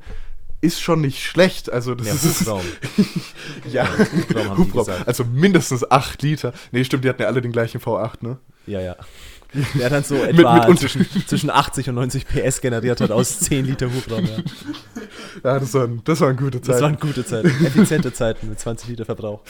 ist 0.62 0.82
schon 0.82 1.01
nicht 1.01 1.24
schlecht. 1.24 1.72
Also 1.72 1.95
das 1.95 2.06
Mehr 2.06 2.16
ist 2.16 2.41
Hubraum. 2.41 2.66
ja, 3.72 3.88
Hubraum 3.97 4.58
Hubraum. 4.58 4.88
Also 5.06 5.24
mindestens 5.24 5.89
8 5.89 6.22
Liter. 6.22 6.53
Nee, 6.72 6.84
stimmt, 6.84 7.03
die 7.03 7.10
hatten 7.10 7.22
ja 7.22 7.28
alle 7.28 7.41
den 7.41 7.51
gleichen 7.51 7.80
V8, 7.82 8.18
ne? 8.22 8.38
Ja, 8.68 8.82
ja. 8.82 8.95
Der 9.80 9.89
dann 9.89 10.03
so 10.03 10.16
Mit, 10.16 10.30
etwa 10.39 10.56
mit 10.60 10.68
Unterschied. 10.70 11.28
zwischen 11.30 11.49
80 11.49 11.89
und 11.89 11.95
90 11.95 12.28
PS 12.28 12.62
generiert 12.62 13.01
hat 13.01 13.12
aus 13.12 13.39
10 13.39 13.66
Liter 13.66 13.88
Hubraum. 13.91 14.26
Ja. 14.26 14.32
Ja, 15.43 15.60
das 15.60 15.74
waren, 15.74 16.01
das 16.06 16.22
waren 16.22 16.36
gute 16.38 16.60
Das 16.60 16.68
Zeiten. 16.68 16.82
waren 16.82 16.99
gute 16.99 17.26
Zeiten. 17.26 17.47
Effiziente 17.66 18.14
Zeiten 18.14 18.49
mit 18.49 18.60
20 18.60 18.89
Liter 18.89 19.06
Verbrauch. 19.06 19.41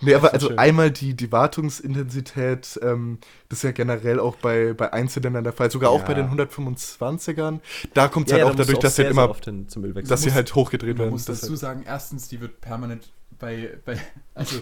Nee, 0.00 0.14
aber 0.14 0.32
also 0.32 0.48
schön. 0.48 0.58
einmal 0.58 0.90
die, 0.90 1.14
die 1.14 1.30
Wartungsintensität, 1.32 2.78
ähm, 2.82 3.18
das 3.48 3.58
ist 3.58 3.62
ja 3.64 3.72
generell 3.72 4.20
auch 4.20 4.36
bei, 4.36 4.72
bei 4.72 4.92
Einzylindern 4.92 5.44
der 5.44 5.52
Fall, 5.52 5.70
sogar 5.70 5.90
auch 5.90 6.00
Ja. 6.00 6.06
bei 6.06 6.14
den 6.14 6.30
125ern. 6.30 7.60
Da 7.94 8.08
kommt 8.08 8.26
es 8.28 8.32
Ja, 8.32 8.38
halt 8.38 8.46
auch 8.52 8.56
dadurch, 8.56 8.78
du 8.78 8.82
dass 8.82 8.96
sie 8.96 9.02
sehr, 9.02 9.06
halt 9.06 9.12
immer, 9.12 10.02
dass 10.02 10.20
sie 10.22 10.28
muss- 10.28 10.34
halt 10.34 10.54
hochgedreht 10.54 10.90
Man 10.96 10.98
werden. 10.98 11.10
muss 11.10 11.24
Das 11.24 11.40
dazu 11.40 11.52
halt- 11.52 11.60
sagen, 11.60 11.82
erstens, 11.86 12.28
die 12.28 12.40
wird 12.40 12.60
permanent 12.60 13.08
bei, 13.38 13.78
bei 13.84 13.98
also 14.34 14.60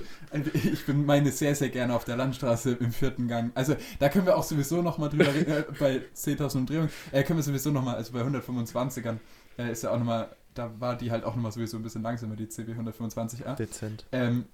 ich 0.55 0.87
bin 0.87 1.05
meine 1.05 1.31
sehr, 1.31 1.55
sehr 1.55 1.68
gerne 1.68 1.95
auf 1.95 2.05
der 2.05 2.16
Landstraße 2.16 2.73
im 2.73 2.93
vierten 2.93 3.29
Gang. 3.29 3.53
Also 3.55 3.77
da 3.99 4.09
können 4.09 4.27
wir 4.27 4.37
auch 4.37 4.43
sowieso 4.43 4.83
nochmal 4.83 5.09
drüber 5.09 5.33
reden, 5.35 5.51
äh, 5.51 5.64
bei 5.79 6.03
10.000 6.14 6.57
Umdrehungen, 6.59 6.91
äh, 7.11 7.23
können 7.23 7.39
wir 7.39 7.45
sowieso 7.45 7.70
nochmal, 7.70 7.97
also 7.97 8.12
bei 8.12 8.20
125ern 8.20 9.18
äh, 9.59 9.73
ist 9.73 9.83
ja 9.83 9.91
auch 9.91 9.99
nochmal, 9.99 10.35
da 10.55 10.70
war 10.81 10.97
die 10.97 11.11
halt 11.11 11.25
auch 11.25 11.35
nochmal 11.35 11.53
sowieso 11.53 11.77
ein 11.77 11.83
bisschen 11.83 12.03
langsamer, 12.03 12.37
die 12.37 12.49
CB 12.49 12.73
125R. 12.73 13.57
Dezent. 13.57 14.07
Ähm, 14.12 14.47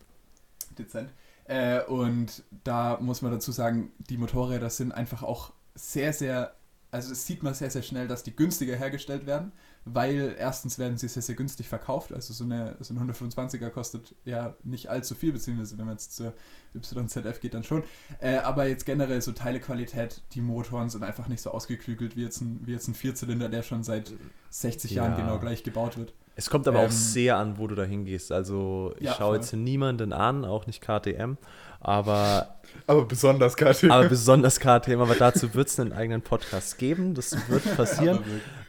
dezent. 0.78 1.10
Äh, 1.44 1.82
und 1.84 2.42
da 2.64 2.98
muss 3.00 3.22
man 3.22 3.32
dazu 3.32 3.52
sagen, 3.52 3.90
die 3.98 4.18
Motorräder 4.18 4.70
sind 4.70 4.92
einfach 4.92 5.22
auch 5.22 5.52
sehr, 5.74 6.12
sehr, 6.12 6.54
also 6.90 7.12
es 7.12 7.26
sieht 7.26 7.42
man 7.42 7.52
sehr, 7.54 7.70
sehr 7.70 7.82
schnell, 7.82 8.08
dass 8.08 8.22
die 8.22 8.34
günstiger 8.34 8.74
hergestellt 8.76 9.26
werden, 9.26 9.52
weil 9.84 10.34
erstens 10.38 10.78
werden 10.78 10.96
sie 10.98 11.08
sehr, 11.08 11.22
sehr 11.22 11.34
günstig 11.34 11.68
verkauft. 11.68 12.12
Also 12.12 12.32
so 12.32 12.44
eine, 12.44 12.76
so 12.80 12.94
eine 12.94 13.12
125er 13.12 13.70
kostet 13.70 14.14
ja 14.24 14.54
nicht 14.64 14.88
allzu 14.88 15.14
viel, 15.14 15.32
beziehungsweise 15.32 15.76
wenn 15.78 15.86
man 15.86 15.94
jetzt 15.94 16.16
zur 16.16 16.32
YZF 16.74 17.40
geht, 17.40 17.54
dann 17.54 17.64
schon. 17.64 17.82
Äh, 18.20 18.36
aber 18.38 18.66
jetzt 18.68 18.86
generell 18.86 19.20
so 19.22 19.32
Teilequalität, 19.32 20.22
die 20.32 20.40
Motoren 20.40 20.88
sind 20.90 21.02
einfach 21.02 21.28
nicht 21.28 21.42
so 21.42 21.50
ausgeklügelt 21.50 22.16
wie 22.16 22.22
jetzt 22.22 22.40
ein, 22.40 22.60
wie 22.64 22.72
jetzt 22.72 22.88
ein 22.88 22.94
Vierzylinder, 22.94 23.48
der 23.48 23.62
schon 23.62 23.82
seit 23.82 24.12
60 24.50 24.92
Jahren 24.92 25.12
Ja. 25.12 25.16
genau 25.18 25.38
gleich 25.38 25.62
gebaut 25.62 25.96
wird. 25.98 26.14
Es 26.36 26.48
kommt 26.50 26.68
aber 26.68 26.78
auch 26.78 26.84
Ähm, 26.84 26.90
sehr 26.92 27.36
an, 27.36 27.58
wo 27.58 27.66
du 27.66 27.74
da 27.74 27.82
hingehst. 27.82 28.30
Also 28.30 28.94
ich 28.98 29.06
Ja, 29.06 29.14
schaue 29.14 29.30
voll. 29.30 29.36
jetzt 29.38 29.52
niemanden 29.54 30.12
an, 30.12 30.44
auch 30.44 30.66
nicht 30.68 30.80
KTM, 30.80 31.36
aber, 31.80 32.58
aber 32.86 33.04
besonders 33.04 33.56
KTM. 33.56 33.90
aber 33.90 34.08
besonders 34.08 34.60
KTM, 34.60 35.00
aber 35.00 35.14
dazu 35.14 35.54
wird 35.54 35.68
es 35.68 35.78
einen 35.78 35.92
eigenen 35.92 36.22
Podcast 36.22 36.78
geben. 36.78 37.14
Das 37.14 37.36
wird 37.48 37.76
passieren. 37.76 38.20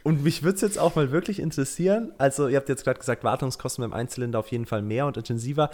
Und 0.02 0.22
mich 0.22 0.42
würde 0.42 0.56
es 0.56 0.60
jetzt 0.62 0.78
auch 0.78 0.94
mal 0.94 1.10
wirklich 1.10 1.40
interessieren, 1.40 2.12
also 2.18 2.48
ihr 2.48 2.56
habt 2.56 2.68
jetzt 2.68 2.84
gerade 2.84 2.98
gesagt, 2.98 3.24
Wartungskosten 3.24 3.82
beim 3.82 3.92
Einzylinder 3.92 4.38
auf 4.38 4.48
jeden 4.48 4.66
Fall 4.66 4.82
mehr 4.82 5.06
und 5.06 5.16
intensiver. 5.16 5.70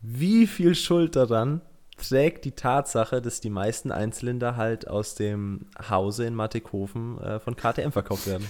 Wie 0.00 0.46
viel 0.46 0.74
Schuld 0.74 1.16
daran 1.16 1.60
trägt 1.96 2.44
die 2.44 2.52
Tatsache, 2.52 3.22
dass 3.22 3.40
die 3.40 3.50
meisten 3.50 3.92
Einzylinder 3.92 4.56
halt 4.56 4.88
aus 4.88 5.14
dem 5.14 5.66
Hause 5.88 6.26
in 6.26 6.34
Mattighofen 6.34 7.20
äh, 7.20 7.40
von 7.40 7.56
KTM 7.56 7.90
verkauft 7.90 8.26
werden? 8.26 8.46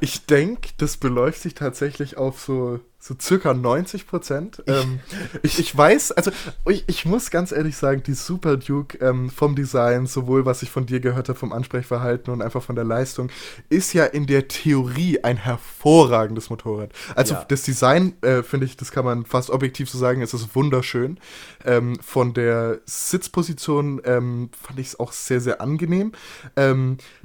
Ich 0.00 0.26
denke, 0.26 0.70
das 0.78 0.96
beläuft 0.96 1.42
sich 1.42 1.54
tatsächlich 1.54 2.16
auf 2.16 2.40
so 2.40 2.80
so 3.06 3.14
circa 3.20 3.54
90 3.54 4.08
Prozent. 4.08 4.62
Ähm, 4.66 4.98
ich, 5.42 5.60
ich 5.60 5.76
weiß, 5.76 6.10
also 6.12 6.32
ich, 6.68 6.84
ich 6.88 7.04
muss 7.04 7.30
ganz 7.30 7.52
ehrlich 7.52 7.76
sagen, 7.76 8.02
die 8.02 8.14
Super 8.14 8.56
Duke 8.56 8.98
ähm, 8.98 9.30
vom 9.30 9.54
Design, 9.54 10.06
sowohl 10.06 10.44
was 10.44 10.62
ich 10.62 10.70
von 10.70 10.86
dir 10.86 10.98
gehört 10.98 11.28
habe, 11.28 11.38
vom 11.38 11.52
Ansprechverhalten 11.52 12.32
und 12.32 12.42
einfach 12.42 12.62
von 12.62 12.74
der 12.74 12.84
Leistung, 12.84 13.30
ist 13.68 13.92
ja 13.92 14.06
in 14.06 14.26
der 14.26 14.48
Theorie 14.48 15.22
ein 15.22 15.36
hervorragendes 15.36 16.50
Motorrad. 16.50 16.90
Also 17.14 17.34
ja. 17.34 17.44
das 17.46 17.62
Design, 17.62 18.14
äh, 18.22 18.42
finde 18.42 18.66
ich, 18.66 18.76
das 18.76 18.90
kann 18.90 19.04
man 19.04 19.24
fast 19.24 19.50
objektiv 19.50 19.88
so 19.88 19.98
sagen, 19.98 20.20
es 20.20 20.34
ist 20.34 20.56
wunderschön. 20.56 21.18
Ähm, 21.64 22.00
von 22.02 22.34
der 22.34 22.80
Sitzposition 22.86 24.00
ähm, 24.04 24.50
fand 24.60 24.80
ich 24.80 24.88
es 24.88 24.98
auch 24.98 25.12
sehr, 25.12 25.40
sehr 25.40 25.60
angenehm. 25.60 26.10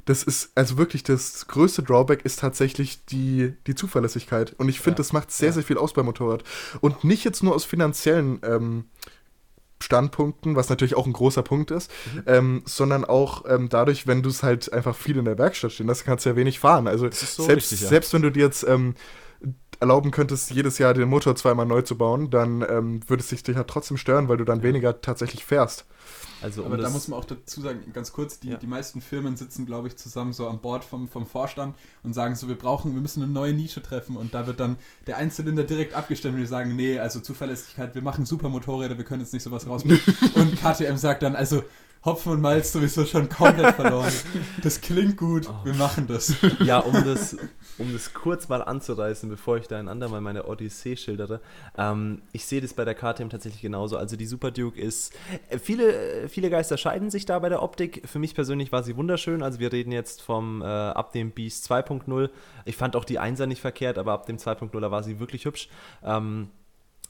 Das 0.04 0.22
ist, 0.24 0.50
also 0.54 0.78
wirklich 0.78 1.04
das 1.04 1.46
größte 1.46 1.82
Drawback 1.82 2.24
ist 2.24 2.40
tatsächlich 2.40 3.04
die, 3.04 3.54
die 3.66 3.74
Zuverlässigkeit. 3.74 4.54
Und 4.58 4.68
ich 4.68 4.80
finde, 4.80 4.96
ja. 4.96 4.96
das 4.98 5.12
macht 5.12 5.30
sehr, 5.30 5.48
ja. 5.48 5.52
sehr 5.52 5.62
viel 5.62 5.78
aus 5.78 5.92
beim 5.92 6.06
Motorrad. 6.06 6.42
Und 6.80 7.04
nicht 7.04 7.24
jetzt 7.24 7.42
nur 7.42 7.54
aus 7.54 7.64
finanziellen 7.64 8.40
ähm, 8.42 8.84
Standpunkten, 9.82 10.56
was 10.56 10.70
natürlich 10.70 10.96
auch 10.96 11.06
ein 11.06 11.12
großer 11.12 11.42
Punkt 11.42 11.70
ist, 11.70 11.90
mhm. 12.14 12.22
ähm, 12.26 12.62
sondern 12.64 13.04
auch 13.04 13.44
ähm, 13.48 13.68
dadurch, 13.68 14.06
wenn 14.06 14.22
du 14.22 14.30
es 14.30 14.42
halt 14.42 14.72
einfach 14.72 14.96
viel 14.96 15.18
in 15.18 15.24
der 15.24 15.38
Werkstatt 15.38 15.72
stehen 15.72 15.90
hast, 15.90 16.04
kannst 16.04 16.24
du 16.24 16.30
ja 16.30 16.36
wenig 16.36 16.58
fahren. 16.58 16.88
Also 16.88 17.10
so 17.10 17.44
selbst, 17.44 17.72
richtig, 17.72 17.82
ja. 17.82 17.88
selbst 17.88 18.12
wenn 18.14 18.22
du 18.22 18.30
dir 18.30 18.44
jetzt 18.44 18.66
ähm, 18.66 18.94
erlauben 19.80 20.12
könntest, 20.12 20.52
jedes 20.52 20.78
Jahr 20.78 20.94
den 20.94 21.08
Motor 21.08 21.36
zweimal 21.36 21.66
neu 21.66 21.82
zu 21.82 21.98
bauen, 21.98 22.30
dann 22.30 22.64
ähm, 22.68 23.00
würde 23.08 23.22
es 23.22 23.28
dich 23.28 23.46
ja 23.46 23.64
trotzdem 23.64 23.96
stören, 23.96 24.28
weil 24.28 24.36
du 24.36 24.44
dann 24.44 24.62
weniger 24.62 25.00
tatsächlich 25.00 25.44
fährst. 25.44 25.86
Also, 26.42 26.62
um 26.62 26.72
Aber 26.72 26.76
da 26.76 26.90
muss 26.90 27.08
man 27.08 27.18
auch 27.18 27.24
dazu 27.24 27.60
sagen, 27.60 27.80
ganz 27.92 28.12
kurz, 28.12 28.40
die, 28.40 28.50
ja. 28.50 28.56
die 28.56 28.66
meisten 28.66 29.00
Firmen 29.00 29.36
sitzen, 29.36 29.66
glaube 29.66 29.88
ich, 29.88 29.96
zusammen 29.96 30.32
so 30.32 30.48
an 30.48 30.60
Bord 30.60 30.84
vom, 30.84 31.08
vom 31.08 31.26
Vorstand 31.26 31.76
und 32.02 32.14
sagen 32.14 32.34
so, 32.34 32.48
wir 32.48 32.56
brauchen, 32.56 32.94
wir 32.94 33.00
müssen 33.00 33.22
eine 33.22 33.32
neue 33.32 33.52
Nische 33.52 33.82
treffen 33.82 34.16
und 34.16 34.34
da 34.34 34.46
wird 34.46 34.60
dann 34.60 34.76
der 35.06 35.18
Einzylinder 35.18 35.64
direkt 35.64 35.94
abgestimmt 35.94 36.34
und 36.34 36.40
die 36.40 36.46
sagen, 36.46 36.74
nee, 36.76 36.98
also 36.98 37.20
Zuverlässigkeit, 37.20 37.94
wir 37.94 38.02
machen 38.02 38.26
super 38.26 38.48
Motorräder, 38.48 38.98
wir 38.98 39.04
können 39.04 39.20
jetzt 39.20 39.32
nicht 39.32 39.42
sowas 39.42 39.66
rausbringen. 39.66 40.00
und 40.34 40.56
KTM 40.56 40.96
sagt 40.96 41.22
dann, 41.22 41.36
also 41.36 41.62
Hopfen 42.04 42.32
und 42.32 42.40
Malz 42.40 42.72
sowieso 42.72 43.04
schon 43.04 43.28
komplett 43.28 43.74
verloren. 43.76 44.12
Das 44.62 44.80
klingt 44.80 45.16
gut, 45.16 45.48
oh. 45.48 45.64
wir 45.64 45.74
machen 45.74 46.08
das. 46.08 46.34
Ja, 46.60 46.78
um 46.78 46.92
das, 47.04 47.36
um 47.78 47.92
das 47.92 48.12
kurz 48.12 48.48
mal 48.48 48.60
anzureißen, 48.62 49.28
bevor 49.28 49.56
ich 49.58 49.68
da 49.68 49.78
ein 49.78 49.88
andermal 49.88 50.20
meine 50.20 50.46
Odyssee 50.46 50.96
schildere. 50.96 51.40
Ähm, 51.78 52.22
ich 52.32 52.44
sehe 52.44 52.60
das 52.60 52.74
bei 52.74 52.84
der 52.84 52.94
KTM 52.94 53.28
tatsächlich 53.28 53.62
genauso. 53.62 53.96
Also 53.96 54.16
die 54.16 54.26
Super 54.26 54.50
Duke 54.50 54.80
ist, 54.80 55.14
äh, 55.48 55.58
viele, 55.58 56.28
viele 56.28 56.50
Geister 56.50 56.76
scheiden 56.76 57.10
sich 57.10 57.24
da 57.24 57.38
bei 57.38 57.48
der 57.48 57.62
Optik. 57.62 58.02
Für 58.06 58.18
mich 58.18 58.34
persönlich 58.34 58.72
war 58.72 58.82
sie 58.82 58.96
wunderschön. 58.96 59.42
Also 59.42 59.60
wir 59.60 59.72
reden 59.72 59.92
jetzt 59.92 60.22
vom, 60.22 60.60
äh, 60.62 60.64
ab 60.64 61.12
dem 61.12 61.30
Beast 61.30 61.70
2.0. 61.70 62.30
Ich 62.64 62.76
fand 62.76 62.96
auch 62.96 63.04
die 63.04 63.20
1er 63.20 63.46
nicht 63.46 63.60
verkehrt, 63.60 63.96
aber 63.98 64.12
ab 64.12 64.26
dem 64.26 64.38
2.0er 64.38 64.90
war 64.90 65.04
sie 65.04 65.20
wirklich 65.20 65.44
hübsch. 65.44 65.68
Ähm, 66.02 66.48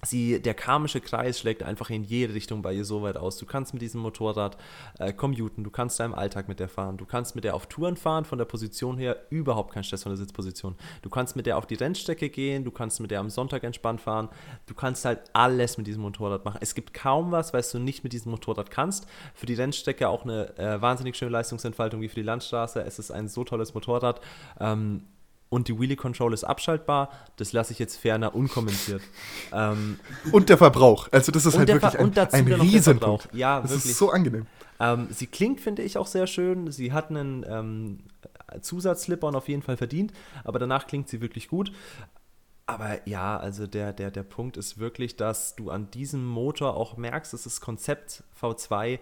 Sie, 0.05 0.43
der 0.43 0.55
karmische 0.55 1.01
Kreis 1.01 1.39
schlägt 1.39 1.63
einfach 1.63 1.89
in 1.89 2.03
jede 2.03 2.35
Richtung 2.35 2.61
bei 2.61 2.73
ihr 2.73 2.85
so 2.85 3.03
weit 3.03 3.17
aus. 3.17 3.37
Du 3.37 3.47
kannst 3.47 3.73
mit 3.73 3.83
diesem 3.83 4.01
Motorrad 4.01 4.57
äh, 4.99 5.13
commuten, 5.13 5.63
du 5.63 5.71
kannst 5.71 6.01
da 6.01 6.05
im 6.05 6.13
Alltag 6.13 6.49
mit 6.49 6.59
der 6.59 6.69
fahren, 6.69 6.97
du 6.97 7.07
kannst 7.07 7.37
mit 7.37 7.45
der 7.45 7.55
auf 7.55 7.69
Touren 7.69 7.97
fahren, 7.97 8.25
von 8.25 8.37
der 8.37 8.45
Position 8.45 8.99
her 8.99 9.17
überhaupt 9.31 9.73
kein 9.73 9.85
Stress 9.85 10.03
von 10.03 10.11
der 10.11 10.17
Sitzposition. 10.17 10.75
Du 11.03 11.09
kannst 11.09 11.37
mit 11.37 11.47
der 11.47 11.57
auf 11.57 11.67
die 11.67 11.77
Rennstrecke 11.77 12.31
gehen, 12.31 12.65
du 12.65 12.73
kannst 12.73 12.99
mit 12.99 13.13
der 13.13 13.21
am 13.21 13.31
Sonntag 13.31 13.63
entspannt 13.63 14.01
fahren, 14.01 14.29
du 14.67 14.75
kannst 14.75 15.05
halt 15.05 15.21
alles 15.35 15.79
mit 15.79 15.87
diesem 15.87 16.03
Motorrad 16.03 16.45
machen. 16.45 16.59
Es 16.61 16.75
gibt 16.75 16.95
kaum 16.95 17.31
was, 17.31 17.53
was 17.53 17.71
du 17.71 17.79
nicht 17.79 18.03
mit 18.03 18.13
diesem 18.13 18.33
Motorrad 18.33 18.73
kannst. 18.73 19.07
Für 19.35 19.47
die 19.47 19.55
Rennstrecke 19.55 20.09
auch 20.09 20.25
eine 20.25 20.59
äh, 20.59 20.83
wahnsinnig 20.83 21.15
schöne 21.15 21.31
Leistungsentfaltung 21.31 22.01
wie 22.01 22.09
für 22.09 22.17
die 22.17 22.23
Landstraße. 22.23 22.83
Es 22.83 22.99
ist 22.99 23.13
ein 23.13 23.29
so 23.29 23.45
tolles 23.45 23.73
Motorrad. 23.73 24.21
Ähm, 24.59 25.05
und 25.53 25.69
die 25.69 25.79
Wheelie 25.79 25.97
Control 25.97 26.33
ist 26.33 26.45
abschaltbar. 26.45 27.11
Das 27.37 27.53
lasse 27.53 27.75
ich 27.75 27.79
jetzt 27.79 27.97
ferner 27.97 28.35
unkommentiert. 28.35 29.03
ähm, 29.53 30.01
und 30.33 30.49
der 30.49 30.57
Verbrauch. 30.57 31.09
Also 31.13 31.31
das 31.31 31.45
ist 31.45 31.59
halt 31.59 31.69
wirklich 31.69 31.99
ein, 31.99 32.17
ein 32.17 32.53
Riesenpunkt. 32.55 33.29
Ja, 33.35 33.61
das 33.61 33.73
wirklich. 33.73 33.91
ist 33.91 33.99
so 33.99 34.11
angenehm. 34.11 34.47
Ähm, 34.81 35.09
sie 35.11 35.27
klingt, 35.27 35.61
finde 35.61 35.83
ich, 35.83 35.99
auch 35.99 36.07
sehr 36.07 36.27
schön. 36.27 36.71
Sie 36.73 36.95
hat 36.95 37.11
einen 37.11 37.45
ähm, 37.47 37.99
Zusatz-Slip-On 38.63 39.35
auf 39.35 39.47
jeden 39.47 39.61
Fall 39.61 39.77
verdient, 39.77 40.15
aber 40.43 40.59
danach 40.59 40.87
klingt 40.87 41.11
sie 41.11 41.21
wirklich 41.21 41.49
gut. 41.49 41.71
Aber 42.65 43.07
ja, 43.07 43.37
also 43.37 43.67
der, 43.67 43.93
der, 43.93 44.11
der 44.11 44.23
Punkt 44.23 44.57
ist 44.57 44.79
wirklich, 44.79 45.17
dass 45.17 45.55
du 45.55 45.69
an 45.69 45.91
diesem 45.91 46.25
Motor 46.25 46.79
auch 46.79 46.97
merkst, 46.97 47.35
dass 47.35 47.43
das 47.43 47.61
Konzept 47.61 48.25
V2 48.41 49.01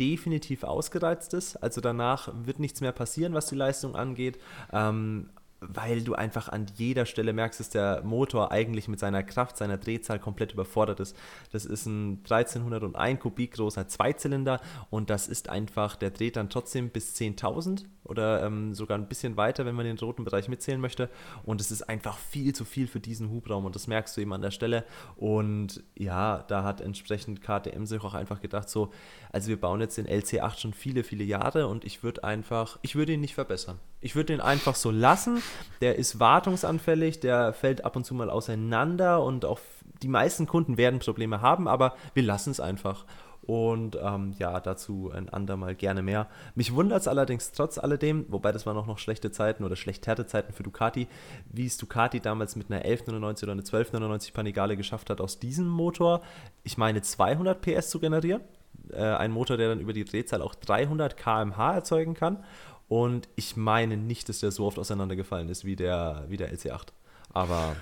definitiv 0.00 0.64
ausgereizt 0.64 1.32
ist. 1.32 1.54
Also 1.56 1.80
danach 1.80 2.28
wird 2.44 2.58
nichts 2.58 2.80
mehr 2.80 2.90
passieren, 2.90 3.34
was 3.34 3.46
die 3.46 3.54
Leistung 3.54 3.94
angeht. 3.94 4.40
Ähm, 4.72 5.30
weil 5.68 6.02
du 6.02 6.14
einfach 6.14 6.48
an 6.48 6.66
jeder 6.76 7.06
Stelle 7.06 7.32
merkst, 7.32 7.60
dass 7.60 7.70
der 7.70 8.02
Motor 8.02 8.50
eigentlich 8.52 8.88
mit 8.88 8.98
seiner 8.98 9.22
Kraft, 9.22 9.56
seiner 9.56 9.78
Drehzahl 9.78 10.18
komplett 10.18 10.52
überfordert 10.52 11.00
ist. 11.00 11.16
Das 11.52 11.64
ist 11.64 11.86
ein 11.86 12.20
1301 12.24 13.20
Kubik 13.20 13.52
großer 13.52 13.88
Zweizylinder 13.88 14.60
und 14.90 15.10
das 15.10 15.28
ist 15.28 15.48
einfach, 15.48 15.96
der 15.96 16.10
dreht 16.10 16.36
dann 16.36 16.50
trotzdem 16.50 16.90
bis 16.90 17.14
10.000 17.14 17.84
oder 18.04 18.42
ähm, 18.44 18.74
sogar 18.74 18.98
ein 18.98 19.08
bisschen 19.08 19.36
weiter, 19.36 19.64
wenn 19.64 19.74
man 19.74 19.86
den 19.86 19.98
roten 19.98 20.24
Bereich 20.24 20.48
mitzählen 20.48 20.80
möchte. 20.80 21.08
Und 21.44 21.60
es 21.60 21.70
ist 21.70 21.82
einfach 21.82 22.18
viel 22.18 22.54
zu 22.54 22.64
viel 22.64 22.86
für 22.86 23.00
diesen 23.00 23.30
Hubraum 23.30 23.64
und 23.64 23.74
das 23.74 23.86
merkst 23.86 24.16
du 24.16 24.20
eben 24.20 24.32
an 24.32 24.42
der 24.42 24.50
Stelle. 24.50 24.84
Und 25.16 25.82
ja, 25.96 26.44
da 26.48 26.64
hat 26.64 26.80
entsprechend 26.80 27.42
KTM 27.42 27.86
sich 27.86 28.02
auch 28.02 28.14
einfach 28.14 28.40
gedacht, 28.40 28.68
so, 28.68 28.90
also 29.30 29.48
wir 29.48 29.60
bauen 29.60 29.80
jetzt 29.80 29.98
den 29.98 30.06
LC8 30.06 30.58
schon 30.58 30.74
viele, 30.74 31.04
viele 31.04 31.24
Jahre 31.24 31.68
und 31.68 31.84
ich 31.84 32.02
würde 32.02 32.24
einfach, 32.24 32.78
ich 32.82 32.96
würde 32.96 33.12
ihn 33.12 33.20
nicht 33.20 33.34
verbessern. 33.34 33.78
Ich 34.02 34.16
würde 34.16 34.34
ihn 34.34 34.40
einfach 34.40 34.74
so 34.74 34.90
lassen. 34.90 35.40
Der 35.80 35.96
ist 35.96 36.18
wartungsanfällig, 36.18 37.20
der 37.20 37.52
fällt 37.52 37.84
ab 37.84 37.94
und 37.94 38.04
zu 38.04 38.14
mal 38.14 38.30
auseinander 38.30 39.22
und 39.22 39.44
auch 39.44 39.60
die 40.02 40.08
meisten 40.08 40.46
Kunden 40.46 40.76
werden 40.76 40.98
Probleme 40.98 41.40
haben, 41.40 41.68
aber 41.68 41.94
wir 42.12 42.24
lassen 42.24 42.50
es 42.50 42.58
einfach. 42.58 43.06
Und 43.42 43.96
ähm, 44.00 44.34
ja, 44.38 44.60
dazu 44.60 45.10
ein 45.12 45.28
andermal 45.28 45.74
gerne 45.76 46.02
mehr. 46.02 46.28
Mich 46.56 46.74
wundert 46.74 47.00
es 47.00 47.08
allerdings 47.08 47.52
trotz 47.52 47.78
alledem, 47.78 48.26
wobei 48.28 48.50
das 48.50 48.66
waren 48.66 48.76
auch 48.76 48.86
noch 48.86 48.98
schlechte 48.98 49.30
Zeiten 49.30 49.64
oder 49.64 49.76
schlecht 49.76 50.04
Zeiten 50.04 50.52
für 50.52 50.62
Ducati, 50.62 51.08
wie 51.50 51.66
es 51.66 51.76
Ducati 51.76 52.20
damals 52.20 52.56
mit 52.56 52.70
einer 52.70 52.84
1199 52.84 53.44
oder 53.44 53.52
einer 53.52 53.62
1299 53.62 54.32
Panigale 54.32 54.76
geschafft 54.76 55.10
hat, 55.10 55.20
aus 55.20 55.38
diesem 55.38 55.68
Motor, 55.68 56.22
ich 56.64 56.76
meine 56.76 57.02
200 57.02 57.60
PS 57.60 57.90
zu 57.90 58.00
generieren. 58.00 58.42
Äh, 58.90 59.02
ein 59.02 59.30
Motor, 59.30 59.56
der 59.56 59.68
dann 59.68 59.80
über 59.80 59.92
die 59.92 60.04
Drehzahl 60.04 60.42
auch 60.42 60.54
300 60.54 61.16
km/h 61.16 61.74
erzeugen 61.74 62.14
kann. 62.14 62.44
Und 62.92 63.26
ich 63.36 63.56
meine 63.56 63.96
nicht, 63.96 64.28
dass 64.28 64.40
der 64.40 64.50
so 64.50 64.66
oft 64.66 64.78
auseinandergefallen 64.78 65.48
ist 65.48 65.64
wie 65.64 65.76
der, 65.76 66.26
wie 66.28 66.36
der 66.36 66.54
LC8. 66.54 66.88
Aber. 67.32 67.74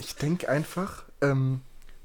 Ich 0.00 0.16
denke 0.16 0.48
einfach, 0.48 1.04
ähm, 1.20 1.60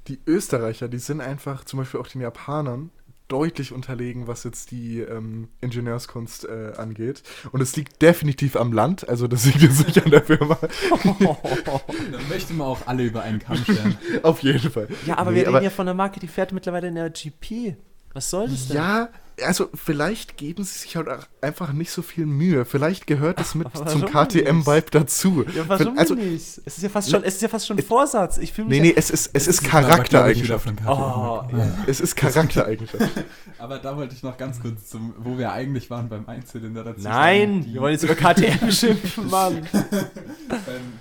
die 0.07 0.19
Österreicher, 0.27 0.87
die 0.87 0.99
sind 0.99 1.21
einfach, 1.21 1.63
zum 1.63 1.79
Beispiel 1.79 1.99
auch 1.99 2.07
den 2.07 2.21
Japanern, 2.21 2.91
deutlich 3.29 3.71
unterlegen, 3.71 4.27
was 4.27 4.43
jetzt 4.43 4.69
die 4.69 4.99
ähm, 4.99 5.47
Ingenieurskunst 5.61 6.45
äh, 6.45 6.73
angeht. 6.77 7.23
Und 7.51 7.61
es 7.61 7.75
liegt 7.77 8.03
definitiv 8.03 8.57
am 8.57 8.73
Land, 8.73 9.09
also 9.09 9.27
das 9.27 9.45
liegt 9.47 9.63
jetzt 9.63 9.87
nicht 9.87 10.05
an 10.05 10.11
der 10.11 10.21
Firma. 10.21 10.59
Dann 12.11 12.29
möchten 12.29 12.57
wir 12.57 12.65
auch 12.65 12.85
alle 12.85 13.05
über 13.05 13.23
einen 13.23 13.39
Kamm 13.39 13.57
stellen. 13.57 13.97
Auf 14.21 14.43
jeden 14.43 14.69
Fall. 14.69 14.87
Ja, 15.07 15.17
aber 15.17 15.31
nee, 15.31 15.37
wir 15.37 15.47
reden 15.47 15.63
ja 15.63 15.71
von 15.71 15.87
einer 15.87 15.95
Marke, 15.95 16.19
die 16.19 16.27
fährt 16.27 16.51
mittlerweile 16.51 16.89
in 16.89 16.95
der 16.95 17.09
GP. 17.09 17.75
Was 18.13 18.29
soll 18.29 18.49
das 18.49 18.67
denn? 18.67 18.77
Ja, 18.77 19.09
also 19.43 19.69
vielleicht 19.73 20.37
geben 20.37 20.63
sie 20.63 20.79
sich 20.79 20.95
halt 20.95 21.09
auch 21.09 21.25
einfach 21.41 21.73
nicht 21.73 21.91
so 21.91 22.01
viel 22.01 22.25
Mühe. 22.25 22.65
Vielleicht 22.65 23.07
gehört 23.07 23.39
es 23.39 23.55
mit 23.55 23.67
zum 23.87 24.05
KTM-Vibe 24.05 24.91
dazu. 24.91 25.45
Ja, 25.55 25.67
warum 25.67 25.97
also, 25.97 26.15
nicht? 26.15 26.61
Es 26.65 26.77
ist 26.77 26.83
ja 26.83 26.89
fast 26.89 27.09
schon, 27.09 27.23
es 27.23 27.35
ist 27.35 27.41
ja 27.41 27.47
fast 27.47 27.67
schon 27.67 27.79
Vorsatz. 27.79 28.37
Ich 28.37 28.53
fühle 28.53 28.69
mich 28.69 28.81
Nee, 28.81 28.87
nee, 28.89 28.93
es 28.95 29.09
ist, 29.09 29.31
es 29.33 29.47
ist 29.47 29.63
Charaktereigenschaft. 29.63 30.67
Oh, 30.85 31.43
ja. 31.51 31.77
Es 31.87 31.99
ist 31.99 32.15
Charaktereigenschaft. 32.15 33.25
Aber 33.57 33.79
da 33.79 33.97
wollte 33.97 34.15
ich 34.15 34.23
noch 34.23 34.37
ganz 34.37 34.61
kurz 34.61 34.87
zum, 34.87 35.13
wo 35.17 35.37
wir 35.37 35.51
eigentlich 35.51 35.89
waren 35.89 36.09
beim 36.09 36.27
Einzylinder 36.27 36.83
dazu. 36.83 37.01
Nein, 37.01 37.61
sagen, 37.61 37.73
wir 37.73 37.81
wollen 37.81 37.93
jetzt 37.93 38.03
über 38.03 38.15
KTM 38.15 38.71
schimpfen, 38.71 39.27
Mann. 39.29 39.67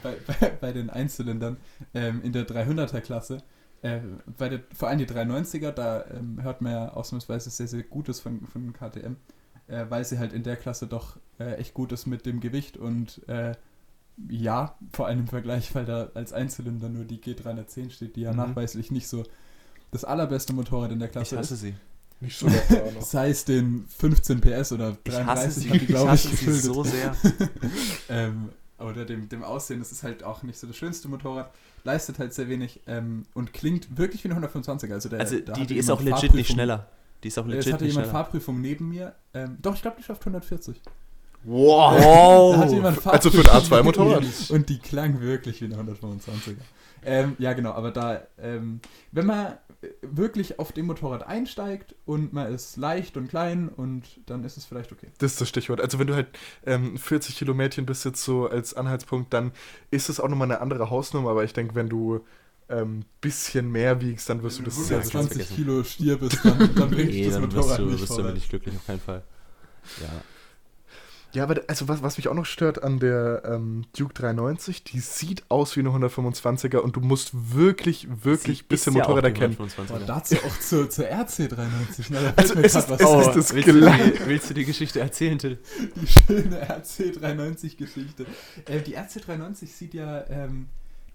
bei, 0.02 0.16
bei, 0.26 0.48
bei, 0.60 0.72
den 0.72 0.90
Einzylindern 0.90 1.56
ähm, 1.94 2.20
in 2.22 2.32
der 2.32 2.46
300er-Klasse 2.46 3.42
äh, 3.84 4.00
bei 4.38 4.48
der, 4.48 4.60
vor 4.74 4.88
allem 4.88 4.98
die 4.98 5.06
390er, 5.06 5.70
da 5.70 6.06
ähm, 6.06 6.42
hört 6.42 6.62
man 6.62 6.72
ja 6.72 6.88
ausnahmsweise 6.94 7.50
sehr, 7.50 7.68
sehr 7.68 7.82
Gutes 7.82 8.18
von, 8.18 8.46
von 8.46 8.72
KTM, 8.72 9.16
äh, 9.66 9.84
weil 9.90 10.06
sie 10.06 10.18
halt 10.18 10.32
in 10.32 10.42
der 10.42 10.56
Klasse 10.56 10.86
doch 10.86 11.18
äh, 11.38 11.56
echt 11.56 11.74
gut 11.74 11.92
ist 11.92 12.06
mit 12.06 12.24
dem 12.24 12.40
Gewicht 12.40 12.78
und 12.78 13.20
äh, 13.28 13.52
ja, 14.30 14.74
vor 14.90 15.06
allem 15.06 15.20
im 15.20 15.28
Vergleich, 15.28 15.74
weil 15.74 15.84
da 15.84 16.08
als 16.14 16.32
Einzylinder 16.32 16.88
nur 16.88 17.04
die 17.04 17.18
G310 17.18 17.90
steht, 17.90 18.16
die 18.16 18.22
ja 18.22 18.30
mhm. 18.30 18.38
nachweislich 18.38 18.90
nicht 18.90 19.06
so 19.06 19.24
das 19.90 20.04
allerbeste 20.04 20.54
Motorrad 20.54 20.90
in 20.90 20.98
der 20.98 21.08
Klasse 21.08 21.34
ich 21.34 21.38
hasse 21.40 21.54
ist. 21.54 21.60
sie. 21.60 21.74
Nicht 22.20 22.38
so 22.38 22.48
Sei 23.00 23.28
es 23.28 23.44
den 23.44 23.86
15 23.88 24.40
PS 24.40 24.72
oder 24.72 24.96
33 25.04 25.06
ich 25.06 25.26
hasse 25.26 25.50
sie, 25.60 25.70
hat 25.70 25.80
die, 25.82 25.86
glaube 25.86 26.14
ich, 26.14 26.24
ich, 26.32 26.46
ich 26.46 26.62
so 26.62 26.84
sehr. 26.84 27.14
ähm, 28.08 28.48
oder 28.78 29.04
dem, 29.04 29.28
dem 29.28 29.44
Aussehen, 29.44 29.80
das 29.80 29.92
ist 29.92 30.02
halt 30.04 30.22
auch 30.22 30.42
nicht 30.42 30.58
so 30.58 30.66
das 30.66 30.76
schönste 30.76 31.08
Motorrad, 31.08 31.52
leistet 31.84 32.18
halt 32.18 32.34
sehr 32.34 32.48
wenig 32.48 32.80
ähm, 32.86 33.24
und 33.34 33.52
klingt 33.52 33.96
wirklich 33.96 34.24
wie 34.24 34.30
eine 34.30 34.46
125er. 34.46 34.92
Also, 34.92 35.08
der, 35.08 35.20
Also 35.20 35.38
die, 35.38 35.50
hatte 35.50 35.66
die 35.66 35.76
ist 35.76 35.86
jemand 35.86 35.90
auch 36.00 36.04
legit 36.04 36.14
Fahrprüfung- 36.20 36.36
nicht 36.36 36.50
schneller. 36.50 36.88
Die 37.22 37.28
ist 37.28 37.38
auch 37.38 37.46
legit 37.46 37.72
hatte 37.72 37.84
nicht 37.84 37.92
jemand 37.92 38.06
schneller. 38.08 38.24
Fahrprüfung 38.24 38.60
neben 38.60 38.88
mir. 38.88 39.14
Ähm, 39.34 39.58
doch, 39.62 39.74
ich 39.74 39.82
glaube, 39.82 39.96
die 39.98 40.02
schafft 40.04 40.22
140. 40.22 40.80
Wow! 41.44 42.54
Da 42.54 42.58
hatte 42.60 42.74
jemand 42.74 43.06
Also 43.06 43.30
für 43.30 43.38
ein 43.40 43.44
Fahrprüfung 43.44 43.78
A2-Motorrad. 43.78 44.22
neben 44.22 44.32
mir 44.50 44.50
Und 44.56 44.68
die 44.68 44.78
klang 44.78 45.20
wirklich 45.20 45.60
wie 45.60 45.66
eine 45.66 45.76
125er. 45.76 46.56
Ähm, 47.04 47.36
ja, 47.38 47.52
genau, 47.52 47.72
aber 47.72 47.90
da, 47.90 48.22
ähm, 48.38 48.80
wenn 49.12 49.26
man 49.26 49.58
wirklich 50.02 50.58
auf 50.58 50.72
dem 50.72 50.86
Motorrad 50.86 51.26
einsteigt 51.26 51.94
und 52.04 52.32
man 52.32 52.52
ist 52.52 52.76
leicht 52.76 53.16
und 53.16 53.28
klein 53.28 53.68
und 53.68 54.04
dann 54.26 54.44
ist 54.44 54.56
es 54.56 54.64
vielleicht 54.64 54.92
okay. 54.92 55.08
Das 55.18 55.32
ist 55.32 55.40
das 55.40 55.48
Stichwort. 55.48 55.80
Also 55.80 55.98
wenn 55.98 56.06
du 56.06 56.14
halt 56.14 56.28
ähm, 56.66 56.96
40 56.96 57.36
Kilomädchen 57.36 57.86
bist 57.86 58.04
jetzt 58.04 58.22
so 58.22 58.48
als 58.48 58.74
Anhaltspunkt, 58.74 59.32
dann 59.32 59.52
ist 59.90 60.08
es 60.08 60.20
auch 60.20 60.28
nochmal 60.28 60.50
eine 60.50 60.60
andere 60.60 60.90
Hausnummer. 60.90 61.30
Aber 61.30 61.44
ich 61.44 61.52
denke, 61.52 61.74
wenn 61.74 61.88
du 61.88 62.24
ähm, 62.68 63.04
bisschen 63.20 63.70
mehr 63.70 64.00
wiegst, 64.00 64.28
dann 64.28 64.42
wirst 64.42 64.58
du 64.58 64.62
das 64.62 64.76
sehr, 64.76 65.02
sehr 65.02 65.10
schnell 65.10 65.22
120 65.22 65.46
vergessen. 65.46 65.56
Kilo 65.56 65.84
Stier 65.84 66.18
bist, 66.18 66.44
dann, 66.44 66.58
dann 66.74 66.90
bringt 66.90 67.10
Nee, 67.12 67.24
das 67.26 67.34
dann 67.34 67.42
wirst 67.42 67.56
Motorrad 67.56 67.78
du, 67.78 67.84
nicht 67.86 68.00
wirst 68.00 68.18
du 68.18 68.22
nicht 68.22 68.48
glücklich, 68.48 68.76
auf 68.76 68.86
keinen 68.86 69.00
Fall. 69.00 69.22
Ja. 70.00 70.22
Ja, 71.34 71.42
aber 71.44 71.62
also 71.66 71.88
was, 71.88 72.02
was 72.02 72.16
mich 72.16 72.28
auch 72.28 72.34
noch 72.34 72.46
stört 72.46 72.82
an 72.82 72.98
der 73.00 73.42
ähm, 73.44 73.84
Duke 73.98 74.14
390, 74.14 74.84
die 74.84 75.00
sieht 75.00 75.42
aus 75.50 75.74
wie 75.76 75.80
eine 75.80 75.88
125er 75.90 76.78
und 76.78 76.94
du 76.96 77.00
musst 77.00 77.32
wirklich, 77.54 78.06
wirklich 78.24 78.58
Sie 78.58 78.64
bisschen 78.64 78.94
ja 78.94 79.02
Motorräder 79.02 79.30
die 79.30 79.40
kennen. 79.40 79.56
125er. 79.56 79.88
Boah, 79.88 79.98
dazu 80.06 80.36
auch 80.36 80.60
zur, 80.60 80.88
zur 80.90 81.06
RC93. 81.06 82.12
Ne? 82.12 82.20
Da 82.22 82.32
fällt 82.32 82.38
Also 82.38 82.54
es 82.54 82.74
ist- 82.76 82.88
was 82.90 83.00
es 83.00 83.06
ein. 83.06 83.20
ist 83.20 83.36
das 83.36 83.54
willst, 83.54 83.68
du 83.68 83.72
die, 83.80 84.26
willst 84.26 84.50
du 84.50 84.54
die 84.54 84.64
Geschichte 84.64 85.00
erzählen, 85.00 85.38
Till? 85.38 85.58
Die 85.96 86.06
schöne 86.06 86.62
RC93-Geschichte. 86.70 88.26
Äh, 88.66 88.80
die 88.80 88.96
RC93 88.96 89.66
sieht 89.66 89.94
ja 89.94 90.24
ähm, 90.28 90.68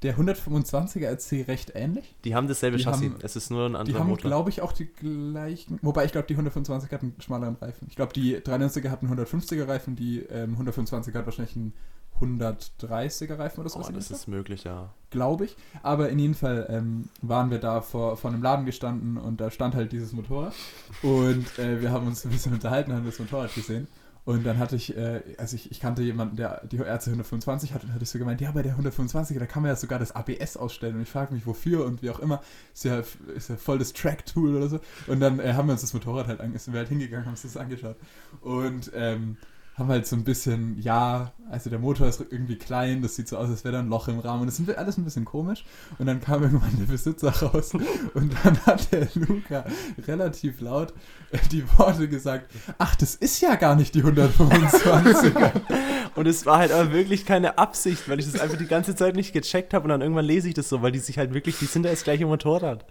der 0.03 0.17
125er 0.17 1.07
RC 1.11 1.47
recht 1.47 1.71
ähnlich. 1.75 2.15
Die 2.23 2.33
haben 2.35 2.47
dasselbe 2.47 2.77
Die 2.77 2.83
Chassis. 2.83 3.03
haben- 3.09 3.19
es 3.21 3.35
ist 3.35 3.49
nur 3.51 3.65
ein 3.65 3.71
Die 3.73 3.77
anderer 3.79 3.99
haben, 3.99 4.09
Motor. 4.09 4.29
glaube 4.29 4.49
ich, 4.49 4.61
auch 4.61 4.71
die 4.71 4.85
gleichen. 4.85 5.77
Wobei 5.81 6.05
ich 6.05 6.11
glaube, 6.11 6.27
die 6.27 6.35
125er 6.37 6.91
hatten 6.93 7.07
einen 7.13 7.21
schmaleren 7.21 7.55
Reifen. 7.55 7.87
Ich 7.89 7.95
glaube, 7.95 8.13
die 8.13 8.37
93er 8.37 8.89
hatten 8.89 9.07
150er 9.07 9.67
Reifen, 9.67 9.95
die 9.95 10.19
ähm, 10.19 10.55
125er 10.57 11.13
hat 11.15 11.25
wahrscheinlich 11.25 11.55
einen 11.55 11.73
130er 12.21 13.37
Reifen 13.39 13.61
oder 13.61 13.69
so. 13.69 13.79
oh, 13.79 13.89
das 13.93 14.11
ist 14.11 14.27
möglich, 14.27 14.63
ja. 14.65 14.89
glaube 15.09 15.45
ich. 15.45 15.55
Aber 15.83 16.09
in 16.09 16.19
jedem 16.19 16.35
Fall 16.35 16.67
ähm, 16.69 17.09
waren 17.21 17.49
wir 17.49 17.59
da 17.59 17.81
vor, 17.81 18.17
vor 18.17 18.31
einem 18.31 18.41
Laden 18.43 18.65
gestanden 18.65 19.17
und 19.17 19.39
da 19.39 19.49
stand 19.51 19.75
halt 19.75 19.91
dieses 19.91 20.11
Motorrad. 20.13 20.53
Und 21.01 21.57
äh, 21.59 21.81
wir 21.81 21.91
haben 21.91 22.07
uns 22.07 22.25
ein 22.25 22.31
bisschen 22.31 22.53
unterhalten, 22.53 22.93
haben 22.93 23.05
das 23.05 23.19
Motorrad 23.19 23.53
gesehen. 23.55 23.87
Und 24.29 24.45
dann 24.45 24.59
hatte 24.59 24.75
ich, 24.75 24.95
äh, 24.95 25.23
also 25.39 25.55
ich, 25.55 25.71
ich 25.71 25.79
kannte 25.79 26.03
jemanden, 26.03 26.35
der 26.35 26.63
die 26.67 26.77
RC 26.77 27.07
125 27.07 27.73
hat 27.73 27.83
und 27.83 27.95
hatte 27.95 28.03
ich 28.03 28.11
so 28.11 28.19
gemeint, 28.19 28.39
ja, 28.41 28.51
bei 28.51 28.61
der 28.61 28.77
125er, 28.77 29.39
da 29.39 29.47
kann 29.47 29.63
man 29.63 29.69
ja 29.69 29.75
sogar 29.75 29.97
das 29.97 30.11
ABS 30.11 30.55
ausstellen. 30.55 30.97
Und 30.97 31.01
ich 31.01 31.09
frage 31.09 31.33
mich, 31.33 31.47
wofür 31.47 31.83
und 31.83 32.03
wie 32.03 32.11
auch 32.11 32.19
immer. 32.19 32.39
Ist 32.71 32.83
ja, 32.85 33.01
ist 33.35 33.49
ja 33.49 33.55
voll 33.55 33.79
das 33.79 33.91
Track-Tool 33.91 34.55
oder 34.55 34.69
so. 34.69 34.79
Und 35.07 35.19
dann 35.19 35.39
äh, 35.39 35.53
haben 35.53 35.67
wir 35.67 35.71
uns 35.71 35.81
das 35.81 35.95
Motorrad 35.95 36.27
halt, 36.27 36.41
ange 36.41 36.59
sind 36.59 36.75
wir 36.75 36.77
halt 36.81 36.89
hingegangen, 36.89 37.25
haben 37.25 37.31
uns 37.31 37.41
das 37.41 37.57
angeschaut. 37.57 37.95
Und 38.41 38.91
ähm, 38.93 39.37
haben 39.79 39.89
halt 39.89 40.05
so 40.05 40.15
ein 40.15 40.23
bisschen, 40.23 40.79
ja, 40.81 41.31
also 41.49 41.69
der 41.69 41.79
Motor 41.79 42.07
ist 42.07 42.23
irgendwie 42.29 42.57
klein, 42.57 43.01
das 43.01 43.15
sieht 43.15 43.27
so 43.27 43.37
aus, 43.37 43.49
als 43.49 43.63
wäre 43.63 43.73
da 43.73 43.79
ein 43.79 43.89
Loch 43.89 44.07
im 44.07 44.19
Rahmen. 44.19 44.45
Das 44.45 44.59
ist 44.59 44.77
alles 44.77 44.97
ein 44.97 45.05
bisschen 45.05 45.25
komisch. 45.25 45.65
Und 45.97 46.05
dann 46.05 46.21
kam 46.21 46.43
irgendwann 46.43 46.77
der 46.77 46.85
Besitzer 46.85 47.29
raus 47.29 47.73
und 47.73 48.33
dann 48.43 48.65
hat 48.65 48.91
der 48.91 49.07
Luca 49.15 49.65
relativ 50.05 50.61
laut 50.61 50.93
die 51.51 51.63
Worte 51.77 52.07
gesagt, 52.07 52.51
ach, 52.77 52.95
das 52.95 53.15
ist 53.15 53.41
ja 53.41 53.55
gar 53.55 53.75
nicht 53.75 53.95
die 53.95 54.03
125er. 54.03 55.51
Und 56.15 56.25
es 56.25 56.45
war 56.45 56.57
halt 56.57 56.71
aber 56.71 56.91
wirklich 56.91 57.25
keine 57.25 57.57
Absicht, 57.57 58.09
weil 58.09 58.19
ich 58.19 58.29
das 58.29 58.41
einfach 58.41 58.57
die 58.57 58.65
ganze 58.65 58.95
Zeit 58.95 59.15
nicht 59.15 59.31
gecheckt 59.31 59.73
habe 59.73 59.83
und 59.83 59.89
dann 59.89 60.01
irgendwann 60.01 60.25
lese 60.25 60.47
ich 60.49 60.55
das 60.55 60.67
so, 60.67 60.81
weil 60.81 60.91
die 60.91 60.99
sich 60.99 61.17
halt 61.17 61.33
wirklich, 61.33 61.59
die 61.59 61.65
sind 61.65 61.83
da 61.83 61.89
das 61.89 62.03
gleiche 62.03 62.25
Motorrad. 62.25 62.83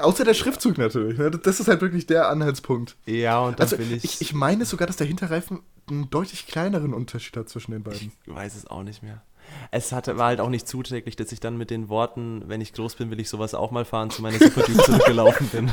Außer 0.00 0.24
der 0.24 0.34
Schriftzug 0.34 0.78
natürlich. 0.78 1.18
ne? 1.18 1.30
Das 1.30 1.60
ist 1.60 1.68
halt 1.68 1.80
wirklich 1.80 2.06
der 2.06 2.28
Anhaltspunkt. 2.28 2.96
Ja, 3.06 3.40
und 3.40 3.58
dann 3.58 3.64
Also 3.64 3.76
bin 3.76 3.92
ich, 3.94 4.04
ich, 4.04 4.20
ich 4.20 4.32
meine 4.34 4.64
sogar, 4.64 4.86
dass 4.86 4.96
der 4.96 5.06
Hinterreifen 5.06 5.60
einen 5.88 6.08
deutlich 6.10 6.46
kleineren 6.46 6.94
Unterschied 6.94 7.36
hat 7.36 7.48
zwischen 7.48 7.72
den 7.72 7.82
beiden. 7.82 8.12
ich 8.26 8.34
weiß 8.34 8.54
es 8.56 8.66
auch 8.66 8.82
nicht 8.82 9.02
mehr. 9.02 9.22
Es 9.72 9.90
hatte, 9.90 10.16
war 10.16 10.26
halt 10.26 10.40
auch 10.40 10.48
nicht 10.50 10.68
zuträglich, 10.68 11.16
dass 11.16 11.32
ich 11.32 11.40
dann 11.40 11.56
mit 11.56 11.70
den 11.70 11.88
Worten, 11.88 12.44
wenn 12.46 12.60
ich 12.60 12.72
groß 12.72 12.94
bin, 12.94 13.10
will 13.10 13.18
ich 13.18 13.28
sowas 13.28 13.54
auch 13.54 13.72
mal 13.72 13.84
fahren, 13.84 14.10
zu 14.10 14.22
meiner 14.22 14.38
Super 14.38 14.62
Duke 14.62 14.82
zurückgelaufen 14.84 15.48
bin. 15.48 15.70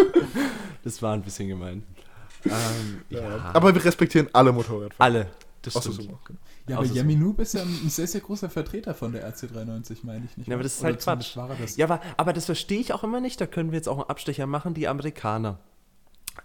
das 0.84 1.00
war 1.02 1.14
ein 1.14 1.22
bisschen 1.22 1.48
gemein. 1.48 1.82
Ähm, 2.44 3.00
ja, 3.10 3.50
Aber 3.52 3.74
wir 3.74 3.84
respektieren 3.84 4.28
alle 4.32 4.52
Motorradfahrer. 4.52 4.94
alle. 4.98 5.26
Das 5.62 5.76
Ach 5.76 5.82
so, 5.82 5.92
stimmt. 5.92 6.08
so, 6.10 6.14
okay. 6.22 6.34
Ja, 6.70 6.76
aber 6.76 6.84
Außer 6.84 6.94
so. 6.94 7.00
Yami 7.00 7.16
Noob 7.16 7.40
ist 7.40 7.54
ja 7.54 7.62
ein 7.62 7.90
sehr, 7.90 8.06
sehr 8.06 8.20
großer 8.20 8.48
Vertreter 8.48 8.94
von 8.94 9.10
der 9.10 9.28
RC93, 9.28 9.98
meine 10.04 10.24
ich 10.24 10.36
nicht. 10.36 10.46
Ja, 10.46 10.54
aber 10.54 10.62
das 10.62 10.76
ist 10.76 10.84
halt 10.84 11.00
Quatsch. 11.00 11.36
Das. 11.36 11.76
Ja, 11.76 11.86
aber, 11.86 12.00
aber 12.16 12.32
das 12.32 12.46
verstehe 12.46 12.78
ich 12.78 12.92
auch 12.92 13.02
immer 13.02 13.20
nicht. 13.20 13.40
Da 13.40 13.46
können 13.46 13.72
wir 13.72 13.76
jetzt 13.76 13.88
auch 13.88 13.98
einen 13.98 14.08
Abstecher 14.08 14.46
machen, 14.46 14.72
die 14.74 14.86
Amerikaner. 14.86 15.58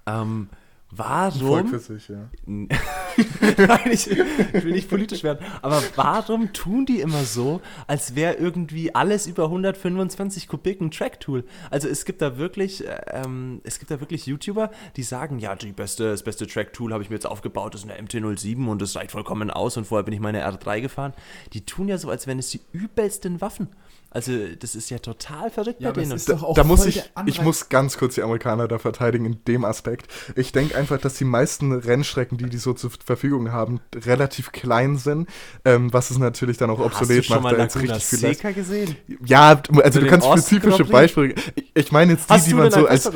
Ähm, 0.07 0.49
warum? 0.91 1.79
sich, 1.79 2.09
ja. 2.09 2.29
Nein, 2.45 3.91
ich, 3.91 4.09
ich 4.09 4.63
will 4.63 4.73
nicht 4.73 4.89
politisch 4.89 5.23
werden. 5.23 5.45
Aber 5.61 5.81
warum 5.95 6.53
tun 6.53 6.85
die 6.85 7.01
immer 7.01 7.23
so, 7.23 7.61
als 7.87 8.15
wäre 8.15 8.35
irgendwie 8.35 8.93
alles 8.93 9.27
über 9.27 9.45
125 9.45 10.47
Kubik 10.47 10.81
ein 10.81 10.91
Track-Tool? 10.91 11.43
Also 11.69 11.87
es 11.87 12.05
gibt 12.05 12.21
da 12.21 12.37
wirklich, 12.37 12.87
äh, 12.87 13.01
ähm, 13.11 13.61
es 13.63 13.79
gibt 13.79 13.91
da 13.91 13.99
wirklich 13.99 14.25
YouTuber, 14.25 14.71
die 14.95 15.03
sagen, 15.03 15.39
ja, 15.39 15.55
die 15.55 15.71
beste, 15.71 16.11
das 16.11 16.23
beste 16.23 16.47
Track-Tool 16.47 16.93
habe 16.93 17.03
ich 17.03 17.09
mir 17.09 17.15
jetzt 17.15 17.27
aufgebaut, 17.27 17.73
das 17.73 17.83
ist 17.83 17.89
eine 17.89 18.01
MT-07 18.01 18.67
und 18.67 18.81
das 18.81 18.95
reicht 18.95 19.11
vollkommen 19.11 19.51
aus 19.51 19.77
und 19.77 19.85
vorher 19.85 20.03
bin 20.03 20.13
ich 20.13 20.19
meine 20.19 20.45
R3 20.47 20.81
gefahren. 20.81 21.13
Die 21.53 21.65
tun 21.65 21.87
ja 21.87 21.97
so, 21.97 22.09
als 22.09 22.27
wären 22.27 22.39
es 22.39 22.49
die 22.49 22.61
übelsten 22.71 23.41
Waffen. 23.41 23.69
Also 24.15 24.31
das 24.57 24.75
ist 24.75 24.89
ja 24.89 24.97
total 24.99 25.51
verrückt 25.51 25.81
Ja, 25.81 25.91
bei 25.91 26.01
denen. 26.01 26.13
ist 26.13 26.29
Da, 26.29 26.33
doch 26.35 26.43
auch 26.43 26.53
da 26.55 26.63
muss 26.63 26.85
ich, 26.85 27.03
ich 27.25 27.41
muss 27.41 27.67
ganz 27.67 27.97
kurz 27.97 28.15
die 28.15 28.21
Amerikaner 28.23 28.69
da 28.69 28.79
verteidigen 28.79 29.25
in 29.25 29.43
dem 29.45 29.65
Aspekt. 29.65 30.07
Ich 30.37 30.53
denke 30.53 30.77
einfach, 30.77 30.97
dass 30.99 31.15
die 31.15 31.25
meisten 31.25 31.73
Rennstrecken, 31.73 32.37
die 32.37 32.49
die 32.49 32.57
so 32.57 32.71
zur 32.71 32.91
Verfügung 33.03 33.51
haben, 33.51 33.81
relativ 33.93 34.53
klein 34.53 34.95
sind, 34.97 35.27
ähm, 35.65 35.91
was 35.91 36.11
es 36.11 36.17
natürlich 36.17 36.55
dann 36.57 36.69
auch 36.69 36.79
Hast 36.79 36.93
du 36.93 37.03
obsolet 37.03 37.25
schon 37.25 37.35
macht, 37.35 37.43
mal 37.43 37.57
da 37.57 37.63
jetzt 37.63 37.75
Laguna 37.75 37.93
richtig 37.95 38.05
viel 38.41 38.53
gesehen? 38.53 38.95
Ja, 39.25 39.55
du- 39.55 39.81
also 39.81 39.99
den 39.99 40.05
du 40.05 40.11
kannst 40.11 40.27
spezifische? 40.27 40.85
Beispiele. 40.85 41.35
Ich, 41.55 41.71
ich 41.73 41.91
meine 41.91 42.13
jetzt 42.13 42.29
die, 42.29 42.33
Hast 42.33 42.47
die 42.47 42.51
du 42.51 42.57
man 42.57 42.71
so 42.71 42.87
als. 42.87 43.11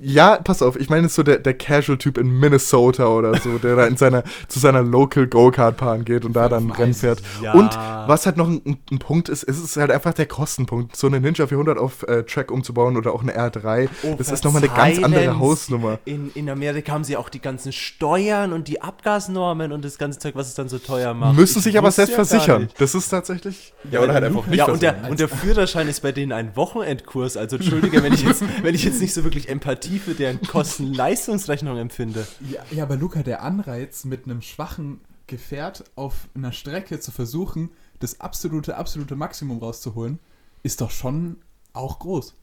Ja, 0.00 0.36
pass 0.36 0.62
auf, 0.62 0.76
ich 0.76 0.90
meine 0.90 1.04
jetzt 1.04 1.14
so 1.14 1.22
der, 1.22 1.38
der 1.38 1.54
Casual-Typ 1.54 2.18
in 2.18 2.28
Minnesota 2.28 3.06
oder 3.06 3.38
so, 3.38 3.58
der 3.58 3.76
da 3.76 3.86
in 3.86 3.96
seiner, 3.96 4.24
zu 4.48 4.58
seiner 4.58 4.82
Local 4.82 5.26
Go-Kart-Bahn 5.26 6.04
geht 6.04 6.24
und 6.24 6.34
da 6.34 6.48
dann 6.48 6.70
Rennen 6.70 6.94
fährt. 6.94 7.22
Ja. 7.42 7.52
Und 7.52 7.70
was 7.74 8.26
halt 8.26 8.36
noch 8.36 8.48
ein, 8.48 8.78
ein, 8.90 8.98
Punkt 8.98 9.28
ist, 9.28 9.42
ist 9.42 9.62
es 9.62 9.76
halt 9.76 9.90
einfach 9.90 10.14
der 10.14 10.26
Kostenpunkt. 10.26 10.96
So 10.96 11.06
eine 11.06 11.20
Ninja 11.20 11.46
400 11.46 11.78
auf 11.78 12.02
äh, 12.04 12.22
Track 12.22 12.50
umzubauen 12.50 12.96
oder 12.96 13.12
auch 13.12 13.22
eine 13.22 13.36
R3, 13.36 13.88
Oh, 14.04 14.14
das 14.16 14.30
ist 14.30 14.44
nochmal 14.44 14.62
eine 14.62 14.72
ganz 14.72 15.02
andere 15.02 15.38
Hausnummer. 15.38 15.98
In, 16.04 16.30
in 16.34 16.48
Amerika 16.48 16.92
haben 16.92 17.04
sie 17.04 17.16
auch 17.16 17.28
die 17.28 17.40
ganzen 17.40 17.72
Steuern 17.72 18.52
und 18.52 18.68
die 18.68 18.80
Abgasnormen 18.80 19.72
und 19.72 19.84
das 19.84 19.98
ganze 19.98 20.18
Zeug, 20.18 20.34
was 20.34 20.48
es 20.48 20.54
dann 20.54 20.68
so 20.68 20.78
teuer 20.78 21.14
macht. 21.14 21.36
Müssen 21.36 21.58
Ich 21.58 21.64
sich 21.64 21.78
aber 21.78 21.90
selbst 21.90 22.12
ja 22.12 22.16
versichern. 22.16 22.68
Das 22.78 22.94
ist 22.94 23.08
tatsächlich. 23.08 23.72
Ja, 23.90 24.00
oder 24.00 24.14
halt 24.14 24.24
einfach 24.24 24.46
nicht 24.46 24.58
Ja, 24.58 24.66
und 24.66 24.82
der, 24.82 24.96
und 25.08 25.20
der 25.20 25.28
Führerschein 25.28 25.88
ist 25.88 26.00
bei 26.00 26.12
denen 26.12 26.32
ein 26.32 26.56
Wochenendkurs. 26.56 27.36
Also 27.36 27.56
entschuldige, 27.56 28.02
wenn 28.02 28.12
ich 28.12 28.22
jetzt, 28.22 28.42
wenn 28.62 28.74
ich 28.74 28.84
jetzt 28.84 29.00
nicht 29.00 29.14
so 29.14 29.24
wirklich 29.24 29.48
Empathie 29.48 29.71
für 29.76 30.14
deren 30.14 30.40
Kosten-Leistungsrechnung 30.42 31.76
empfinde. 31.78 32.26
Ja, 32.48 32.62
ja, 32.70 32.84
aber 32.84 32.96
Luca, 32.96 33.22
der 33.22 33.42
Anreiz, 33.42 34.04
mit 34.04 34.24
einem 34.24 34.42
schwachen 34.42 35.00
Gefährt 35.26 35.84
auf 35.94 36.28
einer 36.34 36.52
Strecke 36.52 37.00
zu 37.00 37.10
versuchen, 37.10 37.70
das 38.00 38.20
absolute, 38.20 38.76
absolute 38.76 39.16
Maximum 39.16 39.58
rauszuholen, 39.58 40.18
ist 40.62 40.80
doch 40.80 40.90
schon 40.90 41.36
auch 41.72 42.00
groß. 42.00 42.34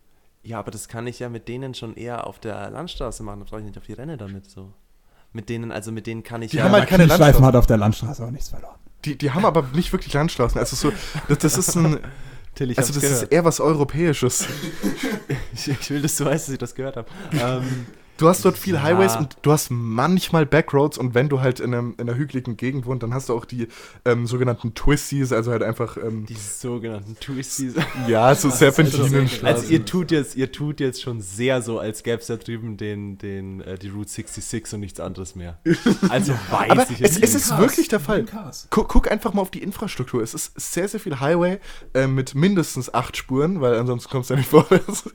Ja, 0.43 0.59
aber 0.59 0.71
das 0.71 0.87
kann 0.87 1.05
ich 1.05 1.19
ja 1.19 1.29
mit 1.29 1.47
denen 1.47 1.73
schon 1.73 1.95
eher 1.95 2.25
auf 2.25 2.39
der 2.39 2.69
Landstraße 2.69 3.23
machen. 3.23 3.41
Da 3.41 3.45
brauche 3.45 3.59
ich 3.59 3.65
nicht 3.65 3.77
auf 3.77 3.85
die 3.85 3.93
Renne 3.93 4.17
damit 4.17 4.49
so. 4.49 4.73
Mit 5.33 5.49
denen, 5.49 5.71
also 5.71 5.91
mit 5.91 6.07
denen 6.07 6.23
kann 6.23 6.41
ich 6.41 6.51
Die 6.51 6.57
ja. 6.57 6.63
haben 6.63 6.71
halt 6.71 6.87
keine 6.89 7.05
Landstraße. 7.05 7.45
hat 7.45 7.55
auf 7.55 7.67
der 7.67 7.77
Landstraße 7.77 8.25
auch 8.25 8.31
nichts 8.31 8.49
verloren. 8.49 8.79
Die, 9.05 9.17
die 9.17 9.31
haben 9.31 9.45
aber 9.45 9.63
nicht 9.73 9.91
wirklich 9.91 10.13
Landstraßen. 10.13 10.59
Also 10.59 10.75
so, 10.75 10.91
das, 11.27 11.37
das 11.39 11.57
ist 11.57 11.75
ein. 11.75 11.99
Till, 12.59 12.73
Also 12.77 12.91
das 12.93 13.01
gehört. 13.01 13.23
ist 13.23 13.31
eher 13.31 13.45
was 13.45 13.59
Europäisches. 13.61 14.45
Ich, 15.53 15.67
ich 15.69 15.89
will, 15.89 16.01
dass 16.01 16.15
du 16.17 16.25
weißt, 16.25 16.47
dass 16.47 16.53
ich 16.53 16.59
das 16.59 16.75
gehört 16.75 16.95
habe. 16.97 17.07
ähm, 17.33 17.85
Du 18.19 18.27
hast 18.27 18.43
dort 18.43 18.57
viel 18.57 18.73
Ja. 18.75 18.83
Highways 18.83 19.15
und 19.15 19.37
du 19.43 19.51
hast 19.53 19.71
manchmal 19.71 20.45
Backroads 20.45 20.97
und 20.97 21.15
wenn 21.15 21.29
du 21.29 21.39
halt 21.39 21.61
in, 21.61 21.73
einem, 21.73 21.95
in 21.97 22.09
einer 22.09 22.17
hügeligen 22.17 22.57
Gegend 22.57 22.85
wohnst, 22.85 23.01
dann 23.01 23.13
hast 23.13 23.29
du 23.29 23.33
auch 23.33 23.45
die 23.45 23.69
ähm, 24.03 24.27
sogenannten 24.27 24.73
Twisties, 24.75 25.31
also 25.31 25.51
halt 25.51 25.63
einfach, 25.63 25.95
ähm, 25.95 26.25
die 26.25 26.35
sogenannten 26.35 27.17
Twisties. 27.17 27.75
ja, 28.09 28.35
so 28.35 28.49
Serpentinen. 28.49 29.25
sehr 29.27 29.43
Also 29.45 29.71
ihr 29.71 29.85
tut 29.85 30.11
jetzt, 30.11 30.35
ihr 30.35 30.51
tut 30.51 30.81
jetzt 30.81 31.01
schon 31.01 31.21
sehr 31.21 31.61
so, 31.61 31.79
als 31.79 32.03
gäbe 32.03 32.19
es 32.19 32.27
da 32.27 32.35
drüben 32.35 32.75
den, 32.75 33.17
den, 33.17 33.61
äh, 33.61 33.77
die 33.77 33.87
Route 33.87 34.09
66 34.09 34.73
und 34.73 34.81
nichts 34.81 34.99
anderes 34.99 35.35
mehr. 35.35 35.59
Also 36.09 36.33
weiß 36.49 36.71
Aber 36.71 36.87
ich 36.89 37.01
es, 37.01 37.17
es 37.17 37.35
ist 37.35 37.57
wirklich 37.57 37.87
der 37.87 37.99
Fall. 37.99 38.25
Cars. 38.25 38.67
Guck, 38.69 38.89
guck 38.89 39.09
einfach 39.09 39.33
mal 39.33 39.41
auf 39.41 39.51
die 39.51 39.61
Infrastruktur. 39.63 40.21
Es 40.21 40.33
ist 40.33 40.59
sehr, 40.59 40.87
sehr 40.87 40.99
viel 40.99 41.19
Highway 41.19 41.59
äh, 41.93 42.07
mit 42.07 42.35
mindestens 42.35 42.93
acht 42.93 43.15
Spuren, 43.15 43.61
weil 43.61 43.75
ansonsten 43.75 44.09
kommst 44.09 44.29
du 44.29 44.33
ja 44.33 44.39
nicht 44.39 44.49
vorwärts. 44.49 45.09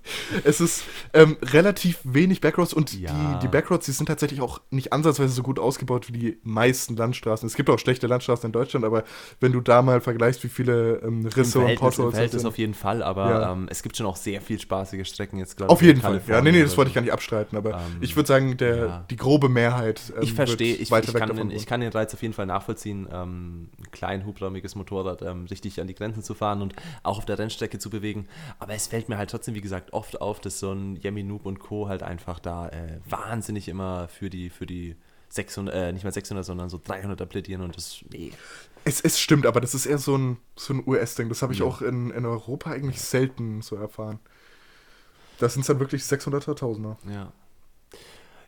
Es 0.44 0.60
ist 0.60 0.84
ähm, 1.12 1.36
relativ 1.42 1.98
wenig 2.04 2.40
Backroads 2.40 2.72
und 2.72 2.93
Ja. 3.00 3.34
die, 3.34 3.40
die 3.40 3.48
Backroads, 3.48 3.86
die 3.86 3.92
sind 3.92 4.06
tatsächlich 4.06 4.40
auch 4.40 4.60
nicht 4.70 4.92
ansatzweise 4.92 5.32
so 5.32 5.42
gut 5.42 5.58
ausgebaut 5.58 6.08
wie 6.08 6.12
die 6.18 6.38
meisten 6.42 6.96
Landstraßen. 6.96 7.46
Es 7.46 7.54
gibt 7.54 7.70
auch 7.70 7.78
schlechte 7.78 8.06
Landstraßen 8.06 8.46
in 8.46 8.52
Deutschland, 8.52 8.84
aber 8.84 9.04
wenn 9.40 9.52
du 9.52 9.60
da 9.60 9.82
mal 9.82 10.00
vergleichst, 10.00 10.42
wie 10.44 10.48
viele 10.48 10.96
ähm, 11.04 11.26
Risse 11.26 11.58
und 11.58 11.64
Verhältnis, 11.64 11.70
im 11.70 11.76
Potholes 11.78 12.14
Verhältnis 12.14 12.42
sind. 12.42 12.48
auf 12.48 12.58
jeden 12.58 12.74
Fall, 12.74 13.02
aber 13.02 13.30
Ja. 13.30 13.52
ähm, 13.52 13.66
es 13.70 13.82
gibt 13.82 13.96
schon 13.96 14.06
auch 14.06 14.16
sehr 14.16 14.40
viel 14.40 14.58
spaßige 14.58 15.06
Strecken 15.06 15.38
jetzt 15.38 15.56
gerade. 15.56 15.70
Auf 15.70 15.82
jeden 15.82 16.00
Fall. 16.00 16.20
Ja, 16.26 16.40
nee, 16.40 16.52
nee, 16.52 16.62
das 16.62 16.76
wollte 16.76 16.88
ich 16.88 16.94
gar 16.94 17.02
nicht 17.02 17.12
abstreiten, 17.12 17.56
aber 17.56 17.74
Ähm, 17.74 17.98
ich 18.00 18.16
würde 18.16 18.26
sagen, 18.26 18.56
der, 18.56 18.76
ja. 18.76 19.04
die 19.10 19.16
grobe 19.16 19.48
Mehrheit 19.48 20.12
ähm, 20.16 20.22
Ich 20.22 20.34
verstehe, 20.34 20.74
ich, 20.74 20.90
ich, 20.90 21.12
kann 21.14 21.34
den, 21.36 21.50
ich 21.50 21.66
kann 21.66 21.80
den 21.80 21.90
Reiz 21.92 22.14
auf 22.14 22.22
jeden 22.22 22.34
Fall 22.34 22.46
nachvollziehen, 22.46 23.08
ähm, 23.12 23.68
ein 23.78 23.90
klein 23.90 24.24
hubraumiges 24.26 24.74
Motorrad 24.74 25.22
ähm, 25.22 25.46
richtig 25.46 25.80
an 25.80 25.86
die 25.86 25.94
Grenzen 25.94 26.22
zu 26.22 26.34
fahren 26.34 26.62
und 26.62 26.74
auch 27.02 27.18
auf 27.18 27.24
der 27.24 27.38
Rennstrecke 27.38 27.78
zu 27.78 27.90
bewegen. 27.90 28.26
Aber 28.58 28.74
es 28.74 28.86
fällt 28.86 29.08
mir 29.08 29.16
halt 29.18 29.30
trotzdem, 29.30 29.54
wie 29.54 29.60
gesagt, 29.60 29.92
oft 29.92 30.20
auf, 30.20 30.40
dass 30.40 30.58
so 30.58 30.72
ein 30.72 30.96
Yemi 31.02 31.22
Noob 31.22 31.46
und 31.46 31.58
Co. 31.58 31.88
halt 31.88 32.02
einfach 32.02 32.38
da 32.38 32.68
äh, 32.68 32.83
wahnsinnig 33.08 33.68
immer 33.68 34.08
für 34.08 34.30
die, 34.30 34.50
für 34.50 34.66
die 34.66 34.96
600, 35.28 35.74
äh, 35.74 35.92
nicht 35.92 36.04
mal 36.04 36.12
600, 36.12 36.44
sondern 36.44 36.68
so 36.68 36.76
300er 36.78 37.26
plädieren 37.26 37.60
und 37.62 37.76
das, 37.76 38.04
nee. 38.10 38.32
Es, 38.84 39.00
es 39.00 39.18
stimmt, 39.18 39.46
aber 39.46 39.60
das 39.60 39.74
ist 39.74 39.86
eher 39.86 39.98
so 39.98 40.16
ein, 40.16 40.36
so 40.56 40.74
ein 40.74 40.82
US-Ding. 40.86 41.28
Das 41.28 41.42
habe 41.42 41.52
ich 41.52 41.60
Ja. 41.60 41.64
auch 41.64 41.80
in, 41.82 42.10
in 42.10 42.26
Europa 42.26 42.70
eigentlich 42.70 43.00
selten 43.00 43.62
so 43.62 43.76
erfahren. 43.76 44.18
Das 45.38 45.54
sind 45.54 45.68
dann 45.68 45.80
wirklich 45.80 46.02
600er, 46.02 46.54
Tausender. 46.54 46.98
Ja. 47.10 47.32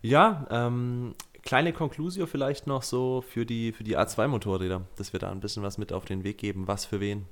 Ja, 0.02 0.46
ähm, 0.50 1.14
kleine 1.42 1.72
Conclusio 1.72 2.26
vielleicht 2.26 2.66
noch 2.66 2.82
so 2.82 3.24
für 3.26 3.46
die, 3.46 3.72
für 3.72 3.82
die 3.82 3.96
A2-Motorräder, 3.96 4.82
dass 4.96 5.12
wir 5.12 5.18
da 5.20 5.30
ein 5.30 5.40
bisschen 5.40 5.62
was 5.62 5.78
mit 5.78 5.92
auf 5.92 6.04
den 6.04 6.22
Weg 6.22 6.38
geben, 6.38 6.68
was 6.68 6.84
für 6.84 7.00
wen. 7.00 7.26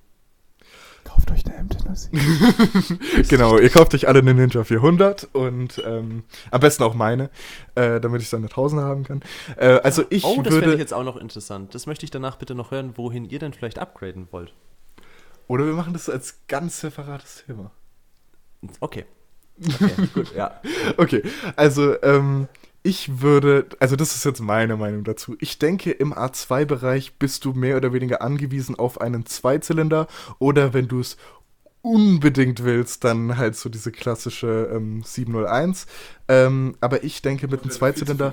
Kauft 1.05 1.31
euch 1.31 1.45
eine 1.45 1.69
MT-07. 1.69 3.29
Genau, 3.29 3.59
ihr 3.59 3.69
kauft 3.69 3.95
euch 3.95 4.09
alle 4.09 4.21
eine 4.21 4.33
Ninja 4.33 4.65
400 4.65 5.29
und 5.33 5.83
ähm, 5.85 6.25
am 6.51 6.61
besten 6.61 6.83
auch 6.83 6.95
meine, 6.95 7.31
äh, 7.75 8.01
damit 8.01 8.23
ich 8.23 8.31
dann 8.31 8.41
eine 8.41 8.49
Tausender 8.49 8.85
haben 8.85 9.05
kann. 9.05 9.21
Äh, 9.57 9.81
also 9.83 10.05
ich 10.09 10.25
oh, 10.25 10.37
das 10.43 10.55
fände 10.55 10.67
würde, 10.67 10.73
ich 10.75 10.81
jetzt 10.81 10.95
auch 10.95 11.05
noch 11.05 11.17
interessant. 11.17 11.75
Das 11.75 11.87
möchte 11.87 12.05
ich 12.05 12.11
danach 12.11 12.37
bitte 12.37 12.55
noch 12.55 12.71
hören, 12.71 12.95
wohin 12.97 13.27
ihr 13.27 13.39
denn 13.39 13.53
vielleicht 13.53 13.79
upgraden 13.79 14.29
wollt. 14.31 14.55
oder 15.47 15.67
wir 15.67 15.75
machen 15.75 15.93
das 15.93 16.09
als 16.09 16.41
ganz 16.49 16.81
separates 16.81 17.45
Thema. 17.47 17.71
Okay. 18.81 19.05
Okay, 19.57 20.09
gut, 20.13 20.35
ja. 20.35 20.61
Okay, 20.97 21.23
also 21.55 22.03
ähm, 22.03 22.49
ich 22.87 23.23
würde, 23.23 23.67
also 23.81 23.97
das 23.97 24.15
ist 24.15 24.25
jetzt 24.25 24.41
meine 24.41 24.77
Meinung 24.77 25.05
dazu. 25.05 25.37
Ich 25.41 25.59
denke, 25.59 25.91
im 25.91 26.13
A2-Bereich 26.13 27.15
bist 27.19 27.47
du 27.47 27.55
mehr 27.55 27.79
oder 27.79 27.95
weniger 27.95 28.21
angewiesen 28.21 28.79
auf 28.79 29.01
einen 29.01 29.25
Zweizylinder 29.25 30.07
oder 30.39 30.75
wenn 30.75 30.87
du 30.87 31.01
es 31.01 31.17
unbedingt 31.81 32.63
willst, 32.63 33.05
dann 33.05 33.39
halt 33.39 33.57
so 33.57 33.71
diese 33.71 33.91
klassische 33.91 34.71
ähm, 34.71 35.03
701. 35.03 35.87
Ähm, 36.29 36.75
aber 36.81 37.05
ich 37.05 37.23
denke, 37.23 37.49
mit 37.49 37.63
einem 37.63 37.71
Zweizylinder, 37.71 38.33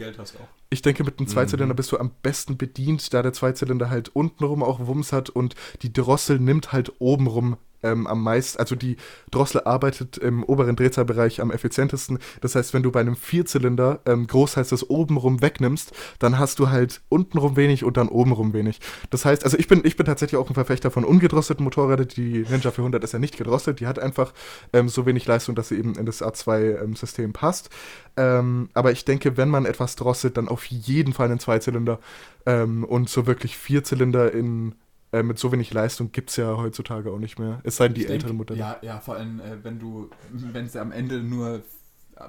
ich 0.69 0.81
denke, 0.81 1.03
mit 1.03 1.19
einem 1.19 1.27
Mhm. 1.27 1.31
Zweizylinder 1.31 1.75
bist 1.75 1.91
du 1.91 1.99
am 1.99 2.11
besten 2.23 2.57
bedient, 2.57 3.13
da 3.13 3.21
der 3.21 3.33
Zweizylinder 3.33 3.89
halt 3.89 4.09
untenrum 4.15 4.63
auch 4.63 4.85
Wumms 4.87 5.11
hat 5.11 5.29
und 5.29 5.55
die 5.81 5.91
Drossel 5.91 6.39
nimmt 6.39 6.71
halt 6.71 6.93
obenrum 6.99 7.57
ähm, 7.83 8.07
am 8.07 8.23
meisten, 8.23 8.59
also 8.59 8.75
die 8.75 8.97
Drossel 9.31 9.61
arbeitet 9.61 10.17
im 10.17 10.43
oberen 10.43 10.75
Drehzahlbereich 10.75 11.41
am 11.41 11.51
effizientesten. 11.51 12.19
Das 12.41 12.55
heißt, 12.55 12.73
wenn 12.73 12.83
du 12.83 12.91
bei 12.91 12.99
einem 12.99 13.15
Vierzylinder 13.15 14.01
ähm, 14.05 14.27
großteils 14.27 14.69
das 14.69 14.89
obenrum 14.89 15.41
wegnimmst, 15.41 15.91
dann 16.19 16.37
hast 16.37 16.59
du 16.59 16.69
halt 16.69 17.01
untenrum 17.09 17.55
wenig 17.55 17.83
und 17.83 17.97
dann 17.97 18.09
obenrum 18.09 18.53
wenig. 18.53 18.79
Das 19.09 19.25
heißt, 19.25 19.43
also 19.43 19.57
ich 19.57 19.67
bin, 19.67 19.81
ich 19.83 19.97
bin 19.97 20.05
tatsächlich 20.05 20.39
auch 20.39 20.49
ein 20.49 20.53
Verfechter 20.53 20.91
von 20.91 21.03
ungedrosselten 21.03 21.63
Motorrädern. 21.63 22.07
Die 22.07 22.45
Ninja 22.49 22.71
400 22.71 23.03
ist 23.03 23.13
ja 23.13 23.19
nicht 23.19 23.37
gedrosselt, 23.37 23.79
die 23.79 23.87
hat 23.87 23.99
einfach 23.99 24.33
ähm, 24.73 24.89
so 24.89 25.05
wenig 25.05 25.25
Leistung, 25.25 25.55
dass 25.55 25.69
sie 25.69 25.77
eben 25.77 25.95
in 25.95 26.05
das 26.05 26.21
A2-System 26.21 27.33
passt. 27.33 27.69
Ähm, 28.17 28.69
aber 28.73 28.91
ich 28.91 29.05
denke, 29.05 29.38
wenn 29.38 29.49
man 29.49 29.65
etwas 29.65 29.95
drosselt, 29.95 30.38
dann 30.38 30.47
auf 30.47 30.65
jeden 30.65 31.13
Fall 31.13 31.29
einen 31.29 31.39
Zweizylinder. 31.39 31.99
Ähm, 32.45 32.84
und 32.84 33.09
so 33.09 33.27
wirklich 33.27 33.57
Vierzylinder 33.57 34.32
in, 34.34 34.75
äh, 35.11 35.23
mit 35.23 35.39
so 35.39 35.51
wenig 35.51 35.73
Leistung 35.73 36.11
gibt 36.11 36.29
es 36.29 36.36
ja 36.38 36.57
heutzutage 36.57 37.11
auch 37.11 37.19
nicht 37.19 37.39
mehr. 37.39 37.61
Es 37.63 37.77
sei 37.77 37.88
denn, 37.88 37.95
die 37.95 38.01
denk, 38.01 38.13
älteren 38.13 38.38
Modelle. 38.38 38.59
Ja, 38.59 38.77
ja, 38.82 38.99
vor 38.99 39.15
allem, 39.15 39.39
äh, 39.39 39.63
wenn 39.63 39.79
du, 39.79 40.09
wenn 40.32 40.65
es 40.65 40.75
am 40.75 40.91
Ende 40.91 41.21
nur 41.23 41.61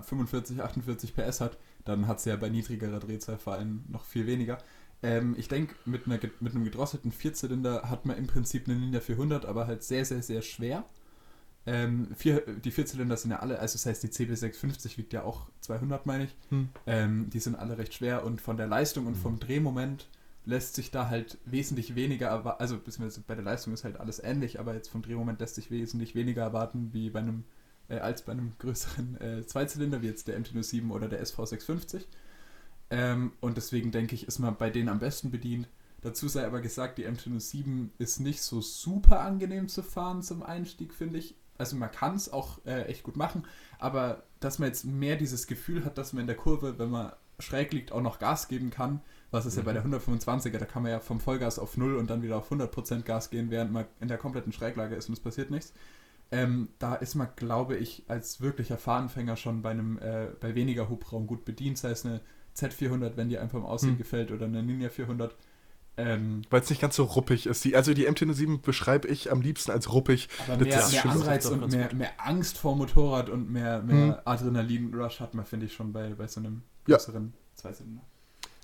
45, 0.03 0.63
48 0.63 1.15
PS 1.15 1.41
hat, 1.41 1.59
dann 1.85 2.07
hat 2.07 2.19
es 2.19 2.25
ja 2.25 2.37
bei 2.37 2.49
niedrigerer 2.49 3.01
Drehzahl 3.01 3.39
vor 3.39 3.55
allem 3.55 3.85
noch 3.89 4.05
viel 4.05 4.27
weniger. 4.27 4.59
Ähm, 5.03 5.35
ich 5.37 5.49
denke, 5.49 5.75
mit, 5.85 6.07
mit 6.07 6.23
einem 6.41 6.65
gedrosselten 6.65 7.11
Vierzylinder 7.11 7.91
hat 7.91 8.07
man 8.07 8.17
im 8.17 8.27
Prinzip 8.27 8.69
eine 8.69 8.79
Ninja 8.79 9.01
400, 9.01 9.47
aber 9.47 9.67
halt 9.67 9.83
sehr, 9.83 10.05
sehr, 10.05 10.23
sehr 10.23 10.43
schwer. 10.43 10.85
Ähm, 11.65 12.09
vier, 12.17 12.41
die 12.41 12.73
Vierzylinder 12.73 13.17
sind 13.17 13.31
ja 13.31 13.39
alle, 13.39 13.59
also 13.61 13.75
das 13.75 13.87
heißt, 13.87 14.03
die 14.03 14.09
CB650 14.09 14.99
wiegt 14.99 15.13
ja 15.13 15.23
auch 15.23 15.47
200, 15.61 16.07
meine 16.07 16.25
ich. 16.25 16.35
Hm. 16.49 16.69
Ähm, 16.87 17.31
die 17.31 17.39
sind 17.39 17.55
alle 17.55 17.79
recht 17.79 17.95
schwer 17.95 18.25
und 18.25 18.41
von 18.41 18.57
der 18.57 18.67
Leistung 18.67 19.07
und 19.07 19.17
vom 19.17 19.39
Drehmoment 19.39 20.09
lässt 20.45 20.75
sich 20.75 20.91
da 20.91 21.09
halt 21.09 21.39
wesentlich 21.45 21.95
weniger 21.95 22.29
erwarten, 22.29 22.61
also 22.61 22.77
beziehungsweise 22.77 23.23
bei 23.27 23.37
der 23.37 23.45
Leistung 23.45 23.73
ist 23.73 23.85
halt 23.85 24.01
alles 24.01 24.19
ähnlich, 24.19 24.59
aber 24.59 24.75
jetzt 24.75 24.89
vom 24.89 25.03
Drehmoment 25.03 25.39
lässt 25.39 25.55
sich 25.55 25.71
wesentlich 25.71 26.15
weniger 26.15 26.43
erwarten 26.43 26.91
wie 26.93 27.11
bei 27.11 27.21
einem, 27.21 27.45
äh, 27.89 27.99
als 27.99 28.23
bei 28.23 28.33
einem 28.33 28.53
größeren 28.59 29.21
äh, 29.21 29.47
Zweizylinder, 29.47 30.03
wie 30.03 30.07
jetzt 30.07 30.27
der 30.27 30.41
MT-07 30.41 30.91
oder 30.91 31.09
der 31.09 31.25
SV650. 31.25 32.03
Ähm, 32.91 33.33
und 33.41 33.57
deswegen 33.57 33.93
denke 33.93 34.17
ich, 34.17 34.27
ist 34.27 34.41
man 34.41 34.57
bei 34.57 34.69
denen 34.69 34.89
am 34.89 34.99
besten 34.99 35.31
bedient. 35.31 35.69
Dazu 36.01 36.27
sei 36.27 36.45
aber 36.45 36.61
gesagt, 36.61 36.99
die 36.99 37.07
MT-07 37.07 37.91
ist 37.99 38.19
nicht 38.19 38.43
so 38.43 38.61
super 38.61 39.21
angenehm 39.21 39.69
zu 39.69 39.85
fahren 39.85 40.23
zum 40.23 40.43
Einstieg, 40.43 40.93
finde 40.93 41.19
ich. 41.19 41.37
Also 41.63 41.77
man 41.77 41.91
kann 41.91 42.15
es 42.17 42.33
auch 42.33 42.59
äh, 42.67 42.83
echt 42.85 43.03
gut 43.05 43.17
machen, 43.17 43.45
aber 43.79 44.25
dass 44.41 44.59
man 44.59 44.69
jetzt 44.69 44.85
mehr 44.85 45.17
dieses 45.17 45.47
Gefühl 45.47 45.85
hat, 45.85 45.97
dass 45.99 46.13
man 46.13 46.23
in 46.23 46.27
der 46.27 46.37
Kurve, 46.37 46.79
wenn 46.79 46.91
man 46.91 47.13
schräg 47.39 47.73
liegt, 47.73 47.93
auch 47.93 48.03
noch 48.03 48.19
Gas 48.19 48.49
geben 48.49 48.71
kann, 48.71 49.01
was 49.31 49.47
ist 49.47 49.57
ja 49.57 49.63
bei 49.63 49.73
der 49.73 49.85
125er, 49.85 50.59
da 50.59 50.67
kann 50.67 50.83
man 50.83 50.93
ja 50.93 51.01
vom 51.01 51.19
Vollgas 51.21 51.59
auf 51.59 51.77
0 51.77 51.97
und 51.97 52.11
dann 52.11 52.23
wieder 52.23 52.37
auf 52.37 52.51
100% 52.53 53.03
Gas 53.03 53.31
gehen, 53.31 53.51
während 53.51 53.73
man 53.73 53.87
in 54.01 54.09
der 54.09 54.19
kompletten 54.19 54.53
Schräglage 54.53 54.95
ist 54.95 55.09
und 55.09 55.15
es 55.15 55.21
passiert 55.21 55.51
nichts. 55.51 55.73
Ähm, 56.31 56.69
da 56.79 56.95
ist 56.95 57.15
man, 57.15 57.29
glaube 57.37 57.77
ich, 57.77 58.05
als 58.09 58.41
wirklicher 58.41 58.79
Fahranfänger 58.79 59.37
schon 59.37 59.63
bei 59.63 59.71
einem 59.71 59.99
äh, 59.99 60.29
bei 60.41 60.55
weniger 60.55 60.89
Hubraum 60.89 61.27
gut 61.27 61.45
bedient, 61.45 61.79
sei 61.79 61.91
es 61.91 62.05
eine 62.07 62.21
Z400, 62.57 63.17
wenn 63.17 63.29
die 63.29 63.39
einfach 63.39 63.59
im 63.59 63.65
Aussehen 63.67 63.93
Hm. 63.93 63.99
gefällt, 63.99 64.31
oder 64.33 64.47
eine 64.47 64.63
Ninja 64.63 64.89
400. 64.89 65.35
Ähm, 65.97 66.43
Weil 66.49 66.63
es 66.63 66.71
nicht 66.71 66.81
ganz 66.81 66.97
so 66.97 67.05
ruppig 67.05 67.47
ist. 67.47 67.65
Die, 67.65 67.77
also 67.77 67.93
die 67.93 68.09
MT-07 68.09 68.63
beschreibe 68.63 69.09
ich 69.09 69.31
am 69.31 69.43
liebsten 69.43 69.71
als 69.73 69.93
ruppig. 69.93 70.29
aber 70.49 70.65
Das 70.65 70.91
mehr, 70.93 71.05
mehr. 71.05 71.13
Anreiz 71.13 71.47
und 71.47 71.71
mehr, 71.71 71.95
mehr 71.95 72.11
Angst 72.19 72.57
vor 72.57 72.75
Motorrad 72.77 73.29
und 73.29 73.51
mehr, 73.51 73.83
mehr 73.83 74.07
Hm. 74.07 74.15
Adrenalin-Rush 74.25 75.21
hat 75.21 75.35
man, 75.35 75.45
finde 75.45 75.67
ich, 75.67 75.75
schon 75.75 75.93
bei, 75.93 76.15
bei 76.15 76.27
so 76.27 76.41
einem 76.41 76.63
Ja. 76.87 76.97
größeren 76.97 77.35
Zweizylinder. 77.57 78.03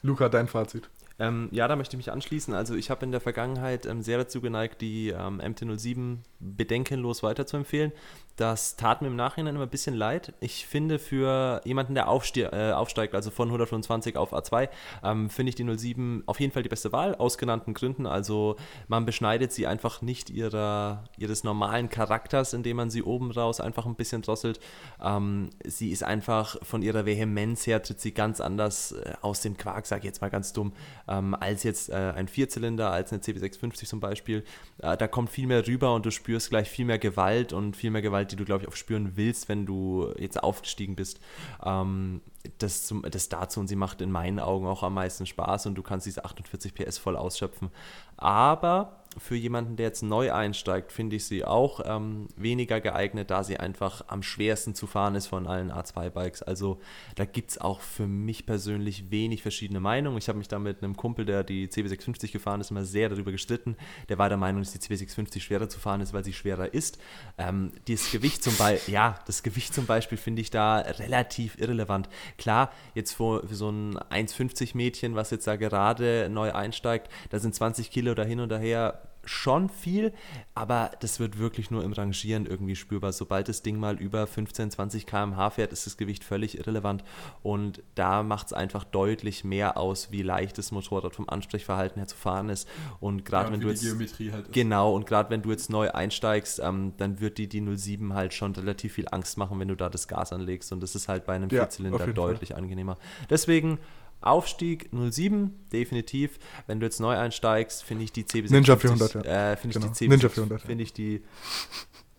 Luca, 0.02 0.28
dein 0.28 0.48
Fazit. 0.48 0.88
Ähm, 1.18 1.48
ja, 1.50 1.66
da 1.66 1.74
möchte 1.76 1.94
ich 1.94 1.98
mich 1.98 2.12
anschließen. 2.12 2.54
Also 2.54 2.74
ich 2.74 2.90
habe 2.90 3.04
in 3.04 3.10
der 3.10 3.20
Vergangenheit 3.20 3.86
ähm, 3.86 4.02
sehr 4.02 4.18
dazu 4.18 4.40
geneigt, 4.40 4.80
die 4.80 5.08
ähm, 5.08 5.40
MT-07 5.40 6.18
bedenkenlos 6.38 7.22
weiterzuempfehlen. 7.22 7.92
Das 8.36 8.76
tat 8.76 9.02
mir 9.02 9.08
im 9.08 9.16
Nachhinein 9.16 9.56
immer 9.56 9.64
ein 9.64 9.70
bisschen 9.70 9.96
leid. 9.96 10.32
Ich 10.38 10.64
finde 10.64 11.00
für 11.00 11.60
jemanden, 11.64 11.96
der 11.96 12.04
äh, 12.04 12.72
aufsteigt, 12.72 13.16
also 13.16 13.32
von 13.32 13.48
125 13.48 14.16
auf 14.16 14.32
A2, 14.32 14.68
ähm, 15.02 15.28
finde 15.28 15.50
ich 15.50 15.56
die 15.56 15.76
07 15.76 16.22
auf 16.26 16.38
jeden 16.38 16.52
Fall 16.52 16.62
die 16.62 16.68
beste 16.68 16.92
Wahl, 16.92 17.16
aus 17.16 17.36
genannten 17.36 17.74
Gründen. 17.74 18.06
Also 18.06 18.54
man 18.86 19.04
beschneidet 19.06 19.52
sie 19.52 19.66
einfach 19.66 20.02
nicht 20.02 20.30
ihrer, 20.30 21.02
ihres 21.16 21.42
normalen 21.42 21.88
Charakters, 21.88 22.52
indem 22.52 22.76
man 22.76 22.90
sie 22.90 23.02
oben 23.02 23.32
raus 23.32 23.60
einfach 23.60 23.86
ein 23.86 23.96
bisschen 23.96 24.22
drosselt. 24.22 24.60
Ähm, 25.02 25.50
sie 25.64 25.90
ist 25.90 26.04
einfach 26.04 26.58
von 26.62 26.82
ihrer 26.82 27.06
Vehemenz 27.06 27.66
her, 27.66 27.82
tritt 27.82 28.00
sie 28.00 28.12
ganz 28.12 28.40
anders 28.40 28.92
äh, 28.92 29.14
aus 29.20 29.40
dem 29.40 29.56
Quark, 29.56 29.86
sage 29.86 30.02
ich 30.02 30.04
jetzt 30.04 30.20
mal 30.20 30.30
ganz 30.30 30.52
dumm, 30.52 30.72
ähm, 31.08 31.34
als 31.34 31.62
jetzt 31.62 31.90
äh, 31.90 32.12
ein 32.14 32.28
Vierzylinder, 32.28 32.90
als 32.90 33.12
eine 33.12 33.22
CB650 33.22 33.86
zum 33.86 34.00
Beispiel. 34.00 34.44
Äh, 34.78 34.96
da 34.96 35.08
kommt 35.08 35.30
viel 35.30 35.46
mehr 35.46 35.66
rüber 35.66 35.94
und 35.94 36.06
du 36.06 36.10
spürst 36.10 36.50
gleich 36.50 36.68
viel 36.68 36.84
mehr 36.84 36.98
Gewalt 36.98 37.52
und 37.52 37.76
viel 37.76 37.90
mehr 37.90 38.02
Gewalt, 38.02 38.32
die 38.32 38.36
du, 38.36 38.44
glaube 38.44 38.64
ich, 38.64 38.68
auch 38.68 38.76
spüren 38.76 39.12
willst, 39.16 39.48
wenn 39.48 39.66
du 39.66 40.12
jetzt 40.18 40.42
aufgestiegen 40.42 40.96
bist. 40.96 41.20
Ähm, 41.64 42.20
das, 42.58 42.86
zum, 42.86 43.02
das 43.02 43.28
dazu 43.28 43.60
und 43.60 43.68
sie 43.68 43.76
macht 43.76 44.00
in 44.00 44.10
meinen 44.10 44.38
Augen 44.38 44.66
auch 44.66 44.82
am 44.82 44.94
meisten 44.94 45.26
Spaß 45.26 45.66
und 45.66 45.74
du 45.74 45.82
kannst 45.82 46.06
diese 46.06 46.24
48 46.24 46.74
PS 46.74 46.98
voll 46.98 47.16
ausschöpfen. 47.16 47.70
Aber 48.16 49.04
für 49.18 49.36
jemanden, 49.36 49.76
der 49.76 49.86
jetzt 49.86 50.02
neu 50.02 50.32
einsteigt, 50.32 50.92
finde 50.92 51.16
ich 51.16 51.24
sie 51.24 51.44
auch 51.44 51.80
ähm, 51.84 52.28
weniger 52.36 52.80
geeignet, 52.80 53.30
da 53.30 53.44
sie 53.44 53.58
einfach 53.58 54.04
am 54.08 54.22
schwersten 54.22 54.74
zu 54.74 54.86
fahren 54.86 55.14
ist 55.14 55.26
von 55.26 55.46
allen 55.46 55.72
A2-Bikes. 55.72 56.42
Also 56.42 56.80
da 57.16 57.24
gibt 57.24 57.50
es 57.50 57.58
auch 57.60 57.80
für 57.80 58.06
mich 58.06 58.46
persönlich 58.46 59.10
wenig 59.10 59.42
verschiedene 59.42 59.80
Meinungen. 59.80 60.18
Ich 60.18 60.28
habe 60.28 60.38
mich 60.38 60.48
da 60.48 60.58
mit 60.58 60.82
einem 60.82 60.96
Kumpel, 60.96 61.24
der 61.24 61.44
die 61.44 61.68
CB650 61.68 62.32
gefahren 62.32 62.60
ist, 62.60 62.70
immer 62.70 62.84
sehr 62.84 63.08
darüber 63.08 63.32
gestritten. 63.32 63.76
Der 64.08 64.18
war 64.18 64.28
der 64.28 64.38
Meinung, 64.38 64.62
dass 64.62 64.72
die 64.72 64.78
CB650 64.78 65.40
schwerer 65.40 65.68
zu 65.68 65.80
fahren 65.80 66.00
ist, 66.00 66.12
weil 66.12 66.24
sie 66.24 66.32
schwerer 66.32 66.72
ist. 66.72 66.98
Ähm, 67.36 67.72
das 67.88 68.10
Gewicht 68.10 68.42
zum 68.42 68.56
Beispiel, 68.56 68.94
ja, 68.94 69.18
das 69.26 69.42
Gewicht 69.42 69.74
zum 69.74 69.86
Beispiel 69.86 70.18
finde 70.18 70.42
ich 70.42 70.50
da 70.50 70.78
relativ 70.78 71.58
irrelevant. 71.58 72.08
Klar, 72.36 72.72
jetzt 72.94 73.12
für, 73.12 73.46
für 73.46 73.54
so 73.54 73.70
ein 73.70 73.98
1,50 73.98 74.76
Mädchen, 74.76 75.14
was 75.14 75.30
jetzt 75.30 75.46
da 75.46 75.56
gerade 75.56 76.28
neu 76.30 76.52
einsteigt, 76.52 77.10
da 77.30 77.38
sind 77.38 77.54
20 77.54 77.90
Kilo 77.90 78.14
dahin 78.14 78.40
und 78.40 78.48
daher 78.48 79.07
schon 79.28 79.68
viel, 79.68 80.12
aber 80.54 80.90
das 81.00 81.20
wird 81.20 81.38
wirklich 81.38 81.70
nur 81.70 81.84
im 81.84 81.92
Rangieren 81.92 82.46
irgendwie 82.46 82.76
spürbar. 82.76 83.12
Sobald 83.12 83.48
das 83.48 83.62
Ding 83.62 83.78
mal 83.78 83.96
über 83.96 84.26
15, 84.26 84.70
20 84.70 85.06
km/h 85.06 85.50
fährt, 85.50 85.72
ist 85.72 85.86
das 85.86 85.96
Gewicht 85.96 86.24
völlig 86.24 86.58
irrelevant 86.58 87.04
und 87.42 87.82
da 87.94 88.22
macht 88.22 88.48
es 88.48 88.52
einfach 88.52 88.84
deutlich 88.84 89.44
mehr 89.44 89.76
aus, 89.76 90.10
wie 90.10 90.22
leicht 90.22 90.58
das 90.58 90.72
Motorrad 90.72 91.14
vom 91.14 91.28
Ansprechverhalten 91.28 92.00
her 92.00 92.08
zu 92.08 92.16
fahren 92.16 92.48
ist 92.48 92.68
und 93.00 93.24
gerade 93.24 93.48
Ja, 93.48 93.52
wenn 93.52 93.60
du 93.60 93.68
jetzt 93.68 93.82
Geometrie 93.82 94.32
halt. 94.32 94.52
Genau, 94.52 94.94
und 94.94 95.06
gerade 95.06 95.30
wenn 95.30 95.42
du 95.42 95.50
jetzt 95.50 95.70
neu 95.70 95.90
einsteigst, 95.90 96.60
ähm, 96.62 96.92
dann 96.96 97.20
wird 97.20 97.38
die, 97.38 97.48
die 97.48 97.60
07 97.76 98.14
halt 98.14 98.34
schon 98.34 98.52
relativ 98.54 98.94
viel 98.94 99.06
Angst 99.10 99.36
machen, 99.36 99.60
wenn 99.60 99.68
du 99.68 99.74
da 99.76 99.88
das 99.88 100.08
Gas 100.08 100.32
anlegst. 100.32 100.72
Und 100.72 100.82
das 100.82 100.94
ist 100.94 101.08
halt 101.08 101.26
bei 101.26 101.34
einem 101.34 101.50
Ja, 101.50 101.60
Vierzylinder 101.60 102.06
deutlich 102.08 102.56
angenehmer. 102.56 102.96
Deswegen 103.28 103.78
Aufstieg 104.20 104.90
07, 104.92 105.66
definitiv. 105.72 106.38
Wenn 106.66 106.80
du 106.80 106.86
jetzt 106.86 107.00
neu 107.00 107.16
einsteigst, 107.16 107.84
finde 107.84 108.04
ich 108.04 108.12
die 108.12 108.24
CB650. 108.24 108.50
Ninja 108.50 108.76
400, 108.76 109.14
ja. 109.14 109.20
Äh, 109.52 109.56
finde 109.56 109.74
Genau. 109.74 109.86
ich 109.86 109.92
die 109.92 109.98
CB 109.98 110.08
Ninja 110.10 110.28
400, 110.28 110.60
ja. 110.60 110.66
Finde 110.66 110.82
ich 110.84 110.92
die 110.92 111.22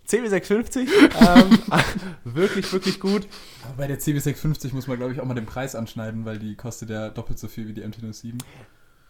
CB650 0.08 0.88
ähm, 1.20 1.60
wirklich, 2.24 2.72
wirklich 2.74 3.00
gut. 3.00 3.28
Aber 3.64 3.74
bei 3.78 3.88
der 3.88 4.00
CB650 4.00 4.74
muss 4.74 4.88
man, 4.88 4.98
glaube 4.98 5.14
ich, 5.14 5.20
auch 5.22 5.26
mal 5.26 5.36
den 5.36 5.46
Preis 5.46 5.76
anschneiden, 5.76 6.26
weil 6.26 6.40
die 6.40 6.56
kostet 6.56 6.90
ja 6.90 7.10
doppelt 7.10 7.38
so 7.38 7.48
viel 7.48 7.68
wie 7.68 7.74
die 7.74 7.84
MT-07. 7.84 8.34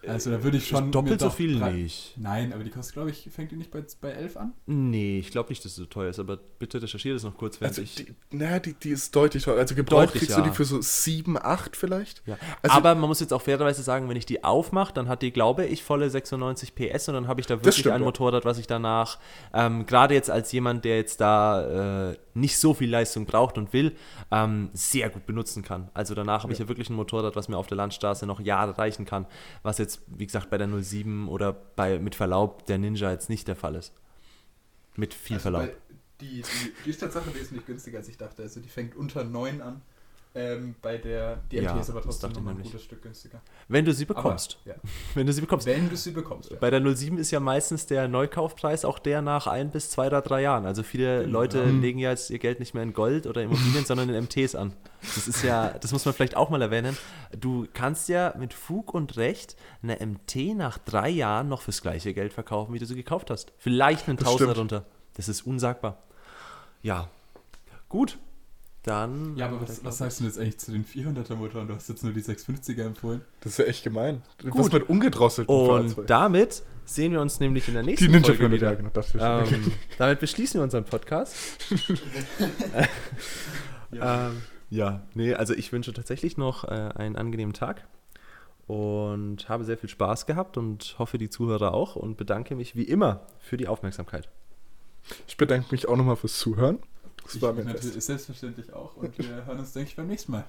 Also 0.08 0.32
da 0.32 0.44
würde 0.44 0.58
ich 0.58 0.68
schon. 0.68 0.92
Doppelt 0.92 1.14
mir 1.16 1.20
so 1.20 1.26
doch 1.28 1.36
viel 1.36 1.60
drei- 1.60 1.72
nicht. 1.74 2.14
Nein, 2.18 2.54
aber 2.54 2.64
die 2.64 2.70
kostet, 2.70 2.94
glaube 2.94 3.10
ich, 3.10 3.28
fängt 3.32 3.52
die 3.52 3.58
nicht 3.58 3.70
bei, 3.70 3.84
bei 4.00 4.12
11 4.12 4.38
an? 4.38 4.54
Nee, 4.66 5.20
ich 5.20 5.32
glaube 5.32 5.50
nicht, 5.50 5.64
dass 5.66 5.74
es 5.74 5.78
so 5.78 5.86
teuer 5.86 6.10
ist, 6.10 6.20
aber 6.20 6.38
bitte 6.38 6.82
recherchiere 6.82 7.16
das 7.16 7.24
noch 7.24 7.36
kurz, 7.36 7.60
während 7.60 7.78
Also 7.78 7.82
ich. 7.82 7.96
die, 7.96 8.16
na, 8.32 8.60
die, 8.60 8.74
die 8.74 8.92
ist 8.92 9.14
deutlich 9.16 9.44
teurer. 9.44 9.60
Also 9.60 9.76
gebraucht 9.76 10.08
Deutlich, 10.10 10.22
kriegst 10.22 10.38
ja. 10.38 10.44
du 10.44 10.50
die 10.50 10.56
für 10.56 10.64
so 10.66 10.80
7, 10.82 11.38
8 11.38 11.76
vielleicht. 11.76 12.24
Ja. 12.26 12.38
Also- 12.62 12.78
aber 12.78 12.96
man 12.96 13.10
muss 13.10 13.20
jetzt 13.20 13.34
auch 13.34 13.42
fairerweise 13.42 13.84
sagen, 13.84 14.08
wenn 14.10 14.16
ich 14.18 14.26
die 14.26 14.44
aufmache, 14.44 14.94
dann 14.94 15.10
hat 15.10 15.22
die, 15.22 15.32
glaube 15.32 15.66
ich, 15.66 15.84
volle 15.84 16.10
96 16.10 16.76
PS 16.76 17.10
und 17.10 17.16
dann 17.16 17.28
habe 17.28 17.42
ich 17.42 17.48
da 17.48 17.56
wirklich 17.56 17.76
stimmt, 17.76 17.96
ein. 17.96 18.02
Motorrad, 18.02 18.46
was 18.46 18.58
ich 18.58 18.68
danach, 18.68 19.20
ähm, 19.54 19.86
gerade 19.86 20.14
jetzt 20.14 20.30
als 20.30 20.52
jemand, 20.54 20.86
der 20.86 20.96
jetzt 20.98 21.20
da 21.20 22.12
äh, 22.12 22.18
nicht 22.40 22.58
so 22.58 22.74
viel 22.74 22.90
Leistung 22.90 23.26
braucht 23.26 23.58
und 23.58 23.74
will, 23.74 23.96
ähm, 24.32 24.70
sehr 24.74 25.10
gut 25.10 25.26
benutzen 25.26 25.64
kann. 25.64 25.90
Also 25.94 26.16
danach 26.16 26.44
habe 26.44 26.54
ich 26.54 26.60
ja 26.60 26.68
wirklich 26.68 26.90
ein 26.90 26.96
Motorrad, 26.96 27.36
was 27.36 27.48
mir 27.48 27.58
auf 27.58 27.68
der 27.68 27.78
Landstraße 27.78 28.26
noch 28.26 28.40
Jahre 28.40 28.78
reichen 28.78 29.06
kann, 29.06 29.26
was 29.64 29.78
jetzt, 29.78 30.02
wie 30.08 30.26
gesagt, 30.26 30.50
bei 30.50 30.58
der 30.58 30.68
07 30.68 31.28
oder 31.28 31.54
bei, 31.54 32.00
mit 32.00 32.16
Verlaub, 32.16 32.66
der 32.66 32.78
Ninja 32.78 33.12
jetzt 33.12 33.30
nicht 33.30 33.48
der 33.48 33.56
Fall 33.56 33.76
ist. 33.76 33.94
Mit 34.96 35.14
viel 35.14 35.38
Also 35.38 35.44
Verlaub. 35.44 35.72
Die, 36.22 36.42
die, 36.42 36.74
die 36.86 36.90
ist 36.90 37.00
Tatsache 37.00 37.34
wesentlich 37.34 37.66
günstiger, 37.66 38.00
als 38.00 38.10
ich 38.10 38.18
dachte. 38.18 38.44
Also 38.44 38.60
die 38.60 38.70
fängt 38.70 38.96
unter 38.96 39.24
9 39.24 39.62
an. 39.62 39.82
Ähm, 40.36 40.76
bei 40.80 41.00
der, 41.00 41.38
die 41.52 41.56
Ja, 41.58 41.74
MT 41.74 41.82
ist 41.82 41.90
aber 41.90 42.04
trotzdem 42.04 42.30
noch 42.34 42.38
ein 42.38 42.46
nämlich. 42.46 42.68
gutes 42.68 42.84
Stück 42.84 43.02
günstiger. 43.02 43.42
Wenn 43.68 43.84
du 43.84 43.92
sie 43.92 44.06
Aber, 44.06 44.14
bekommst. 44.14 44.60
ja. 44.64 44.76
Wenn 45.16 45.26
du 45.26 45.34
sie 45.34 45.42
bekommst. 45.42 45.66
Wenn 45.66 45.90
du 45.90 45.98
sie 45.98 46.12
bekommst. 46.12 46.52
Ja. 46.52 46.58
Bei 46.60 46.70
der 46.70 46.82
07 46.96 47.18
ist 47.18 47.32
ja 47.32 47.40
meistens 47.40 47.88
der 47.88 48.08
Neukaufpreis 48.08 48.86
auch 48.86 49.00
der 49.00 49.24
nach 49.24 49.48
ein 49.48 49.72
bis 49.72 49.90
zwei 49.90 50.06
oder 50.06 50.22
drei 50.22 50.44
Jahren. 50.44 50.68
Also 50.68 50.84
viele 50.84 51.22
Genau, 51.22 51.40
Leute 51.40 51.58
ja. 51.60 51.66
legen 51.66 51.98
ja 51.98 52.12
jetzt 52.12 52.30
ihr 52.30 52.38
Geld 52.38 52.60
nicht 52.60 52.76
mehr 52.76 52.84
in 52.84 52.94
Gold 52.94 53.26
oder 53.26 53.42
Immobilien, 53.42 53.86
sondern 53.88 54.08
in 54.10 54.24
MTs 54.26 54.54
an. 54.54 54.74
Das 55.02 55.28
ist 55.28 55.44
ja, 55.44 55.70
das 55.80 55.92
muss 55.94 56.06
man 56.06 56.14
vielleicht 56.14 56.36
auch 56.38 56.52
mal 56.52 56.62
erwähnen. 56.62 56.96
Du 57.40 57.66
kannst 57.74 58.08
ja 58.08 58.36
mit 58.38 58.54
Fug 58.54 58.94
und 58.94 59.18
Recht 59.18 59.56
eine 59.82 59.98
MT 60.06 60.56
nach 60.56 60.78
drei 60.78 61.10
Jahren 61.10 61.50
noch 61.50 61.64
fürs 61.64 61.82
gleiche 61.82 62.14
Geld 62.14 62.34
verkaufen, 62.34 62.72
wie 62.76 62.80
du 62.80 62.86
sie 62.86 62.96
gekauft 62.96 63.32
hast. 63.32 63.52
Vielleicht 63.58 64.08
einen 64.08 64.20
Tausender 64.20 64.56
runter. 64.56 64.86
Das 65.16 65.28
ist 65.28 65.42
unsagbar. 65.48 66.04
Ja. 66.84 67.10
Gut. 67.90 68.20
Dann. 68.90 69.38
Ja, 69.38 69.48
aber 69.48 69.62
was, 69.62 69.84
was 69.86 69.98
sagst 70.00 70.20
du 70.20 70.24
jetzt 70.26 70.40
eigentlich 70.40 70.58
zu 70.58 70.72
den 70.72 70.84
400er 70.86 71.36
Motoren? 71.36 71.68
Du 71.68 71.76
hast 71.76 71.88
jetzt 71.90 72.04
nur 72.04 72.12
die 72.14 72.22
650er 72.22 72.84
empfohlen. 72.84 73.22
Das 73.42 73.54
ist 73.54 73.60
ja 73.60 73.66
echt 73.66 73.84
gemein. 73.84 74.22
Was 74.44 74.52
Gut. 74.52 74.74
mit 74.74 74.90
ungedrosselten 74.90 75.54
Und 75.54 75.68
Fahrzeugen? 75.90 76.08
damit 76.08 76.64
sehen 76.86 77.12
wir 77.12 77.22
uns 77.22 77.40
nämlich 77.40 77.68
in 77.68 77.76
der 77.76 77.84
nächsten 77.84 78.06
Die 78.06 78.12
Ninja 78.12 78.26
Folge 78.34 78.50
400, 78.50 78.60
wieder. 78.60 78.70
ja, 78.72 78.76
genau. 78.76 78.90
Das 78.94 79.14
ist 79.14 79.22
Ähm, 79.54 79.72
damit 80.00 80.20
beschließen 80.20 80.60
wir 80.60 80.64
unseren 80.64 80.86
Podcast. 80.86 81.36
ja. 83.92 84.28
Ähm, 84.30 84.42
ja, 84.70 85.02
nee, 85.14 85.34
also 85.34 85.54
ich 85.54 85.72
wünsche 85.72 85.94
tatsächlich 85.94 86.38
noch 86.38 86.64
äh, 86.64 86.68
einen 86.96 87.16
angenehmen 87.16 87.54
Tag 87.54 87.88
und 88.68 89.50
habe 89.50 89.64
sehr 89.66 89.78
viel 89.78 89.90
Spaß 89.90 90.26
gehabt 90.28 90.58
und 90.58 90.96
hoffe, 91.00 91.18
die 91.18 91.30
Zuhörer 91.30 91.74
auch 91.74 91.96
und 91.96 92.18
bedanke 92.18 92.56
mich 92.56 92.76
wie 92.76 92.84
immer 92.84 93.22
für 93.40 93.58
die 93.58 93.68
Aufmerksamkeit. 93.68 94.30
ich 95.28 95.38
bedanke 95.38 95.68
mich 95.72 95.88
auch 95.88 95.96
nochmal 95.98 96.16
fürs 96.18 96.38
Zuhören. 96.38 96.80
Das 97.30 97.36
Ich 97.36 97.42
war 97.44 97.54
mir 97.54 97.64
natürlich 97.64 98.04
selbstverständlich 98.04 98.74
auch. 98.74 98.96
Und 98.96 99.16
wir 99.20 99.46
hören 99.46 99.60
uns, 99.60 99.72
denke 99.74 99.90
ich, 99.90 99.96
beim 99.96 100.08
nächsten 100.08 100.32
Mal. 100.32 100.46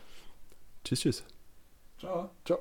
Tschüss, 0.82 1.00
tschüss. 1.00 1.24
Ciao. 1.98 2.30
Ciao. 2.46 2.58